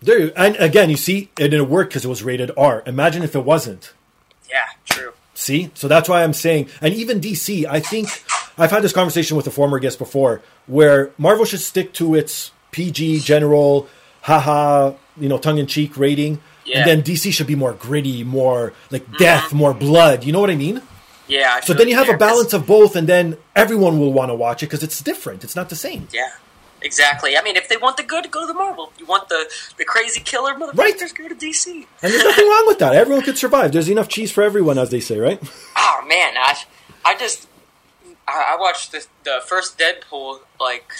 There 0.00 0.32
and 0.36 0.56
again, 0.56 0.88
you 0.88 0.96
see, 0.96 1.30
it 1.38 1.48
didn't 1.48 1.68
work 1.68 1.90
because 1.90 2.04
it 2.04 2.08
was 2.08 2.22
rated 2.22 2.50
R. 2.56 2.82
Imagine 2.86 3.22
if 3.22 3.34
it 3.36 3.44
wasn't. 3.44 3.92
Yeah, 4.50 4.66
true. 4.84 5.12
See? 5.34 5.70
So 5.74 5.88
that's 5.88 6.08
why 6.08 6.22
I'm 6.22 6.32
saying, 6.32 6.68
and 6.80 6.94
even 6.94 7.20
DC, 7.20 7.66
I 7.66 7.80
think 7.80 8.08
I've 8.58 8.70
had 8.70 8.82
this 8.82 8.92
conversation 8.92 9.36
with 9.36 9.46
a 9.46 9.50
former 9.50 9.78
guest 9.78 9.98
before 9.98 10.42
where 10.66 11.10
Marvel 11.18 11.44
should 11.44 11.60
stick 11.60 11.92
to 11.94 12.14
its 12.14 12.50
PG 12.72 13.20
general, 13.20 13.88
haha, 14.22 14.92
you 15.18 15.28
know, 15.28 15.38
tongue 15.38 15.58
in 15.58 15.66
cheek 15.66 15.96
rating. 15.96 16.40
Yeah. 16.64 16.80
And 16.80 16.88
then 16.88 17.02
DC 17.02 17.32
should 17.32 17.46
be 17.46 17.54
more 17.56 17.72
gritty, 17.72 18.22
more 18.22 18.72
like 18.90 19.04
mm-hmm. 19.04 19.16
death, 19.16 19.52
more 19.52 19.74
blood. 19.74 20.24
You 20.24 20.32
know 20.32 20.40
what 20.40 20.50
I 20.50 20.56
mean? 20.56 20.82
Yeah. 21.26 21.54
I 21.54 21.60
So 21.60 21.74
then 21.74 21.88
you 21.88 21.96
have 21.96 22.06
there, 22.06 22.16
a 22.16 22.18
balance 22.18 22.52
of 22.52 22.66
both, 22.66 22.96
and 22.96 23.08
then 23.08 23.36
everyone 23.56 23.98
will 23.98 24.12
want 24.12 24.30
to 24.30 24.34
watch 24.34 24.62
it 24.62 24.66
because 24.66 24.82
it's 24.82 25.00
different. 25.00 25.42
It's 25.42 25.56
not 25.56 25.68
the 25.68 25.76
same. 25.76 26.08
Yeah. 26.12 26.30
Exactly. 26.82 27.36
I 27.36 27.42
mean, 27.42 27.56
if 27.56 27.68
they 27.68 27.76
want 27.76 27.96
the 27.96 28.02
good, 28.02 28.30
go 28.30 28.40
to 28.40 28.46
the 28.46 28.54
Marvel. 28.54 28.92
You 28.98 29.06
want 29.06 29.28
the 29.28 29.50
the 29.76 29.84
crazy 29.84 30.20
killer 30.20 30.54
motherfuckers, 30.54 30.76
Right. 30.78 31.14
go 31.16 31.28
to 31.28 31.34
DC. 31.34 31.86
And 32.02 32.12
there's 32.12 32.24
nothing 32.24 32.46
wrong 32.48 32.64
with 32.66 32.78
that. 32.78 32.94
Everyone 32.94 33.22
could 33.22 33.38
survive. 33.38 33.72
There's 33.72 33.88
enough 33.90 34.08
cheese 34.08 34.32
for 34.32 34.42
everyone, 34.42 34.78
as 34.78 34.90
they 34.90 35.00
say, 35.00 35.18
right? 35.18 35.40
Oh 35.76 36.04
man, 36.08 36.34
I, 36.38 36.56
I 37.04 37.16
just 37.18 37.48
I, 38.26 38.54
I 38.56 38.60
watched 38.60 38.92
the 38.92 39.06
the 39.24 39.40
first 39.44 39.78
Deadpool 39.78 40.40
like 40.58 40.90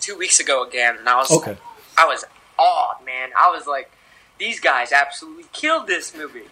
two 0.00 0.16
weeks 0.16 0.40
ago 0.40 0.64
again, 0.66 0.96
and 0.98 1.08
I 1.08 1.16
was 1.16 1.30
Okay. 1.30 1.56
I 1.98 2.06
was 2.06 2.24
awed, 2.58 3.04
man. 3.04 3.30
I 3.38 3.50
was 3.50 3.66
like, 3.66 3.90
these 4.38 4.58
guys 4.60 4.90
absolutely 4.92 5.44
killed 5.52 5.86
this 5.86 6.16
movie, 6.16 6.42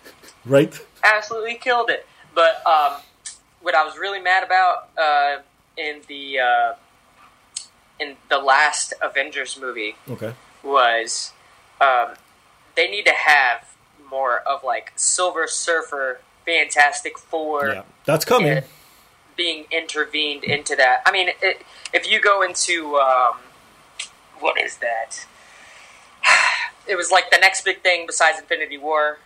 Right? 0.45 0.79
absolutely 1.05 1.55
killed 1.57 1.91
it. 1.91 2.07
But 2.35 2.65
um, 2.67 3.01
what 3.61 3.75
I 3.75 3.85
was 3.85 3.97
really 3.99 4.21
mad 4.21 4.43
about 4.45 4.89
uh, 4.97 5.39
in 5.77 6.01
the 6.09 6.39
uh, 6.39 6.75
in 8.03 8.17
the 8.29 8.39
last 8.39 8.93
Avengers 9.03 9.59
movie 9.61 9.95
Okay. 10.09 10.33
was 10.63 11.33
um, 11.81 12.09
they 12.77 12.89
need 12.91 13.05
to 13.07 13.13
have 13.13 13.75
more 14.11 14.39
of 14.41 14.63
like 14.65 14.93
Silver 14.97 15.47
Surfer, 15.47 16.21
Fantastic 16.45 17.19
Four 17.19 17.69
Yeah. 17.69 17.83
That's 18.05 18.25
coming. 18.25 18.63
Being 19.37 19.65
intervened 19.71 20.45
into 20.45 20.77
that. 20.77 21.03
I 21.07 21.11
mean, 21.13 21.29
it, 21.41 21.63
if 21.93 22.11
you 22.11 22.21
go 22.21 22.43
into 22.43 22.97
um, 22.97 23.37
what 24.41 24.61
is 24.61 24.77
that? 24.79 25.27
It 26.85 26.97
was 26.97 27.13
like 27.13 27.31
the 27.31 27.39
next 27.39 27.65
big 27.65 27.81
thing 27.81 28.07
besides 28.09 28.41
Infinity 28.41 28.77
War 28.77 29.19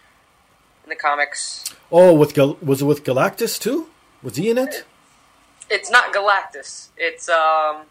in 0.84 0.90
the 0.90 0.94
comics. 0.94 1.64
Oh, 1.90 2.12
with 2.12 2.34
Gal- 2.34 2.58
was 2.60 2.82
it 2.82 2.84
with 2.84 3.02
Galactus 3.02 3.58
too? 3.58 3.88
Was 4.22 4.36
he 4.36 4.50
in 4.50 4.58
it? 4.58 4.84
It's 5.70 5.90
not 5.90 6.12
Galactus. 6.12 6.88
It's 6.98 7.30
um. 7.30 7.86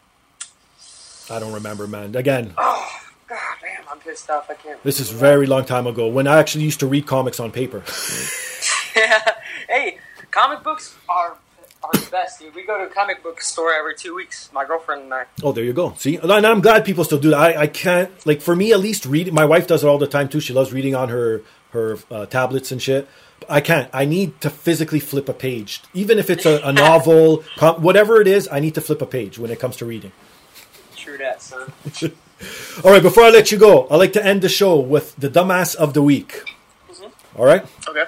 I 1.30 1.40
don't 1.40 1.54
remember, 1.54 1.88
man. 1.88 2.16
Again, 2.16 2.54
Oh 2.58 2.90
God, 3.28 3.40
damn! 3.62 3.84
I'm 3.92 4.00
pissed 4.00 4.30
off. 4.30 4.50
I 4.50 4.54
can't. 4.54 4.82
this 4.84 5.00
is 5.00 5.10
very 5.10 5.46
long 5.48 5.66
time 5.66 5.88
ago 5.88 6.08
when 6.08 6.28
I 6.28 6.38
actually 6.40 6.64
used 6.64 6.80
to 6.82 6.88
read 6.88 7.08
comics 7.08 7.40
on 7.40 7.52
paper. 7.52 7.84
yeah. 8.96 9.34
hey, 9.70 9.98
comic 10.32 10.64
books 10.64 10.96
are 11.10 11.38
are 11.84 11.92
the 11.94 12.08
best, 12.12 12.40
dude. 12.40 12.56
We 12.56 12.66
go 12.66 12.78
to 12.78 12.86
a 12.86 12.90
comic 12.90 13.22
book 13.24 13.42
store 13.42 13.72
every 13.74 13.96
two 13.96 14.16
weeks. 14.16 14.50
My 14.54 14.66
girlfriend 14.66 15.04
and 15.04 15.14
I. 15.14 15.26
Oh, 15.44 15.52
there 15.52 15.64
you 15.64 15.74
go. 15.74 15.94
See, 15.98 16.18
and 16.18 16.32
I'm 16.32 16.62
glad 16.62 16.84
people 16.86 17.04
still 17.04 17.20
do 17.20 17.30
that. 17.32 17.40
I, 17.40 17.62
I 17.64 17.68
can't 17.68 18.12
like 18.26 18.42
for 18.42 18.56
me 18.56 18.72
at 18.74 18.80
least 18.80 19.06
reading. 19.06 19.34
My 19.34 19.46
wife 19.46 19.68
does 19.68 19.84
it 19.84 19.88
all 19.88 19.98
the 19.98 20.08
time 20.08 20.30
too. 20.30 20.40
She 20.40 20.54
loves 20.54 20.74
reading 20.74 20.96
on 20.96 21.10
her 21.10 21.42
her 21.72 21.98
uh, 22.10 22.26
tablets 22.28 22.72
and 22.72 22.82
shit. 22.82 23.08
I 23.50 23.62
can't. 23.62 23.90
I 23.94 24.06
need 24.06 24.40
to 24.42 24.50
physically 24.50 25.00
flip 25.00 25.28
a 25.30 25.34
page, 25.34 25.82
even 25.94 26.18
if 26.18 26.30
it's 26.30 26.46
a, 26.46 26.62
a 26.64 26.72
novel, 26.88 27.44
com- 27.58 27.82
whatever 27.82 28.22
it 28.22 28.28
is. 28.28 28.48
I 28.52 28.60
need 28.60 28.76
to 28.76 28.82
flip 28.82 29.02
a 29.02 29.06
page 29.06 29.38
when 29.38 29.52
it 29.52 29.60
comes 29.60 29.76
to 29.78 29.86
reading. 29.86 30.12
True 31.16 31.26
that, 31.26 31.42
son. 31.42 31.72
All 32.84 32.92
right, 32.92 33.02
before 33.02 33.24
I 33.24 33.30
let 33.30 33.52
you 33.52 33.58
go, 33.58 33.88
I 33.88 33.96
like 33.96 34.14
to 34.14 34.26
end 34.26 34.42
the 34.42 34.50
show 34.50 34.78
with 34.78 35.16
the 35.16 35.30
dumbass 35.30 35.74
of 35.76 35.94
the 35.94 36.02
week. 36.02 36.44
Mm-hmm. 36.92 37.40
All 37.40 37.46
right. 37.46 37.66
Okay. 37.88 38.06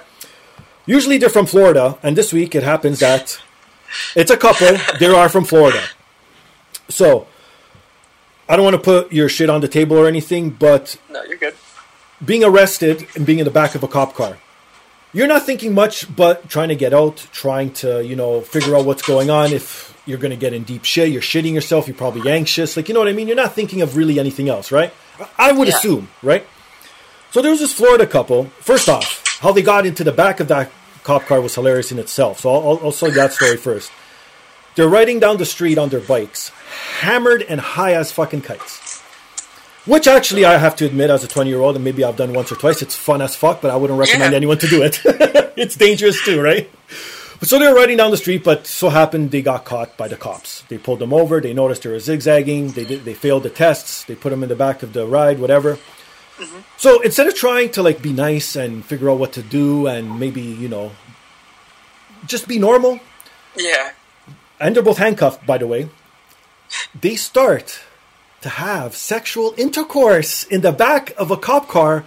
Usually 0.86 1.16
they're 1.18 1.28
from 1.30 1.46
Florida, 1.46 1.98
and 2.02 2.16
this 2.16 2.32
week 2.32 2.54
it 2.54 2.62
happens 2.62 3.00
that 3.00 3.40
it's 4.14 4.30
a 4.30 4.36
couple. 4.36 4.76
They 4.98 5.06
are 5.06 5.28
from 5.28 5.44
Florida. 5.44 5.82
So 6.88 7.26
I 8.48 8.56
don't 8.56 8.64
want 8.64 8.76
to 8.76 8.82
put 8.82 9.12
your 9.12 9.28
shit 9.28 9.48
on 9.50 9.60
the 9.60 9.68
table 9.68 9.96
or 9.96 10.06
anything, 10.06 10.50
but 10.50 10.96
No, 11.10 11.22
you're 11.24 11.36
good. 11.38 11.54
being 12.24 12.44
arrested 12.44 13.06
and 13.16 13.24
being 13.26 13.38
in 13.38 13.44
the 13.44 13.50
back 13.50 13.74
of 13.74 13.82
a 13.82 13.88
cop 13.88 14.14
car, 14.14 14.38
you're 15.14 15.26
not 15.26 15.44
thinking 15.46 15.74
much, 15.74 16.14
but 16.14 16.48
trying 16.50 16.68
to 16.68 16.74
get 16.76 16.92
out, 16.92 17.26
trying 17.32 17.72
to 17.74 18.04
you 18.04 18.16
know 18.16 18.40
figure 18.42 18.76
out 18.76 18.84
what's 18.84 19.02
going 19.02 19.30
on. 19.30 19.52
If 19.52 19.96
you're 20.08 20.18
going 20.18 20.30
to 20.30 20.36
get 20.36 20.52
in 20.52 20.62
deep 20.64 20.84
shit, 20.84 21.10
you're 21.10 21.20
shitting 21.22 21.52
yourself. 21.54 21.86
You're 21.86 21.96
probably 21.96 22.30
anxious. 22.30 22.76
Like 22.76 22.88
you 22.88 22.94
know 22.94 23.00
what 23.00 23.08
I 23.08 23.12
mean. 23.12 23.28
You're 23.28 23.36
not 23.36 23.54
thinking 23.54 23.82
of 23.82 23.96
really 23.96 24.18
anything 24.18 24.48
else, 24.48 24.72
right? 24.72 24.92
I 25.36 25.52
would 25.52 25.68
Yeah. 25.68 25.76
assume, 25.76 26.08
right? 26.22 26.46
So 27.30 27.42
there 27.42 27.50
was 27.50 27.60
this 27.60 27.72
Florida 27.74 28.06
couple. 28.06 28.44
First 28.60 28.88
off, 28.88 29.38
how 29.40 29.52
they 29.52 29.62
got 29.62 29.84
into 29.84 30.02
the 30.02 30.12
back 30.12 30.40
of 30.40 30.48
that 30.48 30.70
cop 31.04 31.26
car 31.26 31.40
was 31.40 31.54
hilarious 31.54 31.92
in 31.92 31.98
itself. 31.98 32.40
So 32.40 32.50
I'll, 32.54 32.80
I'll, 32.82 32.92
tell 32.92 33.08
you 33.10 33.14
that 33.16 33.32
story 33.34 33.56
first. 33.58 33.90
They're 34.74 34.88
riding 34.88 35.20
down 35.20 35.36
the 35.36 35.44
street 35.46 35.76
on 35.78 35.88
their 35.90 36.00
bikes, 36.00 36.50
hammered 37.00 37.42
and 37.42 37.60
high 37.60 37.94
as 37.94 38.12
fucking 38.12 38.42
kites. 38.42 39.00
Which 39.86 40.06
actually, 40.06 40.44
I 40.44 40.58
have 40.58 40.76
to 40.76 40.86
admit, 40.86 41.08
as 41.10 41.24
a 41.24 41.28
20 41.28 41.48
year 41.50 41.60
old, 41.60 41.74
and 41.76 41.84
maybe 41.84 42.04
I've 42.04 42.16
done 42.16 42.32
once 42.34 42.52
or 42.52 42.56
twice, 42.56 42.82
it's 42.82 42.94
fun 42.94 43.22
as 43.22 43.34
fuck, 43.34 43.60
but 43.62 43.70
I 43.70 43.76
wouldn't 43.76 43.98
recommend 43.98 44.32
Yeah. 44.32 44.36
anyone 44.36 44.58
to 44.58 44.66
do 44.68 44.82
it. 44.82 45.00
it's 45.56 45.76
dangerous 45.76 46.22
too, 46.22 46.40
right? 46.42 46.70
So 47.42 47.58
they 47.58 47.68
were 47.68 47.74
riding 47.74 47.96
down 47.96 48.10
the 48.10 48.16
street, 48.16 48.42
but 48.42 48.66
so 48.66 48.88
happened 48.88 49.30
they 49.30 49.42
got 49.42 49.64
caught 49.64 49.96
by 49.96 50.08
the 50.08 50.16
cops. 50.16 50.62
They 50.62 50.76
pulled 50.78 50.98
them 50.98 51.12
over. 51.14 51.40
They 51.40 51.54
noticed 51.54 51.82
they 51.84 51.90
were 51.90 52.00
zigzagging. 52.00 52.72
They 52.72 52.84
did, 52.84 53.04
they 53.04 53.14
failed 53.14 53.44
the 53.44 53.50
tests. 53.50 54.02
They 54.04 54.16
put 54.16 54.30
them 54.30 54.42
in 54.42 54.48
the 54.48 54.56
back 54.56 54.82
of 54.82 54.92
the 54.92 55.06
ride, 55.06 55.38
whatever. 55.38 55.74
Mm-hmm. 56.38 56.58
So 56.76 57.00
instead 57.00 57.26
of 57.28 57.34
trying 57.36 57.70
to 57.72 57.82
like 57.82 58.02
be 58.02 58.12
nice 58.12 58.56
and 58.56 58.84
figure 58.84 59.08
out 59.10 59.18
what 59.18 59.32
to 59.34 59.42
do 59.42 59.86
and 59.86 60.18
maybe 60.18 60.40
you 60.40 60.68
know 60.68 60.92
just 62.26 62.48
be 62.48 62.58
normal, 62.58 62.98
Yeah. 63.56 63.92
and 64.60 64.74
they're 64.74 64.82
both 64.82 64.98
handcuffed, 64.98 65.46
by 65.46 65.58
the 65.58 65.66
way, 65.66 65.88
they 67.00 67.14
start 67.16 67.80
to 68.40 68.48
have 68.48 68.94
sexual 68.96 69.54
intercourse 69.56 70.44
in 70.44 70.60
the 70.60 70.72
back 70.72 71.12
of 71.16 71.30
a 71.30 71.36
cop 71.36 71.68
car 71.68 72.04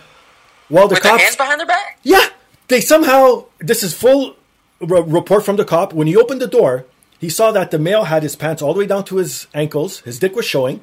while 0.70 0.88
the 0.88 0.96
With 0.96 1.04
cops. 1.04 1.24
hands 1.24 1.36
behind 1.38 1.60
their 1.62 1.68
back? 1.68 2.00
yeah, 2.04 2.28
they 2.68 2.82
somehow. 2.82 3.46
This 3.60 3.82
is 3.84 3.94
full 3.94 4.36
r- 4.82 5.04
report 5.04 5.46
from 5.46 5.56
the 5.56 5.66
cop. 5.66 5.94
When 5.94 6.08
he 6.08 6.16
opened 6.16 6.42
the 6.42 6.48
door, 6.48 6.86
he 7.20 7.30
saw 7.30 7.52
that 7.52 7.72
the 7.72 7.80
male 7.80 8.06
had 8.06 8.24
his 8.24 8.36
pants 8.36 8.62
all 8.62 8.74
the 8.74 8.80
way 8.80 8.88
down 8.88 9.04
to 9.06 9.18
his 9.18 9.48
ankles. 9.54 10.00
His 10.02 10.20
dick 10.20 10.36
was 10.36 10.46
showing, 10.46 10.82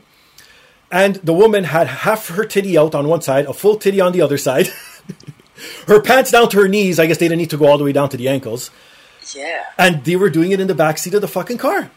and 0.90 1.16
the 1.16 1.34
woman 1.34 1.64
had 1.64 1.86
half 1.88 2.28
her 2.28 2.44
titty 2.44 2.78
out 2.78 2.94
on 2.94 3.08
one 3.08 3.22
side, 3.22 3.46
a 3.46 3.52
full 3.52 3.76
titty 3.76 4.00
on 4.00 4.12
the 4.12 4.22
other 4.22 4.38
side. 4.38 4.68
her 5.86 6.00
pants 6.00 6.30
down 6.30 6.48
to 6.50 6.58
her 6.58 6.68
knees. 6.68 6.98
I 6.98 7.06
guess 7.06 7.18
they 7.18 7.26
didn't 7.26 7.38
need 7.38 7.50
to 7.50 7.56
go 7.56 7.66
all 7.66 7.78
the 7.78 7.84
way 7.84 7.92
down 7.92 8.08
to 8.10 8.16
the 8.16 8.28
ankles. 8.28 8.70
Yeah. 9.34 9.64
And 9.76 10.04
they 10.04 10.16
were 10.16 10.30
doing 10.30 10.52
it 10.52 10.60
in 10.60 10.68
the 10.68 10.74
back 10.74 10.98
seat 10.98 11.14
of 11.14 11.20
the 11.20 11.28
fucking 11.28 11.58
car. 11.58 11.90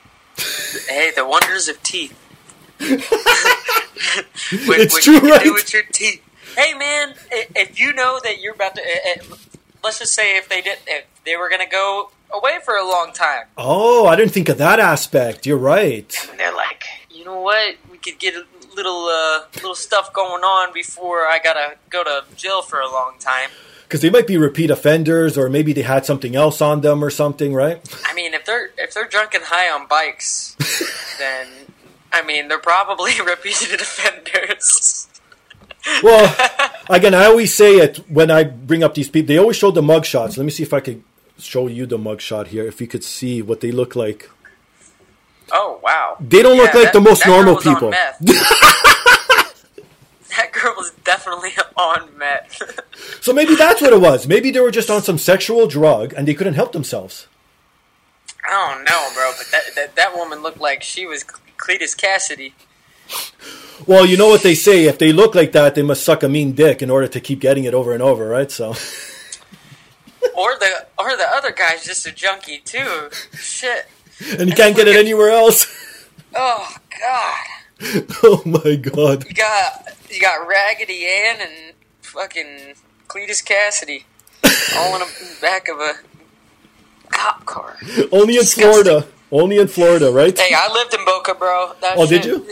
Hey, 0.87 1.11
the 1.15 1.25
wonders 1.25 1.67
of 1.67 1.81
teeth. 1.83 2.17
It's 4.51 4.93
what 4.93 5.03
true, 5.03 5.13
you 5.13 5.31
right? 5.31 5.43
Do 5.43 5.53
with 5.53 5.71
your 5.73 5.83
teeth. 5.83 6.21
Hey, 6.57 6.73
man, 6.73 7.13
if 7.55 7.79
you 7.79 7.93
know 7.93 8.19
that 8.23 8.41
you're 8.41 8.53
about 8.53 8.75
to, 8.75 8.81
eh, 8.81 9.15
eh, 9.15 9.35
let's 9.83 9.99
just 9.99 10.13
say 10.13 10.37
if 10.37 10.47
they 10.49 10.61
did, 10.61 10.77
if 10.87 11.05
they 11.25 11.35
were 11.37 11.49
going 11.49 11.61
to 11.61 11.67
go 11.71 12.11
away 12.33 12.59
for 12.63 12.75
a 12.75 12.83
long 12.87 13.11
time, 13.13 13.45
Oh, 13.57 14.07
I 14.07 14.15
didn't 14.15 14.31
think 14.31 14.49
of 14.49 14.57
that 14.59 14.79
aspect. 14.79 15.45
You're 15.45 15.57
right. 15.57 16.15
and 16.29 16.39
they're 16.39 16.53
like, 16.55 16.83
you 17.09 17.25
know 17.25 17.39
what, 17.41 17.75
we 17.91 17.97
could 17.97 18.19
get 18.19 18.33
a 18.35 18.45
little, 18.75 19.05
uh, 19.11 19.41
little 19.55 19.75
stuff 19.75 20.13
going 20.13 20.43
on 20.43 20.73
before 20.73 21.27
I 21.27 21.39
gotta 21.43 21.75
go 21.89 22.03
to 22.03 22.23
jail 22.35 22.61
for 22.61 22.79
a 22.79 22.89
long 22.89 23.13
time. 23.19 23.49
Because 23.83 23.99
they 24.01 24.09
might 24.09 24.25
be 24.25 24.37
repeat 24.37 24.71
offenders, 24.71 25.37
or 25.37 25.49
maybe 25.49 25.73
they 25.73 25.81
had 25.81 26.05
something 26.05 26.33
else 26.33 26.61
on 26.61 26.79
them 26.79 27.03
or 27.03 27.09
something, 27.09 27.53
right? 27.53 27.81
I 28.05 28.13
mean, 28.13 28.33
if 28.33 28.45
they're 28.45 28.69
if 28.77 28.93
they're 28.93 29.05
drunk 29.07 29.33
and 29.33 29.43
high 29.43 29.69
on 29.69 29.85
bikes, 29.89 30.55
then 31.19 31.47
I 32.13 32.21
mean 32.21 32.47
they're 32.47 32.57
probably 32.59 33.11
repeated 33.25 33.81
offenders. 33.81 35.00
Well, 36.03 36.35
again, 36.89 37.13
I 37.13 37.25
always 37.25 37.53
say 37.53 37.77
it 37.77 37.97
when 38.09 38.29
I 38.31 38.43
bring 38.43 38.83
up 38.83 38.93
these 38.93 39.09
people. 39.09 39.27
They 39.27 39.37
always 39.37 39.57
show 39.57 39.71
the 39.71 39.81
mug 39.81 40.05
shots. 40.05 40.37
Let 40.37 40.43
me 40.43 40.51
see 40.51 40.63
if 40.63 40.73
I 40.73 40.79
could 40.79 41.03
show 41.37 41.67
you 41.67 41.85
the 41.85 41.97
mug 41.97 42.21
shot 42.21 42.47
here. 42.47 42.65
If 42.67 42.81
you 42.81 42.87
could 42.87 43.03
see 43.03 43.41
what 43.41 43.61
they 43.61 43.71
look 43.71 43.95
like. 43.95 44.29
Oh 45.51 45.79
wow! 45.83 46.15
They 46.19 46.41
don't 46.41 46.55
look 46.55 46.73
like 46.73 46.93
the 46.93 47.01
most 47.01 47.25
normal 47.27 47.57
people. 47.57 47.89
that 50.31 50.51
girl 50.53 50.73
was 50.77 50.91
definitely 51.03 51.51
on 51.75 52.17
meth. 52.17 52.61
So 53.21 53.33
maybe 53.33 53.55
that's 53.55 53.81
what 53.81 53.91
it 53.91 53.99
was. 53.99 54.27
Maybe 54.27 54.51
they 54.51 54.61
were 54.61 54.71
just 54.71 54.89
on 54.89 55.01
some 55.01 55.17
sexual 55.17 55.67
drug 55.67 56.13
and 56.13 56.27
they 56.27 56.33
couldn't 56.33 56.53
help 56.53 56.71
themselves. 56.71 57.27
I 58.45 58.73
don't 58.73 58.85
know, 58.85 59.09
bro, 59.13 59.31
but 59.37 59.47
that, 59.51 59.75
that 59.75 59.95
that 59.95 60.15
woman 60.15 60.41
looked 60.41 60.59
like 60.59 60.83
she 60.83 61.05
was 61.05 61.23
Cletus 61.57 61.95
Kasady. 61.95 62.53
Well, 63.87 64.05
you 64.05 64.17
know 64.17 64.27
what 64.27 64.43
they 64.43 64.55
say. 64.55 64.85
If 64.85 64.97
they 64.99 65.11
look 65.11 65.33
like 65.35 65.51
that, 65.53 65.75
they 65.75 65.81
must 65.81 66.03
suck 66.03 66.23
a 66.23 66.29
mean 66.29 66.53
dick 66.53 66.81
in 66.81 66.89
order 66.89 67.07
to 67.07 67.19
keep 67.19 67.39
getting 67.39 67.63
it 67.63 67.73
over 67.73 67.93
and 67.93 68.01
over, 68.01 68.27
right? 68.27 68.49
So, 68.51 68.69
Or 70.35 70.57
the 70.57 70.85
or 70.97 71.17
the 71.17 71.27
other 71.35 71.51
guy's 71.51 71.83
just 71.85 72.05
a 72.07 72.11
junkie 72.11 72.59
too. 72.63 73.09
Shit. 73.33 73.87
and 74.39 74.49
you 74.49 74.55
can't 74.55 74.75
get 74.75 74.87
it 74.87 74.95
anywhere 74.95 75.29
else. 75.29 75.67
Oh 76.35 76.75
god. 76.99 77.45
oh 78.23 78.41
my 78.45 78.75
god. 78.75 79.25
You 79.27 79.33
got 79.33 79.87
you 80.09 80.19
got 80.21 80.47
Raggedy 80.47 81.05
Ann 81.05 81.41
and 81.41 81.73
fucking 82.01 82.75
Cletus 83.07 83.43
Kasady 83.43 84.03
all 84.77 84.93
in 84.95 85.01
the 85.01 85.37
back 85.41 85.67
of 85.67 85.79
a 85.79 85.93
cop 87.09 87.45
car. 87.45 87.77
Only 88.11 88.35
in 88.35 88.41
Disgusting. 88.41 88.83
Florida. 88.83 89.07
Only 89.31 89.57
in 89.59 89.67
Florida, 89.67 90.11
right? 90.11 90.37
Hey, 90.37 90.53
I 90.55 90.71
lived 90.73 90.93
in 90.93 91.05
Boca, 91.05 91.33
bro. 91.33 91.71
That 91.81 91.97
Oh, 91.97 92.05
did 92.05 92.25
you? 92.25 92.45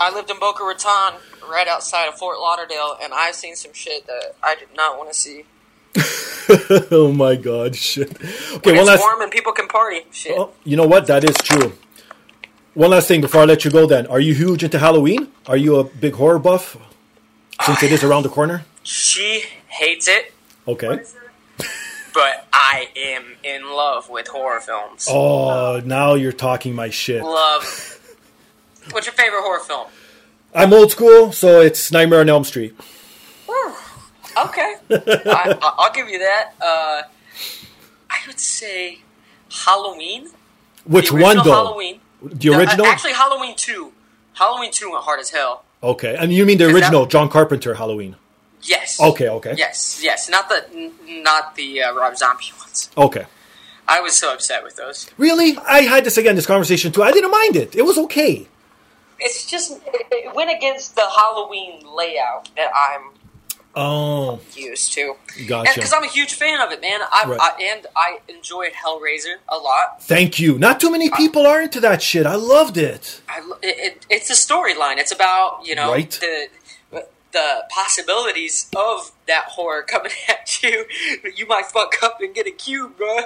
I 0.00 0.12
lived 0.12 0.30
in 0.30 0.38
Boca 0.40 0.64
Raton, 0.64 1.14
right 1.48 1.68
outside 1.68 2.06
of 2.08 2.16
Fort 2.18 2.38
Lauderdale, 2.40 2.96
and 3.02 3.12
I've 3.14 3.34
seen 3.36 3.54
some 3.56 3.72
shit 3.72 4.06
that 4.06 4.34
I 4.42 4.54
did 4.56 4.68
not 4.74 4.98
want 4.98 5.12
to 5.12 5.16
see. 5.16 5.44
oh 6.90 7.12
my 7.14 7.36
god, 7.36 7.76
shit. 7.76 8.10
Okay, 8.10 8.72
When 8.72 8.76
one 8.76 8.78
it's 8.80 8.86
last. 8.88 9.00
warm 9.00 9.22
and 9.22 9.30
people 9.30 9.52
can 9.52 9.68
party. 9.68 10.00
Shit. 10.10 10.36
Oh, 10.36 10.50
you 10.64 10.76
know 10.76 10.86
what? 10.86 11.06
That 11.06 11.24
is 11.24 11.36
true. 11.36 11.72
One 12.74 12.90
last 12.90 13.08
thing 13.08 13.20
before 13.22 13.42
I 13.42 13.44
let 13.44 13.64
you 13.64 13.70
go. 13.70 13.86
Then, 13.86 14.06
are 14.08 14.20
you 14.20 14.34
huge 14.34 14.62
into 14.64 14.78
Halloween? 14.78 15.28
Are 15.46 15.56
you 15.56 15.76
a 15.76 15.84
big 15.84 16.14
horror 16.14 16.38
buff? 16.38 16.76
Since 17.64 17.82
it 17.84 17.92
is 17.92 18.04
around 18.04 18.24
the 18.24 18.28
corner. 18.28 18.64
She 18.82 19.42
hates 19.68 20.06
it, 20.06 20.32
Okay. 20.68 21.00
but 22.16 22.46
I 22.52 22.88
am 22.96 23.24
in 23.44 23.62
love 23.70 24.08
with 24.08 24.26
horror 24.28 24.58
films. 24.60 25.06
Oh, 25.08 25.80
now 25.84 26.14
you're 26.14 26.32
talking 26.32 26.74
my 26.74 26.88
shit. 26.90 27.22
Love. 27.22 27.62
What's 28.90 29.06
your 29.06 29.12
favorite 29.12 29.42
horror 29.42 29.60
film? 29.60 29.86
I'm 30.54 30.72
old 30.72 30.90
school, 30.90 31.30
so 31.32 31.60
it's 31.60 31.92
Nightmare 31.92 32.20
on 32.20 32.28
Elm 32.30 32.44
Street. 32.44 32.74
Okay, 34.38 34.74
I, 34.90 35.56
I- 35.62 35.74
I'll 35.78 35.92
give 35.92 36.08
you 36.08 36.18
that. 36.18 36.52
Uh, 36.60 37.02
I 38.10 38.18
would 38.26 38.38
say 38.40 38.98
Halloween. 39.50 40.28
Which 40.84 41.10
one 41.10 41.22
original 41.22 41.44
though? 41.44 41.52
Halloween. 41.52 42.00
The 42.22 42.50
No, 42.50 42.58
original? 42.58 42.86
uh, 42.86 42.90
actually, 42.90 43.12
Halloween 43.14 43.54
two. 43.56 43.92
Halloween 44.34 44.70
two 44.72 44.90
went 44.92 45.04
hard 45.04 45.20
as 45.20 45.30
hell. 45.30 45.64
okay, 45.82 46.16
and 46.18 46.32
you 46.32 46.44
mean 46.46 46.58
the 46.58 46.64
Is 46.66 46.72
that- 46.72 46.76
original 46.76 47.06
John 47.06 47.28
Carpenter 47.28 47.74
Halloween? 47.74 48.16
Yes. 48.66 49.00
Okay, 49.00 49.28
okay, 49.28 49.54
Yes, 49.56 50.00
yes, 50.02 50.28
not 50.28 50.48
the 50.48 50.66
n- 50.74 50.92
not 51.22 51.54
the 51.54 51.82
uh, 51.82 51.94
Rob 51.94 52.16
Zombie 52.16 52.52
ones. 52.58 52.90
okay. 52.96 53.26
I 53.88 54.00
was 54.00 54.14
so 54.16 54.32
upset 54.34 54.64
with 54.64 54.74
those. 54.76 55.08
Really? 55.16 55.56
I 55.58 55.82
had 55.82 56.04
this 56.04 56.18
again, 56.18 56.34
this 56.34 56.46
conversation 56.46 56.90
too. 56.90 57.04
I 57.04 57.12
didn't 57.12 57.30
mind 57.30 57.54
it. 57.56 57.76
It 57.76 57.82
was 57.82 57.96
okay. 57.98 58.48
It's 59.20 59.46
just 59.48 59.72
it, 59.86 60.06
it 60.10 60.34
went 60.34 60.50
against 60.50 60.96
the 60.96 61.06
Halloween 61.18 61.84
layout 61.96 62.50
that 62.56 62.70
I'm 62.74 63.12
Oh, 63.78 64.40
used 64.54 64.94
to. 64.94 65.16
Gotcha. 65.46 65.72
Because 65.74 65.92
I'm 65.92 66.02
a 66.02 66.08
huge 66.08 66.32
fan 66.32 66.62
of 66.62 66.72
it, 66.72 66.80
man. 66.80 66.98
I, 67.12 67.24
Right. 67.28 67.38
I 67.40 67.62
and 67.74 67.86
I 67.94 68.18
enjoyed 68.26 68.72
Hellraiser 68.72 69.34
a 69.50 69.56
lot. 69.58 70.02
thank 70.02 70.38
you. 70.38 70.58
Not 70.58 70.80
too 70.80 70.90
many 70.90 71.10
people 71.10 71.46
are 71.46 71.60
into 71.60 71.78
that 71.80 72.00
shit. 72.00 72.24
I 72.24 72.36
loved 72.36 72.78
it. 72.78 73.20
I, 73.28 73.40
it, 73.62 73.78
it, 73.78 74.06
it's 74.08 74.30
a 74.30 74.32
storyline. 74.32 74.96
It's 74.96 75.12
about 75.12 75.60
you 75.64 75.74
know 75.74 75.92
Right. 75.92 76.10
the 76.10 76.48
the 77.36 77.64
possibilities 77.68 78.68
of 78.74 79.12
that 79.28 79.44
horror 79.50 79.82
coming 79.82 80.12
at 80.28 80.62
you. 80.62 80.86
You 81.36 81.46
might 81.46 81.66
fuck 81.66 81.94
up 82.02 82.20
and 82.20 82.34
get 82.34 82.46
a 82.46 82.50
cube, 82.50 82.96
bro. 82.96 83.18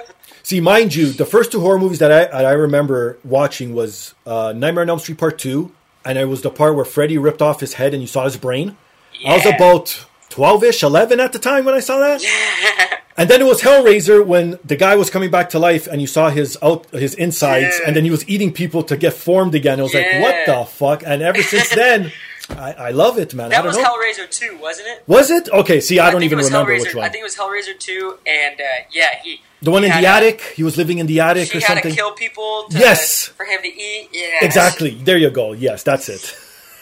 See, 0.43 0.59
mind 0.59 0.93
you, 0.95 1.07
the 1.11 1.25
first 1.25 1.51
two 1.51 1.59
horror 1.61 1.79
movies 1.79 1.99
that 1.99 2.11
I 2.11 2.43
I 2.43 2.51
remember 2.51 3.17
watching 3.23 3.73
was 3.73 4.13
uh, 4.25 4.53
Nightmare 4.55 4.83
on 4.83 4.89
Elm 4.89 4.99
Street 4.99 5.17
Part 5.17 5.39
Two, 5.39 5.71
and 6.05 6.17
it 6.17 6.25
was 6.25 6.41
the 6.41 6.49
part 6.51 6.75
where 6.75 6.85
Freddy 6.85 7.17
ripped 7.17 7.41
off 7.41 7.59
his 7.59 7.73
head 7.75 7.93
and 7.93 8.01
you 8.01 8.07
saw 8.07 8.25
his 8.25 8.37
brain. 8.37 8.77
I 9.25 9.35
was 9.35 9.45
about 9.45 10.05
twelve-ish, 10.29 10.83
eleven 10.83 11.19
at 11.19 11.31
the 11.33 11.39
time 11.39 11.65
when 11.65 11.73
I 11.75 11.79
saw 11.79 11.97
that. 11.99 12.21
And 13.17 13.29
then 13.29 13.41
it 13.41 13.45
was 13.45 13.61
Hellraiser 13.61 14.25
when 14.25 14.57
the 14.63 14.77
guy 14.77 14.95
was 14.95 15.09
coming 15.09 15.29
back 15.29 15.49
to 15.49 15.59
life 15.59 15.85
and 15.85 15.99
you 16.01 16.07
saw 16.07 16.29
his 16.29 16.57
out 16.63 16.89
his 16.91 17.13
insides, 17.13 17.75
Yeah. 17.77 17.87
and 17.87 17.95
then 17.95 18.05
he 18.05 18.09
was 18.09 18.27
eating 18.27 18.53
people 18.53 18.83
to 18.83 18.95
get 18.95 19.13
formed 19.13 19.53
again. 19.53 19.79
It 19.79 19.83
was 19.83 19.93
like, 19.93 20.07
what 20.23 20.35
the 20.47 20.63
fuck? 20.65 21.03
And 21.05 21.21
ever 21.21 21.43
since 21.43 21.69
then, 21.69 22.13
I, 22.57 22.73
I 22.73 22.89
love 22.91 23.17
it, 23.17 23.33
man. 23.33 23.47
I 23.47 23.49
That 23.49 23.57
don't 23.63 23.67
was 23.67 23.77
know. 23.77 23.83
Hellraiser 23.83 24.29
two, 24.29 24.57
wasn't 24.61 24.87
it? 24.89 25.03
was 25.07 25.29
it? 25.31 25.49
Okay, 25.49 25.79
see, 25.79 25.99
I 25.99 26.11
don't 26.11 26.21
think 26.21 26.31
even 26.31 26.43
remember 26.45 26.71
Hellraiser, 26.73 26.79
which 26.83 26.95
one. 26.95 27.05
I 27.05 27.09
think 27.09 27.21
it 27.21 27.25
was 27.25 27.35
Hellraiser 27.35 27.77
two, 27.79 28.17
and 28.25 28.59
uh, 28.59 28.63
yeah, 28.91 29.19
he 29.23 29.41
the 29.61 29.71
one 29.71 29.83
he 29.83 29.89
in 29.89 29.95
the 29.95 30.01
to- 30.01 30.07
attic. 30.07 30.41
He 30.55 30.63
was 30.63 30.77
living 30.77 30.97
in 30.99 31.07
the 31.07 31.19
attic 31.19 31.51
She 31.51 31.57
or 31.57 31.61
had 31.61 31.67
something. 31.75 31.91
to 31.91 31.95
kill 31.97 32.11
people. 32.13 32.65
To, 32.71 32.77
Yes. 32.77 33.27
for 33.27 33.45
him 33.45 33.61
to 33.61 33.67
eat. 33.67 34.09
Yeah, 34.11 34.39
Exactly. 34.41 34.91
There 34.95 35.17
you 35.17 35.29
go. 35.29 35.53
Yes, 35.53 35.83
that's 35.83 36.09
it. 36.09 36.35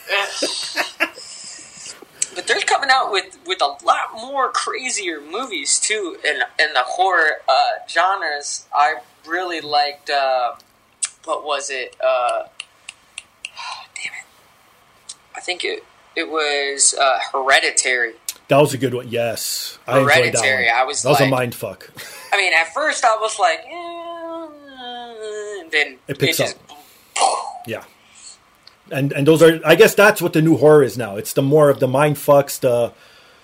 But 2.35 2.47
they're 2.47 2.61
coming 2.61 2.89
out 2.89 3.11
with, 3.11 3.37
with 3.45 3.61
a 3.61 3.65
lot 3.83 4.13
more 4.13 4.49
crazier 4.51 5.19
movies 5.19 5.77
too 5.79 6.15
in 6.23 6.35
in 6.63 6.73
the 6.73 6.83
horror 6.85 7.31
uh, 7.49 7.53
genres. 7.89 8.65
I 8.73 8.95
really 9.27 9.59
liked. 9.61 10.09
Uh, 10.09 10.53
what 11.25 11.43
was 11.43 11.69
it? 11.69 11.95
Uh! 12.01 12.43
I 12.45 12.47
think 15.49 15.65
it 15.65 15.83
it 16.15 16.29
was 16.29 16.93
uh, 16.93 17.19
Hereditary. 17.31 18.13
That 18.49 18.57
was 18.57 18.73
a 18.75 18.77
good 18.77 18.93
one. 18.93 19.07
Yes, 19.07 19.79
I 19.87 19.97
enjoyed 19.97 20.09
that 20.09 20.15
Hereditary, 20.15 20.65
one. 20.65 20.75
I 20.75 20.83
was 20.83 21.01
that 21.01 21.09
was 21.09 21.21
a 21.21 21.27
mind 21.27 21.55
fuck. 21.55 21.89
I 22.31 22.37
mean, 22.37 22.53
at 22.53 22.71
first 22.71 23.03
I 23.03 23.15
was 23.15 23.39
like, 23.39 23.59
eh, 23.65 25.61
and 25.61 25.71
then 25.71 25.97
It 26.07 26.19
picks 26.19 26.37
just, 26.37 26.57
Yeah. 27.65 27.83
And 28.91 29.11
and 29.11 29.27
those 29.27 29.41
are 29.41 29.59
I 29.65 29.73
guess 29.75 29.95
that's 29.95 30.21
what 30.21 30.33
the 30.33 30.41
new 30.41 30.57
horror 30.57 30.83
is 30.83 30.97
now. 30.97 31.15
It's 31.15 31.33
the 31.33 31.41
more 31.41 31.69
of 31.69 31.79
the 31.79 31.87
mind 31.87 32.17
fucks, 32.17 32.59
the 32.59 32.93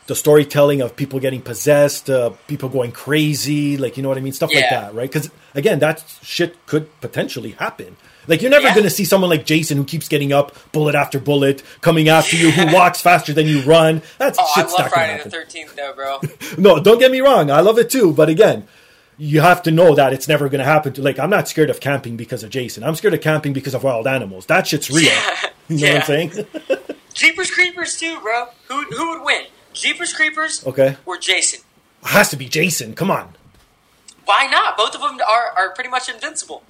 the 0.06 0.16
storytelling 0.16 0.82
of 0.82 0.96
people 0.96 1.20
getting 1.20 1.42
possessed, 1.42 2.12
uh, 2.12 2.30
people 2.48 2.70
going 2.70 2.92
crazy, 2.92 3.78
like 3.78 3.98
you 3.98 4.04
know 4.04 4.10
what 4.10 4.20
I 4.20 4.22
mean, 4.22 4.34
stuff 4.34 4.54
like 4.54 4.70
that, 4.70 4.94
right? 4.94 5.10
Because 5.12 5.32
again, 5.56 5.80
that 5.80 6.04
shit 6.22 6.64
could 6.68 6.86
potentially 7.02 7.52
happen. 7.52 7.98
Like 8.28 8.42
you're 8.42 8.52
never 8.52 8.66
Yeah. 8.68 8.74
going 8.74 8.84
to 8.86 8.90
see 8.90 9.06
someone 9.06 9.30
like 9.30 9.46
Jason 9.46 9.78
who 9.78 9.84
keeps 9.84 10.08
getting 10.08 10.34
up 10.34 10.56
bullet 10.72 10.96
after 10.96 11.20
bullet, 11.20 11.64
coming 11.82 12.10
after 12.10 12.36
you, 12.36 12.52
who 12.52 12.74
walks 12.74 13.02
faster 13.02 13.34
than 13.34 13.48
you 13.48 13.62
run. 13.62 14.02
That's 14.18 14.38
Oh, 14.40 14.44
I 14.44 14.60
shit's 14.62 14.72
love 14.74 14.80
going 14.80 14.90
to 14.90 14.94
Friday 14.96 15.24
the. 15.24 15.30
Thirteenth, 15.30 15.76
though, 15.76 15.94
bro. 15.94 16.20
No, 16.58 16.80
don't 16.82 17.00
get 17.00 17.12
me 17.12 17.22
wrong. 17.22 17.52
I 17.52 17.60
love 17.62 17.78
it 17.80 17.90
too, 17.90 18.14
but 18.14 18.30
again, 18.30 18.68
you 19.18 19.42
have 19.42 19.64
to 19.64 19.72
know 19.72 19.96
that 19.96 20.12
it's 20.14 20.28
never 20.28 20.50
going 20.50 20.60
to 20.60 20.66
happen. 20.66 20.94
To, 20.94 21.02
like 21.02 21.20
I'm 21.20 21.30
not 21.30 21.48
scared 21.48 21.70
of 21.70 21.80
camping 21.80 22.18
because 22.18 22.44
of 22.44 22.50
Jason. 22.50 22.84
I'm 22.84 22.96
scared 22.96 23.14
of 23.14 23.22
camping 23.22 23.54
because 23.54 23.74
of 23.74 23.84
wild 23.84 24.08
animals. 24.08 24.46
That 24.48 24.68
shit's 24.68 24.90
real. 24.92 25.04
Yeah. 25.06 25.36
You 25.68 25.78
know 25.88 25.94
what 25.94 26.02
I'm 26.02 26.06
saying? 26.30 26.46
Jeepers 27.16 27.50
Creepers 27.50 27.98
too, 27.98 28.20
bro. 28.22 28.50
Who 28.68 28.84
who 28.84 29.10
would 29.14 29.26
win? 29.26 29.46
Jeepers 29.74 30.14
Creepers 30.14 30.64
okay, 30.68 30.98
or 31.08 31.18
Jason? 31.18 31.62
it 32.04 32.08
has 32.10 32.30
to 32.30 32.36
be 32.38 32.48
Jason. 32.48 32.94
Come 32.94 33.10
on. 33.10 33.34
Why 34.26 34.46
not? 34.46 34.78
Both 34.78 34.94
of 34.94 35.02
them 35.02 35.18
are, 35.28 35.50
are 35.58 35.72
pretty 35.74 35.90
much 35.90 36.08
invincible. 36.08 36.62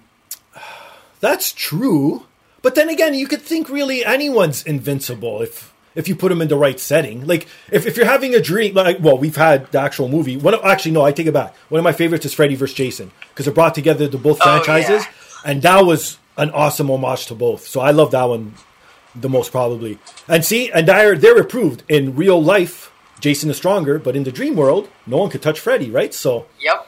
That's 1.26 1.52
true. 1.52 2.26
But 2.62 2.76
then 2.76 2.90
again, 2.90 3.14
you 3.22 3.28
could 3.28 3.42
think 3.42 3.64
really 3.70 4.00
anyone's 4.06 4.60
invincible 4.64 5.42
if 5.42 5.74
if 5.96 6.08
you 6.10 6.16
put 6.16 6.30
them 6.30 6.42
in 6.42 6.50
the 6.50 6.58
right 6.58 6.80
setting. 6.80 7.26
Like 7.26 7.48
if, 7.72 7.86
if 7.90 7.96
you're 7.98 8.06
having 8.16 8.36
a 8.36 8.42
dream, 8.52 8.74
like 8.76 8.98
well, 9.06 9.18
we've 9.18 9.36
had 9.48 9.72
the 9.72 9.80
actual 9.88 10.08
movie. 10.08 10.36
One 10.38 10.54
of, 10.54 10.62
actually, 10.64 10.92
no, 10.98 11.02
I 11.04 11.12
take 11.12 11.28
it 11.28 11.34
back. 11.42 11.52
One 11.70 11.80
of 11.80 11.84
my 11.84 11.94
favorites 11.94 12.26
is 12.26 12.34
Freddy 12.34 12.56
vs. 12.56 12.76
Jason 12.76 13.08
because 13.30 13.48
it 13.48 13.56
brought 13.56 13.74
together 13.76 14.08
the 14.08 14.18
both 14.28 14.40
Oh, 14.42 14.46
franchises, 14.46 15.04
yeah. 15.06 15.50
and 15.50 15.62
that 15.64 15.82
was 15.86 16.18
an 16.38 16.50
awesome 16.52 16.90
homage 16.92 17.26
to 17.28 17.36
both. 17.36 17.66
So 17.66 17.80
I 17.82 17.92
love 17.92 18.12
that 18.12 18.26
one 18.26 18.54
the 19.16 19.30
most 19.30 19.52
probably. 19.52 19.98
And 20.28 20.44
see, 20.46 20.72
and 20.72 20.88
they're 20.88 21.18
they're 21.18 21.40
approved 21.40 21.82
in 21.90 22.16
real 22.16 22.40
life. 22.56 22.92
Jason 23.20 23.50
is 23.50 23.58
stronger, 23.58 23.98
but 23.98 24.16
in 24.16 24.24
the 24.26 24.32
dream 24.40 24.56
world, 24.56 24.90
no 25.08 25.18
one 25.18 25.30
could 25.32 25.42
touch 25.42 25.60
Freddy, 25.60 25.90
right? 25.90 26.14
So 26.14 26.46
Yep. 26.60 26.80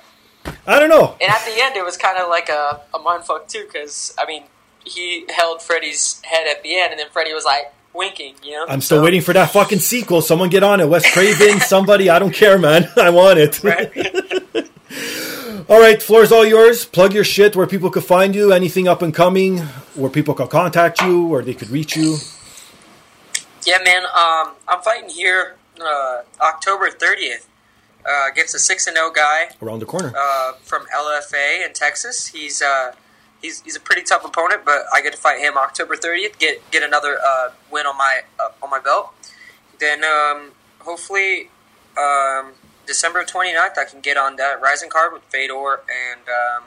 I 0.66 0.80
don't 0.80 0.90
know. 0.90 1.16
And 1.22 1.32
at 1.32 1.44
the 1.46 1.54
end, 1.62 1.76
it 1.76 1.84
was 1.84 1.98
kind 1.98 2.18
of 2.18 2.30
like 2.30 2.50
a, 2.50 2.82
a 2.94 3.00
mind 3.00 3.24
fuck 3.26 3.48
too, 3.48 3.64
because 3.66 4.14
I 4.18 4.26
mean, 4.26 4.44
he 4.86 5.26
held 5.30 5.62
Freddy's 5.62 6.22
head 6.24 6.48
at 6.48 6.64
the 6.64 6.78
end, 6.78 6.92
and 6.92 7.00
then 7.00 7.08
Freddy 7.12 7.34
was 7.34 7.46
like 7.46 7.74
winking. 7.94 8.36
You 8.44 8.52
know. 8.54 8.66
I'm 8.70 8.82
still 8.82 9.00
So- 9.00 9.04
waiting 9.04 9.22
for 9.22 9.34
that 9.34 9.52
fucking 9.52 9.80
sequel. 9.80 10.22
Someone 10.22 10.50
get 10.50 10.64
on 10.64 10.80
it. 10.80 10.88
Wes 10.90 11.10
Craven, 11.12 11.60
somebody. 11.74 12.10
I 12.10 12.20
don't 12.20 12.34
care, 12.34 12.58
man. 12.58 12.90
I 12.98 13.10
want 13.10 13.40
it. 13.40 13.64
Right? 13.64 13.92
all 15.70 15.80
right, 15.80 16.02
floor's 16.02 16.32
all 16.32 16.46
yours. 16.46 16.86
Plug 16.86 17.14
your 17.14 17.24
shit 17.24 17.56
where 17.56 17.68
people 17.68 17.90
could 17.90 18.06
find 18.06 18.36
you. 18.36 18.52
Anything 18.54 18.88
up 18.88 19.02
and 19.02 19.14
coming, 19.14 19.60
where 19.96 20.10
people 20.10 20.34
could 20.34 20.50
contact 20.50 21.02
you, 21.02 21.28
or 21.28 21.42
they 21.42 21.54
could 21.54 21.70
reach 21.70 21.96
you. 21.98 22.18
yeah, 23.66 23.78
man. 23.84 24.04
Um, 24.06 24.54
I'm 24.68 24.82
fighting 24.82 25.10
here 25.10 25.56
uh, 25.82 26.22
October 26.42 26.90
30th 26.90 27.46
uh, 28.08 28.30
a 28.38 28.48
six 28.48 28.88
and 28.88 28.96
zero 28.96 29.12
guy 29.12 29.50
Around 29.62 29.80
the 29.80 29.86
corner. 29.86 30.14
uh, 30.18 30.54
from 30.64 30.86
LFA 30.96 31.66
in 31.66 31.74
Texas. 31.74 32.28
He's 32.28 32.62
uh, 32.62 32.94
he's 33.42 33.62
he's 33.62 33.76
a 33.76 33.80
pretty 33.80 34.04
tough 34.04 34.24
opponent, 34.26 34.64
but 34.66 34.86
I 34.94 35.02
get 35.02 35.14
to 35.14 35.18
fight 35.18 35.40
him 35.40 35.58
October 35.58 35.96
30th. 35.96 36.38
Get 36.40 36.70
get 36.72 36.84
another 36.84 37.18
uh, 37.26 37.50
win 37.72 37.86
on 37.86 37.98
my 37.98 38.22
uh, 38.40 38.50
on 38.64 38.70
my 38.70 38.80
belt. 38.80 39.14
Then 39.80 40.04
um, 40.04 40.52
hopefully 40.80 41.50
um, 41.98 42.54
December 42.86 43.24
29th, 43.24 43.78
I 43.78 43.86
can 43.90 44.00
get 44.00 44.18
on 44.18 44.38
that 44.38 44.62
Rizin 44.62 44.90
card 44.90 45.14
with 45.14 45.24
Fedor 45.24 45.82
and 45.90 46.22
um, 46.28 46.64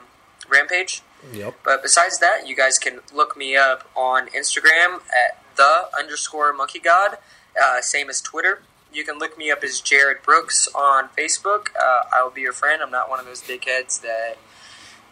Rampage. 0.47 1.01
Yep. 1.33 1.55
But 1.63 1.83
besides 1.83 2.19
that, 2.19 2.47
you 2.47 2.55
guys 2.55 2.79
can 2.79 3.01
look 3.13 3.35
me 3.37 3.55
up 3.55 3.89
on 3.95 4.27
Instagram 4.29 5.01
at 5.11 5.43
the 5.55 5.89
underscore 5.97 6.53
monkey 6.53 6.79
god, 6.79 7.17
uh, 7.61 7.81
same 7.81 8.09
as 8.09 8.21
Twitter. 8.21 8.63
You 8.93 9.03
can 9.05 9.17
look 9.19 9.37
me 9.37 9.51
up 9.51 9.63
as 9.63 9.79
Jarred 9.79 10.21
Brooks 10.23 10.67
on 10.75 11.09
Facebook. 11.17 11.67
Uh, 11.79 12.03
I 12.13 12.23
will 12.23 12.31
be 12.31 12.41
your 12.41 12.53
friend. 12.53 12.81
I'm 12.81 12.91
not 12.91 13.09
one 13.09 13.19
of 13.19 13.25
those 13.25 13.41
dickheads 13.41 14.01
that 14.01 14.37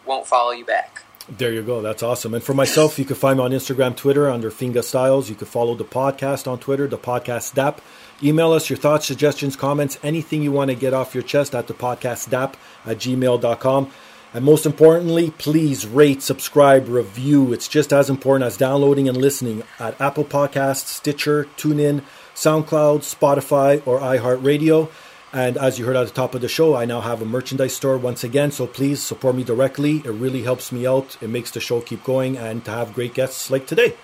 won't 0.04 0.26
follow 0.26 0.50
you 0.50 0.64
back. 0.64 1.02
There 1.28 1.52
you 1.52 1.62
go. 1.62 1.80
That's 1.80 2.02
awesome. 2.02 2.34
And 2.34 2.42
for 2.42 2.54
myself, 2.54 2.98
you 2.98 3.04
can 3.04 3.14
find 3.14 3.38
me 3.38 3.44
on 3.44 3.52
Instagram, 3.52 3.96
Twitter 3.96 4.28
under 4.28 4.50
Fingastylz. 4.50 5.28
You 5.28 5.36
can 5.36 5.46
follow 5.46 5.74
the 5.74 5.84
podcast 5.84 6.50
on 6.50 6.58
Twitter, 6.58 6.88
the 6.88 6.98
podcast 6.98 7.54
DAP. 7.54 7.80
Email 8.22 8.52
us 8.52 8.68
your 8.68 8.76
thoughts, 8.76 9.06
suggestions, 9.06 9.54
comments, 9.54 9.98
anything 10.02 10.42
you 10.42 10.50
want 10.50 10.70
to 10.70 10.74
get 10.74 10.92
off 10.92 11.14
your 11.14 11.22
chest 11.22 11.54
at 11.54 11.68
the 11.68 11.74
podcast 11.74 12.30
DAP 12.30 12.56
at 12.84 12.98
gmail.com. 12.98 13.90
And 14.32 14.44
most 14.44 14.66
importantly, 14.66 15.30
please 15.32 15.86
rate, 15.86 16.22
subscribe, 16.22 16.88
review. 16.88 17.52
It's 17.52 17.68
just 17.68 17.92
as 17.92 18.10
important 18.10 18.46
as 18.46 18.56
downloading 18.56 19.08
and 19.08 19.16
listening 19.16 19.62
at 19.78 20.00
Apple 20.00 20.24
Podcasts, 20.24 20.86
Stitcher, 20.86 21.44
TuneIn, 21.56 22.02
SoundCloud, 22.40 23.00
Spotify, 23.00 23.86
or 23.86 24.00
iHeartRadio. 24.00 24.90
And 25.32 25.58
as 25.58 25.78
you 25.78 25.84
heard 25.84 25.96
at 25.96 26.06
the 26.06 26.12
top 26.12 26.34
of 26.34 26.40
the 26.40 26.48
show, 26.48 26.74
I 26.74 26.86
now 26.86 27.02
have 27.02 27.20
a 27.20 27.26
merchandise 27.26 27.74
store 27.74 27.98
once 27.98 28.24
again. 28.24 28.50
So 28.50 28.66
please 28.66 29.02
support 29.02 29.36
me 29.36 29.44
directly. 29.44 29.98
It 29.98 30.10
really 30.10 30.42
helps 30.42 30.72
me 30.72 30.86
out. 30.86 31.18
It 31.20 31.28
makes 31.28 31.50
the 31.50 31.60
show 31.60 31.82
keep 31.82 32.02
going 32.02 32.38
and 32.38 32.64
to 32.64 32.70
have 32.70 32.94
great 32.94 33.12
guests 33.12 33.50
like 33.50 33.66
today. 33.66 33.94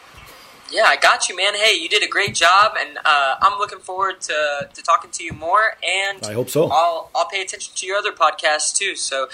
Yeah, 0.70 0.84
I 0.84 0.96
got 0.96 1.28
you, 1.28 1.36
man. 1.36 1.54
Hey, 1.54 1.78
you 1.78 1.88
did 1.88 2.02
a 2.02 2.08
great 2.08 2.34
job, 2.34 2.74
and 2.78 2.98
uh, 3.04 3.36
I'm 3.40 3.58
looking 3.58 3.78
forward 3.78 4.20
to, 4.22 4.68
to 4.72 4.82
talking 4.82 5.10
to 5.12 5.24
you 5.24 5.32
more. 5.32 5.74
And 5.82 6.24
I 6.24 6.32
hope 6.32 6.50
so. 6.50 6.68
I'll 6.70 7.10
I'll 7.14 7.28
pay 7.28 7.40
attention 7.40 7.72
to 7.76 7.86
your 7.86 7.96
other 7.96 8.12
podcasts 8.12 8.76
too. 8.76 8.96
So, 8.96 9.28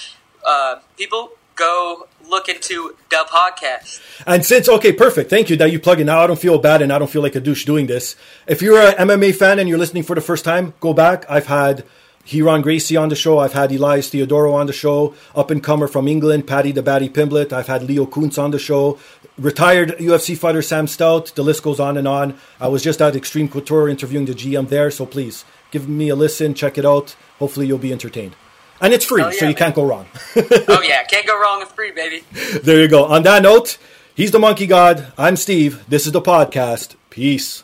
uh, 0.47 0.77
people, 0.97 1.33
go 1.57 2.09
look 2.29 2.49
into 2.49 2.97
the 3.11 3.25
podcast. 3.29 4.01
And 4.27 4.45
since, 4.45 4.69
okay, 4.69 4.93
perfect. 4.93 5.31
Thank 5.31 5.51
you 5.51 5.57
that 5.57 5.71
you 5.71 5.79
plug 5.79 6.01
in. 6.01 6.07
Now 6.07 6.21
I 6.21 6.27
don't 6.27 6.39
feel 6.39 6.59
bad 6.59 6.83
and 6.83 6.93
I 6.93 6.99
don't 6.99 7.11
feel 7.11 7.23
like 7.23 7.37
a 7.37 7.41
douche 7.41 7.65
doing 7.65 7.87
this. 7.87 8.17
If 8.47 8.63
you're 8.63 8.79
an 8.81 9.09
MMA 9.09 9.35
fan 9.35 9.59
and 9.59 9.69
you're 9.69 9.79
listening 9.79 10.03
for 10.03 10.15
the 10.15 10.21
first 10.21 10.45
time, 10.45 10.75
go 10.81 10.95
back. 10.95 11.25
I've 11.29 11.47
had 11.47 11.85
Ryron 12.27 12.63
Gracie 12.63 12.97
on 12.97 13.09
the 13.09 13.17
show. 13.17 13.39
I've 13.39 13.53
had 13.53 13.73
Elias 13.73 14.11
Theodorou 14.11 14.55
on 14.55 14.67
the 14.67 14.73
show. 14.73 15.15
Up 15.35 15.51
and 15.51 15.63
comer 15.63 15.89
from 15.89 16.09
England, 16.09 16.47
Paddy 16.47 16.73
the 16.73 16.83
Baddy 16.83 17.11
Pimblett. 17.11 17.53
I've 17.53 17.67
had 17.67 17.83
Leo 17.83 18.07
Kuntz 18.07 18.39
on 18.39 18.51
the 18.51 18.59
show. 18.59 18.99
Retired 19.39 19.97
UFC 19.99 20.37
fighter 20.37 20.63
Sam 20.63 20.87
Stout. 20.87 21.33
The 21.35 21.43
list 21.43 21.63
goes 21.63 21.81
on 21.81 21.97
and 21.97 22.07
on. 22.07 22.39
I 22.61 22.69
was 22.69 22.83
just 22.83 23.03
at 23.03 23.17
Extreme 23.17 23.49
Couture 23.49 23.89
interviewing 23.89 24.27
the 24.27 24.35
GM 24.35 24.69
there. 24.69 24.91
So 24.91 25.07
please 25.07 25.45
give 25.71 25.89
me 25.89 26.11
a 26.11 26.17
listen. 26.17 26.55
Check 26.55 26.79
it 26.79 26.85
out. 26.85 27.17
Hopefully 27.39 27.67
you'll 27.67 27.79
be 27.79 27.93
entertained. 27.93 28.37
And 28.83 28.93
it's 28.93 29.05
free, 29.05 29.23
Hell 29.23 29.33
yeah, 29.33 29.39
so 29.39 29.45
you 29.47 29.49
man. 29.51 29.55
can't 29.57 29.75
go 29.75 29.85
wrong. 29.85 30.07
oh 30.37 30.83
yeah, 30.87 31.05
can't 31.05 31.27
go 31.27 31.41
wrong 31.41 31.61
with 31.61 31.71
free, 31.71 31.93
baby. 31.93 32.25
there 32.63 32.81
you 32.83 32.89
go. 32.89 33.05
On 33.05 33.23
that 33.23 33.43
note, 33.43 33.79
he's 34.15 34.33
the 34.33 34.39
monkey 34.41 34.67
god. 34.67 35.13
I'm 35.17 35.37
Steve. 35.37 35.85
This 35.89 36.05
is 36.05 36.13
the 36.13 36.21
podcast. 36.21 36.97
Peace. 37.09 37.63